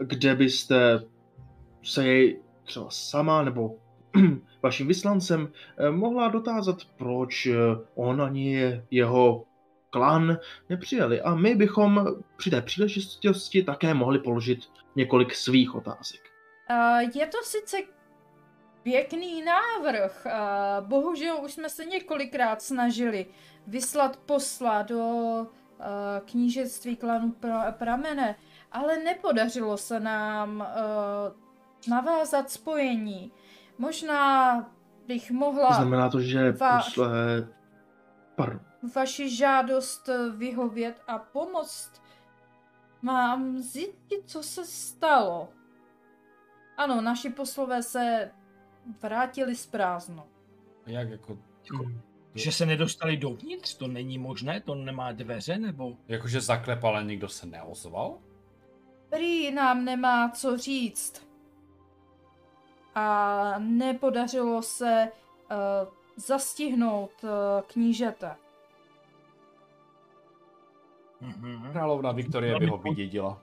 kde 0.00 0.34
byste 0.34 1.02
se 1.82 2.06
jej 2.06 2.42
třeba 2.64 2.86
sama 2.90 3.42
nebo 3.42 3.76
vaším 4.62 4.88
vyslancem 4.88 5.52
eh, 5.78 5.90
mohla 5.90 6.28
dotázat, 6.28 6.76
proč 6.98 7.46
eh, 7.46 7.56
on 7.94 8.22
ani 8.22 8.80
jeho 8.90 9.44
klan 9.90 10.38
nepřijeli. 10.68 11.20
A 11.20 11.34
my 11.34 11.54
bychom 11.54 12.06
při 12.36 12.50
té 12.50 12.62
příležitosti 12.62 13.62
také 13.62 13.94
mohli 13.94 14.18
položit 14.18 14.58
několik 14.96 15.34
svých 15.34 15.74
otázek. 15.74 16.20
Uh, 16.70 17.10
je 17.14 17.26
to 17.26 17.38
sice 17.42 17.76
pěkný 18.82 19.42
návrh, 19.42 20.26
uh, 20.26 20.86
bohužel 20.88 21.44
už 21.44 21.52
jsme 21.52 21.68
se 21.68 21.84
několikrát 21.84 22.62
snažili 22.62 23.26
vyslat 23.66 24.16
posla 24.16 24.82
do 24.82 25.04
uh, 25.04 25.46
knížectví 26.24 26.96
klanu 26.96 27.34
pra- 27.40 27.72
Pramene, 27.72 28.36
ale 28.72 28.98
nepodařilo 28.98 29.76
se 29.76 30.00
nám 30.00 30.60
uh, 30.60 31.90
navázat 31.90 32.50
spojení. 32.50 33.32
Možná 33.78 34.54
bych 35.06 35.30
mohla 35.30 35.72
Znamená 35.72 36.08
to, 36.10 36.20
že 36.20 36.52
Váš. 36.52 36.84
posle... 36.84 37.48
Pardon. 38.36 38.60
vaši 38.94 39.36
žádost 39.36 40.08
eh, 40.08 40.30
vyhovět 40.30 41.02
a 41.06 41.18
pomoct. 41.18 42.02
Mám 43.02 43.58
zjistit, 43.58 44.22
co 44.26 44.42
se 44.42 44.64
stalo. 44.64 45.48
Ano, 46.76 47.00
naši 47.00 47.30
poslové 47.30 47.82
se 47.82 48.30
vrátili 49.02 49.56
z 49.56 49.66
prázdno. 49.66 50.26
Jak 50.86 51.10
jako, 51.10 51.38
Že 52.34 52.52
se 52.52 52.66
nedostali 52.66 53.16
dovnitř, 53.16 53.74
to 53.74 53.86
není 53.86 54.18
možné, 54.18 54.60
to 54.60 54.74
nemá 54.74 55.12
dveře, 55.12 55.58
nebo... 55.58 55.96
jakože 56.08 56.40
zaklep, 56.40 56.84
ale 56.84 57.04
nikdo 57.04 57.28
se 57.28 57.46
neozval? 57.46 58.18
Prý 59.08 59.50
nám 59.50 59.84
nemá 59.84 60.30
co 60.30 60.58
říct. 60.58 61.26
A 62.94 63.54
nepodařilo 63.58 64.62
se 64.62 65.08
uh, 65.10 65.92
zastihnout 66.16 67.10
uh, 67.22 67.30
knížete. 67.66 68.36
Mhm. 71.20 71.72
Královna 71.72 72.12
Viktorie 72.12 72.58
by 72.58 72.66
ho 72.66 72.78
vydědila. 72.78 73.42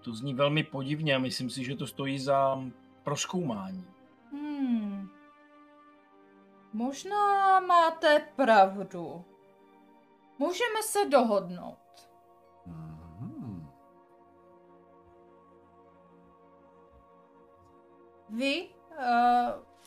To 0.00 0.14
zní 0.14 0.34
velmi 0.34 0.62
podivně 0.62 1.14
a 1.14 1.18
myslím 1.18 1.50
si, 1.50 1.64
že 1.64 1.76
to 1.76 1.86
stojí 1.86 2.18
za 2.18 2.62
proskoumání. 3.06 3.86
Hmm. 4.32 5.08
Možná 6.72 7.60
máte 7.60 8.28
pravdu. 8.36 9.24
Můžeme 10.38 10.82
se 10.82 11.04
dohodnout. 11.04 12.08
Mhm. 12.66 13.68
Vy, 18.28 18.74
uh, 18.90 19.04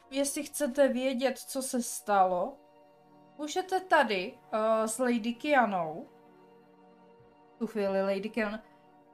jestli 0.10 0.44
chcete 0.44 0.88
vědět, 0.88 1.38
co 1.38 1.62
se 1.62 1.84
stalo, 1.84 2.58
můžete 3.38 3.80
tady 3.80 4.40
uh, 4.54 4.60
s 4.86 5.00
Lady 5.00 5.34
Kianou. 5.34 6.10
Tu 7.58 7.68
chvíli 7.68 8.02
Lady 8.02 8.30
Kiana. 8.30 8.64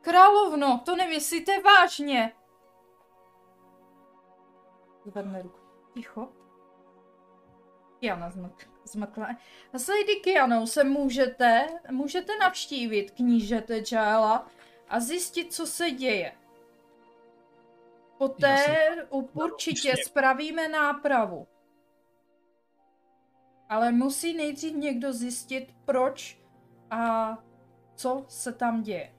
Královno, 0.02 0.82
to 0.86 0.96
nemyslíte 0.96 1.62
vážně. 1.62 2.34
Zvedne 5.06 5.42
ruku. 5.42 5.60
Ticho. 5.94 6.30
Kiana 8.00 8.30
zmk, 8.30 8.70
zmkla. 8.86 9.28
S 9.74 9.88
Lady 9.88 10.16
Kianou 10.24 10.68
se 10.68 10.84
můžete, 10.84 11.68
můžete 11.92 12.38
navštívit 12.38 13.12
knížete 13.12 13.82
Jaela 13.92 14.48
a 14.90 15.00
zjistit, 15.00 15.54
co 15.54 15.68
se 15.68 15.92
děje. 15.92 16.36
Poté 18.18 18.66
určitě 19.34 19.90
Jasně. 19.90 20.06
spravíme 20.06 20.68
nápravu. 20.68 21.48
Ale 23.70 23.92
musí 23.92 24.38
nejdřív 24.38 24.76
někdo 24.76 25.14
zjistit, 25.14 25.74
proč 25.86 26.42
a 26.92 27.38
co 27.96 28.26
se 28.28 28.54
tam 28.54 28.82
děje. 28.84 29.15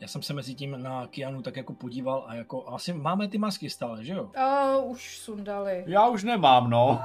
Já 0.00 0.08
jsem 0.08 0.22
se 0.22 0.34
mezi 0.34 0.54
tím 0.54 0.82
na 0.82 1.06
Kianu 1.06 1.42
tak 1.42 1.56
jako 1.56 1.74
podíval 1.74 2.24
a 2.26 2.34
jako 2.34 2.68
asi 2.68 2.92
máme 2.92 3.28
ty 3.28 3.38
masky 3.38 3.70
stále, 3.70 4.04
že 4.04 4.12
jo? 4.12 4.30
A 4.36 4.76
už 4.78 5.18
sundali. 5.18 5.84
Já 5.86 6.08
už 6.08 6.24
nemám, 6.24 6.70
no. 6.70 7.00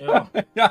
jo. 0.00 0.14
Já- 0.54 0.70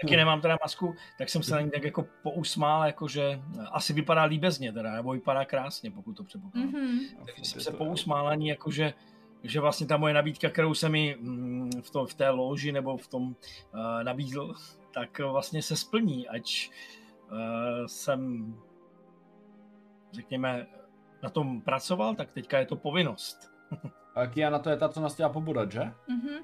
Taky 0.00 0.16
nemám 0.16 0.40
teda 0.40 0.56
masku, 0.62 0.94
tak 1.18 1.28
jsem 1.28 1.42
se 1.42 1.54
na 1.54 1.60
ní 1.60 1.70
tak 1.70 1.82
jako 1.82 2.06
pousmál, 2.22 2.86
jakože 2.86 3.40
asi 3.72 3.92
vypadá 3.92 4.22
líbezně 4.24 4.72
teda, 4.72 4.92
nebo 4.92 5.12
vypadá 5.12 5.44
krásně, 5.44 5.90
pokud 5.90 6.12
to 6.12 6.24
předpokládám. 6.24 6.70
Mhm. 6.72 6.98
Takže 7.26 7.44
jsem 7.44 7.60
se 7.60 7.72
pousmál 7.72 8.24
na 8.26 8.34
ní, 8.34 8.48
jakože 8.48 8.94
že 9.42 9.60
vlastně 9.60 9.86
ta 9.86 9.96
moje 9.96 10.14
nabídka, 10.14 10.50
kterou 10.50 10.74
jsem 10.74 10.92
mi 10.92 11.16
mm, 11.20 11.70
v, 11.82 11.90
to, 11.90 12.06
v 12.06 12.14
té 12.14 12.30
loži 12.30 12.72
nebo 12.72 12.96
v 12.96 13.08
tom 13.08 13.22
uh, 13.28 13.34
nabídl, 14.02 14.54
tak 14.94 15.18
vlastně 15.18 15.62
se 15.62 15.76
splní, 15.76 16.28
ať 16.28 16.70
uh, 17.32 17.38
jsem, 17.86 18.54
řekněme, 20.12 20.66
na 21.22 21.30
tom 21.30 21.60
pracoval, 21.60 22.14
tak 22.14 22.32
teďka 22.32 22.58
je 22.58 22.66
to 22.66 22.76
povinnost. 22.76 23.50
A 24.14 24.26
Kiana 24.26 24.58
to 24.58 24.70
je 24.70 24.76
ta, 24.76 24.88
co 24.88 25.00
nás 25.00 25.14
chtěla 25.14 25.28
pobodat, 25.28 25.72
že? 25.72 25.92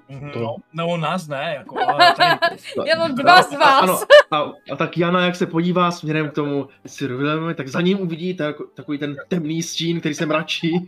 Mhm. 0.08 0.30
To- 0.32 0.40
No, 0.40 0.56
no 0.72 0.96
nás 0.96 1.28
ne, 1.28 1.54
jako, 1.58 1.78
ale 1.88 2.14
tady, 2.14 2.56
Jenom 2.86 3.14
dva 3.14 3.42
z 3.42 3.52
vás. 3.52 3.82
Ano, 3.82 3.98
a, 4.30 4.52
a 4.72 4.76
tak 4.76 4.98
Jana, 4.98 5.24
jak 5.24 5.36
se 5.36 5.46
podívá 5.46 5.90
směrem 5.90 6.30
k 6.30 6.34
tomu 6.34 6.68
Cyrilovi, 6.88 7.54
tak 7.54 7.68
za 7.68 7.80
ním 7.80 8.00
uvidí 8.00 8.34
tak, 8.36 8.56
takový 8.74 8.98
ten 8.98 9.16
temný 9.28 9.62
stín, 9.62 10.00
který 10.00 10.14
se 10.14 10.26
mračí 10.26 10.86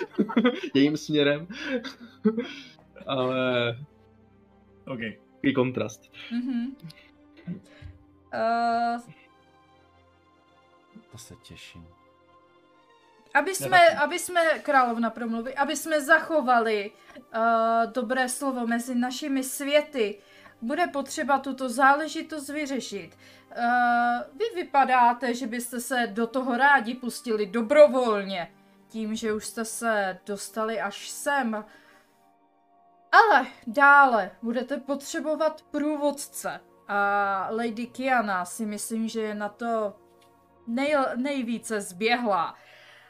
jejím 0.74 0.96
směrem. 0.96 1.46
Ale 3.06 3.70
OK. 4.86 5.00
takový 5.34 5.54
kontrast. 5.54 6.12
Mhm. 6.32 6.76
Uh, 8.34 9.00
To 11.12 11.18
se 11.18 11.34
těším. 11.42 11.86
Aby, 13.38 13.54
jsme, 13.54 13.88
aby 13.88 14.18
jsme, 14.18 14.40
královna 14.58 15.10
promluvy, 15.10 15.54
aby 15.54 15.76
jsme 15.76 16.00
zachovali 16.00 16.90
uh, 17.16 17.92
dobré 17.92 18.28
slovo 18.28 18.66
mezi 18.66 18.94
našimi 18.94 19.42
světy, 19.42 20.18
bude 20.62 20.86
potřeba 20.86 21.38
tuto 21.38 21.68
záležitost 21.68 22.48
vyřešit. 22.48 23.10
Uh, 23.16 24.38
vy 24.38 24.44
vypadáte, 24.62 25.34
že 25.34 25.46
byste 25.46 25.80
se 25.80 26.06
do 26.06 26.26
toho 26.26 26.56
rádi 26.56 26.94
pustili 26.94 27.46
dobrovolně, 27.46 28.52
tím, 28.88 29.14
že 29.14 29.32
už 29.32 29.46
jste 29.46 29.64
se 29.64 30.18
dostali 30.26 30.80
až 30.80 31.08
sem. 31.08 31.64
Ale 33.12 33.46
dále 33.66 34.30
budete 34.42 34.76
potřebovat 34.76 35.62
průvodce. 35.70 36.60
A 36.88 37.48
Lady 37.50 37.86
Kiana 37.86 38.44
si 38.44 38.66
myslím, 38.66 39.08
že 39.08 39.20
je 39.20 39.34
na 39.34 39.48
to 39.48 39.96
nej, 40.66 40.96
nejvíce 41.16 41.80
zběhlá. 41.80 42.54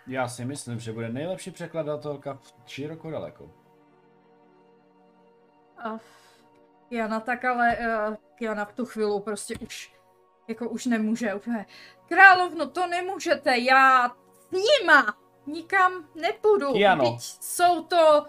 Já 0.07 0.28
si 0.28 0.45
myslím, 0.45 0.81
že 0.81 0.93
bude 0.93 1.09
nejlepší 1.09 1.51
překladatelka 1.51 2.35
v 2.35 2.55
široko 2.66 3.11
daleko. 3.11 3.51
A 5.78 5.99
Kiana 6.89 7.20
tak 7.20 7.45
ale, 7.45 7.77
uh, 8.09 8.16
Kiana 8.35 8.65
v 8.65 8.73
tu 8.73 8.85
chvíli 8.85 9.20
prostě 9.20 9.55
už, 9.59 9.95
jako 10.49 10.69
už 10.69 10.87
nemůže 10.87 11.35
úplně. 11.35 11.66
Královno, 12.09 12.70
to 12.70 12.87
nemůžete, 12.87 13.59
já 13.59 14.09
s 14.09 14.51
nima 14.51 15.19
nikam 15.47 15.93
nepůjdu. 16.15 16.73
Kiano. 16.73 17.05
Vždyť 17.05 17.20
jsou 17.43 17.83
to, 17.83 18.27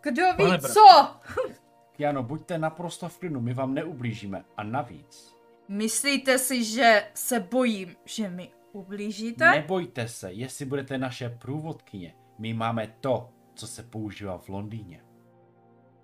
kdo 0.00 0.22
ví 0.22 0.44
Pane 0.44 0.58
co. 0.58 1.16
Kiano, 1.92 2.22
buďte 2.22 2.58
naprosto 2.58 3.08
v 3.08 3.18
klidu, 3.18 3.40
my 3.40 3.54
vám 3.54 3.74
neublížíme. 3.74 4.44
A 4.56 4.62
navíc, 4.62 5.40
Myslíte 5.68 6.38
si, 6.38 6.64
že 6.64 7.10
se 7.14 7.40
bojím, 7.40 7.96
že 8.04 8.28
mi 8.28 8.52
ublížíte? 8.72 9.50
nebojte 9.50 10.08
se, 10.08 10.32
jestli 10.32 10.64
budete 10.64 10.98
naše 10.98 11.28
průvodkyně, 11.28 12.14
my 12.38 12.54
máme 12.54 12.94
to, 13.00 13.30
co 13.54 13.66
se 13.66 13.82
používá 13.82 14.38
v 14.38 14.48
Londýně. 14.48 15.04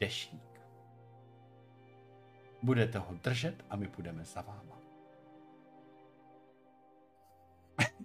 Dešník. 0.01 0.61
Budete 2.63 2.99
ho 2.99 3.15
držet 3.23 3.65
a 3.71 3.77
my 3.77 3.89
půjdeme 3.89 4.25
za 4.25 4.41
váma. 4.41 4.79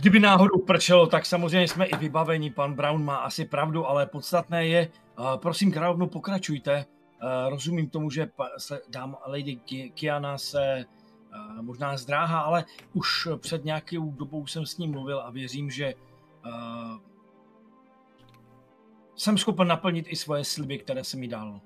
Kdyby 0.00 0.20
náhodou 0.20 0.58
prčelo, 0.58 1.06
tak 1.06 1.26
samozřejmě 1.26 1.68
jsme 1.68 1.86
i 1.86 1.96
vybaveni. 1.96 2.50
Pan 2.50 2.74
Brown 2.74 3.04
má 3.04 3.16
asi 3.16 3.44
pravdu, 3.44 3.86
ale 3.86 4.06
podstatné 4.06 4.66
je, 4.66 4.88
uh, 5.18 5.36
prosím 5.36 5.72
královnu, 5.72 6.06
pokračujte. 6.06 6.86
Uh, 7.22 7.50
rozumím 7.50 7.90
tomu, 7.90 8.10
že 8.10 8.26
pa, 8.26 8.48
se, 8.58 8.80
dám 8.88 9.16
Lady 9.26 9.56
Ki- 9.56 9.90
Kiana 9.90 10.38
se 10.38 10.84
uh, 10.88 10.99
možná 11.60 11.96
zdráhá, 11.96 12.40
ale 12.40 12.64
už 12.92 13.28
před 13.36 13.64
nějakou 13.64 14.10
dobou 14.10 14.46
jsem 14.46 14.66
s 14.66 14.78
ním 14.78 14.90
mluvil 14.90 15.20
a 15.20 15.30
věřím, 15.30 15.70
že 15.70 15.94
uh, 16.46 16.98
jsem 19.16 19.38
schopen 19.38 19.68
naplnit 19.68 20.06
i 20.08 20.16
svoje 20.16 20.44
sliby, 20.44 20.78
které 20.78 21.04
jsem 21.04 21.20
mi 21.20 21.28
dal. 21.28 21.60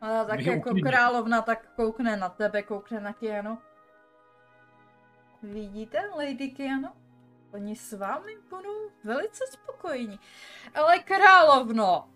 A 0.00 0.24
tak 0.24 0.40
jako 0.40 0.70
uklidnil. 0.70 0.92
královna 0.92 1.42
tak 1.42 1.74
koukne 1.76 2.16
na 2.16 2.28
tebe, 2.28 2.62
koukne 2.62 3.00
na 3.00 3.12
Kiano. 3.12 3.58
Vidíte, 5.42 5.98
Lady 6.16 6.50
Kiano? 6.50 6.92
Oni 7.52 7.76
s 7.76 7.92
vámi 7.92 8.32
budou 8.50 8.90
velice 9.04 9.44
spokojení. 9.52 10.20
Ale 10.74 10.98
královno, 10.98 12.08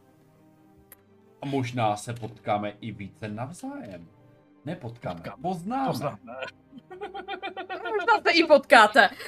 A 1.43 1.47
možná 1.47 1.97
se 1.97 2.15
potkáme 2.15 2.71
i 2.81 2.93
více 2.93 3.29
navzájem. 3.29 4.09
Nepotkáme, 4.65 5.15
Potkáme. 5.21 5.43
poznáme. 5.43 5.87
Poznám. 5.87 6.19
možná 7.91 8.21
se 8.23 8.31
i 8.33 8.45
potkáte. 8.47 9.11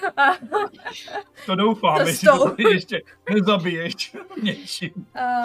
To 1.47 1.55
doufám, 1.55 2.01
jestli 2.07 2.29
jsou. 2.29 2.51
to 2.51 2.69
ještě 2.69 3.03
nezabiješ 3.35 4.17
něčím. 4.43 5.07
a 5.15 5.43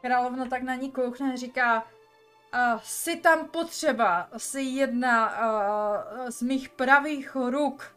královna 0.00 0.44
tak 0.46 0.62
na 0.62 0.74
ní 0.74 0.90
koukne 0.90 1.32
a 1.32 1.36
říká, 1.36 1.86
a 2.52 2.78
jsi 2.78 3.16
tam 3.16 3.48
potřeba, 3.48 4.28
jsi 4.36 4.62
jedna 4.62 5.24
a, 5.26 6.30
z 6.30 6.42
mých 6.42 6.68
pravých 6.68 7.36
ruk. 7.36 7.96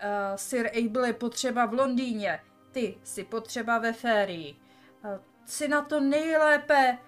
A, 0.00 0.36
Sir 0.36 0.70
Abel 0.78 1.04
je 1.04 1.12
potřeba 1.12 1.66
v 1.66 1.72
Londýně, 1.74 2.40
ty 2.72 2.98
jsi 3.04 3.24
potřeba 3.24 3.78
ve 3.78 3.92
férii. 3.92 4.56
A, 5.04 5.08
jsi 5.46 5.68
na 5.68 5.82
to 5.82 6.00
nejlépe, 6.00 6.98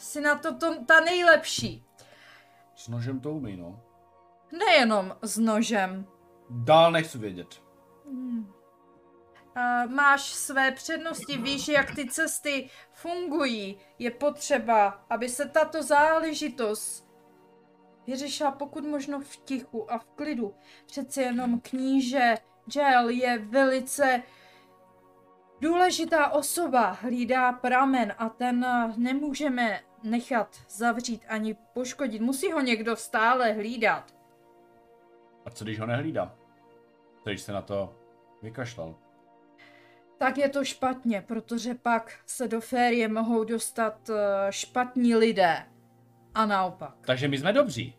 jsi 0.00 0.20
na 0.20 0.38
to, 0.38 0.54
to 0.54 0.84
ta 0.84 1.00
nejlepší. 1.00 1.84
S 2.74 2.88
nožem 2.88 3.20
to 3.20 3.32
umí, 3.32 3.56
no. 3.56 3.80
Nejenom 4.58 5.16
s 5.22 5.38
nožem. 5.38 6.06
Dál 6.50 6.92
nechci 6.92 7.18
vědět. 7.18 7.62
Hmm. 8.06 8.52
A 9.54 9.86
máš 9.86 10.22
své 10.22 10.72
přednosti, 10.72 11.38
víš, 11.38 11.68
jak 11.68 11.94
ty 11.94 12.06
cesty 12.10 12.70
fungují. 12.92 13.78
Je 13.98 14.10
potřeba, 14.10 15.04
aby 15.10 15.28
se 15.28 15.48
tato 15.48 15.82
záležitost 15.82 17.10
vyřešila 18.06 18.50
pokud 18.50 18.84
možno 18.84 19.20
v 19.20 19.36
tichu 19.36 19.92
a 19.92 19.98
v 19.98 20.04
klidu. 20.04 20.54
Přece 20.86 21.22
jenom 21.22 21.60
kníže 21.60 22.34
Gel 22.72 23.08
je 23.08 23.38
velice 23.38 24.22
důležitá 25.60 26.28
osoba, 26.28 26.90
hlídá 26.90 27.52
pramen 27.52 28.14
a 28.18 28.28
ten 28.28 28.66
nemůžeme 28.96 29.80
nechat 30.02 30.56
zavřít 30.68 31.24
ani 31.28 31.54
poškodit. 31.74 32.22
Musí 32.22 32.52
ho 32.52 32.60
někdo 32.60 32.96
stále 32.96 33.52
hlídat. 33.52 34.14
A 35.46 35.50
co 35.50 35.64
když 35.64 35.80
ho 35.80 35.86
nehlídá? 35.86 36.34
Co 37.24 37.30
když 37.30 37.40
se 37.42 37.52
na 37.52 37.62
to 37.62 37.94
vykašlal? 38.42 38.94
Tak 40.18 40.38
je 40.38 40.48
to 40.48 40.64
špatně, 40.64 41.24
protože 41.28 41.74
pak 41.74 42.18
se 42.26 42.48
do 42.48 42.60
férie 42.60 43.08
mohou 43.08 43.44
dostat 43.44 44.10
eh, 44.10 44.16
špatní 44.50 45.14
lidé. 45.14 45.66
A 46.34 46.46
naopak. 46.46 46.94
Takže 47.00 47.28
my 47.28 47.38
jsme 47.38 47.52
dobří. 47.52 47.96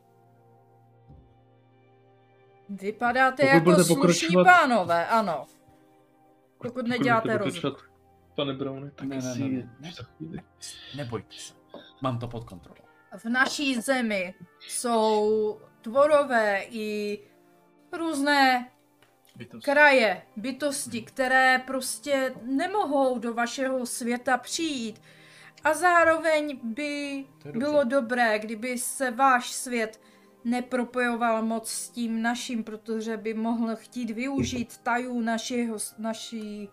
Vypadáte 2.69 3.43
Pokud 3.59 3.69
jako 3.71 3.83
slušní 3.83 4.27
pokračovat- 4.35 4.59
pánové, 4.61 5.07
ano. 5.07 5.45
Pokud 6.57 6.67
Pokud 6.73 6.87
neděláte 6.87 7.37
rozum. 7.37 7.71
Pane 8.35 8.53
Browne, 8.53 8.91
tak 8.91 9.07
Ne, 9.07 9.17
ne, 9.17 9.35
ne, 9.49 9.69
ne. 9.79 9.91
za 9.91 10.03
chvíli. 10.03 10.39
Nebojte 10.95 11.35
se. 11.35 11.53
Mám 12.01 12.19
to 12.19 12.27
pod 12.27 12.43
kontrolou. 12.43 12.81
V 13.17 13.25
naší 13.25 13.81
zemi 13.81 14.33
jsou 14.59 15.59
tvorové 15.81 16.63
i 16.69 17.19
různé 17.91 18.71
Bytost. 19.35 19.65
kraje, 19.65 20.21
bytosti, 20.35 21.01
které 21.01 21.59
prostě 21.67 22.33
nemohou 22.43 23.19
do 23.19 23.33
vašeho 23.33 23.85
světa 23.85 24.37
přijít. 24.37 25.01
A 25.63 25.73
zároveň 25.73 26.59
by 26.63 27.25
bylo 27.51 27.83
dobré, 27.83 28.39
kdyby 28.39 28.77
se 28.77 29.11
váš 29.11 29.51
svět 29.51 30.01
nepropojoval 30.43 31.45
moc 31.45 31.69
s 31.71 31.89
tím 31.89 32.21
naším, 32.21 32.63
protože 32.63 33.17
by 33.17 33.33
mohl 33.33 33.75
chtít 33.75 34.11
využít 34.11 34.77
tajů 34.77 35.21
našeho, 35.21 35.77
naší 35.97 36.69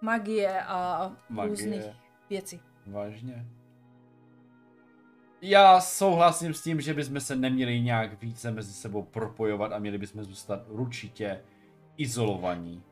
magie 0.00 0.62
a 0.62 1.12
Magie. 1.28 1.50
různých 1.50 1.84
věcí. 2.30 2.60
Vážně? 2.86 3.46
Já 5.42 5.80
souhlasím 5.80 6.54
s 6.54 6.62
tím, 6.62 6.80
že 6.80 6.94
bychom 6.94 7.20
se 7.20 7.36
neměli 7.36 7.80
nějak 7.80 8.22
více 8.22 8.50
mezi 8.50 8.72
sebou 8.72 9.02
propojovat 9.02 9.72
a 9.72 9.78
měli 9.78 9.98
bychom 9.98 10.24
zůstat 10.24 10.60
určitě 10.68 11.40
izolovaní. 11.96 12.82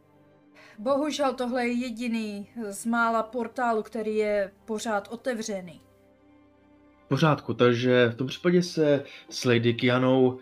Bohužel 0.78 1.34
tohle 1.34 1.66
je 1.66 1.72
jediný 1.72 2.48
z 2.70 2.86
mála 2.86 3.22
portálů, 3.22 3.82
který 3.82 4.16
je 4.16 4.52
pořád 4.64 5.08
otevřený. 5.08 5.80
V 7.04 7.08
pořádku, 7.08 7.54
takže 7.54 8.08
v 8.08 8.14
tom 8.14 8.26
případě 8.26 8.62
se 8.62 9.04
s 9.30 9.44
Lady 9.44 9.74
Kianou 9.74 10.38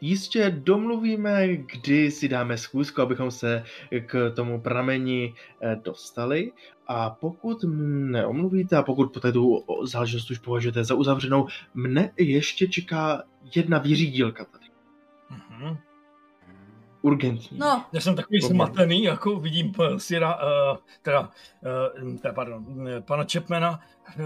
jistě 0.00 0.50
domluvíme, 0.58 1.48
kdy 1.56 2.10
si 2.10 2.28
dáme 2.28 2.58
schůzku, 2.58 3.02
abychom 3.02 3.30
se 3.30 3.64
k 4.06 4.30
tomu 4.36 4.60
prameni 4.60 5.34
eh, 5.62 5.80
dostali. 5.84 6.52
A 6.86 7.10
pokud 7.10 7.64
mne 7.64 8.26
omluvíte 8.26 8.76
a 8.76 8.82
pokud 8.82 9.12
po 9.12 9.20
tu 9.32 9.56
o- 9.56 9.86
záležitost 9.86 10.30
už 10.30 10.38
považujete 10.38 10.84
za 10.84 10.94
uzavřenou, 10.94 11.46
mne 11.74 12.12
ještě 12.18 12.68
čeká 12.68 13.22
jedna 13.56 13.78
vyřídílka 13.78 14.44
tady. 14.44 14.64
Mhm. 15.30 15.76
Urgentní. 17.02 17.58
No, 17.58 17.84
Já 17.92 18.00
jsem 18.00 18.16
takový 18.16 18.40
Poměrně. 18.40 18.56
zmatený, 18.56 19.02
jako 19.02 19.36
vidím 19.36 19.72
p- 19.72 19.98
Sira, 20.00 20.34
uh, 20.36 20.76
teda, 21.02 21.20
uh, 21.20 22.16
teda, 22.16 22.34
pardon, 22.34 22.88
eh, 22.88 23.00
pana 23.00 23.24
Chapmana, 23.32 23.80
uh, 24.18 24.24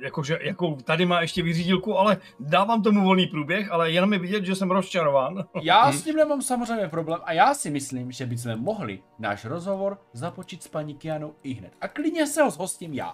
jakože, 0.00 0.38
jako 0.42 0.76
tady 0.84 1.06
má 1.06 1.20
ještě 1.20 1.42
vyřídilku, 1.42 1.98
ale 1.98 2.16
dávám 2.40 2.82
tomu 2.82 3.04
volný 3.04 3.26
průběh, 3.26 3.72
ale 3.72 3.90
jenom 3.90 4.12
je 4.12 4.18
vidět, 4.18 4.44
že 4.44 4.54
jsem 4.54 4.70
rozčarován. 4.70 5.44
Já 5.62 5.82
Hmm. 5.84 5.92
s 5.92 6.02
tím 6.02 6.16
nemám 6.16 6.42
samozřejmě 6.42 6.88
problém 6.88 7.20
a 7.24 7.32
já 7.32 7.54
si 7.54 7.70
myslím, 7.70 8.12
že 8.12 8.26
bychom 8.26 8.56
mohli 8.58 9.02
náš 9.18 9.44
rozhovor 9.44 9.98
započít 10.12 10.62
s 10.62 10.68
paní 10.68 10.94
Kianou 10.94 11.34
i 11.42 11.52
hned. 11.52 11.72
A 11.80 11.88
klidně 11.88 12.26
se 12.26 12.42
ho 12.42 12.50
zhostím 12.50 12.92
já. 12.94 13.12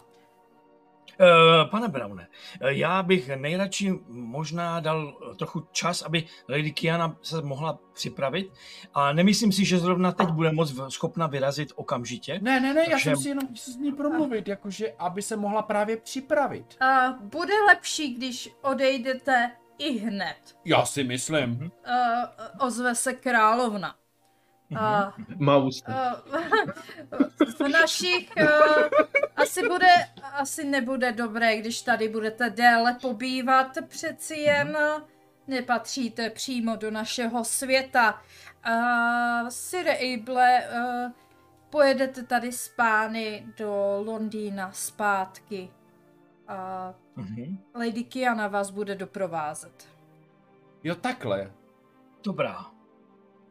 Uh, 1.20 1.70
pane 1.70 1.88
Braune, 1.88 2.28
eh, 2.60 2.74
já 2.74 3.02
bych 3.02 3.28
nejradši 3.36 3.92
možná 4.08 4.80
dal 4.80 5.18
eh, 5.32 5.34
trochu 5.34 5.66
čas, 5.72 6.02
aby 6.02 6.24
Lady 6.48 6.72
Kiana 6.72 7.16
se 7.22 7.42
mohla 7.42 7.78
připravit 7.92 8.52
a 8.94 9.12
nemyslím 9.12 9.52
si, 9.52 9.64
že 9.64 9.78
zrovna 9.78 10.12
teď 10.12 10.28
bude 10.28 10.52
moc 10.52 10.74
schopna 10.88 11.26
vyrazit 11.26 11.72
okamžitě. 11.74 12.38
Ne, 12.42 12.60
ne, 12.60 12.74
ne, 12.74 12.80
já 12.80 12.90
Takže- 12.90 13.10
jsem 13.10 13.16
si 13.16 13.28
jenom 13.28 13.44
s 13.56 13.76
ní 13.76 13.92
promluvit, 13.92 14.48
jakože 14.48 14.92
aby 14.98 15.22
se 15.22 15.36
mohla 15.36 15.62
právě 15.62 15.96
připravit. 15.96 16.76
a 16.80 17.12
bude 17.22 17.54
lepší, 17.68 18.14
když 18.14 18.50
odejdete 18.62 19.50
i 19.78 19.98
hned. 19.98 20.36
Já 20.64 20.84
si 20.84 21.04
myslím. 21.04 21.50
Uh, 21.60 22.66
ozve 22.66 22.94
se 22.94 23.12
královna. 23.12 23.94
A 24.76 25.12
Má 25.36 25.56
ústa. 25.56 26.22
uh, 26.26 27.26
v 27.58 27.68
našich 27.68 28.30
uh, 28.42 28.88
asi 29.36 29.68
bude, 29.68 29.86
asi 30.32 30.64
nebude 30.64 31.12
dobré, 31.12 31.56
když 31.56 31.82
tady 31.82 32.08
budete 32.08 32.50
déle 32.50 32.98
pobývat, 33.02 33.66
přeci 33.88 34.34
jen 34.34 34.68
uh, 34.76 35.02
nepatříte 35.46 36.30
přímo 36.30 36.76
do 36.76 36.90
našeho 36.90 37.44
světa. 37.44 38.22
Uh, 38.68 39.48
Sir 39.48 39.86
Able, 39.90 40.62
uh, 40.72 41.12
pojedete 41.70 42.22
tady 42.22 42.52
s 42.52 42.68
pány 42.68 43.46
do 43.56 44.02
Londýna 44.06 44.72
zpátky. 44.72 45.70
A 46.48 46.94
Mhm. 47.16 47.58
Lady 47.74 48.04
Kiana 48.04 48.48
vás 48.48 48.70
bude 48.70 48.94
doprovázet. 48.94 49.88
Jo, 50.84 50.94
takhle. 50.94 51.52
Dobrá, 52.24 52.66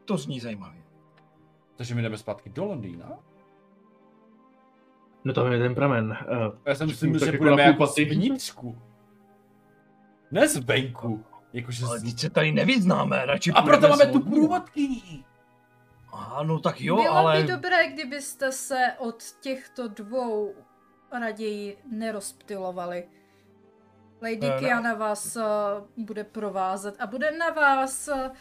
to 0.05 0.17
zní 0.17 0.39
zajímavě. 0.39 0.81
Takže 1.77 1.95
my 1.95 2.01
jdeme 2.01 2.17
zpátky 2.17 2.49
do 2.49 2.65
Londýna? 2.65 3.19
No 5.23 5.33
tam 5.33 5.51
je 5.51 5.59
ten 5.59 5.75
pramen. 5.75 6.17
Uh, 6.31 6.53
Já 6.65 6.75
jsem 6.75 6.87
myslím, 6.87 7.13
tak 7.13 7.21
že 7.21 7.25
jako 7.25 7.37
budeme 7.37 7.57
na 7.57 7.63
jako 7.63 7.85
zvnitřku. 7.85 8.81
Ne 10.31 10.47
zvenku. 10.47 11.25
Jakože 11.53 11.85
Ale 11.85 12.01
teď 12.01 12.19
se 12.19 12.29
tady 12.29 12.51
nevyznáme, 12.51 13.25
radši 13.25 13.51
A 13.51 13.61
proto 13.61 13.87
půjdeme 13.87 14.05
máme 14.05 14.11
tu 14.11 14.29
průvodkyni. 14.29 15.25
Aha, 16.13 16.43
no 16.43 16.59
tak 16.59 16.81
jo, 16.81 16.95
Bylo 16.95 17.11
ale... 17.11 17.41
by 17.41 17.47
dobré, 17.47 17.91
kdybyste 17.91 18.51
se 18.51 18.93
od 18.97 19.23
těchto 19.41 19.87
dvou 19.87 20.55
raději 21.19 21.77
nerozptilovali. 21.91 23.07
Lady 24.21 24.39
Eh, 24.43 24.49
no. 24.49 24.59
Kiana 24.59 24.93
vás 24.93 25.35
uh, 25.35 26.05
bude 26.05 26.23
provázet 26.23 26.95
a 26.99 27.07
bude 27.07 27.31
na 27.31 27.49
vás 27.49 28.07
uh, 28.07 28.31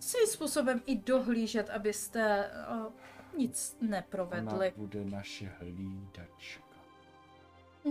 svým 0.00 0.26
způsobem 0.26 0.82
i 0.86 0.96
dohlížet, 0.96 1.70
abyste 1.70 2.50
uh, 2.70 2.92
nic 3.38 3.76
Ona 3.80 3.90
neprovedli. 3.90 4.72
bude 4.76 5.04
naše 5.04 5.52
hlídačka. 5.60 6.66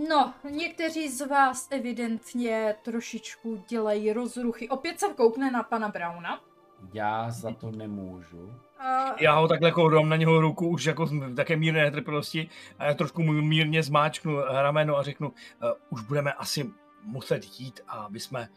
No, 0.08 0.34
někteří 0.50 1.08
z 1.08 1.26
vás 1.26 1.68
evidentně 1.70 2.74
trošičku 2.82 3.64
dělají 3.68 4.12
rozruchy. 4.12 4.68
Opět 4.68 5.00
se 5.00 5.06
koukne 5.16 5.50
na 5.50 5.62
pana 5.62 5.88
Brauna. 5.88 6.40
Já 6.94 7.30
za 7.30 7.52
to 7.52 7.70
nemůžu. 7.70 8.54
A 8.78 9.22
Já 9.22 9.34
ho 9.34 9.48
takhle 9.48 9.68
jako 9.68 9.88
dám 9.88 10.08
na 10.08 10.16
něho 10.16 10.40
ruku 10.40 10.68
už 10.68 10.84
jako 10.84 11.06
v 11.06 11.34
také 11.34 11.56
mírné 11.56 11.82
netrpělivosti 11.82 12.48
a 12.78 12.84
já 12.84 12.94
trošku 12.94 13.22
mu 13.22 13.32
mírně 13.32 13.82
zmáčknu 13.82 14.40
rameno 14.40 14.96
a 14.96 15.02
řeknu, 15.02 15.28
uh, 15.28 15.68
už 15.90 16.02
budeme 16.02 16.32
asi 16.32 16.70
muset 17.02 17.60
jít, 17.60 17.80
aby 17.88 18.20
jsme 18.20 18.48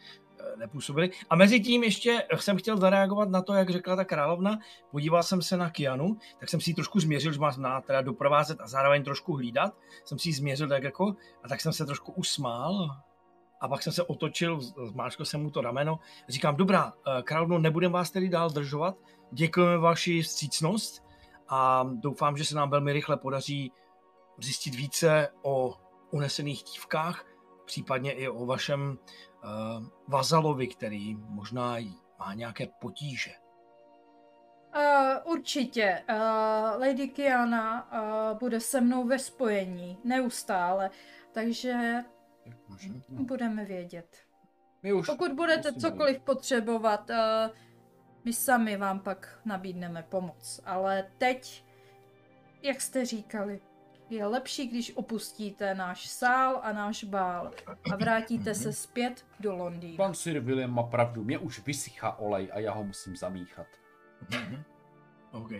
nepůsobili. 0.56 1.10
A 1.30 1.36
mezi 1.36 1.60
tím 1.60 1.84
ještě 1.84 2.24
jsem 2.36 2.58
chtěl 2.58 2.78
zareagovat 2.78 3.30
na 3.30 3.42
to, 3.42 3.54
jak 3.54 3.70
řekla 3.70 3.96
ta 3.96 4.06
královna. 4.06 4.60
Podíval 4.92 5.24
jsem 5.24 5.42
se 5.42 5.58
na 5.58 5.70
Kianu, 5.70 6.18
tak 6.40 6.50
jsem 6.50 6.62
si 6.62 6.70
ji 6.70 6.74
trošku 6.74 7.00
změřil, 7.00 7.34
že 7.34 7.40
má 7.40 7.82
teda 7.82 8.02
doprovázet 8.02 8.62
a 8.62 8.68
zároveň 8.68 9.04
trošku 9.04 9.34
hlídat. 9.34 9.74
Jsem 10.06 10.20
si 10.20 10.30
ji 10.30 10.34
změřil 10.34 10.68
tak 10.68 10.84
jako, 10.84 11.16
a 11.44 11.48
tak 11.48 11.62
jsem 11.62 11.74
se 11.74 11.86
trošku 11.86 12.12
usmál. 12.12 12.90
A 13.62 13.68
pak 13.68 13.84
jsem 13.84 13.94
se 13.94 14.04
otočil, 14.04 14.60
zmáčkl 14.62 15.26
jsem 15.26 15.42
mu 15.42 15.52
to 15.52 15.62
rameno. 15.62 16.00
Říkám, 16.30 16.56
dobrá, 16.56 16.94
eh, 16.94 17.22
královno, 17.22 17.60
nebudeme 17.60 17.94
vás 17.94 18.12
tedy 18.12 18.30
dál 18.30 18.50
držovat, 18.50 18.96
děkujeme 19.32 19.78
vaši 19.78 20.22
vstřícnost 20.22 21.04
a 21.50 21.84
doufám, 21.94 22.38
že 22.38 22.46
se 22.46 22.56
nám 22.56 22.70
velmi 22.70 22.94
rychle 22.94 23.18
podaří 23.18 23.72
zjistit 24.38 24.76
více 24.76 25.28
o 25.42 25.74
unesených 26.12 26.64
dívkách, 26.64 27.26
případně 27.66 28.12
i 28.12 28.28
o 28.28 28.46
vašem 28.46 28.98
vazalovi, 30.08 30.68
který 30.68 31.16
možná 31.16 31.78
má 32.20 32.34
nějaké 32.34 32.68
potíže. 32.82 33.32
Uh, 34.76 35.34
určitě. 35.34 36.04
Uh, 36.10 36.82
Lady 36.82 37.08
Kiana 37.08 37.92
uh, 37.92 38.40
bude 38.40 38.60
se 38.60 38.82
mnou 38.82 39.08
ve 39.08 39.20
spojení 39.20 39.98
neustále, 40.04 40.90
takže 41.32 42.04
budeme 43.10 43.66
vědět. 43.66 44.18
My 44.84 44.94
už 44.94 45.08
Pokud 45.08 45.32
budete 45.32 45.74
cokoliv 45.74 46.20
potřebovat, 46.20 47.10
uh, 47.10 47.56
My 48.24 48.34
sami 48.34 48.78
vám 48.78 49.00
pak 49.00 49.40
nabídneme 49.46 50.04
pomoc, 50.04 50.62
ale 50.66 51.12
teď, 51.18 51.66
jak 52.62 52.82
jste 52.82 53.06
říkali, 53.06 53.62
je 54.10 54.26
lepší, 54.26 54.68
když 54.68 54.96
opustíte 54.96 55.76
náš 55.76 56.08
sál 56.10 56.60
a 56.64 56.74
náš 56.74 57.04
bál 57.04 57.52
a 57.94 57.96
vrátíte 57.96 58.56
se 58.56 58.74
zpět 58.74 59.26
do 59.40 59.56
Londýna. 59.56 59.98
Pan 59.98 60.14
Sir 60.14 60.40
William 60.40 60.74
má 60.74 60.84
pravdu, 60.84 61.24
mě 61.24 61.38
už 61.38 61.66
vysychá 61.66 62.20
olej 62.20 62.50
a 62.54 62.60
já 62.60 62.74
ho 62.74 62.84
musím 62.84 63.16
zamíchat. 63.16 63.68
Mhm. 64.32 64.64
OK. 65.32 65.50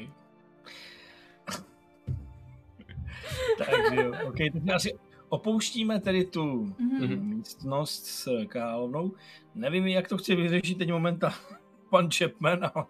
Takže 3.58 3.96
jo, 4.04 4.14
OK, 4.28 4.38
tak 4.54 4.64
my 4.64 4.74
asi 4.74 4.94
opouštíme 5.30 6.00
tedy 6.00 6.26
tu 6.26 6.76
Mhm. 6.80 7.26
místnost 7.36 8.06
s 8.06 8.46
královnou. 8.48 9.12
Nevím, 9.56 9.88
jak 9.88 10.08
to 10.08 10.18
chce 10.18 10.36
vyřešit 10.36 10.78
teď 10.78 10.92
momenta 10.92 11.34
pan 11.90 12.10
Chapman, 12.12 12.72
ale 12.76 12.86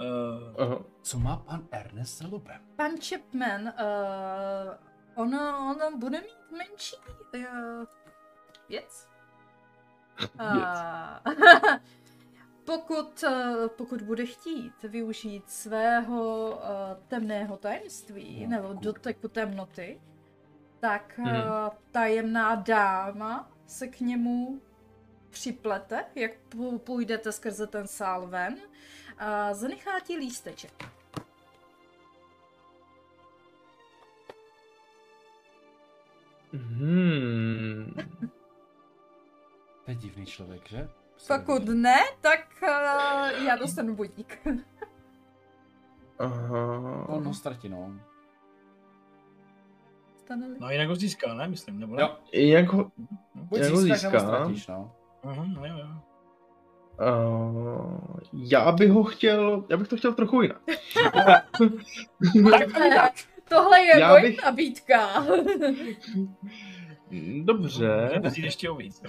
uh, 0.00 0.62
Aha. 0.62 0.78
Co 1.02 1.18
má 1.18 1.36
pan 1.36 1.66
Ernest 1.70 2.18
za 2.18 2.26
lubem? 2.28 2.60
Pan 2.76 2.92
Chapman, 3.08 3.62
uh, 3.62 4.74
ono, 5.14 5.74
ono 5.76 5.96
bude 5.98 6.20
mít 6.20 6.58
menší 6.58 6.96
uh, 7.34 7.84
věc. 8.68 9.08
Uh, 10.40 11.32
pokud, 12.64 13.24
uh, 13.28 13.68
pokud 13.68 14.02
bude 14.02 14.26
chtít 14.26 14.82
využít 14.82 15.50
svého 15.50 16.50
uh, 16.50 16.58
temného 17.08 17.56
tajemství 17.56 18.46
No, 18.46 18.50
nebo 18.56 18.72
doteku 18.74 19.28
temnoty, 19.28 20.00
tak 20.80 21.14
uh, 21.18 21.24
Mhm. 21.26 21.42
tajemná 21.90 22.54
dáma 22.54 23.50
se 23.66 23.88
k 23.88 24.00
němu 24.00 24.60
připlete, 25.30 26.04
jak 26.14 26.30
pů- 26.48 26.78
půjdete 26.78 27.32
skrze 27.32 27.66
ten 27.66 27.86
sál 27.86 28.26
ven 28.26 28.56
a 29.18 29.54
zanechá 29.54 30.00
ti 30.00 30.16
lísteček. 30.16 30.72
Hmm. 36.52 37.94
To 39.84 39.90
je 39.90 39.94
divný 39.94 40.26
člověk, 40.26 40.68
že? 40.68 40.88
Pokud 41.28 41.64
ne, 41.68 41.96
tak 42.20 42.40
uh, 42.62 43.46
já 43.46 43.56
dostanu 43.56 43.94
budík. 43.94 44.46
Aha. 46.18 47.08
On 47.08 47.24
ho 47.26 47.34
ztratí, 47.34 47.68
no. 47.68 48.00
Stane-li. 50.16 50.56
no 50.60 50.70
jinak 50.70 50.88
ho 50.88 50.96
získá, 50.96 51.34
ne? 51.34 51.48
Myslím, 51.48 51.80
nebo 51.80 51.94
ne? 51.96 52.02
Jo, 52.02 52.16
Jak 52.32 52.68
ho... 52.72 52.90
buď 53.34 53.58
Jak 53.60 53.70
ho 53.72 53.80
získáš, 53.80 54.02
nebo 54.02 54.18
získá? 54.18 54.36
ztratíš, 54.36 54.66
no. 54.66 54.92
Mhm, 55.24 55.52
no 55.54 55.66
jo, 55.66 55.78
jo. 55.78 55.86
Uh, 57.00 58.00
já 58.32 58.72
bych 58.72 58.90
ho 58.90 59.04
chtěl, 59.04 59.64
já 59.68 59.76
bych 59.76 59.88
to 59.88 59.96
chtěl 59.96 60.14
trochu 60.14 60.42
jinak. 60.42 60.60
Eh, 62.80 63.08
Tohle 63.48 63.80
je 63.80 64.00
Já 64.00 64.08
moje 64.08 64.22
bych- 64.22 64.44
nabídka. 64.44 65.24
Dobře, 67.44 68.20
Musí 68.24 68.42
ještě 68.42 68.70
uvíc. 68.70 69.02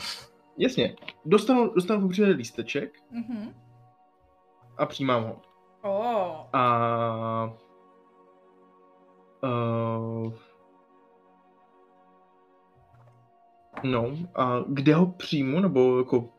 jasně. 0.57 0.95
Dostanu, 1.25 1.73
dostanu 1.73 2.01
pobře 2.01 2.25
lísteček 2.25 2.93
Mhm. 3.11 3.53
a 4.77 4.85
přijímám 4.85 5.23
ho. 5.23 5.41
Oh. 5.81 6.35
A... 6.53 7.53
Uh, 9.43 10.33
no, 13.83 14.11
a 14.35 14.59
kde 14.67 14.95
ho 14.95 15.05
přijmu, 15.05 15.59
nebo 15.59 15.97
jako 15.97 16.29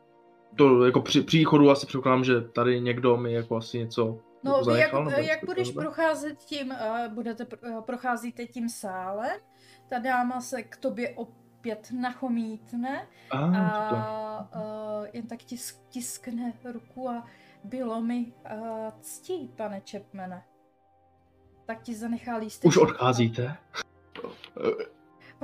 to 0.59 0.85
jako 0.85 1.01
při 1.01 1.21
příchodu 1.21 1.69
asi 1.69 1.85
předpokládám, 1.85 2.23
že 2.23 2.41
tady 2.41 2.81
někdo 2.81 3.17
mi 3.17 3.33
jako 3.33 3.55
asi 3.55 3.79
něco 3.79 4.19
No, 4.43 4.57
jako 4.57 4.71
jak, 4.71 4.91
zanechal, 4.91 5.23
jak 5.23 5.37
něco 5.37 5.45
budeš 5.45 5.71
procházet 5.71 6.37
tím, 6.37 6.71
uh, 6.71 7.13
budete, 7.13 7.45
uh, 7.45 7.81
procházíte 7.81 8.45
tím 8.45 8.69
sálem, 8.69 9.39
ta 9.89 9.99
dáma 9.99 10.41
se 10.41 10.63
k 10.63 10.77
tobě 10.77 11.09
opět 11.15 11.91
nachomítne 11.99 13.07
A, 13.31 13.37
to. 13.89 13.95
a 13.95 14.49
uh, 14.55 15.07
jen 15.13 15.27
tak 15.27 15.39
tisk, 15.39 15.75
tiskne 15.89 16.53
ruku 16.73 17.09
a 17.09 17.25
bylo 17.63 18.01
mi 18.01 18.33
uh, 18.53 18.89
ctí, 19.01 19.51
pane 19.55 19.81
Chapmane. 19.91 20.43
Tak 21.65 21.81
ti 21.81 21.95
zanechá 21.95 22.37
lístek. 22.37 22.67
Už 22.67 22.77
odcházíte? 22.77 23.57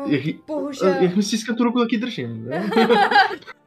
Jak, 0.05 0.45
bohužel. 0.47 0.87
jak 0.87 1.15
mi 1.15 1.23
stiskám 1.23 1.55
tu 1.55 1.63
ruku, 1.63 1.79
taky 1.79 1.97
držím. 1.97 2.49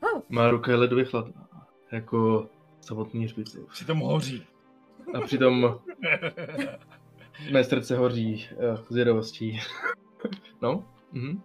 Oh, 0.00 0.22
Má 0.28 0.50
ruka 0.50 0.70
je 0.70 0.76
ledově 0.76 1.04
chladná. 1.04 1.48
Jako 1.92 2.48
samotný 2.80 3.24
hřbitov. 3.24 3.68
Přitom 3.70 3.98
hoří. 3.98 4.46
A 5.14 5.20
přitom 5.20 5.80
mé 7.52 7.64
srdce 7.64 7.96
hoří 7.96 8.48
uh, 8.56 8.84
zvědavostí. 8.88 9.60
no? 10.62 10.84
Mhm. 11.12 11.42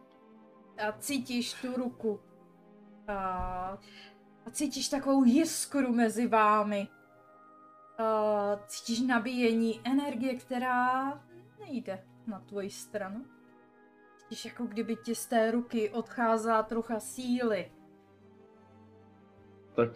a 0.87 0.91
cítíš 0.99 1.53
tu 1.53 1.73
ruku. 1.77 2.19
A, 3.07 3.13
a 4.45 4.51
cítíš 4.51 4.89
takovou 4.89 5.23
jiskru 5.23 5.93
mezi 5.93 6.27
vámi. 6.27 6.87
A 7.97 8.59
cítíš 8.67 9.01
nabíjení 9.01 9.81
energie, 9.83 10.35
která 10.35 11.13
nejde 11.59 12.03
na 12.27 12.39
tvoji 12.39 12.69
stranu. 12.69 13.25
Cítíš 14.33 14.45
jako 14.45 14.65
kdyby 14.65 14.95
ti 14.95 15.15
z 15.15 15.25
té 15.25 15.51
ruky 15.51 15.89
odcházela 15.89 16.63
trocha 16.63 16.99
síly. 16.99 17.71
Tak 19.75 19.89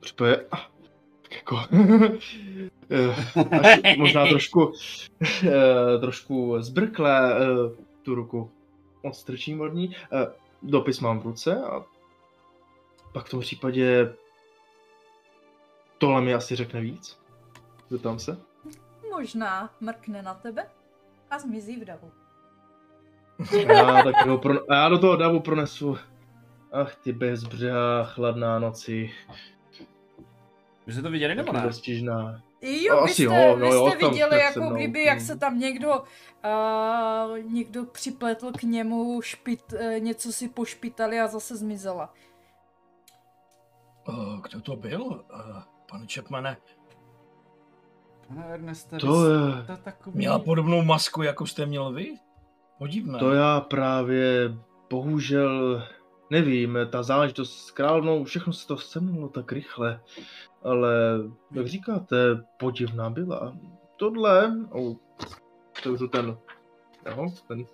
připoje... 0.00 0.46
Ah, 0.52 0.60
tak 1.22 1.34
jako... 1.34 1.56
eh, 2.90 3.58
až 3.60 3.96
možná 3.98 4.26
trošku, 4.26 4.72
eh, 5.46 5.98
trošku 6.00 6.62
zbrkle 6.62 7.34
eh, 7.34 7.46
tu 8.02 8.14
ruku 8.14 8.50
odstrčím 9.02 9.60
od 9.60 9.74
ní. 9.74 9.96
Eh, 10.12 10.26
Dopis 10.62 11.00
mám 11.00 11.20
v 11.20 11.24
ruce 11.24 11.64
a 11.64 11.84
pak 13.12 13.26
v 13.26 13.30
tom 13.30 13.40
případě 13.40 14.14
tohle 15.98 16.22
mi 16.22 16.34
asi 16.34 16.56
řekne 16.56 16.80
víc. 16.80 17.18
Zeptám 17.88 18.18
se. 18.18 18.40
Možná 19.10 19.70
mrkne 19.80 20.22
na 20.22 20.34
tebe 20.34 20.70
a 21.30 21.38
zmizí 21.38 21.76
v 21.76 21.84
davu. 21.84 22.25
Já, 23.68 24.02
tak 24.02 24.26
ho 24.26 24.38
pro... 24.38 24.70
a 24.70 24.74
já 24.74 24.88
do 24.88 24.98
toho 24.98 25.16
davu 25.16 25.40
pronesu. 25.40 25.96
Ach 26.72 26.96
ty 26.96 27.12
bezbřehá 27.12 28.04
chladná 28.04 28.58
noci. 28.58 29.10
Vy 30.86 30.92
jste 30.92 31.02
to 31.02 31.10
viděli 31.10 31.34
nebo 31.34 31.52
ne? 31.52 31.60
Dostižná. 31.60 32.42
Jo, 32.62 32.96
vy 32.96 33.10
Asi 33.10 33.12
jste, 33.12 33.22
jo, 33.22 33.56
vy 33.56 33.62
no 33.62 33.66
jo, 33.66 33.90
jste 33.90 33.98
tam 33.98 34.10
viděli, 34.10 34.38
jako 34.38 34.60
mnou, 34.60 34.74
kdyby, 34.74 35.04
jak 35.04 35.20
se 35.20 35.38
tam 35.38 35.58
někdo, 35.58 35.90
uh, 36.00 37.38
někdo 37.38 37.84
připletl 37.84 38.52
k 38.52 38.62
němu, 38.62 39.22
špit, 39.22 39.72
uh, 39.72 39.80
něco 39.98 40.32
si 40.32 40.48
pošpitali 40.48 41.20
a 41.20 41.26
zase 41.26 41.56
zmizela. 41.56 42.14
Uh, 44.08 44.40
kdo 44.40 44.60
to 44.60 44.76
byl? 44.76 45.02
Uh, 45.02 45.62
pane 45.90 46.06
Chapmane, 46.14 46.56
Pane 48.28 48.46
Erneste, 48.46 48.96
To 48.96 49.20
vy 49.20 49.72
je... 49.72 49.76
takový... 49.76 50.16
měla 50.18 50.38
podobnou 50.38 50.82
masku, 50.82 51.22
jako 51.22 51.46
jste 51.46 51.66
měl 51.66 51.92
vy? 51.92 52.18
Podivné. 52.78 53.18
To 53.18 53.32
já 53.32 53.60
právě 53.60 54.54
bohužel 54.90 55.82
nevím, 56.30 56.78
ta 56.90 57.02
záležitost 57.02 57.58
s 57.66 57.70
královnou, 57.70 58.24
všechno 58.24 58.52
se 58.52 58.66
to 58.66 58.76
semnulo 58.78 59.28
tak 59.28 59.52
rychle, 59.52 60.00
ale 60.62 60.92
jak 61.52 61.66
říkáte, 61.66 62.16
podivná 62.56 63.10
byla. 63.10 63.56
Tohle, 63.96 64.52
oh, 64.70 64.96
otevřu 65.78 66.08
ten, 66.08 66.38
jo, 67.06 67.26
ten 67.48 67.64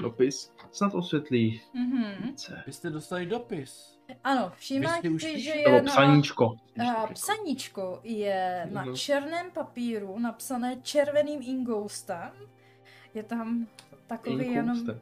dopis, 0.00 0.52
snad 0.72 0.94
osvětlí 0.94 1.60
Mhm. 1.74 2.04
více. 2.22 2.62
Vy 2.66 2.72
jste 2.72 2.90
dostali 2.90 3.26
dopis. 3.26 3.98
Ano, 4.24 4.52
jste 4.58 5.08
už 5.10 5.22
si, 5.22 5.40
že 5.40 5.50
je 5.50 5.70
Nebo 5.70 5.84
na... 5.86 5.92
psaníčko. 5.92 6.48
to 6.48 6.82
řeknu. 7.02 7.14
psaníčko 7.14 8.00
je 8.02 8.68
na 8.72 8.82
Mhm. 8.84 8.94
černém 8.94 9.50
papíru 9.50 10.18
napsané 10.18 10.76
červeným 10.82 11.40
ingoustem. 11.42 12.30
Je 13.14 13.22
tam 13.22 13.66
takový 14.06 14.52
jenom 14.52 14.76
Inkouste. 14.76 15.00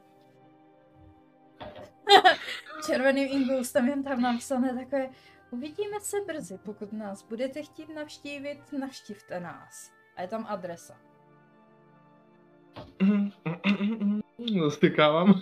červeným 2.86 3.28
ingoustem, 3.31 3.89
jen 3.89 4.05
tam 4.05 4.20
napsané 4.20 4.74
takové 4.74 5.09
Uvidíme 5.55 6.01
se 6.01 6.16
brzy, 6.26 6.59
pokud 6.64 6.93
nás 6.93 7.22
budete 7.22 7.62
chtít 7.62 7.94
navštívit, 7.94 8.72
navštivte 8.78 9.40
nás. 9.40 9.93
A 10.16 10.22
je 10.22 10.28
tam 10.28 10.47
adresa. 10.48 10.97
Zastykávám. 14.64 15.35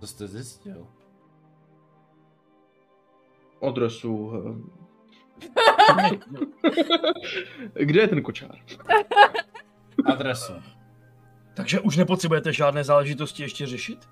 Co 0.00 0.06
jste 0.06 0.26
zjistil? 0.26 0.86
Adresu. 3.62 4.32
eh. 4.36 4.54
Kde 7.84 8.00
je 8.00 8.08
ten 8.08 8.22
kočár? 8.22 8.58
Adresu. 10.06 10.52
Takže 11.54 11.80
už 11.80 11.96
nepotřebujete 11.96 12.52
žádné 12.52 12.84
záležitosti 12.84 13.42
ještě 13.42 13.66
řešit? 13.66 14.08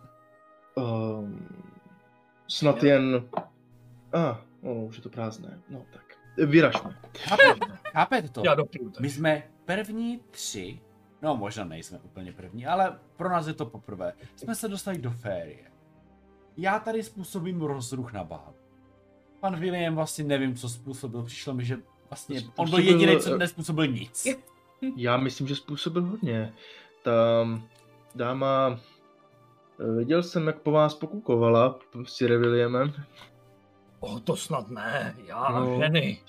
Um, 0.74 1.48
snad 2.48 2.82
jen... 2.82 3.28
A, 4.12 4.20
ah, 4.20 4.36
no, 4.62 4.74
už 4.74 4.96
je 4.96 5.02
to 5.02 5.08
prázdné. 5.08 5.60
No 5.68 5.84
tak, 5.92 6.02
vyražme. 6.46 6.98
Chápete, 7.18 7.66
chápete 7.92 8.28
to? 8.28 8.42
Já 8.44 8.54
dopiju 8.54 8.92
My 9.00 9.10
jsme 9.10 9.42
první 9.64 10.20
tři, 10.30 10.80
no 11.22 11.36
možná 11.36 11.64
nejsme 11.64 11.98
úplně 11.98 12.32
první, 12.32 12.66
ale 12.66 12.98
pro 13.16 13.28
nás 13.28 13.46
je 13.46 13.54
to 13.54 13.66
poprvé. 13.66 14.12
Jsme 14.36 14.54
se 14.54 14.68
dostali 14.68 14.98
do 14.98 15.10
férie. 15.10 15.70
Já 16.56 16.78
tady 16.78 17.02
způsobím 17.02 17.62
rozruch 17.62 18.12
na 18.12 18.24
bál. 18.24 18.54
Pan 19.40 19.56
William 19.56 19.94
vlastně 19.94 20.24
nevím, 20.24 20.54
co 20.54 20.68
způsobil. 20.68 21.22
Přišlo 21.22 21.54
mi, 21.54 21.64
že 21.64 21.76
vlastně 22.10 22.40
on 22.56 22.70
byl 22.70 22.78
jediný, 22.78 23.18
co 23.18 23.38
nespůsobil 23.38 23.86
nic. 23.86 24.26
Já 24.96 25.16
myslím, 25.16 25.48
že 25.48 25.56
způsobil 25.56 26.02
hodně. 26.04 26.54
Ta 27.02 27.12
dáma... 28.14 28.78
eh, 29.80 29.92
Viděl 29.98 30.22
jsem, 30.22 30.46
jak 30.46 30.58
po 30.60 30.70
vás 30.70 30.94
pokukovala 30.94 31.78
s 32.04 32.12
Sir 32.12 32.36
Williamem. 32.38 32.92
O, 34.00 34.20
to 34.20 34.36
snad 34.36 34.68
ne, 34.70 35.16
já 35.26 35.48
No. 35.50 35.74
a 35.76 35.78
ženy. 35.84 36.20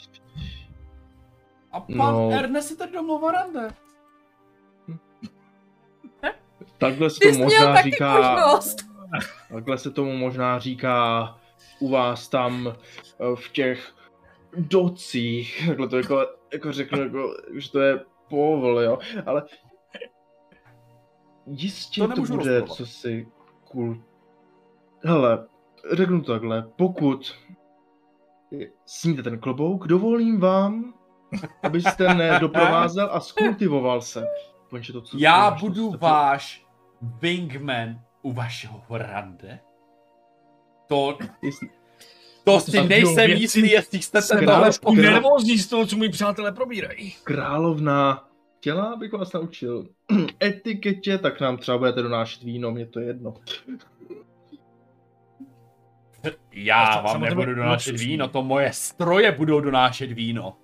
A 1.72 1.80
pan 1.80 1.96
No. 1.98 2.30
Ernest 2.32 2.68
si 2.68 2.78
tady 2.78 2.92
domluvil 2.92 3.32
rande. 3.32 3.70
Takhle 6.78 7.10
se 7.10 7.20
to 7.32 7.38
možná 7.38 7.74
taky 7.74 7.92
říká... 7.92 8.32
možnost. 8.32 8.78
Takhle 9.54 9.78
se 9.78 9.92
tomu 9.92 10.14
možná 10.18 10.60
říká 10.60 11.36
u 11.80 11.90
vás 11.90 12.28
tam 12.28 12.68
eh, 12.68 13.36
v 13.36 13.50
těch 13.52 13.94
docích, 14.58 15.64
takhle 15.68 15.88
to 15.88 15.98
jako, 15.98 16.28
jako 16.54 16.72
řeknu, 16.72 17.00
jako, 17.02 17.34
že 17.54 17.72
to 17.72 17.80
je 17.80 18.00
povol, 18.34 18.80
jo, 18.82 18.98
ale 19.26 19.44
jistě 21.48 22.02
To 22.02 22.08
to, 22.08 22.22
bude, 22.22 22.36
rozporovat. 22.36 22.70
co 22.70 22.86
si 22.86 23.28
kul... 23.72 24.04
Hele, 25.06 25.48
řeknu 25.94 26.22
to 26.22 26.32
takhle, 26.32 26.68
pokud 26.76 27.34
sníte 28.86 29.24
ten 29.24 29.40
klobouk, 29.40 29.88
dovolím 29.88 30.40
vám, 30.40 30.94
abyste 31.64 32.14
nedoprovázel 32.14 33.10
a 33.12 33.20
skultivoval 33.20 34.02
se. 34.02 34.26
Konče 34.70 34.94
to, 34.94 35.02
co 35.02 35.18
Já 35.20 35.52
co- 35.52 35.66
budu 35.66 35.92
co- 35.92 35.98
váš 35.98 36.66
wingman 37.02 38.02
u 38.22 38.32
vašeho 38.34 38.82
rande. 38.90 39.60
To, 40.88 41.18
Jestli- 41.42 41.70
to 42.44 42.60
si 42.60 42.72
tak 42.72 42.90
nejsem 42.90 43.32
jistý, 43.32 43.72
jestli 43.72 44.02
jste 44.02 44.20
ale 44.32 44.46
tohle 44.46 44.70
král- 44.70 44.96
nervózní 44.96 45.58
z 45.58 45.68
toho, 45.68 45.86
co 45.86 45.98
mi 45.98 46.10
přátelé 46.10 46.52
probírají. 46.52 47.16
královna 47.24 48.28
chtěla, 48.58 48.84
abych 48.84 49.12
vás 49.14 49.34
naučil 49.34 49.88
etiketě, 50.44 51.18
tak 51.18 51.42
nám 51.42 51.58
třeba 51.58 51.78
budete 51.78 52.02
donášet 52.02 52.44
víno, 52.44 52.72
mě 52.72 52.86
to 52.86 53.00
je 53.00 53.06
jedno. 53.06 53.34
Já 56.54 57.02
vám 57.02 57.22
nebudu 57.22 57.56
donášet 57.56 58.00
víno, 58.00 58.28
to 58.28 58.44
moje 58.44 58.74
stroje 58.74 59.32
budou 59.32 59.60
donášet 59.60 60.12
víno. 60.12 60.58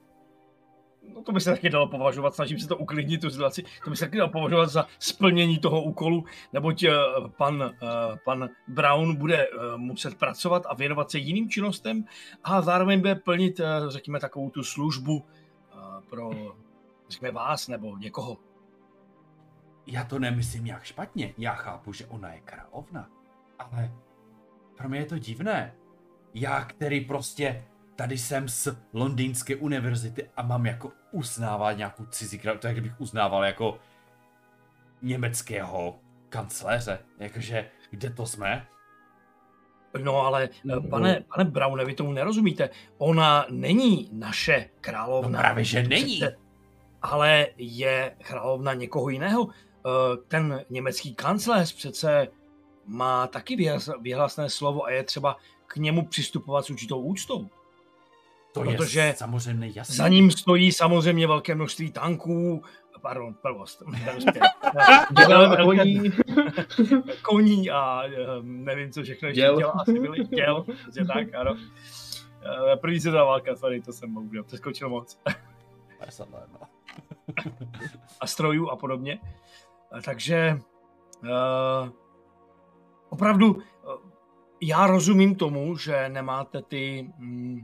To 1.25 1.31
by 1.31 1.41
se 1.41 1.51
taky 1.51 1.69
dalo 1.69 1.87
považovat, 1.87 2.35
snažím 2.35 2.59
se 2.59 2.67
to 2.67 2.77
uklidnit 2.77 3.21
tu 3.21 3.29
situaci, 3.29 3.63
to 3.83 3.89
by 3.89 3.95
se 3.95 4.05
taky 4.05 4.17
dalo 4.17 4.29
považovat 4.29 4.69
za 4.69 4.85
splnění 4.99 5.59
toho 5.59 5.83
úkolu, 5.83 6.25
neboť 6.53 6.83
eh, 6.83 6.91
pan, 7.37 7.63
eh, 7.63 7.87
pan 8.25 8.49
Brown 8.67 9.15
bude 9.15 9.37
eh, 9.47 9.77
muset 9.77 10.15
pracovat 10.15 10.63
a 10.69 10.75
věnovat 10.75 11.11
se 11.11 11.17
jiným 11.17 11.49
činnostem 11.49 12.05
a 12.43 12.61
zároveň 12.61 12.99
bude 12.99 13.15
plnit, 13.15 13.61
řekněme, 13.87 14.19
takovou 14.19 14.49
tu 14.49 14.63
službu 14.63 15.25
pro, 16.09 16.31
řekněme, 17.09 17.31
vás 17.31 17.67
nebo 17.67 17.97
někoho. 17.97 18.37
Já 19.87 20.03
to 20.03 20.19
nemyslím 20.19 20.65
nějak 20.65 20.83
špatně, 20.83 21.33
já 21.37 21.53
chápu, 21.53 21.93
že 21.93 22.05
ona 22.05 22.33
je 22.33 22.39
královna, 22.39 23.09
ale 23.59 23.91
pro 24.77 24.89
mě 24.89 24.99
je 24.99 25.05
to 25.05 25.17
divné. 25.17 25.75
Já, 26.33 26.65
který 26.65 27.01
prostě 27.01 27.65
tady 27.95 28.17
jsem 28.17 28.49
z 28.49 28.67
londýnské 28.93 29.55
univerzity 29.55 30.29
a 30.37 30.41
mám 30.41 30.65
jako 30.65 30.91
uznávat 31.11 31.77
nějakou 31.77 32.05
cizí 32.05 32.39
královnu, 32.39 32.61
to 32.61 32.67
je, 32.67 32.73
kdybych 32.73 33.01
uznával 33.01 33.45
jako 33.45 33.79
německého 35.01 35.99
kancléře, 36.29 36.99
jakože 37.19 37.69
kde 37.91 38.09
to 38.09 38.25
jsme? 38.25 38.67
No 40.03 40.21
ale, 40.21 40.43
eh, 40.43 40.49
No. 40.63 40.81
pane, 40.81 41.23
pane 41.35 41.45
Browne, 41.45 41.85
vy 41.85 41.93
tomu 41.95 42.11
nerozumíte. 42.11 42.69
Ona 42.97 43.45
není 43.49 44.09
naše 44.13 44.59
No 44.73 44.77
královna. 44.81 45.39
právě, 45.39 45.63
že 45.63 45.83
není. 45.83 46.21
Ale 47.01 47.47
je 47.57 48.15
královna 48.27 48.73
někoho 48.73 49.09
jiného. 49.09 49.47
Eh, 49.49 50.17
Ten 50.27 50.65
německý 50.69 51.15
kancléř 51.15 51.75
přece 51.75 52.27
má 52.85 53.27
taky 53.27 53.55
vyhlas- 53.55 54.01
vyhlasné 54.01 54.49
slovo 54.49 54.85
a 54.85 54.91
je 54.91 55.03
třeba 55.03 55.37
k 55.67 55.75
němu 55.75 56.05
přistupovat 56.05 56.65
s 56.65 56.69
určitou 56.69 57.01
úctou. 57.01 57.47
To 58.53 58.61
protože 58.61 58.99
je 58.99 59.15
samozřejmě 59.15 59.71
jasné. 59.75 59.95
Za 59.95 60.07
ním 60.07 60.31
stojí 60.31 60.71
samozřejmě 60.71 61.27
velké 61.27 61.55
množství 61.55 61.91
tanků, 61.91 62.63
pardon, 63.01 63.33
prvost, 63.33 63.83
koní, 65.63 66.11
koní 67.21 67.69
a 67.69 68.03
eh, 68.05 68.11
nevím, 68.41 68.91
co 68.91 69.03
všechno 69.03 69.27
ještě 69.27 69.41
Děl. 69.41 69.57
dělá, 69.57 69.71
asi 69.71 69.99
byly 69.99 70.23
děl, 70.23 70.65
že 70.97 71.05
tak, 71.05 71.33
ano. 71.35 71.57
Eh, 72.73 72.75
První 72.77 72.99
světová 72.99 73.23
válka, 73.23 73.55
sorry, 73.55 73.81
to 73.81 73.93
jsem 73.93 74.13
bohužel 74.13 74.43
přeskočil 74.43 74.89
moc. 74.89 75.19
51. 75.99 76.59
a 78.21 78.27
strojů 78.27 78.69
a 78.69 78.75
podobně. 78.75 79.19
Eh, 79.97 80.01
Takže 80.01 80.59
uh, 81.23 81.89
opravdu 83.09 83.53
uh, 83.53 83.61
já 84.61 84.87
rozumím 84.87 85.35
tomu, 85.35 85.77
že 85.77 86.09
nemáte 86.09 86.61
ty 86.61 87.09
mm, 87.17 87.61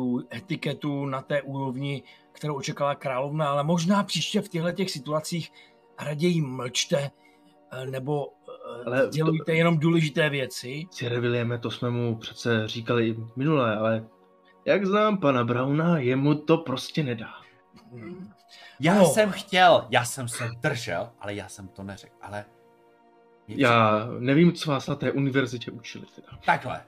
tu 0.00 0.22
etiketu 0.34 1.06
na 1.06 1.22
té 1.22 1.42
úrovni, 1.42 2.02
kterou 2.32 2.54
očekala 2.54 2.94
královna, 2.94 3.50
ale 3.50 3.64
možná 3.64 4.02
příště 4.02 4.40
v 4.40 4.48
těchto 4.48 4.72
těch 4.72 4.90
situacích 4.90 5.52
raději 6.00 6.40
mlčte 6.40 7.10
eh, 7.72 7.86
nebo 7.86 8.28
Ale 8.86 9.04
uh, 9.04 9.10
dělujte 9.10 9.54
jenom 9.54 9.78
důležité 9.78 10.30
věci. 10.30 10.86
Sir 10.90 11.20
Williame, 11.20 11.58
to 11.58 11.70
jsme 11.70 11.90
mu 11.90 12.16
přece 12.16 12.68
říkali 12.68 13.08
i 13.08 13.16
minule, 13.36 13.76
ale 13.76 14.06
jak 14.64 14.86
znám 14.86 15.18
pana 15.18 15.44
Brauna, 15.44 15.98
jemu 15.98 16.34
to 16.34 16.56
prostě 16.56 17.02
nedá. 17.02 17.30
Hmm. 17.92 18.30
Já 18.80 18.94
No. 18.94 19.04
jsem 19.06 19.30
chtěl, 19.32 19.86
já 19.90 20.04
jsem 20.04 20.28
se 20.28 20.50
držel, 20.60 21.10
ale 21.20 21.34
já 21.34 21.48
jsem 21.48 21.68
to 21.68 21.82
neřekl, 21.82 22.16
ale... 22.22 22.44
Mě 23.48 23.56
Já 23.58 24.06
nevím, 24.18 24.52
co 24.52 24.70
vás 24.70 24.86
na 24.86 24.94
té 24.94 25.12
univerzitě 25.12 25.70
učili 25.70 26.06
teda. 26.14 26.28
Takhle. 26.46 26.82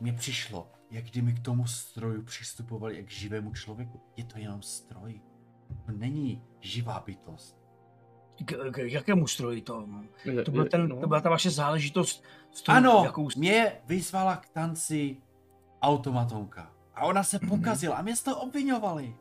Mně 0.00 0.12
přišlo, 0.12 0.68
jak 0.94 1.04
kdyby 1.04 1.32
k 1.32 1.40
tomu 1.40 1.66
stroju 1.66 2.22
přistupovali 2.22 2.96
jak 2.96 3.06
k 3.06 3.10
živému 3.10 3.54
člověku. 3.54 4.00
Je 4.16 4.24
to 4.24 4.38
jenom 4.38 4.62
stroj. 4.62 5.20
To 5.86 5.92
není 5.92 6.42
živá 6.60 7.02
bytost. 7.06 7.56
K, 8.44 8.70
k 8.70 8.78
jakému 8.78 9.26
stroji 9.26 9.62
to? 9.62 9.88
To, 10.44 10.50
byl 10.50 10.68
ten, 10.68 10.88
no. 10.88 11.00
to 11.00 11.06
byla 11.06 11.20
ta 11.20 11.30
vaše 11.30 11.50
záležitost 11.50 12.24
s 12.50 12.62
tou, 12.62 12.72
Ano, 12.72 13.02
jakou 13.04 13.28
mě 13.36 13.72
vyzvala 13.86 14.36
k 14.36 14.48
tanci 14.48 15.16
automatonka. 15.82 16.72
A 16.94 17.04
ona 17.04 17.22
se 17.22 17.38
pokazila 17.38 17.96
a 17.96 18.02
mě 18.02 18.16
z 18.16 18.22
toho 18.22 18.40
obvinovali. 18.40 19.16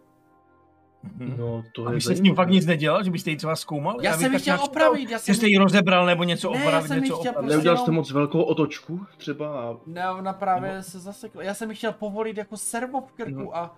Mhm. 1.04 1.36
No, 1.38 1.64
to 1.76 1.86
A 1.88 1.90
je 1.90 1.96
vy 1.96 2.02
jste 2.02 2.16
s 2.16 2.22
tím 2.22 2.36
fakt 2.36 2.50
nic 2.50 2.66
nedělal, 2.66 3.04
že 3.04 3.12
byste 3.12 3.30
ji 3.30 3.36
třeba 3.38 3.56
zkoumal? 3.56 3.98
Já 4.02 4.12
bych 4.12 4.20
jsem 4.20 4.34
ji 4.34 4.40
chtěl 4.40 4.56
nějak 4.58 4.70
opravit, 4.70 5.10
já 5.10 5.18
Že 5.18 5.24
jsem... 5.24 5.36
jste 5.36 5.48
ji 5.48 5.58
rozebral 5.58 6.06
nebo 6.06 6.24
něco 6.24 6.52
Ne, 6.52 6.58
já 6.60 6.66
opravit, 6.66 6.88
jsem 6.88 6.98
ji 6.98 7.02
něco 7.04 7.18
opravit. 7.18 7.36
prostě- 7.38 7.54
Neudělal 7.56 7.78
jste 7.78 7.92
moc 7.92 8.12
velkou 8.12 8.42
otočku 8.42 9.06
třeba 9.18 9.62
a 9.70 9.76
Ne, 9.86 10.12
ona 10.12 10.34
právě 10.34 10.84
se 10.84 11.00
zasekla. 11.00 11.44
Já 11.44 11.54
jsem 11.54 11.70
ji 11.70 11.76
chtěl 11.76 11.92
povolit 11.92 12.38
jako 12.38 12.58
servo 12.58 13.02
v 13.02 13.12
krku 13.12 13.32
No. 13.44 13.58
a 13.58 13.76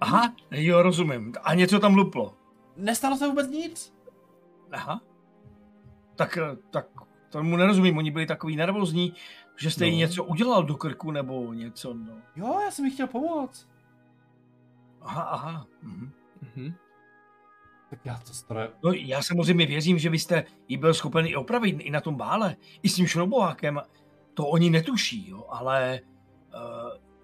Aha, 0.00 0.34
jo, 0.50 0.82
rozumím. 0.82 1.32
A 1.44 1.54
něco 1.54 1.80
tam 1.80 1.94
luplo. 1.94 2.34
nestalo 2.76 3.16
se 3.16 3.28
vůbec 3.28 3.48
nic. 3.50 3.94
Aha. 4.72 5.00
Tak, 6.16 6.36
eh, 6.38 6.56
tak 6.70 6.86
tomu 7.30 7.56
nerozumím. 7.56 7.98
Oni 7.98 8.10
byli 8.10 8.26
takový 8.26 8.56
nervózní, 8.56 9.14
že 9.56 9.70
jste 9.70 9.86
jí 9.86 9.92
No. 9.92 9.98
něco 9.98 10.24
udělal 10.24 10.62
do 10.64 10.74
krku 10.76 11.10
nebo 11.10 11.52
něco. 11.52 11.94
No. 11.94 12.12
Jo, 12.36 12.60
já 12.64 12.70
jsem 12.70 12.84
jí 12.84 12.90
chtěl 12.90 13.06
pomoct. 13.06 13.68
Aha, 15.04 15.22
aha. 15.22 15.66
Mhm. 15.82 16.10
Mhm. 16.56 16.74
Tak 17.90 17.98
já 18.04 18.18
to 18.26 18.34
stroje... 18.34 18.70
No, 18.84 18.92
já 18.92 19.22
samozřejmě 19.22 19.66
věřím, 19.66 19.98
že 19.98 20.10
vy 20.10 20.18
jste 20.18 20.44
ji 20.68 20.76
byl 20.76 20.94
schopen 20.94 21.26
i 21.26 21.36
opravit 21.36 21.80
i 21.80 21.90
na 21.90 22.00
tom 22.00 22.14
bále, 22.14 22.56
i 22.82 22.88
s 22.88 22.94
tím 22.94 23.06
šrobovákem. 23.06 23.80
To 24.34 24.46
oni 24.46 24.70
netuší, 24.70 25.30
jo, 25.30 25.46
ale 25.50 26.00
uh, 26.54 26.60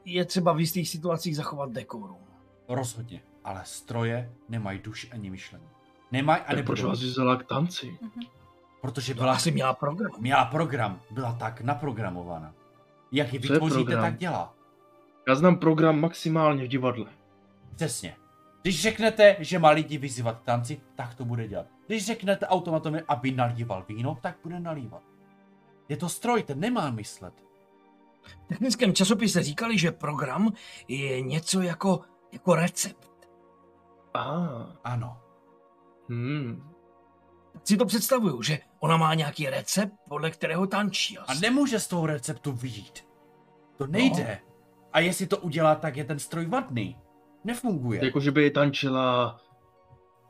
je 0.05 0.25
třeba 0.25 0.53
v 0.53 0.61
jistých 0.61 0.89
situacích 0.89 1.37
zachovat 1.37 1.73
dekorum. 1.73 2.19
Rozhodně. 2.69 3.23
Ale 3.45 3.61
stroje 3.65 4.33
nemají 4.49 4.79
duši 4.79 5.11
ani 5.11 5.31
myšlení. 5.31 5.65
Nemají 6.13 6.43
a 6.43 6.55
tak 6.55 6.65
proč 6.67 6.83
vás 6.83 7.03
vzala 7.03 7.37
k 7.37 7.45
tanci? 7.47 7.99
Protože 8.81 9.15
Byla 9.15 9.33
asi 9.33 9.51
měla 9.51 9.75
program. 9.75 10.13
měla 10.19 10.45
program. 10.45 11.01
Byla 11.11 11.33
tak 11.33 11.61
naprogramovaná. 11.61 12.55
Jak 13.13 13.33
ji 13.33 13.39
vytvoříte, 13.39 13.77
program? 13.77 14.03
tak 14.03 14.19
dělá. 14.19 14.55
Já 15.29 15.35
znám 15.35 15.57
program 15.57 16.01
maximálně 16.01 16.65
v 16.65 16.69
divadle. 16.69 17.07
Přesně. 17.75 18.17
Když 18.63 18.83
řeknete, 18.83 19.37
že 19.39 19.59
má 19.59 19.71
lidi 19.71 19.99
vyzývat 19.99 20.39
k 20.39 20.45
tanci, 20.45 20.81
tak 20.95 21.15
to 21.15 21.25
bude 21.25 21.49
dělat. 21.49 21.67
Když 21.87 22.07
řeknete 22.07 22.47
automatovi, 22.47 23.03
aby 23.09 23.31
nalíval 23.31 23.85
víno, 23.89 24.19
tak 24.23 24.37
bude 24.43 24.61
nalívat. 24.61 25.03
Je 25.89 25.97
to 25.97 26.09
stroj, 26.09 26.43
ten 26.43 26.61
nemá 26.61 26.91
myslet. 26.91 27.35
V 28.45 28.49
technickém 28.49 28.95
časopise 28.95 29.43
říkali, 29.43 29.79
že 29.79 29.93
program 29.93 30.53
je 30.89 31.21
něco 31.21 31.61
jako, 31.61 32.01
jako 32.33 32.55
recept. 32.55 33.29
A, 34.15 34.49
Ano. 34.85 35.21
hmm. 36.09 36.73
Tak 37.53 37.67
si 37.67 37.77
to 37.77 37.87
představuju, 37.87 38.43
že 38.43 38.59
ona 38.81 38.97
má 38.97 39.15
nějaký 39.15 39.47
recept, 39.47 39.93
podle 40.09 40.31
kterého 40.31 40.67
tančí. 40.67 41.19
A 41.19 41.23
Asi. 41.23 41.41
nemůže 41.41 41.81
z 41.81 41.87
toho 41.89 42.07
receptu 42.07 42.53
vyjít. 42.53 43.07
To 43.77 43.87
nejde. 43.87 44.41
A 44.93 45.01
jestli 45.01 45.27
to 45.27 45.39
udělá, 45.39 45.75
tak 45.75 45.97
je 45.97 46.05
ten 46.05 46.19
stroj 46.19 46.47
vadný. 46.47 46.99
Nefunguje. 47.49 48.05
Jako, 48.05 48.21
že 48.21 48.31
by 48.31 48.51
tančila 48.51 49.41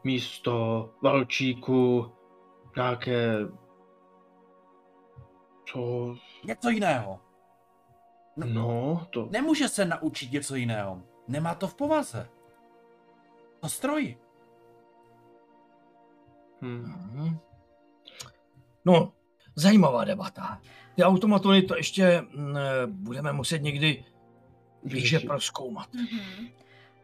místo 0.05 0.90
valčíku 1.03 2.12
nějaké... 2.77 3.36
Co? 5.73 6.15
Něco 6.45 6.70
jiného. 6.70 7.20
No, 8.36 9.07
to... 9.11 9.28
Nemůže 9.31 9.69
se 9.69 9.85
naučit 9.85 10.32
něco 10.32 10.55
jiného. 10.55 11.03
Nemá 11.28 11.55
to 11.55 11.69
v 11.69 11.74
povaze. 11.74 12.28
To 13.61 13.69
stroj. 13.69 14.16
Hm. 16.62 16.95
Mhm. 17.12 17.39
No, 18.85 19.12
zajímavá 19.55 20.05
debata. 20.05 20.61
Ty 20.95 21.05
automatony 21.05 21.62
to 21.62 21.77
ještě 21.77 22.20
mm, 22.20 22.57
budeme 22.86 23.32
muset 23.32 23.59
někdy 23.59 24.05
blíže 24.82 25.20
proskoumat. 25.20 25.95
Mhm. 25.95 26.49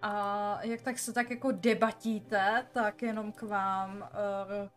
A 0.07 0.59
jak 0.63 0.83
tak 0.83 0.99
se 0.99 1.13
tak 1.13 1.31
jako 1.31 1.53
debatíte, 1.53 2.67
tak 2.73 3.03
jenom 3.03 3.33
k 3.33 3.43
vám 3.43 3.97
uh, 3.97 4.69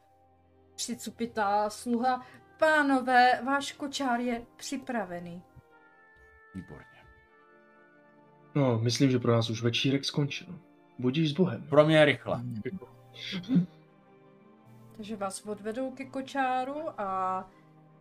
přicupitá 0.76 1.70
sluha. 1.70 2.26
Pánové, 2.60 3.41
váš 3.45 3.72
kočár 3.72 4.20
je 4.20 4.45
připravený. 4.56 5.44
Výborně. 6.56 7.04
No, 8.56 8.80
myslím, 8.80 9.12
že 9.12 9.20
pro 9.20 9.32
nás 9.32 9.49
už 9.49 9.64
večírek 9.64 10.06
skončil. 10.06 10.60
Budíš 10.99 11.30
s 11.30 11.34
Bohem. 11.34 11.68
Pro 11.70 11.86
mě 11.86 11.98
je 11.98 12.06
rychle. 12.06 12.41
Takže 14.95 15.16
vás 15.16 15.45
odvedou 15.45 15.91
ke 15.91 16.06
kočáru 16.06 17.02
a 17.02 17.49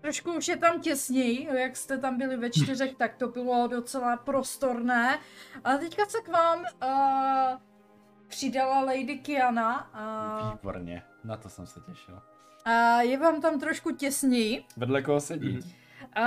trošku 0.07 0.33
už 0.33 0.49
je 0.49 0.57
tam 0.57 0.81
těsněji, 0.81 1.49
jak 1.55 1.77
jste 1.77 1.99
tam 1.99 2.19
byli 2.19 2.37
ve 2.37 2.51
čtyřech, 2.51 2.95
tak 2.97 3.15
to 3.17 3.29
bylo 3.29 3.67
docela 3.67 4.17
prostorné. 4.17 5.19
A 5.65 5.77
teďka 5.77 6.05
se 6.07 6.21
k 6.21 6.29
vám 6.29 6.59
uh, 6.59 7.59
přidala 8.29 8.81
Lady 8.81 9.19
Kiana 9.23 9.75
a, 9.93 10.51
Výborně. 10.53 11.03
Na 11.25 11.37
to 11.37 11.49
jsem 11.49 11.67
se 11.67 11.81
těšil. 11.81 12.23
a 12.65 13.01
je 13.03 13.19
vám 13.19 13.41
tam 13.41 13.61
trošku 13.61 13.91
těsněji. 13.91 14.65
Vedle 14.77 15.03
koho 15.03 15.21
sedí? 15.21 15.75
A, 16.17 16.23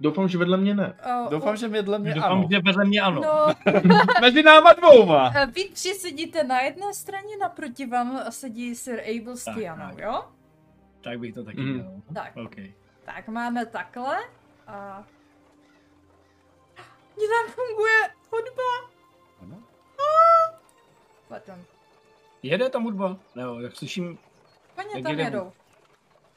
Doufám, 0.00 0.28
že 0.28 0.38
vedle 0.38 0.56
mě 0.56 0.74
ne. 0.74 0.92
a, 1.02 1.28
Doufám, 1.28 1.56
že 1.56 1.68
vedle 1.68 1.98
mě 1.98 2.14
Doufám, 2.14 2.32
ano. 2.32 2.48
že 2.50 2.60
vedle 2.60 2.84
mě 2.84 3.00
ano. 3.00 3.20
No, 3.24 3.46
Mezi 4.20 4.42
náma 4.42 4.72
dvouma. 4.72 5.32
vy 5.46 5.64
tři 5.68 5.94
sedíte 5.94 6.44
na 6.44 6.60
jedné 6.60 6.94
straně, 6.94 7.36
naproti 7.40 7.86
vám 7.86 8.20
sedí 8.30 8.74
Sir 8.74 9.00
Abel 9.00 9.36
s 9.36 9.54
Kianou, 9.54 9.96
jo? 9.98 10.24
Tak 11.04 11.18
bych 11.18 11.34
to 11.34 11.44
taky 11.44 11.60
Mhm. 11.60 11.78
dělal. 11.78 12.00
Tak. 12.14 12.36
OK. 12.36 12.54
Tak 13.04 13.28
máme 13.28 13.66
takhle 13.66 14.18
a... 14.66 15.04
Mně 17.16 17.26
tam 17.28 17.52
funguje 17.54 17.98
hudba. 18.32 18.90
Ano. 19.42 19.62
Pardon. 21.28 21.64
Jede 22.42 22.70
tam 22.70 22.82
hudba? 22.82 23.16
Nebo 23.34 23.60
jak 23.60 23.76
slyším, 23.76 24.18
Oni 24.78 24.88
Jak 24.94 25.02
tam 25.02 25.10
jede 25.10 25.22
jedou. 25.22 25.52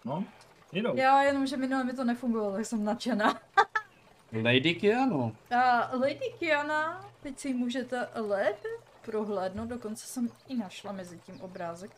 no, 0.05 0.23
jedou. 0.71 0.95
Já 0.95 1.21
jenom, 1.21 1.47
že 1.47 1.57
minule 1.57 1.83
mi 1.83 1.93
to 1.93 2.03
nefungovalo, 2.03 2.53
tak 2.53 2.65
jsem 2.65 2.83
nadšená. 2.83 3.41
Lady 4.43 4.75
Kianu. 4.75 5.35
A 5.57 5.95
Lady 5.97 6.33
Kiana, 6.39 7.05
teď 7.21 7.39
si 7.39 7.47
ji 7.47 7.53
můžete 7.53 8.07
lépe 8.15 8.67
prohlédnout, 9.01 9.69
dokonce 9.69 10.07
jsem 10.07 10.29
i 10.47 10.55
našla 10.57 10.91
mezi 10.91 11.19
tím 11.19 11.41
obrázek. 11.41 11.91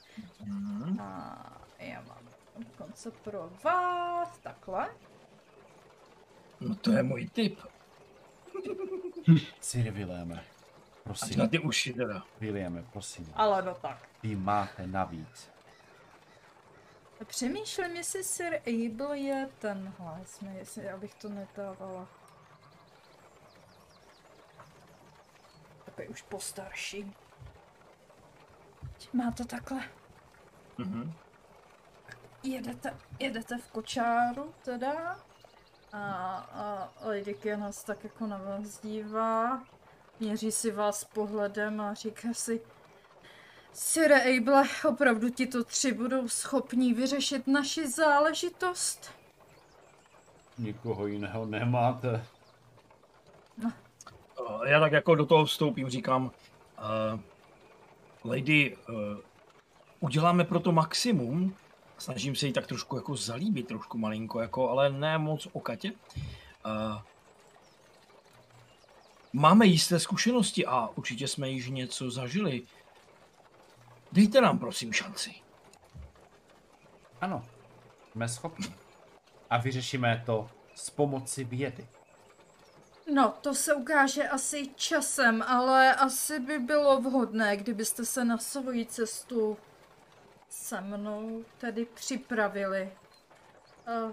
Mhm. 0.45 0.99
A 1.01 1.35
já 1.79 2.01
mám 2.01 2.17
dokonce 2.59 3.11
pro 3.11 3.49
vás 3.63 4.37
takhle. 4.37 4.89
No 6.59 6.75
to 6.75 6.91
je 6.91 7.03
můj 7.03 7.27
tip. 7.27 7.59
Siri 9.61 9.91
Williame. 9.91 10.35
A 10.35 10.43
Prosím. 11.03 11.37
na 11.39 11.47
ty 11.47 11.59
uši 11.59 11.93
teda. 11.93 12.23
Williame, 12.39 12.83
prosím. 12.93 13.31
Ale 13.33 13.61
no 13.61 13.75
tak. 13.75 14.09
Vy 14.23 14.35
máte 14.35 14.87
navíc. 14.87 15.49
Přemýšlím, 17.25 17.95
jestli 17.95 18.23
Sir 18.23 18.55
Abel 18.55 19.13
je 19.13 19.49
tenhle, 19.59 20.21
jsme, 20.25 20.53
jestli, 20.53 20.89
abych 20.89 21.15
to 21.15 21.29
nedávala. 21.29 22.07
Takový 25.85 26.07
už 26.07 26.21
postarší. 26.21 27.15
Má 29.13 29.31
to 29.31 29.45
takhle. 29.45 29.81
Mhm. 30.77 31.13
Jedete, 32.43 32.97
jedete 33.19 33.57
v 33.57 33.67
kočáru 33.71 34.53
teda. 34.63 35.19
A, 35.93 35.99
a 36.53 36.89
Lady 37.05 37.33
Kiana 37.33 37.71
se 37.71 37.85
tak 37.85 38.03
jako 38.03 38.27
na 38.27 38.37
vás 38.37 38.79
dívá. 38.81 39.63
Měří 40.19 40.51
si 40.51 40.71
vás 40.71 41.03
pohledem 41.03 41.81
a 41.81 41.93
říká 41.93 42.27
si 42.33 42.61
Sire 43.73 44.37
Able, 44.37 44.63
opravdu 44.87 45.29
ti 45.29 45.47
to 45.47 45.63
tři 45.63 45.91
budou 45.93 46.27
schopní 46.27 46.93
vyřešit 46.93 47.47
naši 47.47 47.87
záležitost? 47.87 49.11
Nikoho 50.57 51.07
jiného 51.07 51.45
nemáte. 51.45 52.25
Eh, 53.65 54.69
Já 54.69 54.79
tak 54.79 54.91
jako 54.91 55.15
do 55.15 55.25
toho 55.25 55.45
vstoupím, 55.45 55.89
říkám, 55.89 56.25
uh, 56.25 57.19
Lady, 58.31 58.77
uh, 58.89 58.95
uděláme 59.99 60.43
pro 60.43 60.59
to 60.59 60.71
maximum, 60.71 61.55
snažím 62.01 62.35
se 62.35 62.47
jí 62.47 62.53
tak 62.53 62.67
trošku 62.67 62.95
jako 62.95 63.15
zalíbit, 63.15 63.67
trošku 63.67 63.97
malinko, 63.97 64.39
jako, 64.39 64.69
ale 64.69 64.89
ne 64.89 65.17
moc 65.17 65.47
o 65.51 65.59
Katě. 65.59 65.91
Uh, 65.91 67.01
máme 69.33 69.65
jisté 69.65 69.99
zkušenosti 69.99 70.65
a 70.65 70.87
určitě 70.87 71.27
jsme 71.27 71.49
již 71.49 71.69
něco 71.69 72.11
zažili. 72.11 72.61
Dejte 74.11 74.41
nám 74.41 74.59
prosím 74.59 74.93
šanci. 74.93 75.33
Ano, 77.21 77.45
jsme 78.11 78.29
schopni. 78.29 78.75
A 79.49 79.57
vyřešíme 79.57 80.23
to 80.25 80.49
s 80.75 80.89
pomocí 80.89 81.43
vědy. 81.43 81.87
No, 83.13 83.33
to 83.41 83.53
se 83.55 83.73
ukáže 83.73 84.27
asi 84.27 84.69
časem, 84.75 85.41
ale 85.41 85.95
asi 85.95 86.39
by 86.39 86.59
bylo 86.59 87.01
vhodné, 87.01 87.57
kdybyste 87.57 88.05
se 88.05 88.25
na 88.25 88.37
svoji 88.37 88.85
cestu 88.85 89.57
se 90.49 90.81
mnou 90.81 91.43
tedy 91.57 91.85
připravili. 91.93 92.89
Uh, 94.05 94.11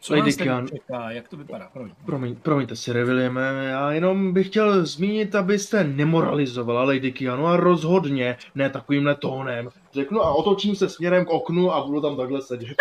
Co 0.00 0.14
Lady 0.14 0.26
nás 0.26 0.36
Kian. 0.36 0.68
čeká? 0.68 1.10
Jak 1.10 1.28
to 1.28 1.36
vypadá? 1.36 1.68
Promiň. 1.72 1.94
Promiň, 2.06 2.36
promiňte 2.36 2.76
si, 2.76 2.92
Williame, 2.92 3.64
já 3.70 3.92
jenom 3.92 4.32
bych 4.32 4.46
chtěl 4.46 4.86
zmínit, 4.86 5.34
abyste 5.34 5.84
nemoralizovala 5.84 6.84
Lady 6.84 7.12
Kianu 7.12 7.46
a 7.46 7.56
rozhodně 7.56 8.36
ne 8.54 8.70
takovýmhle 8.70 9.14
tónem. 9.14 9.68
Řeknu 9.92 10.20
a 10.20 10.34
otočím 10.34 10.76
se 10.76 10.88
směrem 10.88 11.24
k 11.24 11.30
oknu 11.30 11.72
a 11.72 11.86
budu 11.86 12.00
tam 12.00 12.16
takhle 12.16 12.42
sedět. 12.42 12.76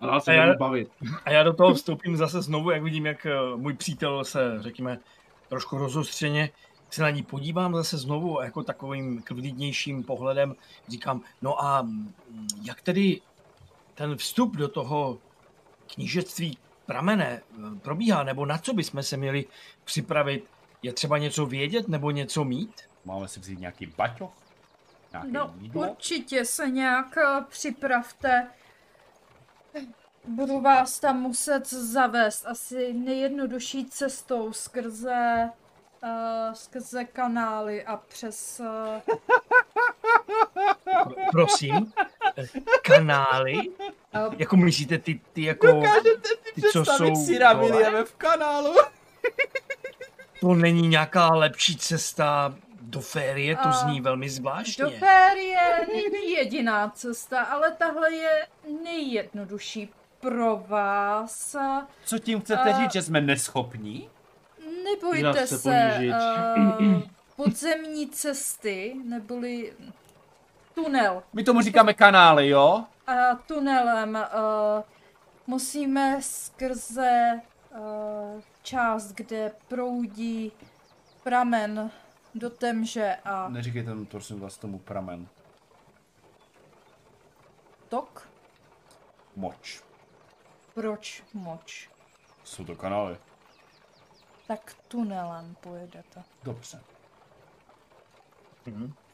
a 0.00 0.06
dál 0.06 0.20
se 0.20 0.30
A 0.30 0.34
já- 0.34 0.54
bavit. 0.56 0.88
A 1.24 1.30
já 1.30 1.42
do 1.42 1.52
toho 1.52 1.74
vstoupím 1.74 2.16
zase 2.16 2.42
znovu, 2.42 2.70
jak 2.70 2.82
vidím, 2.82 3.06
jak 3.06 3.26
eh, 3.26 3.32
můj 3.56 3.72
přítel 3.74 4.24
se, 4.24 4.56
řekněme, 4.60 4.98
trošku 5.48 5.78
rozostřeně 5.78 6.50
se 6.90 7.02
na 7.02 7.10
ní 7.10 7.22
podívám 7.22 7.74
zase 7.74 7.98
znovu 7.98 8.40
a 8.40 8.44
jako 8.44 8.62
takovým 8.62 9.22
klidnějším 9.22 10.02
pohledem. 10.02 10.56
Říkám, 10.88 11.22
no 11.42 11.64
a 11.64 11.88
jak 12.62 12.80
tedy 12.80 13.20
ten 13.94 14.16
vstup 14.16 14.56
do 14.56 14.68
toho 14.68 15.18
knížectví 15.94 16.58
pramene 16.86 17.42
eh, 17.42 17.78
probíhá, 17.82 18.22
nebo 18.22 18.46
na 18.46 18.58
co 18.58 18.74
bychom 18.74 19.02
se 19.02 19.16
měli 19.16 19.44
připravit? 19.84 20.44
Je 20.82 20.92
třeba 20.92 21.18
něco 21.18 21.46
vědět 21.46 21.88
nebo 21.88 22.10
něco 22.10 22.44
mít? 22.44 22.80
Máme 23.04 23.28
si 23.28 23.40
vzít 23.40 23.60
nějaký 23.60 23.86
baťoch? 23.86 24.32
Nějaké 25.12 25.30
no, 25.30 25.54
jídlo? 25.60 25.90
určitě 25.90 26.44
se 26.44 26.70
nějak 26.70 27.16
eh, 27.16 27.44
připravte. 27.48 28.48
Budu 30.24 30.60
vás 30.60 31.00
tam 31.00 31.20
muset 31.20 31.66
zavést 31.70 32.46
asi 32.46 32.92
nejjednodušší 32.92 33.84
cestou 33.84 34.52
skrze, 34.52 35.50
uh, 36.02 36.52
skrze 36.54 37.04
kanály 37.04 37.84
a 37.84 37.96
přes... 37.96 38.60
Uh, 38.60 39.16
Pro- 40.84 41.14
Prosím, 41.30 41.92
eh, 42.36 42.46
kanály? 42.82 43.56
uh, 43.58 44.34
Jako 44.38 44.56
myslíte 44.56 44.98
ty, 44.98 45.20
ty 45.32 45.42
jako, 45.42 45.82
ty, 46.54 46.62
co 46.62 46.84
jsou? 46.84 47.14
Williame 47.58 48.04
v 48.04 48.14
kanálu? 48.14 48.74
To 50.40 50.54
není 50.54 50.88
nějaká 50.88 51.34
lepší 51.34 51.76
cesta 51.76 52.54
do 52.80 53.00
férie, 53.00 53.56
to 53.56 53.72
zní 53.72 54.00
velmi 54.00 54.26
do 54.26 54.32
zvláštně. 54.32 54.84
férie 54.98 55.86
není 55.92 56.30
jediná 56.32 56.88
cesta, 56.90 57.42
ale 57.42 57.72
tahle 57.78 58.12
je 58.12 58.46
nejjednodušší 58.82 59.88
pro 60.20 60.56
vás. 60.56 61.56
Co 62.04 62.18
tím 62.18 62.40
chcete 62.40 62.72
A- 62.72 62.80
říct, 62.80 62.92
že 62.92 63.02
jsme 63.02 63.20
neschopní? 63.20 64.10
Nebojte 64.84 65.46
se, 65.46 65.58
ponížit. 65.62 66.14
uh, 66.80 67.02
podzemní 67.36 68.08
cesty, 68.08 68.96
neboli 69.04 69.72
tunel. 70.74 71.22
My 71.32 71.44
tomu 71.44 71.60
říkáme 71.60 71.94
kanály, 71.94 72.48
jo? 72.48 72.84
A 73.06 73.34
tunelem 73.34 74.14
uh, 74.14 74.82
musíme 75.46 76.18
skrze 76.22 77.40
uh, 77.70 78.40
část, 78.62 79.12
kde 79.12 79.52
proudí 79.68 80.52
pramen 81.22 81.90
do 82.34 82.50
temže 82.50 83.16
a 83.24 83.48
Neříkejte 83.48 83.90
tomu, 83.90 84.04
prosím 84.04 84.40
vás, 84.40 84.58
tomu 84.58 84.78
pramen. 84.78 85.26
tok. 87.88 88.28
Moč. 89.36 89.82
Proč 90.74 91.22
moč? 91.34 91.90
Jsou 92.44 92.64
to 92.64 92.76
kanály. 92.76 93.16
Tak 94.50 94.76
tunelem 94.88 95.56
pojedete. 95.60 96.22
Dobře. 96.42 96.80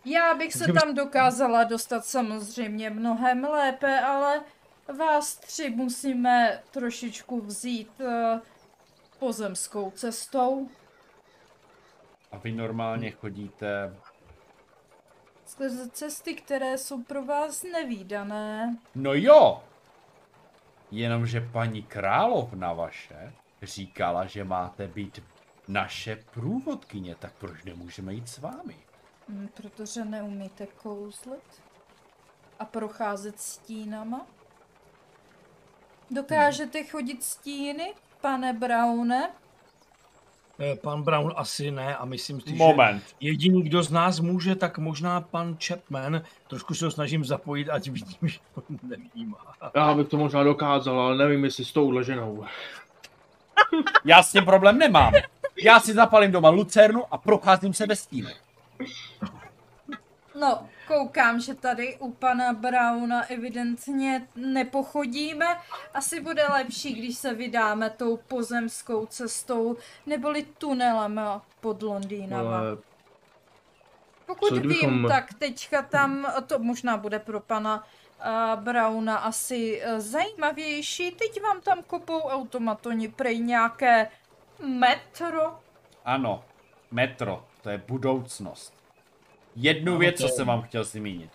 Já 0.05 0.35
bych 0.35 0.53
se 0.53 0.73
tam 0.73 0.95
dokázala 0.95 1.65
dostat 1.65 2.07
samozřejmě 2.07 2.91
mnohem 2.91 3.45
lépe, 3.45 4.01
ale 4.01 4.45
vás 4.99 5.37
tři 5.37 5.71
musíme 5.71 6.63
trošičku 6.71 7.41
vzít 7.41 8.01
uh, 8.01 8.41
pozemskou 9.19 9.91
cestou. 9.91 10.69
A 12.33 12.39
vy 12.39 12.53
normálně 12.53 13.11
chodíte... 13.11 13.97
Skrze 15.47 15.91
cesty, 15.91 16.35
které 16.35 16.79
jsou 16.79 17.03
pro 17.03 17.25
vás 17.25 17.63
nevýdané. 17.63 18.77
No 18.95 19.15
jo! 19.15 19.65
Jenomže 20.91 21.41
paní 21.53 21.83
královna 21.83 22.73
vaše 22.73 23.33
říkala, 23.67 24.27
že 24.27 24.45
máte 24.45 24.89
být 24.89 25.23
naše 25.69 26.25
průvodkyně, 26.35 27.15
tak 27.15 27.33
proč 27.39 27.65
nemůžeme 27.65 28.15
jít 28.15 28.29
s 28.29 28.39
vámi? 28.39 28.77
Hm, 29.29 29.49
Protože 29.55 30.05
neumíte 30.05 30.67
kouzlit 30.67 31.63
a 32.59 32.65
procházet 32.65 33.41
stínama. 33.41 34.27
Dokážete 36.11 36.85
chodit 36.85 37.23
stíny, 37.25 37.95
pane 38.21 38.53
Browne? 38.53 39.31
Eh, 40.61 40.77
Pan 40.77 41.03
Brown 41.03 41.33
asi 41.37 41.71
ne 41.71 41.97
a 41.97 42.05
myslím 42.05 42.41
si, 42.41 42.51
že 42.51 42.57
Moment. 42.57 43.03
jediný, 43.21 43.63
kdo 43.63 43.83
z 43.83 43.91
nás 43.91 44.21
může, 44.21 44.55
tak 44.55 44.79
možná 44.79 45.21
pan 45.21 45.57
Chapman. 45.67 46.23
Trošku 46.49 46.75
se 46.75 46.85
ho 46.85 46.91
snažím 46.91 47.25
zapojit, 47.25 47.69
ať 47.69 47.89
vidím, 47.89 48.29
že 48.29 48.39
to 48.55 48.63
nevnímá. 48.83 49.39
Já 49.75 49.95
bych 49.95 50.09
to 50.09 50.17
možná 50.17 50.43
dokázal, 50.45 51.01
ale 51.01 51.17
nevím, 51.17 51.45
jestli 51.45 51.65
s 51.65 51.73
touhle 51.73 52.05
ženou. 52.05 52.45
Já 54.05 54.23
s 54.23 54.33
tím 54.33 54.45
problém 54.45 54.79
nemám. 54.79 55.13
Já 55.63 55.81
si 55.81 55.93
zapalím 55.95 56.33
doma 56.33 56.49
lucernu 56.49 57.05
a 57.11 57.19
procházím 57.19 57.75
se 57.75 57.87
ve 57.87 57.97
stínu. 57.97 58.29
No, 60.41 60.69
koukám, 60.87 61.41
že 61.41 61.55
tady 61.55 61.97
u 61.99 62.13
pana 62.13 62.53
Browna 62.53 63.31
evidentně 63.31 64.29
nepochodíme. 64.37 65.47
Asi 65.95 66.21
bude 66.21 66.47
lepší, 66.49 66.95
když 66.95 67.19
se 67.19 67.35
vydáme 67.35 67.91
tou 67.91 68.17
pozemskou 68.17 69.07
cestou, 69.07 69.77
neboli 70.07 70.43
tunelem 70.59 71.21
pod 71.61 71.83
Londýnama. 71.83 72.59
Ale 72.59 72.77
Pokud 74.27 74.59
vím, 74.59 75.05
tak 75.09 75.35
teďka 75.35 75.83
tam, 75.83 76.27
to 76.47 76.59
možná 76.59 76.97
bude 76.97 77.19
pro 77.19 77.41
pana 77.41 77.85
Browna 78.57 79.17
asi 79.17 79.83
uh, 79.83 80.01
zajímavější. 80.01 81.11
Teď 81.11 81.43
vám 81.43 81.61
tam 81.61 81.83
kopou 81.83 82.21
automatoni 82.21 83.09
prej 83.09 83.39
nějaké 83.39 84.09
metro. 84.67 85.59
Ano, 86.05 86.45
metro, 86.91 87.45
to 87.63 87.71
je 87.71 87.79
budoucnost. 87.89 88.75
Jednu 89.57 89.93
Ano, 89.93 89.99
věc, 89.99 90.21
co 90.21 90.29
jsem 90.29 90.47
vám 90.47 90.63
chtěl 90.63 90.85
zmínit. 90.85 91.31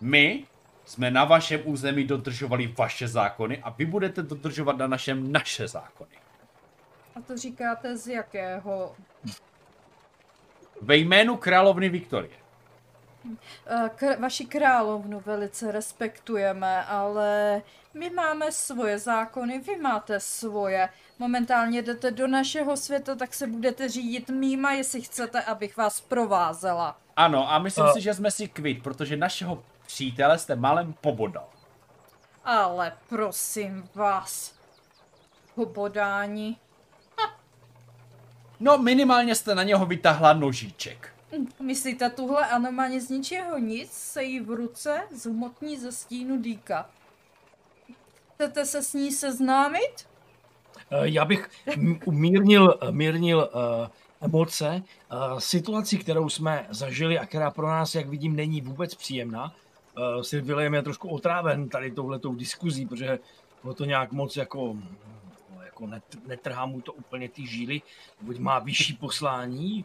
My 0.00 0.46
jsme 0.84 1.10
na 1.10 1.24
vašem 1.24 1.60
území 1.64 2.04
dodržovali 2.04 2.66
vaše 2.78 3.08
zákony 3.08 3.58
a 3.58 3.70
vy 3.70 3.86
budete 3.86 4.22
dodržovat 4.22 4.76
na 4.76 4.86
našem 4.86 5.32
naše 5.32 5.68
zákony. 5.68 6.16
A 7.16 7.20
to 7.20 7.36
říkáte 7.36 7.96
z 7.96 8.08
jakého? 8.08 8.96
Ve 10.80 10.96
jménu 10.96 11.36
královny 11.36 11.88
Viktorie. 11.88 12.43
Eh, 13.66 13.90
K- 13.94 14.18
vaši 14.20 14.44
královnu 14.46 15.20
velice 15.26 15.72
respektujeme, 15.72 16.84
ale 16.84 17.62
my 17.94 18.10
máme 18.10 18.52
svoje 18.52 18.98
zákony, 18.98 19.58
vy 19.58 19.76
máte 19.76 20.20
svoje. 20.20 20.88
Momentálně 21.18 21.82
jdete 21.82 22.10
do 22.10 22.26
našeho 22.26 22.76
světa, 22.76 23.14
tak 23.14 23.34
se 23.34 23.46
budete 23.46 23.88
řídit 23.88 24.30
mýma, 24.30 24.72
jestli 24.72 25.02
chcete, 25.02 25.42
abych 25.42 25.76
vás 25.76 26.00
provázela. 26.00 26.98
Ano, 27.16 27.52
a 27.52 27.58
myslím 27.58 27.86
A- 27.86 27.92
si, 27.92 28.00
že 28.00 28.14
jsme 28.14 28.30
si 28.30 28.48
kvit, 28.48 28.82
protože 28.82 29.16
našeho 29.16 29.62
přítele 29.86 30.38
jste 30.38 30.56
malem 30.56 30.92
pobodal. 30.92 31.48
Ale 32.44 32.92
prosím 33.08 33.88
vás, 33.94 34.54
pobodání. 35.54 36.58
No, 38.60 38.78
minimálně 38.78 39.34
jste 39.34 39.54
na 39.54 39.62
něho 39.62 39.86
vytáhla 39.86 40.32
nožíček. 40.32 41.13
Myslíte, 41.60 42.10
tuhle 42.10 42.46
anománě 42.46 43.00
z 43.00 43.08
ničeho 43.10 43.58
nic 43.58 43.92
se 43.92 44.24
jí 44.24 44.40
v 44.40 44.50
ruce 44.50 45.02
zhmotní 45.12 45.78
ze 45.78 45.92
stínu 45.92 46.42
dýka? 46.42 46.90
Chcete 48.34 48.66
se 48.66 48.82
s 48.82 48.92
ní 48.94 49.12
seznámit? 49.12 50.08
Eh, 50.90 51.08
Já 51.08 51.24
bych 51.24 51.50
umírnil 52.04 52.78
mírnil 52.90 53.50
uh, 53.54 53.88
emoce. 54.20 54.82
Uh, 55.12 55.38
situaci, 55.38 55.98
kterou 55.98 56.28
jsme 56.28 56.66
zažili 56.70 57.18
a 57.18 57.26
která 57.26 57.50
pro 57.50 57.66
nás, 57.66 57.94
jak 57.94 58.08
vidím, 58.08 58.36
není 58.36 58.60
vůbec 58.60 58.94
příjemná. 58.94 59.54
Uh, 59.98 60.22
Silvilem 60.22 60.74
je 60.74 60.82
trošku 60.82 61.08
otráven 61.08 61.68
tady 61.68 61.90
touhletou 61.90 62.34
diskuzí, 62.34 62.86
protože 62.86 63.18
bylo 63.62 63.74
to 63.74 63.84
nějak 63.84 64.12
moc 64.12 64.36
jako, 64.36 64.76
jako 65.64 65.86
net, 65.86 66.04
netrhá 66.26 66.66
mu 66.66 66.80
to 66.80 66.92
úplně 66.92 67.28
ty 67.28 67.46
žíly, 67.46 67.82
buď 68.20 68.38
má 68.38 68.58
vyšší 68.58 68.92
poslání 68.92 69.84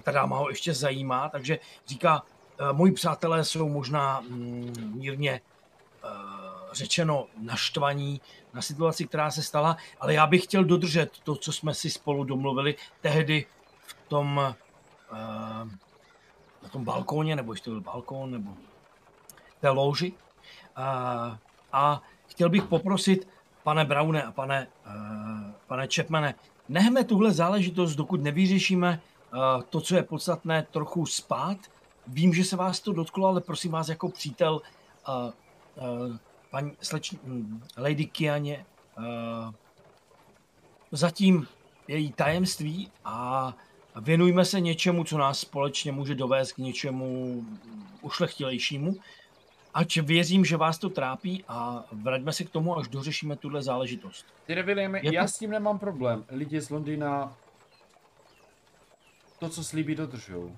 a 0.00 0.02
ta 0.02 0.10
dáma 0.10 0.36
ho 0.36 0.48
ještě 0.48 0.74
zajímá, 0.74 1.28
takže 1.28 1.58
říká, 1.86 2.22
uh, 2.60 2.72
moji 2.72 2.92
přátelé 2.92 3.44
jsou 3.44 3.68
možná 3.68 4.20
mm, 4.20 4.92
mírně 4.96 5.40
eh, 6.04 6.08
řečeno 6.72 7.26
naštvaní 7.42 8.20
na 8.54 8.62
situaci, 8.62 9.06
která 9.06 9.30
se 9.30 9.42
stala, 9.42 9.76
ale 10.00 10.14
já 10.14 10.26
bych 10.26 10.44
chtěl 10.44 10.64
dodržet 10.64 11.18
to, 11.24 11.36
co 11.36 11.52
jsme 11.52 11.74
si 11.74 11.90
spolu 11.90 12.24
domluvili 12.24 12.74
tehdy 13.00 13.46
v 13.86 13.94
tom 14.08 14.40
eh, 15.12 15.16
na 16.62 16.68
tom 16.68 16.84
balkóně, 16.84 17.36
nebo 17.36 17.52
ještě 17.52 17.70
byl 17.70 17.80
balkón, 17.80 18.30
nebo 18.30 18.50
té 19.60 19.70
loži. 19.70 20.12
A, 20.76 21.38
a 21.72 22.02
chtěl 22.26 22.48
bych 22.48 22.62
poprosit, 22.62 23.28
pane 23.62 23.84
Braune 23.84 24.22
a 24.22 24.32
pane, 24.32 24.66
eh, 24.86 25.54
pane 25.66 25.88
Čepmane, 25.88 26.34
nechme 26.68 27.04
tuhle 27.04 27.32
záležitost, 27.32 27.94
dokud 27.94 28.22
nevyřešíme 28.22 29.00
eh, 29.00 29.09
to, 29.68 29.80
co 29.80 29.96
je 29.96 30.02
podstatné, 30.02 30.66
trochu 30.70 31.06
spát. 31.06 31.58
Vím, 32.06 32.34
že 32.34 32.44
se 32.44 32.56
vás 32.56 32.80
to 32.80 32.92
dotklo, 32.92 33.28
ale 33.28 33.40
prosím 33.40 33.70
vás 33.70 33.88
jako 33.88 34.08
přítel, 34.08 34.62
eh, 35.08 35.32
eh, 35.78 36.18
paní 36.50 36.72
sleč, 36.80 37.14
hm, 37.24 37.62
Lady 37.76 38.06
Kianě, 38.06 38.66
eh, 38.98 39.52
zatím 40.92 41.46
její 41.88 42.12
tajemství 42.12 42.90
a 43.04 43.54
věnujme 44.00 44.44
se 44.44 44.60
něčemu, 44.60 45.04
co 45.04 45.18
nás 45.18 45.38
společně 45.38 45.92
může 45.92 46.14
dovést 46.14 46.52
k 46.52 46.58
něčemu 46.58 47.44
ušlechtilejšímu. 48.02 48.94
Ač 49.74 49.98
věřím, 49.98 50.44
že 50.44 50.56
vás 50.56 50.78
to 50.78 50.90
trápí 50.90 51.44
a 51.48 51.84
vraťme 51.92 52.32
se 52.32 52.44
k 52.44 52.50
tomu, 52.50 52.78
až 52.78 52.88
dořešíme 52.88 53.36
tuhle 53.36 53.62
záležitost. 53.62 54.26
Ty 54.46 54.62
William, 54.62 54.94
já 54.94 55.22
to- 55.22 55.28
s 55.28 55.38
tím 55.38 55.50
nemám 55.50 55.78
problém. 55.78 56.24
Lidi 56.28 56.60
z 56.60 56.70
Londýna 56.70 57.36
to, 59.40 59.48
co 59.48 59.64
slíbí, 59.64 59.94
dodržou. 59.94 60.56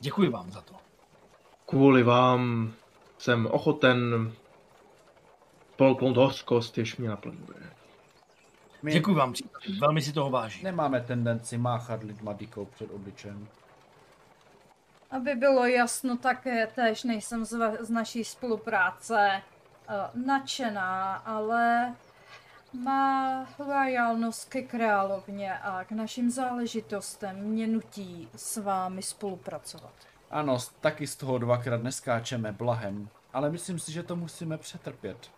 Děkuji 0.00 0.28
vám 0.30 0.52
za 0.52 0.60
to. 0.60 0.74
kvůli 1.66 2.02
vám 2.02 2.72
jsem 3.18 3.46
ochoten 3.46 4.32
polknout 5.76 6.16
hořkost, 6.16 6.78
jež 6.78 6.96
mě 6.96 7.08
naplňuje. 7.08 7.72
My 8.82 8.92
Děkuji 8.92 9.14
vám, 9.14 9.34
velmi 9.80 10.02
si 10.02 10.12
toho 10.12 10.30
vážím. 10.30 10.64
nemáme 10.64 11.00
tendenci 11.00 11.58
máchat 11.58 12.02
lidma 12.02 12.32
dykou 12.32 12.64
před 12.64 12.90
obličem. 12.90 13.48
Aby 15.10 15.34
bylo 15.34 15.66
jasno, 15.66 16.16
také 16.16 16.66
též 16.66 17.04
nejsem 17.04 17.44
z, 17.44 17.52
va- 17.52 17.76
z 17.84 17.90
naší 17.90 18.24
spolupráce 18.24 19.42
uh, 19.88 20.24
nadšená, 20.26 21.14
ale 21.14 21.94
má 22.72 23.46
lojalnost 23.58 24.48
ke 24.48 24.62
královně 24.62 25.58
a 25.58 25.84
k 25.84 25.92
našim 25.92 26.30
záležitostem 26.30 27.36
mě 27.36 27.66
nutí 27.66 28.28
s 28.36 28.56
vámi 28.56 29.02
spolupracovat. 29.02 29.92
Ano, 30.30 30.58
taky 30.80 31.06
z 31.06 31.16
toho 31.16 31.38
dvakrát 31.38 31.82
neskáčeme 31.82 32.52
blahem, 32.52 33.08
ale 33.32 33.50
myslím 33.50 33.78
si, 33.78 33.92
že 33.92 34.02
to 34.02 34.16
musíme 34.16 34.58
přetrpět. 34.58 35.30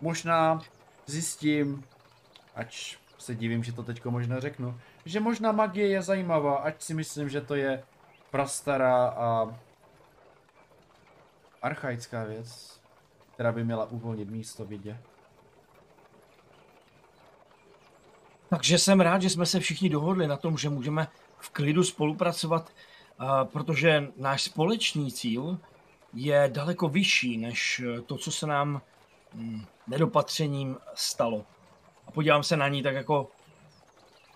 možná 0.00 0.60
zjistím, 1.06 1.84
ač 2.54 2.96
se 3.18 3.34
divím, 3.34 3.64
že 3.64 3.72
to 3.72 3.82
teďko 3.82 4.10
možná 4.10 4.40
řeknu, 4.40 4.80
že 5.04 5.20
možná 5.20 5.52
magie 5.52 5.88
je 5.88 6.02
zajímavá, 6.02 6.56
ať 6.56 6.82
si 6.82 6.94
myslím, 6.94 7.28
že 7.28 7.40
to 7.40 7.54
je 7.54 7.82
prastará 8.30 9.08
a 9.08 9.56
archaická 11.62 12.24
věc, 12.24 12.80
která 13.34 13.52
by 13.52 13.64
měla 13.64 13.84
uvolnit 13.84 14.30
místo 14.30 14.64
vidě. 14.64 14.98
Takže 18.52 18.78
jsem 18.78 19.00
rád, 19.00 19.22
že 19.22 19.30
jsme 19.30 19.46
se 19.46 19.60
všichni 19.60 19.88
dohodli 19.88 20.28
na 20.28 20.36
tom, 20.36 20.58
že 20.58 20.68
můžeme 20.68 21.08
v 21.38 21.50
klidu 21.50 21.84
spolupracovat, 21.84 22.70
protože 23.44 24.08
náš 24.16 24.42
společný 24.42 25.12
cíl 25.12 25.58
je 26.14 26.50
daleko 26.52 26.88
vyšší 26.88 27.36
než 27.36 27.82
to, 28.06 28.16
co 28.16 28.30
se 28.30 28.46
nám 28.46 28.80
hm, 29.34 29.64
nedopatřením 29.86 30.76
stalo. 30.94 31.44
A 32.06 32.10
podívám 32.10 32.42
se 32.42 32.56
na 32.56 32.68
ní 32.68 32.82
tak 32.82 32.94
jako, 32.94 33.30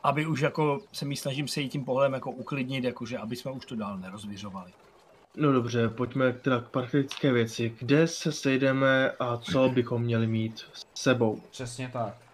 aby 0.02 0.26
už 0.26 0.40
jako 0.40 0.80
se 0.92 1.04
mi 1.04 1.16
snažím 1.16 1.48
se 1.48 1.60
jí 1.60 1.68
tím 1.68 1.84
pohledem 1.84 2.12
jako 2.12 2.30
uklidnit, 2.30 2.84
jakože 2.84 3.18
aby 3.18 3.36
jsme 3.36 3.50
už 3.50 3.66
to 3.66 3.76
dál 3.76 3.98
nerozvěřovali. 3.98 4.72
No 5.36 5.52
dobře, 5.52 5.88
pojďme 5.88 6.32
teda 6.32 6.60
k 6.60 6.68
praktické 6.68 7.32
věci. 7.32 7.76
Kde 7.78 8.06
se 8.06 8.32
sejdeme 8.32 9.10
a 9.10 9.36
co 9.36 9.68
bychom 9.68 10.02
měli 10.02 10.26
mít 10.26 10.64
s 10.72 10.86
sebou? 10.94 11.40
Přesně 11.50 11.90
tak. 11.92 12.25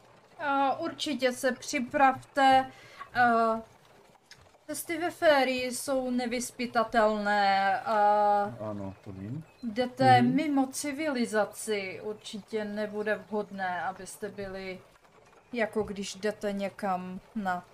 Uh, 0.43 0.85
určitě 0.85 1.33
se 1.33 1.53
připravte. 1.53 2.71
Uh, 3.17 3.61
cesty 4.67 4.99
ve 4.99 5.11
férii 5.11 5.73
jsou 5.73 6.11
nevyspytatelné. 6.11 7.81
Uh, 7.87 8.69
Ano, 8.71 8.95
to 9.05 9.13
vím. 9.13 9.45
jdete 9.63 10.23
Mhm. 10.23 10.35
mimo 10.35 10.67
civilizaci. 10.67 12.01
Určitě 12.03 12.65
nebude 12.65 13.15
vhodné, 13.31 13.83
abyste 13.83 14.29
byli 14.29 14.79
jako 15.53 15.83
když 15.83 16.15
jdete 16.15 16.53
někam 16.53 17.21
na 17.35 17.65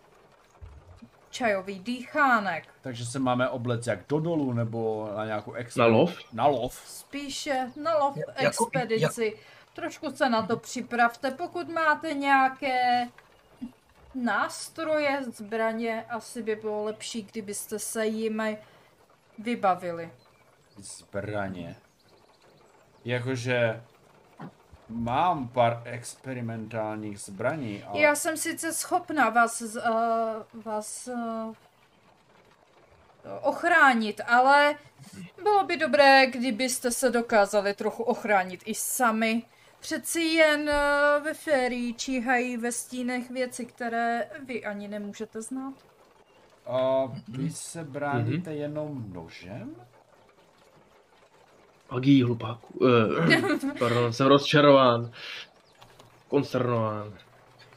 čajový 1.31 1.79
dýchánek. 1.79 2.65
Takže 2.81 3.07
se 3.07 3.19
máme 3.19 3.49
oblec 3.49 3.87
jak 3.87 3.99
do 4.09 4.21
dolu, 4.21 4.53
nebo 4.53 5.11
na 5.17 5.25
nějakou 5.27 5.53
ex... 5.53 5.77
Na 5.77 5.87
lov? 5.87 6.19
Na 6.33 6.47
lov. 6.47 6.83
Spíše 6.87 7.71
na 7.77 7.99
lov 7.99 8.17
Ja- 8.17 8.43
jako- 8.43 8.67
expedici. 8.67 9.37
Trošku 9.79 10.11
se 10.11 10.29
na 10.29 10.47
to 10.47 10.57
připravte. 10.57 11.31
Pokud 11.31 11.69
máte 11.69 12.15
nějaké 12.15 13.09
nástroje, 14.15 15.23
zbraně, 15.23 16.05
asi 16.09 16.43
by 16.43 16.57
bylo 16.57 16.85
lepší, 16.85 17.23
kdybyste 17.23 17.79
se 17.79 18.07
jimi 18.07 18.59
vybavili. 19.39 20.11
Zbraně. 20.77 21.77
Jakože 23.05 23.83
mám 24.89 25.49
pár 25.49 25.83
experimentálních 25.85 27.21
zbraní, 27.21 27.83
ale... 27.83 28.01
Já 28.01 28.15
jsem 28.15 28.37
sice 28.37 28.73
schopna 28.73 29.31
vás, 29.31 29.61
uh, 29.61 29.73
vás 30.63 31.09
uh, 31.09 31.55
ochránit, 33.43 34.21
ale 34.27 34.75
bylo 35.43 35.65
by 35.65 35.77
dobré, 35.77 36.27
kdybyste 36.27 36.91
se 36.91 37.11
dokázali 37.11 37.75
trochu 37.75 38.03
ochránit 38.03 38.63
i 38.65 38.75
sami. 38.75 39.43
Přeci 39.81 40.21
jen 40.21 40.61
uh, 40.61 41.25
ve 41.25 41.35
férii 41.35 41.95
číhají 41.95 42.57
ve 42.57 42.73
stínech 42.73 43.31
věci, 43.31 43.67
které 43.67 44.31
vy 44.47 44.65
ani 44.65 44.89
nemůžete 44.89 45.43
znát. 45.43 45.75
A 46.67 47.03
vy 47.29 47.51
se 47.51 47.85
bráníte 47.85 48.55
jenom 48.55 49.13
nožem? 49.13 49.75
Magí, 51.91 52.23
hlupáku. 52.23 52.79
Uh, 52.79 53.73
pardon, 53.79 54.13
jsem 54.13 54.27
rozčarován. 54.27 55.11
Konsternován. 56.29 57.15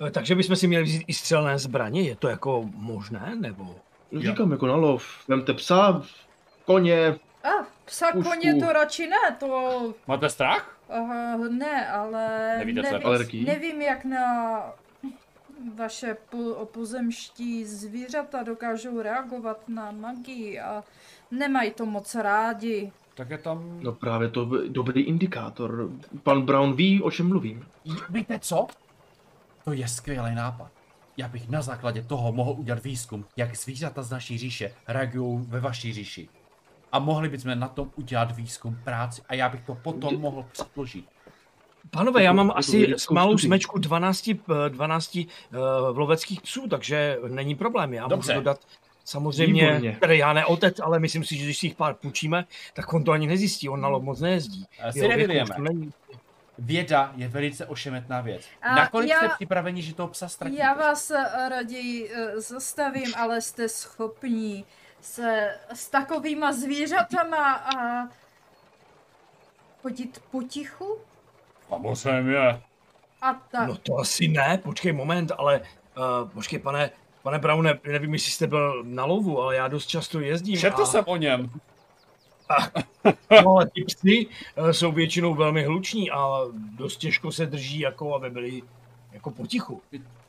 Eh, 0.08 0.12
Takže 0.12 0.36
bychom 0.36 0.56
si 0.56 0.68
měli 0.68 0.84
vzít 0.84 1.04
i 1.08 1.14
střelné 1.14 1.60
zbraně, 1.60 2.02
je 2.02 2.16
to 2.16 2.28
jako 2.28 2.64
možné, 2.76 3.36
nebo? 3.40 3.76
No 4.12 4.22
říkám 4.22 4.52
jako 4.52 4.68
na 4.68 4.76
lov. 4.76 5.06
Vemte 5.28 5.54
psa, 5.54 6.02
koně. 6.66 7.08
A 7.44 7.50
ah, 7.50 7.66
psa 7.86 8.12
Pušku. 8.12 8.30
koně 8.30 8.56
to 8.56 8.74
radši 8.74 9.08
ne, 9.08 9.36
to 9.40 9.94
Máte 10.08 10.30
strach? 10.30 10.78
Uh, 11.00 11.48
ne, 11.50 11.88
ale 11.88 12.56
Nevíte, 12.58 13.02
co 13.02 13.14
je 13.14 13.46
nevím, 13.46 13.82
jak 13.82 14.06
na 14.06 14.62
vaše 15.76 16.18
po, 16.30 16.66
pozemští 16.66 17.66
zvířata 17.66 18.44
dokážou 18.44 19.02
reagovat 19.02 19.70
na 19.70 19.92
magii 19.92 20.60
a 20.60 20.84
nemají 21.32 21.72
to 21.72 21.86
moc 21.86 22.16
rádi. 22.16 22.92
Tak 23.16 23.30
je 23.30 23.38
tam... 23.38 23.80
No 23.82 23.92
právě 23.92 24.30
to 24.30 24.56
je 24.56 24.70
dobrý 24.70 25.02
indikátor. 25.02 25.90
Pan 26.24 26.42
Brown 26.42 26.76
ví, 26.76 27.02
o 27.02 27.12
čem 27.12 27.28
mluvím. 27.28 27.66
Víte 28.10 28.40
co? 28.40 28.68
To 29.66 29.74
je 29.74 29.88
skvělý 29.88 30.36
nápad. 30.36 30.72
Já 31.18 31.28
bych 31.28 31.50
na 31.50 31.62
základě 31.62 32.02
toho 32.02 32.32
mohl 32.32 32.52
udělat 32.52 32.84
výzkum, 32.84 33.26
jak 33.38 33.56
zvířata 33.56 34.02
z 34.04 34.12
naší 34.12 34.38
říše 34.38 34.74
reagují 34.88 35.46
ve 35.48 35.60
vaší 35.60 35.94
říši. 35.94 36.30
A 36.92 37.00
mohli 37.00 37.30
bychom 37.30 37.60
na 37.60 37.68
tom 37.68 37.92
udělat 37.96 38.36
výzkum 38.36 38.78
práci 38.84 39.22
a 39.30 39.34
já 39.36 39.50
bych 39.50 39.62
to 39.62 39.76
potom 39.76 40.22
mohl 40.22 40.46
předložit. 40.52 41.06
Pánové, 41.92 42.24
já 42.24 42.34
mám 42.34 42.48
Jako 42.48 42.58
asi 42.58 42.96
malou 43.12 43.38
smečku 43.38 43.80
12, 43.80 44.28
eh, 44.30 44.70
12 44.70 45.16
uh, 45.18 45.98
loveckých 45.98 46.42
psů, 46.42 46.68
takže 46.68 47.18
není 47.28 47.56
problém. 47.56 47.94
Já 47.94 48.08
Dobře. 48.08 48.34
můžu 48.34 48.40
dodat 48.44 48.60
samozřejmě, 49.06 49.66
Výborně. 49.66 49.98
tedy 50.02 50.18
já 50.18 50.34
ne 50.34 50.46
otec, 50.46 50.80
ale 50.80 51.00
myslím 51.00 51.24
si, 51.24 51.36
že 51.38 51.44
když 51.44 51.58
si 51.58 51.66
jich 51.66 51.76
pár 51.76 51.94
půjčíme, 51.96 52.46
tak 52.74 52.94
on 52.94 53.04
to 53.04 53.12
ani 53.12 53.28
nezjistí, 53.28 53.70
on 53.70 53.82
na 53.82 53.88
lov 53.88 54.04
moc 54.04 54.20
nejezdí. 54.20 54.66
Eh, 54.80 54.92
si 54.94 55.08
nevědujeme. 55.08 55.56
není. 55.60 55.92
Věda 56.60 57.12
je 57.16 57.28
velice 57.28 57.66
ošemetná 57.66 58.22
věc. 58.22 58.42
A 58.62 58.76
Nakolik 58.76 59.10
já- 59.10 59.18
jste 59.18 59.30
připraveni, 59.36 59.82
že 59.82 59.94
toho 59.96 60.08
psa 60.10 60.28
ztratíte? 60.28 60.62
Já 60.62 60.74
vás 60.74 61.12
eh, 61.12 61.50
raději 61.50 62.12
eh, 62.14 62.42
zastavím, 62.42 63.14
ale 63.16 63.42
jste 63.42 63.70
schopní 63.70 64.66
se 65.02 65.58
s 65.74 65.90
takovýma 65.90 66.54
zvířatama 66.54 67.54
a 67.56 68.08
chodit 69.82 70.24
potichu 70.32 70.98
Samozřejmě. 71.70 72.62
a 73.22 73.34
tak. 73.34 73.68
No 73.68 73.78
to 73.78 73.98
asi 73.98 74.28
ne, 74.28 74.58
počkej 74.58 74.94
moment, 74.94 75.32
ale 75.38 75.62
uh, 75.62 76.30
počkej 76.30 76.60
pane, 76.60 76.90
pane 77.24 77.40
Braune, 77.40 77.80
nevím, 77.88 78.14
jestli 78.14 78.32
jste 78.32 78.48
byl 78.48 78.84
na 78.84 79.06
lovu, 79.06 79.42
ale 79.42 79.56
já 79.56 79.68
dost 79.68 79.88
často 79.88 80.20
jezdím. 80.20 80.58
Četl 80.58 80.82
a, 80.82 80.86
jsem 80.86 81.04
o 81.08 81.18
něm. 81.18 81.50
No, 83.32 83.50
ale 83.50 83.70
ty 83.70 83.84
psy 83.84 84.28
eh, 84.56 84.74
jsou 84.74 84.92
většinou 84.92 85.34
velmi 85.36 85.64
hluční 85.64 86.12
a 86.12 86.40
dost 86.54 86.98
těžko 86.98 87.32
se 87.32 87.46
drží, 87.46 87.80
jako 87.80 88.16
aby 88.16 88.30
byli 88.30 88.62
jako 89.12 89.32
potichu. 89.32 89.82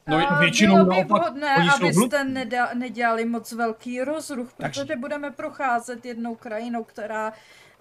No, 0.06 0.38
většinou 0.40 0.74
bylo 0.74 0.86
by 0.86 0.90
naopak, 0.96 1.22
vhodné, 1.22 1.56
oni 1.56 1.68
jsou 1.70 1.84
abyste 1.84 2.24
neda- 2.24 2.74
nedělali 2.78 3.24
moc 3.24 3.52
velký 3.52 4.00
rozruch, 4.00 4.52
Takže- 4.56 4.80
protože 4.80 4.96
budeme 4.96 5.30
procházet 5.30 6.04
jednou 6.04 6.34
krajinou, 6.34 6.84
která 6.84 7.32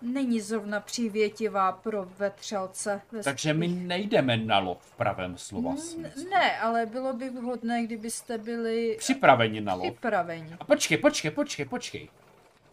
není 0.01 0.41
zrovna 0.41 0.79
přívětivá 0.79 1.71
pro 1.71 2.07
vetřelce. 2.17 3.01
ve 3.11 3.23
takže 3.23 3.53
my 3.53 3.67
nejdeme 3.67 4.37
na 4.37 4.59
lov 4.59 4.77
v 4.81 4.95
pravém 4.95 5.37
slova 5.37 5.77
smyslu. 5.77 6.29
Ne, 6.29 6.59
ale 6.59 6.85
bylo 6.85 7.13
by 7.13 7.29
vhodné, 7.29 7.83
kdybyste 7.83 8.37
byli 8.37 8.95
Připraveni 8.99 9.61
na 9.61 9.73
lov. 9.73 9.91
připraveni. 9.93 10.55
A 10.59 10.65
počkej, 10.65 10.97
počkej, 10.97 11.31
počkej, 11.31 11.65
počkej. 11.65 12.09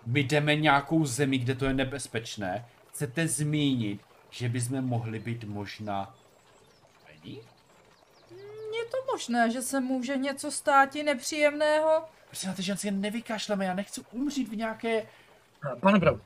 My 0.07 0.23
jdeme 0.23 0.57
nějakou 0.57 1.05
zemi, 1.07 1.39
kde 1.39 1.55
to 1.55 1.65
je 1.65 1.75
nebezpečné. 1.75 2.65
Chcete 2.91 3.29
zmínit, 3.29 4.01
že 4.31 4.49
bychom 4.49 4.83
mohli 4.83 5.19
být 5.19 5.45
možná... 5.45 6.15
Ready? 7.09 7.41
Možné, 9.19 9.51
že 9.51 9.62
se 9.62 9.81
může 9.81 10.16
něco 10.16 10.51
stát 10.51 10.97
i 10.97 11.03
nepříjemného? 11.03 12.03
Prostě 12.27 12.47
na 12.47 12.55
ty 12.55 12.62
ženské 12.62 12.90
nevykašleme, 12.90 13.65
já 13.65 13.74
nechci 13.74 14.01
umřít 14.12 14.49
v 14.49 14.57
nějaké... 14.57 15.03
Eh, 15.73 15.77
Pane 15.81 15.99
Braune, 15.99 16.20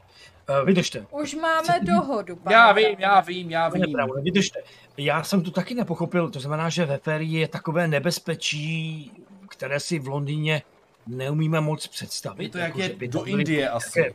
eh, 0.48 0.64
vydržte. 0.64 1.06
Už 1.10 1.34
máme 1.34 1.80
dohodu, 1.82 2.36
pane 2.36 2.56
Já 2.56 2.72
Brown. 2.72 2.88
vím, 2.88 2.96
já 2.98 3.20
vím, 3.20 3.50
já 3.50 3.70
Pane 3.70 3.86
vím. 3.86 3.92
Braune, 3.92 4.22
vydržte. 4.22 4.60
Já 4.96 5.22
jsem 5.22 5.42
to 5.42 5.50
taky 5.50 5.74
nepochopil, 5.74 6.30
to 6.30 6.40
znamená, 6.40 6.68
že 6.68 6.84
ve 6.84 6.98
férii 6.98 7.40
je 7.40 7.48
takové 7.48 7.88
nebezpečí, 7.88 9.12
které 9.48 9.80
si 9.80 9.98
v 9.98 10.08
Londýně 10.08 10.62
neumíme 11.06 11.60
moc 11.60 11.86
představit. 11.86 12.44
Je 12.44 12.50
to 12.50 12.58
jak 12.58 12.68
jako, 12.68 12.80
je 12.80 12.88
by 12.88 13.08
do 13.08 13.24
Indie 13.24 13.70
asi. 13.70 13.98
Jaké, 14.00 14.14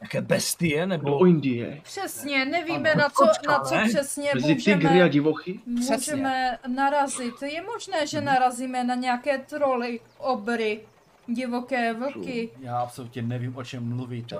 jaké 0.00 0.20
bestie, 0.20 0.86
nebo... 0.86 1.10
Do 1.18 1.26
Indie. 1.26 1.80
Přesně, 1.82 2.44
nevíme, 2.44 2.92
Ano. 2.92 3.00
na 3.02 3.08
co, 3.08 3.26
Kočka, 3.26 3.52
na 3.52 3.58
co 3.60 3.74
ne? 3.74 3.88
přesně 3.88 4.30
Mezi 4.34 4.54
tygry 4.54 4.72
a 4.72 4.76
můžeme, 4.88 5.08
divochy. 5.08 5.60
můžeme 5.66 6.58
narazit. 6.68 7.42
Je 7.42 7.62
možné, 7.62 8.06
že 8.06 8.20
narazíme 8.20 8.84
na 8.84 8.94
nějaké 8.94 9.38
troly, 9.38 10.00
obry, 10.18 10.80
divoké 11.26 11.92
vlky. 11.92 12.50
Já 12.60 12.78
absolutně 12.78 13.22
nevím, 13.22 13.56
o 13.56 13.64
čem 13.64 13.88
mluvíte. 13.96 14.38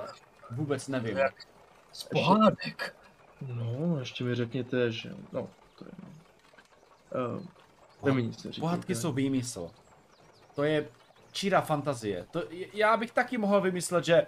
Vůbec 0.50 0.88
nevím. 0.88 1.16
Jak 1.16 1.34
z 1.92 2.04
pohádek. 2.04 2.96
No, 3.54 3.98
ještě 3.98 4.24
mi 4.24 4.34
řekněte, 4.34 4.92
že... 4.92 5.10
No, 5.32 5.48
to 5.78 5.84
je... 5.84 5.90
Uh, 7.36 7.42
Nemi 8.04 8.22
nic 8.22 8.44
neříkejte. 8.44 8.60
Pohádky 8.60 8.94
jsou 8.94 9.12
výmysl. 9.12 9.70
To 10.54 10.62
je 10.62 10.88
čirá 11.32 11.60
fantazie. 11.60 12.26
To, 12.30 12.42
já 12.72 12.96
bych 12.96 13.10
taky 13.12 13.38
mohl 13.38 13.60
vymyslet, 13.60 14.04
že 14.04 14.26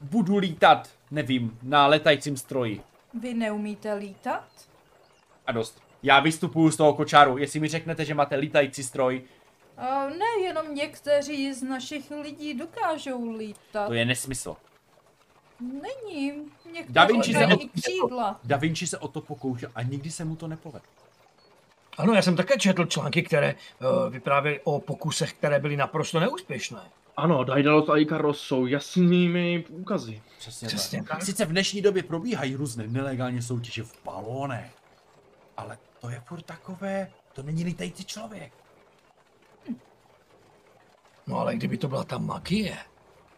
budu 0.00 0.36
lítat, 0.36 0.88
nevím, 1.10 1.58
na 1.62 1.86
letajícím 1.86 2.36
stroji. 2.36 2.80
Vy 3.20 3.34
neumíte 3.34 3.94
lítat? 3.94 4.44
A 5.46 5.52
dost. 5.52 5.82
Já 6.02 6.20
vystupuju 6.20 6.70
z 6.70 6.76
toho 6.76 6.94
kočáru. 6.94 7.38
Jestli 7.38 7.60
mi 7.60 7.68
řeknete, 7.68 8.04
že 8.04 8.14
máte 8.14 8.36
lítající 8.36 8.82
stroj, 8.82 9.22
A 9.76 10.06
ne, 10.08 10.42
jenom 10.42 10.74
někteří 10.74 11.52
z 11.52 11.62
našich 11.62 12.10
lidí 12.10 12.54
dokážou 12.54 13.36
lítat. 13.36 13.86
to 13.86 13.92
je 13.92 14.04
nesmysl. 14.04 14.56
Není. 15.60 16.32
Někteří 16.72 16.92
Da 16.92 17.04
Vinci 17.04 17.32
se 17.32 17.46
od- 17.46 17.60
křídla. 17.80 18.40
Da 18.44 18.56
Vinci 18.56 18.86
se 18.86 18.98
o 18.98 19.08
to 19.08 19.20
pokoušel 19.20 19.70
a 19.74 19.82
nikdy 19.82 20.10
se 20.10 20.24
mu 20.24 20.36
to 20.36 20.48
nepovedlo. 20.48 20.88
Ano, 21.98 22.12
já 22.12 22.22
jsem 22.22 22.36
také 22.36 22.58
četl 22.58 22.84
články, 22.84 23.22
které 23.22 23.54
uh, 23.54 24.12
vyprávěly 24.12 24.60
o 24.64 24.80
pokusech, 24.80 25.32
které 25.32 25.58
byly 25.58 25.76
naprosto 25.76 26.20
neúspěšné. 26.20 26.80
Ano, 27.16 27.44
Daedalus 27.44 27.88
a 27.88 27.96
Ikaros 27.96 28.40
jsou 28.40 28.66
jasnými 28.66 29.64
úkazy. 29.68 30.22
Přesně, 30.38 30.68
Přesně 30.68 30.98
tak. 30.98 31.08
tak. 31.08 31.22
Sice 31.22 31.44
v 31.44 31.48
dnešní 31.50 31.82
době 31.82 32.02
probíhají 32.02 32.54
různé 32.54 32.86
nelegální 32.86 33.42
soutěže 33.42 33.82
v 33.82 34.04
balónech, 34.04 34.70
ale 35.56 35.78
to 36.00 36.10
je 36.10 36.20
furt 36.20 36.42
takové, 36.42 37.10
to 37.32 37.42
není 37.42 37.64
lítající 37.64 38.04
člověk. 38.04 38.52
No 41.26 41.38
ale 41.38 41.56
kdyby 41.56 41.78
to 41.78 41.88
byla 41.88 42.04
ta 42.04 42.18
magie 42.18 42.76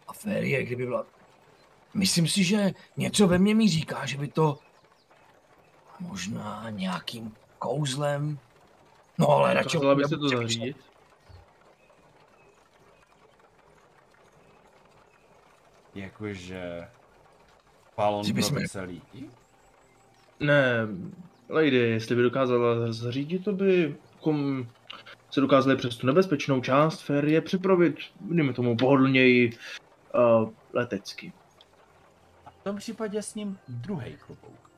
a 0.07 0.13
férie, 0.13 0.63
kdyby 0.63 0.85
byla... 0.85 1.05
Myslím 1.93 2.27
si, 2.27 2.43
že 2.43 2.71
něco 2.97 3.27
ve 3.27 3.37
mně 3.37 3.55
mi 3.55 3.67
říká, 3.69 4.05
že 4.05 4.17
by 4.17 4.27
to 4.27 4.59
možná 5.99 6.69
nějakým 6.69 7.35
kouzlem... 7.59 8.39
No 9.17 9.29
ale 9.29 9.53
radši... 9.53 9.77
Dokázala 9.77 9.95
byste 9.95 10.17
to 10.17 10.29
zařídit? 10.29 10.88
Jakože 15.99 16.87
Že 18.23 18.33
pro 18.33 18.33
bychom- 18.33 18.57
více 18.57 18.81
lidí? 18.81 19.29
Ne, 20.39 20.87
Lady, 21.49 21.75
jestli 21.75 22.15
by 22.15 22.21
dokázala 22.21 22.91
zařídit, 22.91 23.43
to 23.43 23.51
by 23.53 23.95
kom 24.21 24.67
se 25.31 25.41
dokázali 25.41 25.75
přes 25.75 25.97
tu 25.97 26.07
nebezpečnou 26.07 26.61
část 26.61 27.01
férie 27.01 27.41
připravit, 27.41 27.95
dejme 28.21 28.53
tomu 28.53 28.77
pohodlněji 28.77 29.57
uh, 30.15 30.49
letecky. 30.73 31.33
A 32.45 32.49
v 32.51 32.63
tom 32.63 32.75
případě 32.75 33.21
s 33.21 33.35
ním 33.35 33.59
druhý 33.67 34.17
klobouk. 34.25 34.71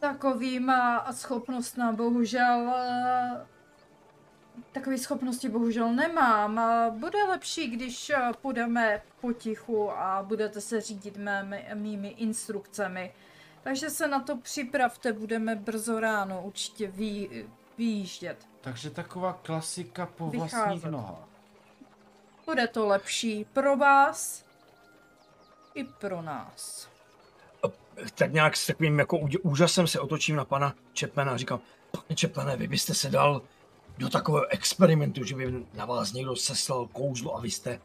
Takový 0.00 0.60
má 0.60 1.12
schopnost 1.12 1.76
na 1.76 1.92
bohužel... 1.92 2.72
Takové 4.72 4.98
schopnosti 4.98 5.48
bohužel 5.48 5.92
nemám. 5.92 6.60
Bude 6.98 7.24
lepší, 7.24 7.66
když 7.70 8.10
eh, 8.10 8.30
půjdeme 8.42 9.02
potichu 9.20 9.90
a 9.90 10.22
budete 10.22 10.60
se 10.60 10.80
řídit 10.80 11.16
mými, 11.16 11.66
mými 11.74 12.08
instrukcemi. 12.08 13.14
Takže 13.62 13.90
se 13.90 14.08
na 14.08 14.20
to 14.20 14.36
připravte, 14.36 15.12
budeme 15.12 15.56
brzo 15.56 16.00
ráno 16.00 16.42
určitě 16.42 16.86
vý, 16.86 17.30
vyjíždět. 17.78 18.46
Takže 18.60 18.90
taková 18.90 19.32
klasika 19.42 20.06
po 20.06 20.30
Vycházet. 20.30 20.56
vlastních 20.56 20.84
nohách. 20.84 21.28
Bude 22.44 22.68
to 22.68 22.86
lepší 22.86 23.44
pro 23.52 23.76
vás 23.76 24.44
i 25.74 25.84
pro 25.84 26.22
nás. 26.22 26.88
Tak 28.14 28.32
nějak 28.32 28.56
s 28.56 28.66
takovým 28.66 28.98
jako 28.98 29.18
úžasem 29.42 29.86
se 29.86 30.00
otočím 30.00 30.36
na 30.36 30.44
pana 30.44 30.74
Čepmena 30.92 31.32
a 31.32 31.36
říkám, 31.36 31.60
pane 31.90 32.16
Čepmene, 32.16 32.56
vy 32.56 32.68
byste 32.68 32.94
se 32.94 33.10
dal 33.10 33.42
do 33.98 34.08
takového 34.08 34.46
experimentu, 34.46 35.24
že 35.24 35.36
by 35.36 35.64
na 35.74 35.84
vás 35.84 36.12
někdo 36.12 36.36
seslal 36.36 36.86
kouzlo 36.86 37.36
a 37.36 37.40
vy 37.40 37.50
jste 37.50 37.80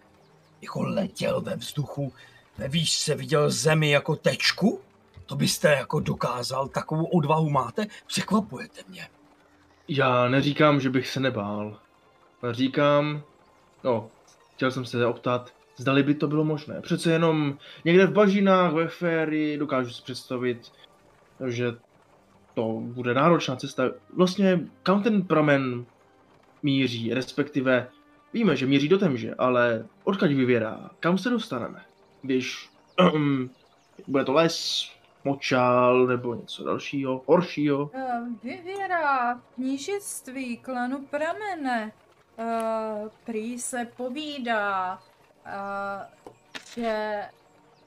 jako 0.62 0.84
letěl 0.84 1.42
ve 1.42 1.56
vzduchu, 1.56 2.14
ve 2.58 2.68
výšce 2.68 3.16
viděl 3.16 3.50
zemi 3.50 3.90
jako 3.90 4.16
tečku? 4.16 4.82
To 5.26 5.36
byste 5.36 5.72
jako 5.72 6.00
dokázal, 6.00 6.68
takovou 6.68 7.06
odvahu 7.06 7.50
máte? 7.50 7.86
Překvapujete 8.08 8.82
mě. 8.90 9.08
Já 9.88 10.28
neříkám, 10.28 10.80
že 10.80 10.90
bych 10.90 11.08
se 11.08 11.20
nebál. 11.20 11.80
Říkám, 12.52 13.24
no, 13.84 14.10
chtěl 14.56 14.72
jsem 14.72 14.86
se 14.86 15.06
optat, 15.06 15.54
zdali 15.78 16.04
by 16.04 16.14
to 16.16 16.28
bylo 16.28 16.44
možné. 16.44 16.82
Přece 16.82 17.12
jenom 17.12 17.58
někde 17.86 18.06
v 18.06 18.14
bažinách, 18.14 18.74
ve 18.74 18.88
férii, 18.88 19.58
dokážu 19.58 19.90
si 19.90 20.04
představit, 20.04 20.72
že 21.48 21.72
to 22.54 22.80
bude 22.82 23.14
náročná 23.14 23.56
cesta. 23.56 23.84
Vlastně 24.18 24.60
kam 24.84 25.04
ten 25.04 25.22
pramen 25.22 25.86
míří, 26.64 27.14
respektive 27.14 27.88
víme, 28.34 28.56
že 28.56 28.66
míří 28.66 28.88
do 28.88 28.98
temže, 28.98 29.36
ale 29.38 29.86
odkud 30.04 30.32
vyvěrá, 30.32 30.90
kam 31.00 31.18
se 31.18 31.30
dostaneme? 31.30 31.86
Když 32.22 32.70
bude 34.08 34.26
to 34.26 34.34
les, 34.34 34.90
močál 35.24 36.08
nebo 36.08 36.36
něco 36.36 36.64
dalšího, 36.64 37.22
horšího. 37.26 37.92
Eh, 37.94 38.22
Vyvěrá 38.44 39.34
v 39.36 39.42
knížectví 39.56 40.58
klanu 40.58 41.06
Pramene. 41.06 41.92
Eh, 42.38 43.10
Prý 43.26 43.60
se 43.60 43.88
povídá, 43.98 45.00
eh, 45.46 46.08
že 46.76 47.22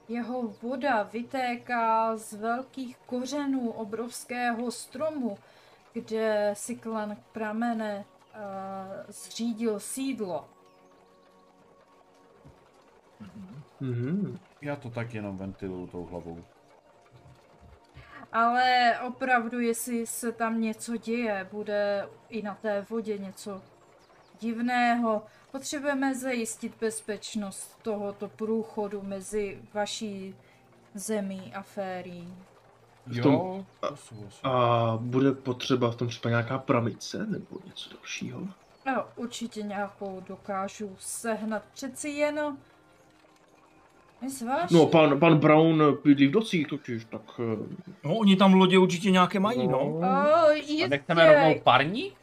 jeho 0.09 0.53
voda 0.61 1.03
vytéká 1.03 2.17
z 2.17 2.33
velkých 2.33 2.97
kořenů 2.97 3.71
obrovského 3.71 4.71
stromu, 4.71 5.37
kde 5.93 6.51
si 6.53 6.75
klan 6.75 7.17
Pramene 7.31 8.05
zřídil 9.07 9.79
sídlo. 9.79 10.49
Mhm. 13.79 14.39
Já 14.61 14.75
to 14.75 14.89
tak 14.89 15.13
jenom 15.13 15.37
ventiluju 15.37 15.87
tou 15.87 16.05
hlavou. 16.05 16.43
Ale 18.31 18.99
opravdu, 19.07 19.59
jestli 19.59 20.07
se 20.07 20.31
tam 20.31 20.61
něco 20.61 20.97
děje, 20.97 21.47
bude 21.51 22.09
i 22.29 22.41
na 22.41 22.55
té 22.55 22.85
vodě 22.89 23.17
něco 23.17 23.61
divného, 24.39 25.23
potřebujeme 25.51 26.15
zajistit 26.15 26.73
bezpečnost 26.79 27.79
tohoto 27.81 28.27
průchodu 28.27 29.01
mezi 29.01 29.61
vaší 29.73 30.35
zemí 30.93 31.53
a 31.55 31.61
férií. 31.61 32.35
V 33.07 33.17
Jo, 33.17 33.23
tom- 33.23 33.65
to 33.89 33.95
souhlasím. 33.95 34.39
A 34.49 34.97
bude 35.01 35.31
potřeba 35.31 35.91
v 35.91 35.95
tom 35.95 36.07
případě 36.07 36.31
nějaká 36.33 36.57
pravice 36.57 37.25
nebo 37.25 37.57
něco 37.65 37.89
dalšího? 37.93 38.39
No, 38.85 39.03
určitě 39.15 39.61
nějakou 39.61 40.23
dokážu 40.27 40.95
sehnat. 40.99 41.63
Přeci 41.73 42.09
jen... 42.09 42.57
Zvlášť... 44.27 44.71
No, 44.73 44.85
pan, 44.87 45.19
pan 45.19 45.37
Brown 45.37 45.97
bydlí 46.03 46.27
v 46.27 46.31
docích 46.31 46.67
totiž, 46.67 47.05
tak... 47.05 47.21
eh, 47.39 47.57
No, 48.03 48.15
oni 48.15 48.35
tam 48.35 48.53
lodě 48.53 48.77
určitě 48.77 49.11
nějaké 49.11 49.39
mají, 49.39 49.67
no. 49.67 49.79
O, 49.79 50.03
A 50.03 50.51
jistě. 50.51 50.87
nechceme 50.87 51.33
rovnou 51.33 51.59
parník? 51.63 52.13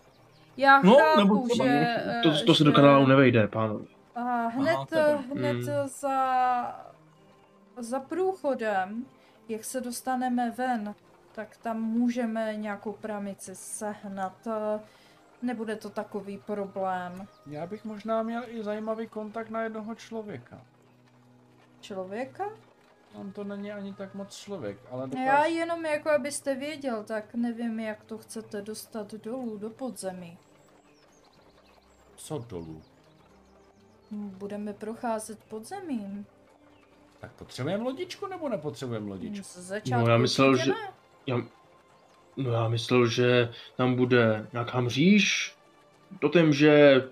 Já 0.56 0.82
No, 0.82 0.94
chápu, 0.96 1.18
nebo 1.18 1.48
třeba 1.48 1.64
že... 1.64 1.96
To, 2.22 2.30
eh, 2.30 2.42
to 2.46 2.54
se 2.54 2.58
že- 2.58 2.64
do 2.64 2.72
kanálu 2.72 3.06
nevejde, 3.06 3.48
pánovi. 3.48 3.84
A 4.14 4.20
hned, 4.46 4.76
Aha, 4.92 5.22
hned 5.34 5.52
Mm. 5.52 5.62
za, 5.86 6.16
za 7.78 8.00
průchodem, 8.00 9.04
jak 9.48 9.64
se 9.64 9.80
dostaneme 9.80 10.50
ven, 10.50 10.94
tak 11.34 11.56
tam 11.56 11.82
můžeme 11.82 12.56
nějakou 12.56 12.92
pramici 12.92 13.54
sehnat. 13.54 14.46
eh, 14.46 14.80
Nebude 15.42 15.76
to 15.76 15.90
takový 15.90 16.38
problém. 16.38 17.26
Já 17.46 17.66
bych 17.66 17.84
možná 17.84 18.22
měl 18.22 18.42
i 18.46 18.64
zajímavý 18.64 19.08
kontakt 19.08 19.50
na 19.50 19.62
jednoho 19.62 19.94
člověka. 19.94 20.60
Člověka? 21.80 22.48
On 23.14 23.32
to 23.32 23.44
není 23.44 23.72
ani 23.72 23.94
tak 23.94 24.14
moc 24.14 24.36
člověk, 24.36 24.78
ale 24.90 25.02
Já 25.02 25.06
dokáže... 25.06 25.48
jenom 25.54 25.84
jako 25.84 26.10
abyste 26.10 26.54
věděl, 26.54 27.04
tak 27.04 27.34
nevím, 27.34 27.80
jak 27.80 28.04
to 28.04 28.18
chcete 28.18 28.62
dostat 28.62 29.14
dolů 29.14 29.58
do 29.58 29.70
podzemí. 29.70 30.38
Co 32.16 32.38
dolů? 32.38 32.82
Budeme 34.10 34.72
procházet 34.72 35.44
podzemím. 35.44 36.26
Tak 37.22 37.32
potřebujeme 37.32 37.84
lodičku 37.84 38.26
nebo 38.26 38.48
nepotřebujeme 38.48 39.08
lodičku? 39.08 39.44
Z 39.44 39.56
začátku 39.56 40.04
No, 40.06 40.10
já 40.12 40.18
myslel, 40.18 40.56
že- 40.56 40.70
ne. 40.70 40.76
Já, 41.26 41.36
no 42.36 42.52
já 42.52 42.68
myslel, 42.68 43.06
že 43.06 43.52
tam 43.76 43.94
bude 43.94 44.46
nějaká 44.52 44.80
mříž, 44.80 45.54
totem, 46.20 46.52
že 46.52 47.02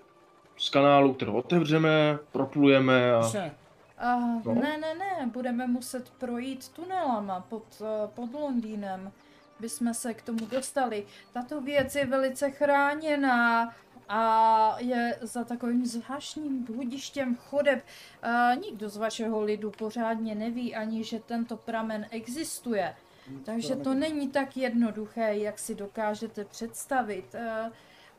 z 0.59 0.69
kanálu, 0.69 1.15
kterou 1.15 1.32
otevřeme, 1.32 2.19
proplujeme 2.32 3.12
a... 3.15 3.20
Přesně. 3.20 3.53
A 3.99 4.16
No. 4.45 4.55
ne, 4.55 4.78
ne, 4.78 4.95
ne, 4.95 5.31
budeme 5.32 5.66
muset 5.66 6.11
projít 6.11 6.69
tunelama 6.69 7.41
pod, 7.41 7.65
eh, 7.81 8.09
pod 8.15 8.35
Londýnem, 8.35 9.12
by 9.61 9.69
jsme 9.69 9.95
se 9.95 10.15
k 10.15 10.23
tomu 10.23 10.47
dostali. 10.47 11.05
Tato 11.32 11.61
věc 11.61 11.95
je 11.95 12.07
velice 12.07 12.51
chráněná 12.51 13.74
a 14.12 14.77
je 14.78 15.19
za 15.23 15.45
takovým 15.45 15.87
zvláštním 15.87 16.65
bludištěm 16.65 17.37
chodeb. 17.37 17.85
A 18.23 18.55
nikdo 18.55 18.89
z 18.89 18.97
vašeho 18.97 19.43
lidu 19.43 19.70
pořádně 19.70 20.35
neví 20.35 20.74
ani, 20.74 21.05
že 21.05 21.20
tento 21.20 21.57
pramen 21.57 22.07
existuje. 22.11 22.97
Takže 23.45 23.77
to 23.77 23.95
není 23.95 24.28
tak 24.28 24.57
jednoduché, 24.57 25.37
jak 25.37 25.59
si 25.59 25.74
dokážete 25.74 26.45
představit. 26.45 27.35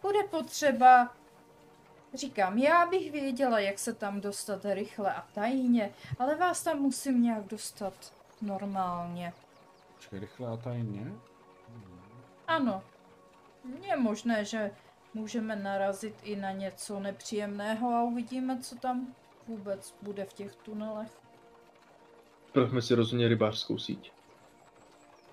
Bude 0.01 0.23
potřeba, 0.23 1.13
říkám, 2.13 2.57
já 2.57 2.85
bych 2.85 3.11
věděla, 3.11 3.59
jak 3.59 3.79
se 3.79 3.93
tam 3.93 4.21
dostat 4.21 4.65
rychle 4.65 5.13
a 5.13 5.21
tajně, 5.33 5.93
ale 6.19 6.35
vás 6.35 6.63
tam 6.63 6.79
musím 6.79 7.23
nějak 7.23 7.47
dostat 7.47 7.93
normálně. 8.41 9.33
Počkej, 9.95 10.19
rychle 10.19 10.47
a 10.47 10.57
tajně. 10.57 11.13
Ano, 12.47 12.83
Je 13.81 13.97
možné, 13.97 14.45
že 14.45 14.71
můžeme 15.13 15.55
narazit 15.55 16.15
i 16.23 16.35
na 16.35 16.51
něco 16.51 16.99
nepříjemného 16.99 17.89
a 17.93 18.03
uvidíme, 18.03 18.59
co 18.61 18.75
tam 18.75 19.15
vůbec 19.47 19.95
bude 20.01 20.25
v 20.25 20.33
těch 20.33 20.55
tunelech. 20.55 21.11
Prvme 22.51 22.81
si 22.81 22.95
rozhodně 22.95 23.27
rybářskou 23.27 23.77
síť. 23.77 24.11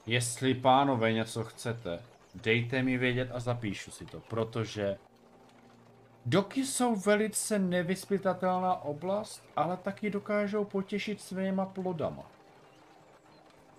Jestli 0.07 0.55
pánové 0.55 1.13
něco 1.13 1.45
chcete, 1.45 2.03
dejte 2.35 2.83
mi 2.83 2.99
vědět 2.99 3.31
a 3.33 3.41
zapíšu 3.41 3.91
si 3.91 4.07
to, 4.07 4.21
protože 4.21 4.99
doky 6.27 6.67
jsou 6.67 6.97
velice 6.97 7.59
nevyspytatelná 7.59 8.75
oblast, 8.75 9.43
ale 9.57 9.77
taky 9.77 10.11
dokážou 10.11 10.65
potěšit 10.65 11.21
svýma 11.21 11.67
plodama. 11.67 12.31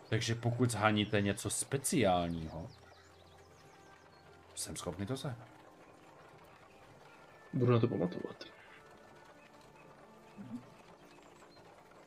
Takže 0.09 0.35
pokud 0.35 0.71
zhaníte 0.71 1.21
něco 1.21 1.49
speciálního, 1.49 2.67
jsem 4.55 4.75
schopný 4.75 5.05
to 5.05 5.17
sehnat. 5.17 5.58
Budu 7.53 7.71
na 7.71 7.79
to 7.79 7.87
pamatovat. 7.87 8.43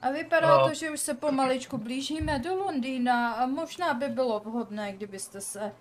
A 0.00 0.10
vypadá 0.10 0.56
A- 0.56 0.68
to, 0.68 0.74
že 0.74 0.90
už 0.90 1.00
se 1.00 1.14
pomaličku 1.14 1.78
blížíme 1.78 2.38
do 2.38 2.54
Londýna 2.54 3.32
a 3.32 3.46
možná 3.46 3.94
by 3.94 4.08
bylo 4.08 4.40
vhodné, 4.40 4.92
kdybyste 4.92 5.40
se 5.40 5.72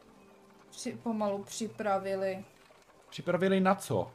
při, 0.70 0.94
pomalu 1.04 1.44
připravili 1.44 2.46
Připravili 3.10 3.60
na 3.60 3.76
co? 3.76 4.12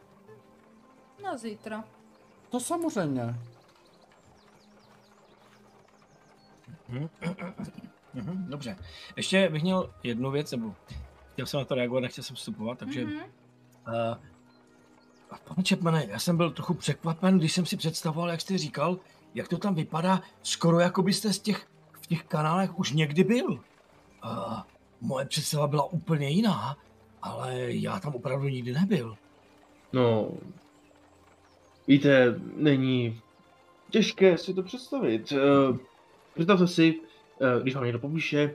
na 1.22 1.36
zítra. 1.36 1.84
To 2.48 2.60
samozřejmě. 2.60 3.34
Mhm, 8.14 8.46
dobře. 8.50 8.76
Ještě 9.16 9.48
bych 9.48 9.62
měl 9.62 9.94
jednu 10.02 10.30
věc, 10.30 10.50
nebo 10.50 10.74
chtěl 11.32 11.46
jsem 11.46 11.60
na 11.60 11.64
to 11.64 11.74
reagovat, 11.74 12.00
nechtěl 12.00 12.24
jsem 12.24 12.36
vstupovat, 12.36 12.78
takže... 12.78 13.04
Mhm. 13.04 13.16
Uh, 13.16 13.22
pane 15.44 15.62
Čepmane, 15.62 16.06
já 16.08 16.18
jsem 16.18 16.36
byl 16.36 16.50
trochu 16.50 16.74
překvapen, 16.74 17.38
když 17.38 17.52
jsem 17.52 17.66
si 17.66 17.76
představoval, 17.76 18.30
jak 18.30 18.40
jste 18.40 18.58
říkal, 18.58 18.98
jak 19.34 19.48
to 19.48 19.58
tam 19.58 19.74
vypadá, 19.74 20.22
skoro 20.42 20.80
jako 20.80 21.02
byste 21.02 21.32
z 21.32 21.38
těch, 21.38 21.66
v 22.00 22.06
těch 22.06 22.24
kanálech 22.24 22.78
už 22.78 22.92
někdy 22.92 23.24
byl. 23.24 23.46
Uh, 23.52 23.60
moje 25.00 25.26
představa 25.26 25.66
byla 25.66 25.84
úplně 25.84 26.28
jiná, 26.28 26.76
ale 27.22 27.54
já 27.58 28.00
tam 28.00 28.14
opravdu 28.14 28.48
nikdy 28.48 28.72
nebyl. 28.72 29.16
No, 29.92 30.30
víte, 31.88 32.40
není 32.56 33.20
těžké 33.90 34.38
si 34.38 34.54
to 34.54 34.62
představit. 34.62 35.32
Eh, 35.32 35.78
Představte 36.34 36.66
si, 36.66 37.00
eh, 37.40 37.62
když 37.62 37.74
vám 37.74 37.84
někdo 37.84 37.98
popíše, 37.98 38.54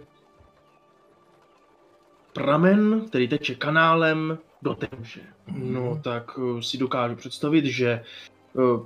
pramen, 2.33 3.05
který 3.07 3.27
teče 3.27 3.55
kanálem 3.55 4.37
do 4.61 4.75
Temže. 4.75 5.21
No, 5.47 5.99
tak 6.03 6.31
eh, 6.37 6.61
si 6.61 6.77
dokážu 6.77 7.15
představit, 7.15 7.65
že 7.65 7.89
eh, 7.91 8.79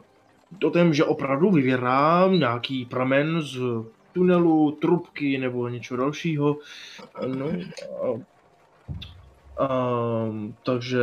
do 0.52 0.72
Temže 0.72 1.04
opravdu 1.04 1.52
vyvěrá 1.52 2.28
nějaký 2.28 2.86
pramen 2.86 3.42
z 3.42 3.60
tunelu, 4.14 4.72
trubky 4.72 5.38
nebo 5.38 5.68
něčeho 5.68 5.98
dalšího. 5.98 6.58
No, 7.28 7.48
a, 8.02 8.22
a, 9.64 9.68
takže 10.64 11.00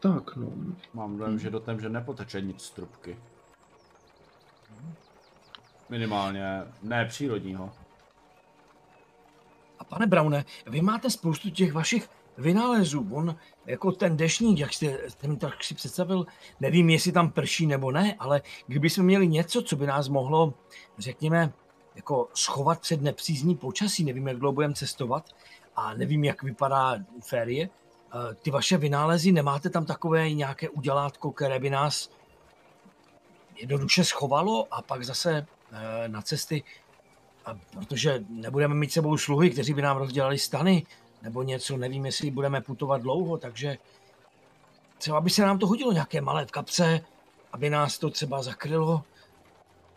tak, 0.00 0.36
no. 0.36 0.52
Mám 0.94 1.18
dojem, 1.18 1.38
že 1.38 1.50
do 1.50 1.62
že 1.80 1.88
nepoteče 1.88 2.40
nic 2.40 2.62
z 2.62 2.70
trubky. 2.70 3.16
Minimálně 5.88 6.62
ne 6.82 7.04
přírodního. 7.04 7.72
A 9.78 9.84
pane 9.84 10.06
Braune, 10.06 10.44
vy 10.66 10.80
máte 10.80 11.10
spoustu 11.10 11.50
těch 11.50 11.72
vašich 11.72 12.08
vynálezů. 12.38 13.08
On, 13.12 13.36
jako 13.66 13.92
ten 13.92 14.16
dešník, 14.16 14.58
jak 14.58 14.72
jste, 14.72 14.98
mi 15.26 15.36
tak 15.36 15.64
si 15.64 15.74
představil, 15.74 16.26
nevím, 16.60 16.90
jestli 16.90 17.12
tam 17.12 17.30
prší 17.30 17.66
nebo 17.66 17.92
ne, 17.92 18.14
ale 18.18 18.42
kdyby 18.66 18.90
jsme 18.90 19.04
měli 19.04 19.28
něco, 19.28 19.62
co 19.62 19.76
by 19.76 19.86
nás 19.86 20.08
mohlo, 20.08 20.54
řekněme, 20.98 21.52
jako 21.94 22.28
schovat 22.34 22.80
před 22.80 23.02
nepřízní 23.02 23.56
počasí, 23.56 24.04
nevím, 24.04 24.28
jak 24.28 24.36
dlouho 24.36 24.52
budeme 24.52 24.74
cestovat 24.74 25.24
a 25.76 25.94
nevím, 25.94 26.24
jak 26.24 26.42
vypadá 26.42 26.96
férie, 27.20 27.68
eh, 27.68 28.34
ty 28.34 28.50
vaše 28.50 28.76
vynálezy, 28.76 29.32
nemáte 29.32 29.70
tam 29.70 29.86
takové 29.86 30.32
nějaké 30.32 30.68
udělátko, 30.68 31.32
které 31.32 31.58
by 31.58 31.70
nás 31.70 32.10
jednoduše 33.56 34.04
schovalo 34.04 34.66
a 34.70 34.82
pak 34.82 35.04
zase 35.04 35.46
eh, 35.72 36.08
na 36.08 36.22
cesty 36.22 36.62
protože 37.70 38.24
nebudeme 38.28 38.74
mít 38.74 38.92
sebou 38.92 39.16
sluhy, 39.18 39.50
kteří 39.50 39.74
by 39.74 39.82
nám 39.82 39.96
rozdělali 39.96 40.38
stany, 40.38 40.86
nebo 41.22 41.42
něco, 41.42 41.76
nevím, 41.76 42.06
jestli 42.06 42.30
budeme 42.30 42.60
putovat 42.60 43.02
dlouho, 43.02 43.38
takže 43.38 43.78
třeba 44.98 45.20
by 45.20 45.30
se 45.30 45.42
nám 45.42 45.58
to 45.58 45.66
hodilo 45.66 45.92
nějaké 45.92 46.20
malé 46.20 46.46
v 46.46 46.50
kapse, 46.50 47.00
aby 47.52 47.70
nás 47.70 47.98
to 47.98 48.10
třeba 48.10 48.42
zakrylo. 48.42 49.02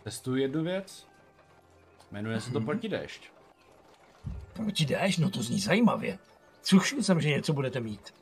Testuji 0.04 0.42
jednu 0.42 0.64
věc. 0.64 1.08
Jmenuje 2.12 2.42
se 2.42 2.52
to 2.52 2.62
protidešť. 2.62 3.30
Proti 4.54 4.86
jdeš? 4.86 5.18
No 5.18 5.30
to 5.30 5.44
zní 5.44 5.60
zajímavě. 5.60 6.20
Slušil 6.62 7.04
jsem, 7.04 7.22
že 7.22 7.30
něco 7.30 7.54
budete 7.54 7.80
mít. 7.80 8.14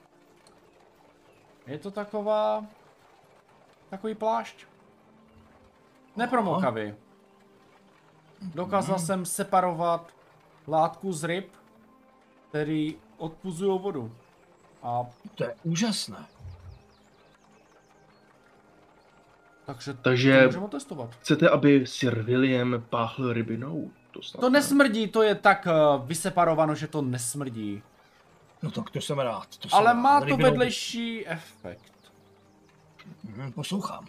Je 1.68 1.80
to 1.80 1.92
taková... 1.92 2.66
Takový 3.90 4.16
plášť. 4.16 4.66
Nepromokavý. 6.16 6.94
Dokázal 8.42 9.00
jsem 9.00 9.26
separovat 9.26 10.14
látku 10.68 11.14
z 11.14 11.24
ryb, 11.24 11.52
který 12.52 12.96
odpuzují 13.18 13.80
vodu. 13.80 14.16
A 14.84 15.06
To 15.36 15.44
je 15.44 15.56
úžasné. 15.64 16.26
takže, 19.66 19.94
Takže- 19.94 20.40
to 20.40 20.46
můžeme 20.46 20.68
testovat. 20.68 21.10
Chcete, 21.22 21.50
aby 21.50 21.88
Sir 21.88 22.22
William 22.22 22.84
páchl 22.90 23.34
rybinou? 23.34 23.92
To, 24.12 24.22
snad 24.22 24.42
To 24.42 24.50
ne. 24.50 24.60
nesmrdí, 24.60 25.08
to 25.08 25.24
je 25.24 25.36
tak 25.36 25.68
uh, 25.98 26.06
vyseparováno, 26.08 26.76
že 26.76 26.88
to 26.88 27.02
nesmrdí. 27.02 27.82
No 28.64 28.72
tak 28.72 28.90
to 28.90 29.02
jsem 29.02 29.20
rád. 29.20 29.58
To 29.58 29.70
jsem 29.70 29.78
Ale 29.80 29.86
rád. 29.94 30.00
má 30.00 30.20
to 30.20 30.26
Rybinou- 30.26 30.50
vedlejší 30.50 31.28
efekt. 31.28 31.94
Mhm, 33.24 33.52
Poslouchám. 33.52 34.08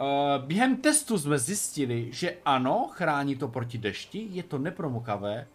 Uh, 0.00 0.06
během 0.46 0.76
testu 0.76 1.18
jsme 1.18 1.38
zjistili, 1.38 2.08
že 2.12 2.36
ano, 2.44 2.88
chrání 2.92 3.36
to 3.36 3.48
proti 3.48 3.78
dešti, 3.78 4.26
je 4.30 4.42
to 4.42 4.58
nepromokavé, 4.58 5.46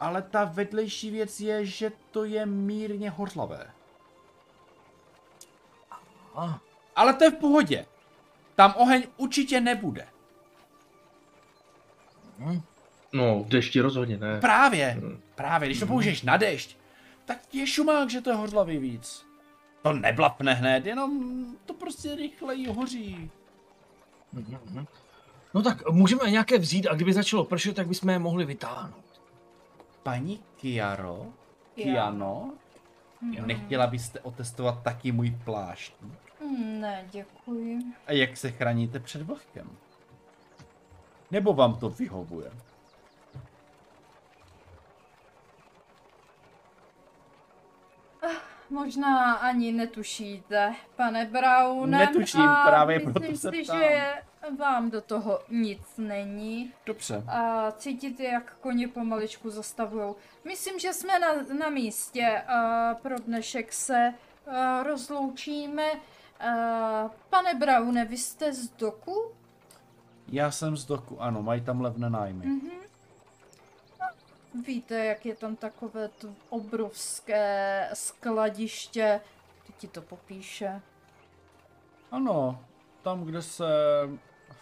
ale 0.00 0.22
ta 0.22 0.44
vedlejší 0.44 1.10
věc 1.10 1.40
je, 1.40 1.66
že 1.66 1.92
to 2.10 2.24
je 2.24 2.46
mírně 2.46 3.10
hořlavé. 3.10 3.70
A, 6.34 6.60
Ale 6.96 7.14
to 7.14 7.24
je 7.24 7.30
v 7.30 7.34
pohodě. 7.36 7.86
Tam 8.54 8.74
oheň 8.76 9.02
určitě 9.16 9.60
nebude. 9.60 10.08
hm, 12.38 12.60
No, 13.12 13.42
v 13.44 13.48
dešti 13.48 13.80
rozhodně 13.80 14.16
ne. 14.16 14.40
Právě, 14.40 15.00
právě, 15.34 15.68
když 15.68 15.80
to 15.80 15.86
použiješ 15.86 16.22
na 16.22 16.36
dešť, 16.36 16.76
tak 17.24 17.54
je 17.54 17.66
šumák, 17.66 18.10
že 18.10 18.20
to 18.20 18.30
je 18.30 18.36
hořlavý 18.36 18.78
víc. 18.78 19.26
To 19.82 19.92
neblapne 19.92 20.54
hned, 20.54 20.86
jenom 20.86 21.10
to 21.66 21.74
prostě 21.74 22.14
rychleji 22.14 22.66
hoří. 22.66 23.30
mhm, 24.32 24.58
mhm. 24.70 24.86
No 25.54 25.62
tak 25.62 25.90
můžeme 25.90 26.30
nějaké 26.30 26.58
vzít 26.58 26.86
a 26.86 26.94
kdyby 26.94 27.12
začalo 27.12 27.44
pršet, 27.44 27.76
tak 27.76 27.88
bychom 27.88 28.10
je 28.10 28.18
mohli 28.18 28.44
vytáhnout. 28.44 29.05
Paní 30.06 30.40
Kiaro. 30.56 31.26
Kiano, 31.74 32.52
nechtěla 33.46 33.86
byste 33.86 34.20
otestovat 34.20 34.82
taky 34.82 35.12
můj 35.12 35.30
plášť? 35.44 35.92
Hmm, 36.40 36.80
Ne, 36.80 37.04
děkuji. 37.10 37.78
A 38.06 38.12
jak 38.12 38.36
se 38.36 38.50
chráníte 38.50 39.00
před 39.00 39.22
vlhkem? 39.22 39.70
Nebo 41.30 41.54
vám 41.54 41.76
to 41.76 41.88
vyhovuje? 41.90 42.50
Možná 48.70 49.32
ani 49.34 49.72
netušíte, 49.72 50.74
pane 50.96 51.24
Brown. 51.24 51.90
Netuším, 51.90 52.40
a 52.40 52.66
právě 52.66 52.96
myslím 52.98 53.12
proto 53.12 53.36
se 53.36 53.50
si, 53.50 53.62
ptám. 53.62 53.78
že 53.80 54.14
vám 54.50 54.90
do 54.90 55.00
toho 55.00 55.40
nic 55.48 55.80
není. 55.98 56.72
Dobře. 56.86 57.24
A 57.28 57.72
cítíte, 57.72 58.24
jak 58.24 58.56
koně 58.60 58.88
pomaličku 58.88 59.50
zastavují. 59.50 60.14
Myslím, 60.44 60.78
že 60.78 60.92
jsme 60.92 61.18
na, 61.18 61.28
na 61.58 61.68
místě. 61.68 62.42
A 62.46 62.94
pro 62.94 63.18
dnešek 63.18 63.72
se 63.72 64.14
a, 64.46 64.82
rozloučíme. 64.82 65.90
A, 65.92 67.10
pane 67.30 67.54
Braune, 67.54 68.04
vy 68.04 68.16
jste 68.18 68.52
z 68.52 68.70
doku? 68.70 69.32
Já 70.28 70.50
jsem 70.50 70.76
z 70.76 70.84
doku, 70.84 71.22
ano, 71.22 71.42
mají 71.42 71.60
tam 71.60 71.80
levné 71.80 72.10
nájmy. 72.10 72.46
Mhm. 72.46 72.70
No, 74.00 74.62
víte, 74.66 75.04
jak 75.04 75.26
je 75.26 75.36
tam 75.36 75.56
takové 75.56 76.08
to 76.08 76.28
obrovské 76.48 77.90
skladiště. 77.94 79.20
Teď 79.66 79.76
ti 79.76 79.88
to 79.88 80.02
popíše. 80.02 80.82
Ano, 82.10 82.60
tam, 83.02 83.24
kde 83.24 83.42
se 83.42 83.64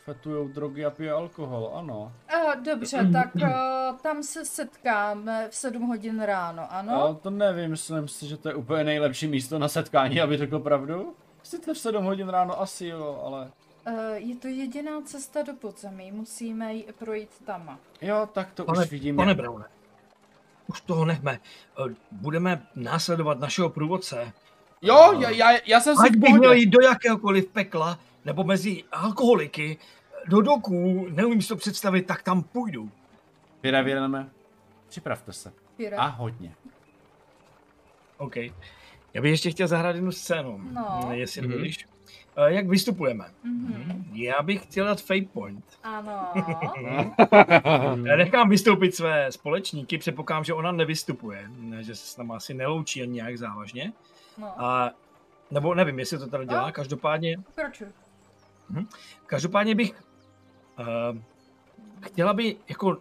fetujou 0.04 0.48
drogy 0.48 0.84
a 0.84 0.90
pije 0.90 1.12
alkohol, 1.12 1.72
ano. 1.74 2.12
A, 2.28 2.54
dobře, 2.54 3.08
tak 3.12 3.34
uh, 3.34 3.98
tam 4.02 4.22
se 4.22 4.44
setkáme 4.44 5.48
v 5.50 5.54
7 5.54 5.82
hodin 5.82 6.20
ráno, 6.20 6.72
ano? 6.72 6.92
Ale 7.02 7.14
to 7.14 7.30
nevím, 7.30 7.70
myslím 7.70 8.08
si, 8.08 8.26
že 8.28 8.36
to 8.36 8.48
je 8.48 8.54
úplně 8.54 8.84
nejlepší 8.84 9.26
místo 9.26 9.58
na 9.58 9.68
setkání, 9.68 10.20
aby 10.20 10.36
řekl 10.36 10.58
pravdu. 10.58 11.14
Sice 11.42 11.74
v 11.74 11.78
7 11.78 12.04
hodin 12.04 12.28
ráno 12.28 12.60
asi 12.60 12.86
jo, 12.86 13.22
ale... 13.24 13.50
Uh, 13.86 14.14
je 14.14 14.36
to 14.36 14.48
jediná 14.48 15.00
cesta 15.02 15.42
do 15.42 15.52
podzemí, 15.52 16.12
musíme 16.12 16.74
jí 16.74 16.86
projít 16.98 17.30
tam. 17.44 17.78
Jo, 18.00 18.28
tak 18.32 18.52
to 18.54 18.64
Pane, 18.64 18.84
už 18.84 18.90
vidím. 18.90 19.16
pane 19.16 19.34
Braune, 19.34 19.64
už 20.66 20.80
toho 20.80 21.04
nechme. 21.04 21.38
Eh, 21.78 21.94
Budeme 22.12 22.66
následovat 22.74 23.40
našeho 23.40 23.70
průvodce. 23.70 24.32
Jo, 24.82 25.12
já, 25.20 25.30
já, 25.30 25.58
já 25.66 25.80
jsem 25.80 25.96
si 25.96 26.02
Ať 26.02 26.16
bych 26.16 26.34
měl 26.34 26.52
jít 26.52 26.66
do 26.66 26.80
jakéhokoliv 26.80 27.46
pekla, 27.48 27.98
nebo 28.24 28.44
mezi 28.44 28.84
alkoholiky, 28.92 29.78
do 30.28 30.40
doků, 30.42 31.06
neumím 31.10 31.42
si 31.42 31.48
to 31.48 31.56
představit, 31.56 32.02
tak 32.06 32.22
tam 32.22 32.42
půjdu. 32.42 32.90
Věra, 33.62 33.82
věrneme. 33.82 34.30
Připravte 34.88 35.32
se. 35.32 35.52
Pire. 35.76 35.96
A 35.96 36.06
hodně. 36.06 36.54
OK. 38.18 38.36
Já 39.14 39.22
bych 39.22 39.30
ještě 39.30 39.50
chtěl 39.50 39.68
zahrát 39.68 39.94
jednu 39.96 40.12
scénu, 40.12 40.60
No. 40.72 41.08
jestli 41.10 41.40
Mhm. 41.42 41.50
dovolíš. 41.50 41.88
Eh, 42.36 42.52
Jak 42.54 42.68
vystupujeme? 42.68 43.24
Mhm. 43.44 44.04
Já 44.12 44.42
bych 44.42 44.62
chtěl 44.62 44.86
dát 44.86 45.00
fake 45.00 45.28
point. 45.32 45.64
Ano. 45.82 46.28
Já 48.04 48.16
nechám 48.16 48.48
vystoupit 48.48 48.94
své 48.94 49.32
společníky, 49.32 49.98
předpokládám, 49.98 50.44
že 50.44 50.54
ona 50.54 50.72
nevystupuje, 50.72 51.44
ne, 51.56 51.82
že 51.82 51.94
se 51.94 52.06
s 52.06 52.16
náma 52.16 52.36
asi 52.36 52.54
neloučí 52.54 53.02
ani 53.02 53.12
nějak 53.12 53.38
závažně. 53.38 53.92
No, 54.38 54.60
A, 54.64 54.90
nebo 55.50 55.74
nevím, 55.74 55.98
jestli 55.98 56.18
to 56.18 56.26
tady 56.26 56.46
dělá, 56.46 56.62
A? 56.64 56.72
každopádně, 56.72 57.36
pokračuj. 57.46 57.86
Každopádně 59.26 59.74
bych 59.74 60.02
uh, 60.78 61.18
chtěla 62.02 62.32
by, 62.32 62.56
jako 62.68 62.96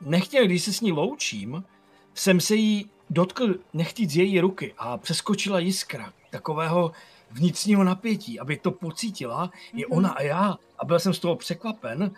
nechtěl, 0.00 0.44
když 0.44 0.62
se 0.62 0.72
s 0.72 0.80
ní 0.80 0.92
loučím, 0.92 1.64
jsem 2.14 2.40
se 2.40 2.54
jí 2.54 2.90
dotkl 3.10 3.54
nechtít 3.72 4.10
z 4.10 4.16
její 4.16 4.40
ruky 4.40 4.74
a 4.78 4.96
přeskočila 4.98 5.58
jiskra 5.58 6.12
takového 6.30 6.92
vnitřního 7.30 7.84
napětí, 7.84 8.40
aby 8.40 8.56
to 8.56 8.70
pocítila 8.70 9.50
i 9.72 9.84
Mhm. 9.86 9.98
ona 9.98 10.10
a 10.10 10.22
já. 10.22 10.56
A 10.78 10.84
byl 10.84 10.98
jsem 11.00 11.14
z 11.14 11.18
toho 11.18 11.36
překvapen 11.36 12.10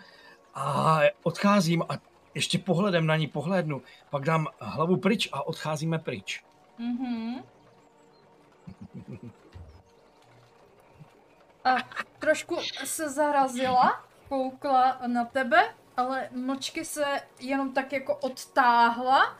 a 0.55 0.99
odcházím 1.23 1.83
a 1.89 1.97
ještě 2.35 2.59
pohledem 2.59 3.05
na 3.05 3.15
ní 3.15 3.27
pohlédnu, 3.27 3.81
pak 4.09 4.23
dám 4.23 4.47
hlavu 4.59 4.97
pryč 4.97 5.29
a 5.31 5.47
odcházíme 5.47 5.99
pryč. 5.99 6.43
Mhm. 6.79 7.43
A 11.63 11.75
trošku 12.19 12.57
se 12.83 13.09
zarazila, 13.09 14.03
koukla 14.29 14.97
na 15.07 15.25
tebe, 15.25 15.75
ale 15.97 16.29
mlčky 16.31 16.85
se 16.85 17.05
jenom 17.39 17.73
tak 17.73 17.93
jako 17.93 18.15
odtáhla 18.15 19.37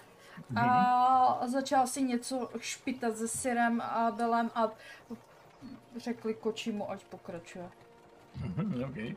a 0.56 1.48
začala 1.48 1.88
si 1.88 2.02
něco 2.02 2.50
špitat 2.60 3.18
se 3.18 3.28
syrem 3.28 3.82
a 3.82 4.12
belem 4.12 4.52
a 4.56 4.68
řekli 5.98 6.34
kočímu, 6.34 6.92
ať 6.92 7.04
pokračuje. 7.04 7.70
Mhm, 8.36 8.84
okay. 8.84 9.16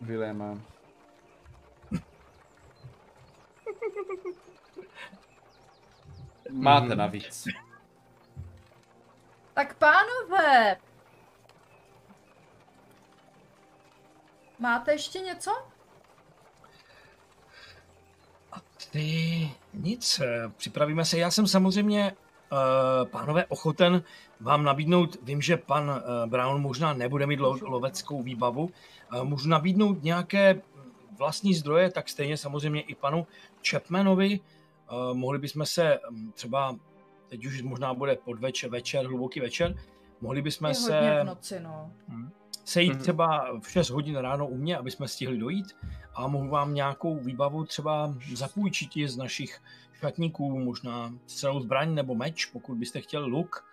Viléme. 0.00 0.58
Máte 6.50 6.86
Mhm. 6.86 6.98
navíc. 6.98 7.44
Tak 9.54 9.74
pánové, 9.74 10.76
máte 14.62 14.92
ještě 14.92 15.18
něco? 15.18 15.50
Ty 18.90 19.50
nic, 19.74 20.20
eh, 20.20 20.48
připravíme 20.56 21.04
se. 21.04 21.18
Já 21.18 21.30
jsem 21.30 21.46
samozřejmě, 21.46 22.12
uh, 22.52 23.08
pánové, 23.08 23.46
ochoten 23.46 24.02
vám 24.40 24.64
nabídnout, 24.64 25.16
vím, 25.22 25.42
že 25.42 25.56
pan 25.56 25.90
uh, 25.90 26.30
Brown 26.30 26.62
možná 26.62 26.92
nebude 26.92 27.26
mít 27.26 27.40
lo- 27.40 27.62
loveckou 27.62 28.22
výbavu, 28.22 28.70
uh, 29.12 29.24
můžu 29.24 29.48
nabídnout 29.48 30.02
nějaké 30.02 30.62
vlastní 31.18 31.54
zdroje, 31.54 31.90
tak 31.90 32.08
stejně 32.08 32.36
samozřejmě 32.36 32.80
i 32.80 32.94
panu 32.94 33.26
Chapmanovi. 33.70 34.40
Uh, 34.40 35.14
mohli 35.14 35.38
bychom 35.38 35.66
se 35.66 35.98
um, 35.98 36.32
třeba, 36.32 36.76
teď 37.28 37.46
už 37.46 37.62
možná 37.62 37.94
bude 37.94 38.16
podvečer, 38.16 38.70
večer, 38.70 39.06
hluboký 39.06 39.40
večer, 39.40 39.76
mohli 40.20 40.42
bychom 40.42 40.68
Je 40.68 40.74
se 40.74 40.94
hodně 40.94 41.20
v 41.20 41.24
noci, 41.24 41.60
no. 41.60 41.92
Sejít 42.64 42.92
Mhm. 42.92 43.00
třeba 43.02 43.46
v 43.60 43.70
6 43.70 43.90
hodin 43.90 44.16
ráno 44.16 44.46
u 44.48 44.56
mě, 44.56 44.76
aby 44.76 44.90
jsme 44.90 45.08
stihli 45.08 45.38
dojít 45.38 45.76
a 46.14 46.26
mohu 46.28 46.48
vám 46.48 46.74
nějakou 46.74 47.16
výbavu 47.20 47.64
třeba 47.64 48.14
zapůjčit 48.34 49.08
z 49.10 49.16
našich 49.16 49.60
šatníků, 50.00 50.58
možná 50.58 51.14
celou 51.26 51.60
zbraň 51.60 51.94
nebo 51.94 52.14
meč, 52.14 52.46
pokud 52.46 52.74
byste 52.78 53.00
chtěli 53.00 53.26
luk. 53.26 53.64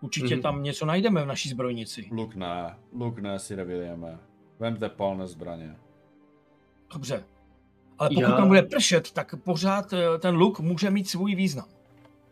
Určitě 0.00 0.34
Mhm. 0.34 0.42
tam 0.42 0.62
něco 0.62 0.86
najdeme 0.86 1.22
v 1.22 1.26
naší 1.26 1.48
zbrojnici. 1.48 2.08
Luk 2.12 2.34
ne, 2.34 2.76
luk 2.92 3.18
ne, 3.18 3.38
si 3.38 3.56
Williame. 3.56 4.18
Vemte 4.58 4.88
palné 4.88 5.26
zbraně. 5.26 5.76
Dobře. 6.92 7.24
Ale 7.98 8.08
pokud 8.08 8.20
Já- 8.20 8.36
tam 8.36 8.48
bude 8.48 8.62
pršet, 8.62 9.10
tak 9.12 9.34
pořád 9.44 9.92
eh, 9.92 10.18
ten 10.18 10.34
luk 10.34 10.60
může 10.60 10.90
mít 10.90 11.08
svůj 11.08 11.34
význam. 11.34 11.66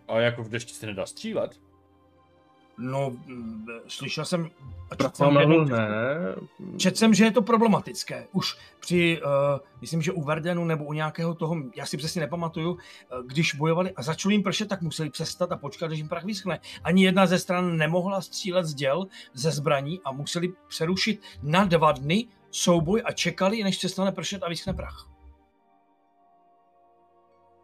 A 0.08 0.20
jako 0.20 0.42
v 0.42 0.48
dešti 0.48 0.74
se 0.74 0.86
nedá 0.86 1.06
střílet? 1.06 1.60
No, 2.78 3.10
mm, 3.10 3.66
slyšel 3.88 4.24
jsem... 4.24 4.50
jsem 5.14 5.34
na 5.34 5.40
ne. 5.64 6.16
Četl 6.76 6.96
jsem, 6.96 7.14
že 7.14 7.24
je 7.24 7.30
to 7.30 7.42
problematické. 7.42 8.26
Už 8.32 8.58
při, 8.80 9.20
uh, 9.22 9.30
myslím, 9.80 10.02
že 10.02 10.12
u 10.12 10.22
Verdenu 10.22 10.64
nebo 10.64 10.84
u 10.84 10.92
nějakého 10.92 11.34
toho, 11.34 11.56
já 11.76 11.86
si 11.86 11.96
přesně 11.96 12.20
nepamatuju, 12.20 12.72
uh, 12.72 12.78
když 13.26 13.54
bojovali 13.54 13.92
a 13.92 14.02
začalo 14.02 14.32
jim 14.32 14.42
pršet, 14.42 14.68
tak 14.68 14.82
museli 14.82 15.10
přestat 15.10 15.52
a 15.52 15.56
počkat, 15.56 15.86
když 15.86 15.98
jim 15.98 16.08
prach 16.08 16.24
vyschne. 16.24 16.60
Ani 16.84 17.04
jedna 17.04 17.26
ze 17.26 17.38
stran 17.38 17.76
nemohla 17.76 18.20
střílet 18.20 18.64
z 18.64 18.74
děl, 18.74 19.06
ze 19.34 19.50
zbraní 19.50 20.00
a 20.04 20.12
museli 20.12 20.48
přerušit 20.68 21.22
na 21.42 21.64
dva 21.64 21.92
dny 21.92 22.28
souboj 22.50 23.02
a 23.04 23.12
čekali, 23.12 23.64
než 23.64 23.76
přestane 23.78 24.12
pršet 24.12 24.42
a 24.42 24.48
vyschne 24.48 24.74
prach. 24.74 25.10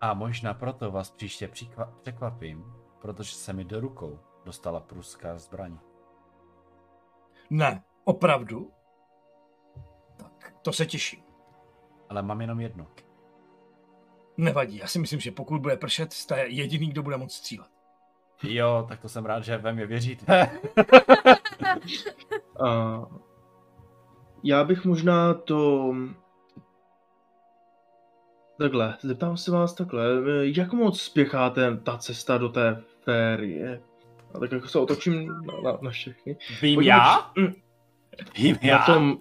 A 0.00 0.14
možná 0.14 0.54
proto 0.54 0.90
vás 0.90 1.10
příště 1.10 1.50
překvapím, 2.02 2.64
protože 3.00 3.34
se 3.34 3.52
mi 3.52 3.64
do 3.64 3.80
rukou 3.80 4.18
dostala 4.44 4.80
pruská 4.80 5.38
zbraň. 5.38 5.78
Ne, 7.50 7.82
opravdu? 8.04 8.70
Tak, 10.16 10.54
to 10.62 10.72
se 10.72 10.86
těší. 10.86 11.24
Ale 12.08 12.22
mám 12.22 12.40
jenom 12.40 12.60
jedno. 12.60 12.86
Nevadí, 14.36 14.76
já 14.76 14.86
si 14.86 14.98
myslím, 14.98 15.20
že 15.20 15.30
pokud 15.30 15.60
bude 15.60 15.76
pršet, 15.76 16.12
jste 16.12 16.46
jediný, 16.46 16.88
kdo 16.88 17.02
bude 17.02 17.16
moct 17.16 17.32
střílet. 17.32 17.68
Jo, 18.42 18.86
tak 18.88 19.00
to 19.00 19.08
jsem 19.08 19.26
rád, 19.26 19.44
že 19.44 19.56
ve 19.56 19.72
mě 19.72 19.86
věříte. 19.86 20.50
A 22.66 23.02
já 24.42 24.64
bych 24.64 24.84
možná 24.84 25.34
to... 25.34 25.94
Takhle, 28.58 28.96
zeptám 29.00 29.36
se 29.36 29.50
vás 29.50 29.74
takhle, 29.74 30.06
jak 30.42 30.72
moc 30.72 31.00
spěcháte 31.00 31.76
ta 31.76 31.98
cesta 31.98 32.38
do 32.38 32.48
té 32.48 32.82
férie? 33.04 33.82
A 34.34 34.38
tak 34.38 34.52
jako 34.52 34.68
se 34.68 34.78
otočím 34.78 35.26
na, 35.26 35.60
na, 35.62 35.78
na 35.82 35.90
všechny. 35.90 36.36
Vím 36.62 36.74
Pojďme 36.74 36.94
já? 36.94 37.30
Mm. 37.38 37.52
Vím 38.36 38.58
já? 38.62 38.78
Na 38.78 38.84
tom, 38.84 39.18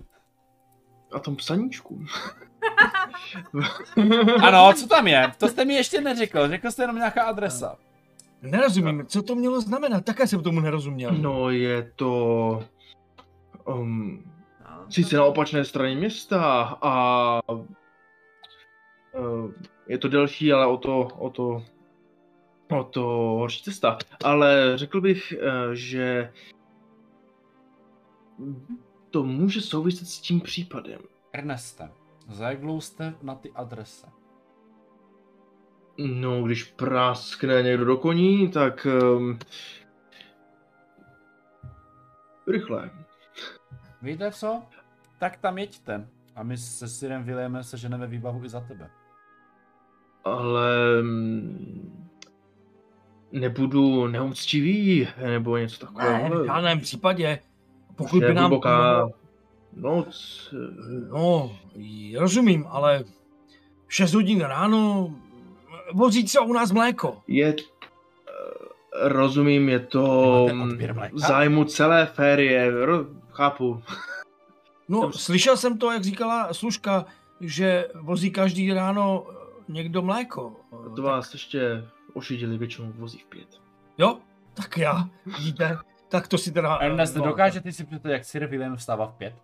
na 1.13 1.19
tom 1.19 1.35
psaníčku. 1.35 2.05
Ano, 4.41 4.73
co 4.73 4.87
tam 4.87 5.07
je? 5.07 5.31
To 5.37 5.47
jste 5.47 5.65
mi 5.65 5.73
ještě 5.73 6.01
neřekl, 6.01 6.47
řekl 6.47 6.71
jste 6.71 6.83
jenom 6.83 6.95
nějaká 6.95 7.23
adresa. 7.23 7.75
Nerozumím, 8.41 9.05
co 9.05 9.23
to 9.23 9.35
mělo 9.35 9.61
znamenat, 9.61 10.05
také 10.05 10.27
jsem 10.27 10.43
tomu 10.43 10.59
nerozuměl. 10.59 11.11
No 11.11 11.49
je 11.49 11.91
to... 11.95 12.63
Um, 13.65 14.31
sice 14.89 15.15
na 15.15 15.23
opačné 15.23 15.65
straně 15.65 15.95
města 15.95 16.61
a 16.81 17.39
uh, 17.49 17.65
je 19.87 19.97
to 19.97 20.07
delší, 20.07 20.53
ale 20.53 20.65
o 20.65 20.77
to, 20.77 20.99
o 20.99 21.29
to, 21.29 21.63
o 22.79 22.83
to 22.83 23.01
horší 23.39 23.63
cesta. 23.63 23.97
Ale 24.23 24.71
řekl 24.75 25.01
bych, 25.01 25.33
uh, 25.37 25.73
že 25.73 26.33
to 29.09 29.23
může 29.23 29.61
souviset 29.61 30.07
s 30.07 30.19
tím 30.19 30.41
případem. 30.41 30.99
Erneste, 31.33 31.91
za 32.29 32.49
jak 32.49 32.61
dlouho 32.61 32.81
jste 32.81 33.13
na 33.21 33.35
ty 33.35 33.51
adrese? 33.55 34.07
No, 35.97 36.43
když 36.43 36.63
práskne 36.63 37.61
někdo 37.63 37.85
do 37.85 37.97
koní, 37.97 38.51
tak 38.51 38.87
um, 39.17 39.39
rychle. 42.47 42.89
Víte 44.01 44.31
co? 44.31 44.61
Tak 45.19 45.37
tam 45.37 45.57
jeďte. 45.57 46.07
A 46.35 46.43
my 46.43 46.57
se 46.57 46.87
Sirem 46.87 47.23
Williamem 47.23 47.63
se 47.63 47.77
ženeme 47.77 48.07
výbavu 48.07 48.43
i 48.45 48.49
za 48.49 48.59
tebe. 48.59 48.89
ale 50.23 51.01
mm, 51.01 52.02
nebudu 53.33 54.07
neúctivý 54.07 55.07
nebo 55.25 55.57
něco 55.57 55.85
Ne, 55.85 55.91
takového. 55.91 56.43
v 56.43 56.45
žádném 56.45 56.79
případě. 56.79 57.39
Pokud 57.95 58.19
by 58.23 58.33
nám 58.33 58.51
hluboká- 58.51 59.01
pomohlo, 59.01 59.11
No, 59.75 61.51
rozumím, 62.17 62.65
ale 62.69 63.03
6 63.87 64.13
hodin 64.13 64.41
ráno 64.41 65.11
vozí 65.93 66.23
třeba 66.23 66.45
u 66.45 66.53
nás 66.53 66.71
mléko. 66.71 67.17
je... 67.27 67.55
eh, 67.55 67.63
Rozumím, 69.09 69.69
je 69.69 69.79
to 69.79 70.47
v 71.13 71.19
zájmu 71.19 71.63
celé 71.65 72.05
férie, 72.05 72.71
chápu. 73.31 73.81
No, 74.89 75.11
slyšel 75.11 75.57
jsem 75.57 75.77
to, 75.77 75.91
jak 75.91 76.03
říkala 76.03 76.53
služka, 76.53 77.05
že 77.41 77.87
vozí 78.01 78.31
každý 78.31 78.73
ráno 78.73 79.25
někdo 79.67 80.01
mléko. 80.01 80.55
To 80.95 81.01
vás 81.01 81.33
ještě 81.33 81.85
ošidili, 82.13 82.57
většinou 82.57 82.91
vozí 82.91 83.19
v 83.19 83.25
pět. 83.25 83.47
Jo, 83.97 84.19
tak 84.53 84.77
já, 84.77 85.09
vidíte, 85.25 85.77
tak 86.09 86.27
to 86.27 86.37
si 86.37 86.51
teda... 86.51 86.75
Ernest, 86.75 87.15
no, 87.15 87.23
dokážete 87.23 87.71
si 87.71 87.85
představit, 87.85 88.13
jak 88.13 88.25
Sir 88.25 88.45
William 88.45 88.75
vstává 88.75 89.07
v 89.07 89.13
pět? 89.13 89.35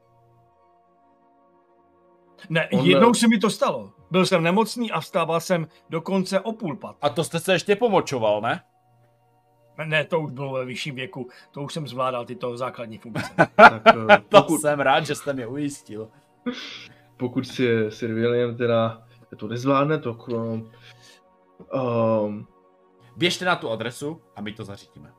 Ne, 2.49 2.69
On- 2.69 2.85
jednou 2.85 3.13
se 3.13 3.27
mi 3.27 3.37
to 3.37 3.49
stalo. 3.49 3.91
Byl 4.11 4.25
jsem 4.25 4.43
nemocný 4.43 4.91
a 4.91 4.99
vstával 4.99 5.39
jsem 5.39 5.67
dokonce 5.89 6.39
o 6.39 6.53
půl 6.53 6.75
pat. 6.75 6.95
A 7.01 7.09
to 7.09 7.23
jste 7.23 7.39
se 7.39 7.53
ještě 7.53 7.75
pomočoval, 7.75 8.41
ne? 8.41 8.63
Ne, 9.85 10.05
to 10.05 10.19
už 10.19 10.31
bylo 10.31 10.53
ve 10.53 10.65
vyšším 10.65 10.95
věku, 10.95 11.29
to 11.51 11.61
už 11.61 11.73
jsem 11.73 11.87
zvládal 11.87 12.25
tyto 12.25 12.57
základní 12.57 12.97
funkce. 12.97 13.29
Tak 13.55 13.81
eh, 13.87 14.17
To 14.29 14.41
pokud, 14.41 14.61
jsem 14.61 14.79
rád, 14.79 15.05
že 15.05 15.15
jste 15.15 15.33
mě 15.33 15.47
ujistil. 15.47 16.09
pokud 17.17 17.47
si 17.47 17.91
Sir 17.91 18.13
William 18.13 18.57
teda 18.57 19.03
to 19.37 19.47
nezvládne, 19.47 19.99
tak 19.99 20.27
um, 20.27 20.71
um, 21.73 22.47
Běžte 23.17 23.45
na 23.45 23.55
tu 23.55 23.69
adresu 23.69 24.21
a 24.35 24.41
my 24.41 24.53
to 24.53 24.63
zařídíme. 24.63 25.11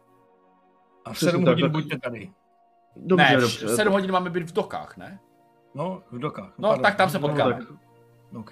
A 1.05 1.10
v 1.10 1.12
Přesně 1.12 1.31
7 1.31 1.44
tak, 1.44 1.52
hodin 1.52 1.65
tak- 1.65 1.73
buďte 1.73 1.99
tady. 1.99 2.31
dobře, 2.97 3.25
ne, 3.31 3.36
v 3.36 3.41
dobře. 3.41 3.69
7 3.77 3.93
hodin 3.93 4.12
máme 4.12 4.31
být 4.31 4.51
v 4.51 4.52
dokách, 4.52 4.97
ne? 4.97 5.20
No, 5.75 6.02
v 6.10 6.19
dokách. 6.19 6.52
No, 6.59 6.78
tak 6.78 6.97
tam 6.97 7.10
se 7.10 7.19
No, 7.19 7.28
potkáme. 7.28 7.55
tak, 7.55 7.62
OK. 8.36 8.51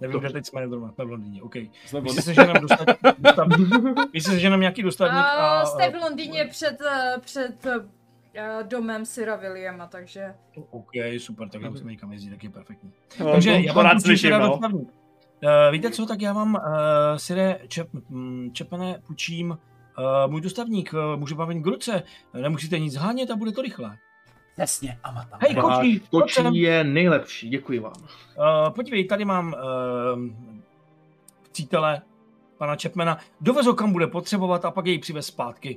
Nevím, 0.00 0.12
Dobře. 0.12 0.28
kde 0.28 0.32
teď 0.32 0.46
jsme 0.46 0.68
zrovna, 0.68 0.92
jsme 0.92 1.04
v 1.04 1.10
Londýně, 1.10 1.42
OK. 1.42 1.54
Jsme 1.56 2.00
v 2.00 2.02
Myslíš, 2.02 2.34
že 2.34 2.46
nám 2.46 2.56
dostat, 2.62 2.88
nějaký 4.58 4.82
dostavník 4.82 5.24
a... 5.24 5.64
Jste 5.66 5.90
v 5.90 5.94
Londýně 5.94 6.44
před, 6.44 6.80
eh, 6.80 7.16
před 7.20 7.66
eh, 8.34 8.62
domem 8.62 9.06
Syra 9.06 9.36
Williama, 9.36 9.86
takže... 9.86 10.34
OK, 10.70 10.90
super, 11.18 11.48
tak 11.48 11.62
nemusíme 11.62 11.90
nikam 11.90 12.12
jezdit, 12.12 12.30
tak 12.30 12.44
je 12.44 12.50
perfektní. 12.50 12.92
No, 13.20 13.32
Takže 13.32 13.50
já 13.50 13.72
vám 13.72 14.00
slyším, 14.00 14.30
no. 14.30 14.48
dostavník. 14.48 14.88
Uh, 15.44 15.72
víte 15.72 15.90
co, 15.90 16.06
tak 16.06 16.22
já 16.22 16.32
vám, 16.32 16.54
uh, 16.54 16.60
Sire 17.16 17.60
Čep, 17.68 17.88
mm, 18.08 18.50
Čepene, 18.52 19.02
půjčím 19.06 19.50
uh, 19.50 20.30
můj 20.30 20.40
dostavník, 20.40 20.92
uh, 20.92 21.16
může 21.16 21.34
bavit 21.34 21.62
k 21.62 21.66
ruce, 21.66 22.02
nemusíte 22.34 22.78
nic 22.78 22.94
hánět 22.94 23.30
a 23.30 23.36
bude 23.36 23.52
to 23.52 23.62
rychlé. 23.62 23.98
Jasně, 24.58 24.98
a 25.04 25.12
mata. 25.12 25.38
Hej, 25.40 25.54
kočí, 25.54 26.00
kočí 26.10 26.60
je 26.60 26.84
nejlepší, 26.84 27.48
děkuji 27.48 27.78
vám. 27.78 27.92
Uh, 28.02 28.70
podívej, 28.74 29.04
tady 29.04 29.24
mám 29.24 29.54
uh, 29.54 30.20
přítele 31.52 32.02
pana 32.58 32.76
Čepmena, 32.76 33.18
dovez 33.40 33.66
ho 33.66 33.74
kam 33.74 33.92
bude 33.92 34.06
potřebovat 34.06 34.64
a 34.64 34.70
pak 34.70 34.86
jej 34.86 34.98
přivez 34.98 35.26
zpátky. 35.26 35.76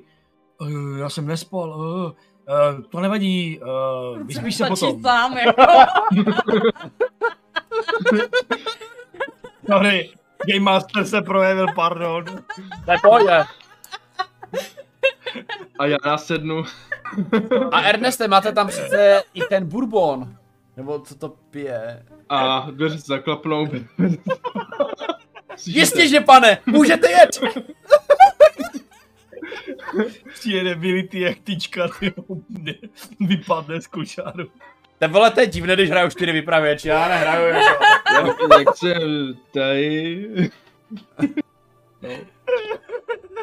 Uh, 0.62 0.98
já 1.00 1.10
jsem 1.10 1.28
nespal, 1.28 1.70
uh, 1.70 1.86
uh, 2.06 2.12
to 2.90 3.00
nevadí, 3.00 3.60
uh, 3.60 4.20
vyspíš 4.24 4.56
se 4.56 4.66
potom. 4.68 5.02
sám, 5.02 5.38
jako. 5.38 5.64
Sorry, 9.68 10.10
Game 10.48 10.60
Master 10.60 11.06
se 11.06 11.22
projevil, 11.22 11.66
pardon. 11.76 12.26
Ne, 12.88 12.96
pojďte. 13.04 13.44
A 15.80 15.86
já 15.86 15.98
nasednu. 16.06 16.64
A 17.72 17.82
Erneste, 17.82 18.28
máte 18.28 18.52
tam 18.52 18.68
přece 18.68 19.24
i 19.34 19.42
ten 19.44 19.66
bourbon. 19.70 20.36
Nebo 20.78 21.00
co 21.00 21.16
to 21.16 21.30
pije? 21.30 22.06
A 22.30 22.68
dveře 22.72 22.98
se 22.98 23.06
zaklapnou. 23.08 23.68
Jistě, 25.66 26.08
že 26.08 26.20
pane, 26.22 26.58
můžete 26.66 27.12
jet! 27.12 27.42
Přijede 30.34 30.76
vylitý 30.76 31.20
jak 31.20 31.38
tyčka, 31.40 31.88
ty 31.98 32.14
vypadne 33.20 33.82
z 33.82 33.88
košáru. 33.88 34.48
Te 35.00 35.08
vole, 35.08 35.32
to 35.32 35.40
je 35.40 35.48
divné, 35.48 35.74
když 35.74 35.90
hraju 35.90 36.10
čtyři 36.10 36.32
vypravěči, 36.32 36.88
já 36.88 37.08
nehraju 37.08 37.48
jako... 37.48 37.84
Jak, 38.60 38.78
se 38.78 38.94
tady... 39.54 40.28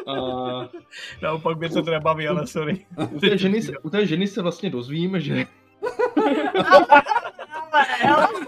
A 0.07 0.13
Naopak 1.21 1.57
mě 1.57 1.69
to 1.69 1.81
teda 1.81 1.99
baví, 1.99 2.27
ale 2.27 2.47
sorry. 2.47 2.85
u 3.11 3.19
té, 3.19 3.37
ženy 3.37 3.61
se, 3.61 3.71
u 3.81 3.89
té 3.89 4.05
ženy 4.05 4.27
se 4.27 4.41
vlastně 4.41 4.69
dozvíme, 4.69 5.19
že 5.21 5.45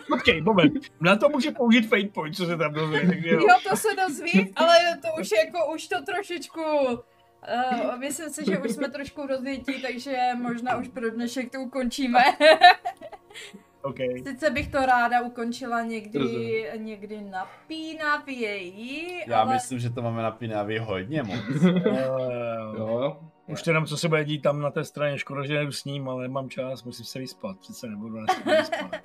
Počkej, 0.09 0.42
moment. 0.42 0.74
Na 1.01 1.16
to 1.16 1.30
může 1.30 1.51
použít 1.51 1.90
fate 1.90 2.08
point, 2.14 2.35
co 2.35 2.45
se 2.45 2.58
tam 2.58 2.74
dozví. 2.74 3.30
Jo. 3.30 3.40
Jo, 3.40 3.56
to 3.69 3.75
se 3.75 3.88
dozví, 4.08 4.53
ale 4.56 4.75
to 5.01 5.22
už 5.22 5.30
jako, 5.45 5.74
už 5.74 5.88
to 5.88 6.01
trošičku... 6.01 6.61
Uh, 7.53 7.99
myslím 7.99 8.30
si, 8.30 8.45
že 8.45 8.57
už 8.57 8.72
jsme 8.72 8.90
trošku 8.90 9.27
rozvětí, 9.27 9.82
takže 9.82 10.17
možná 10.41 10.75
už 10.75 10.88
pro 10.88 11.09
dnešek 11.09 11.51
to 11.51 11.59
ukončíme. 11.59 12.19
OK. 13.82 13.98
Sice 14.27 14.49
bych 14.49 14.67
to 14.67 14.85
ráda 14.85 15.22
ukončila 15.22 15.82
někdy, 15.82 16.19
Rozumím. 16.19 16.65
někdy 16.75 17.22
napínavěji, 17.22 19.24
Já 19.27 19.41
ale... 19.41 19.53
myslím, 19.53 19.80
že 19.80 19.90
to 19.90 20.01
máme 20.01 20.24
napínavý 20.24 20.77
hodně 20.80 21.24
moc. 21.24 21.40
Uh, 21.64 21.72
jo, 22.77 23.17
už 23.48 23.67
jenom, 23.67 23.85
co 23.85 23.98
se 23.98 24.09
bude 24.09 24.25
dít 24.25 24.41
tam 24.41 24.61
na 24.61 24.72
té 24.72 24.83
straně, 24.83 25.17
škoda, 25.17 25.45
že 25.45 25.53
nejdu 25.53 25.72
s 25.72 25.85
ním, 25.85 26.09
ale 26.09 26.22
nemám 26.22 26.49
čas, 26.49 26.83
musím 26.83 27.06
se 27.06 27.19
vyspat, 27.19 27.59
přece 27.59 27.88
nebudu 27.88 28.17
vyspat. 28.45 28.91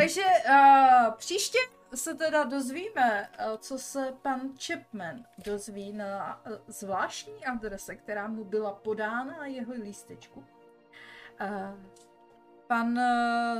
Takže 0.00 0.22
uh, 0.50 1.14
příště 1.16 1.58
se 1.96 2.14
teda 2.14 2.44
dozvíme, 2.44 3.28
uh, 3.38 3.56
co 3.58 3.78
se 3.78 4.14
pan 4.22 4.40
Chapman 4.66 5.24
dozví 5.44 5.92
na 5.92 6.40
uh, 6.46 6.52
zvláštní 6.66 7.44
adrese, 7.44 7.96
která 7.96 8.28
mu 8.28 8.44
byla 8.44 8.72
podána 8.72 9.36
na 9.38 9.46
jeho 9.46 9.72
lístečku. 9.72 10.44
Uh, 11.40 11.80
pan 12.66 13.00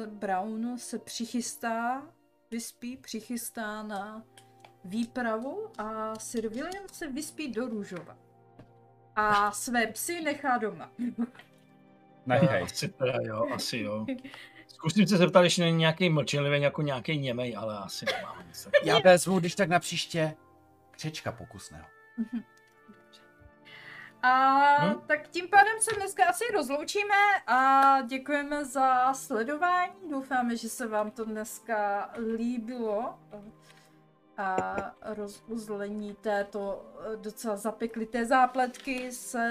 Brown 0.07 0.79
se 0.79 0.99
přichystá, 0.99 2.03
vyspí, 2.51 2.97
přichystá 2.97 3.83
na 3.83 4.23
výpravu 4.85 5.71
a 5.79 6.19
Sir 6.19 6.49
William 6.49 6.89
se 6.93 7.09
vyspí 7.09 7.53
do 7.53 7.69
Růžova. 7.69 8.17
A 9.17 9.53
své 9.53 9.87
psy 9.87 10.21
nechá 10.21 10.59
doma. 10.59 10.91
Nechej. 12.27 12.63
Asi 12.63 12.89
teda 12.89 13.19
jo, 13.23 13.49
asi 13.55 13.79
jo. 13.79 14.07
Zkusím 14.77 15.07
se 15.07 15.17
zeptat, 15.17 15.43
jestli 15.43 15.63
není 15.63 15.79
nějaký 15.79 16.11
mlčenlivý, 16.11 16.63
jako 16.63 16.83
nějaký 16.83 17.19
němej, 17.19 17.57
ale 17.57 17.79
asi 17.79 18.05
nemám 18.17 18.47
nic. 18.47 18.69
Já 18.85 18.99
vezmu, 18.99 19.39
když 19.39 19.55
tak 19.55 19.69
na 19.69 19.79
příště 19.79 20.35
křečka 20.91 21.33
pokusného. 21.33 21.85
A 24.23 24.87
Hm? 24.87 25.01
tak 25.07 25.29
tím 25.29 25.49
pádem 25.49 25.81
se 25.81 25.91
dneska 25.97 26.25
asi 26.25 26.45
rozloučíme 26.55 27.15
a 27.47 27.83
děkujeme 28.03 28.65
za 28.65 29.15
sledování. 29.15 29.93
Doufáme, 30.11 30.57
že 30.57 30.69
se 30.69 30.87
vám 30.87 31.11
to 31.11 31.25
dneska 31.25 32.11
líbilo. 32.37 33.19
A 34.39 34.77
rozuzlení 35.03 36.15
této 36.15 36.87
docela 37.17 37.57
zapeklité 37.57 38.27
zápletky 38.27 39.13
se 39.13 39.49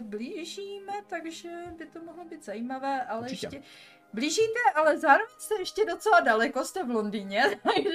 blížíme, 0.00 0.92
takže 1.06 1.48
by 1.78 1.86
to 1.86 2.02
mohlo 2.04 2.24
být 2.24 2.44
zajímavé, 2.44 3.02
ale 3.04 3.20
Určitě. 3.20 3.46
ještě 3.56 3.62
blížíte, 4.12 4.60
ale 4.74 4.98
zároveň 4.98 5.26
jste 5.38 5.54
ještě 5.58 5.84
docela 5.86 6.20
daleko, 6.20 6.64
jste 6.64 6.84
v 6.84 6.90
Londýně, 6.90 7.42
takže... 7.62 7.90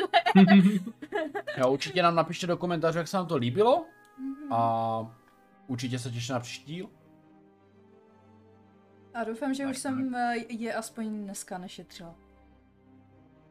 Jo, 1.57 1.71
určitě 1.71 2.03
nám 2.03 2.15
napište 2.15 2.47
do 2.47 2.57
komentářů, 2.57 2.97
jak 2.97 3.07
se 3.07 3.17
vám 3.17 3.27
to 3.27 3.35
líbilo 3.35 3.85
Mhm. 4.17 4.53
a 4.53 5.15
určitě 5.67 5.99
se 5.99 6.11
těším 6.11 6.33
na 6.33 6.39
příští 6.39 6.73
díl. 6.75 6.89
A 9.13 9.23
doufám, 9.23 9.53
že 9.53 9.63
Tak, 9.63 9.71
už 9.71 9.77
jsem 9.77 10.15
eh, 10.15 10.35
je 10.49 10.73
aspoň 10.73 11.23
dneska 11.23 11.57
nešetřila. 11.57 12.15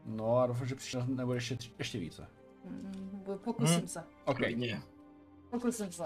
No 0.05 0.37
a 0.39 0.47
doufám, 0.47 0.67
že 0.67 0.75
příště 0.75 0.99
nebude 1.07 1.37
ještě, 1.37 1.55
tři- 1.55 1.73
ještě 1.79 1.99
více. 1.99 2.29
Mm, 2.65 3.23
Pokusím 3.45 3.81
Hm. 3.85 3.89
se. 3.89 4.05
OK. 4.25 4.37
Klidně. 4.37 4.83
Pokusím 5.51 5.93
se. 5.93 6.05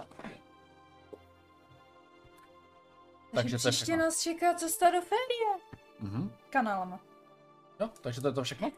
Takže 3.35 3.59
to 3.59 3.69
je 3.69 3.73
příště 3.73 3.97
nás 3.97 4.21
čeká 4.23 4.55
cesta 4.55 4.91
do 4.91 5.01
férie. 5.01 5.59
Mhm. 6.05 6.31
Kanálama. 6.51 7.01
Jo, 7.81 7.89
takže 8.01 8.21
to 8.21 8.27
je 8.29 8.33
to 8.33 8.43
všechno? 8.43 8.71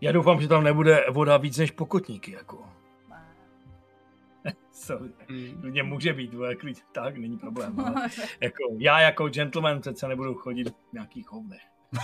Já 0.00 0.12
doufám, 0.12 0.40
že 0.40 0.48
tam 0.48 0.64
nebude 0.64 1.04
voda 1.10 1.36
víc 1.36 1.58
než 1.58 1.70
pokotníky, 1.70 2.32
jako. 2.32 2.68
Sorry. 4.72 5.10
Klidně 5.60 5.82
může 5.82 6.12
být, 6.12 6.34
vole, 6.34 6.54
klid, 6.54 6.84
tak, 6.92 7.16
není 7.16 7.38
problém. 7.38 7.80
Ale 7.80 8.08
jako, 8.40 8.62
já 8.78 9.00
jako 9.00 9.28
gentleman 9.28 9.80
přece 9.80 10.08
nebudu 10.08 10.34
chodit 10.34 10.68
v 10.68 10.92
nějakých 10.92 11.30
hovnech. 11.30 11.60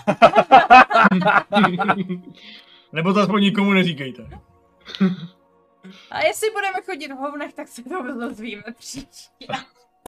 Nebo 2.93 3.13
to 3.15 3.21
aspoň 3.21 3.43
nikomu 3.43 3.73
neříkejte. 3.73 4.29
A 6.11 6.25
jestli 6.25 6.51
budeme 6.51 6.83
chodit 6.83 7.09
v 7.09 7.17
hovnech, 7.17 7.53
tak 7.55 7.69
se 7.69 7.83
to 7.83 8.03
dozvíme 8.03 8.63
příště. 8.79 9.47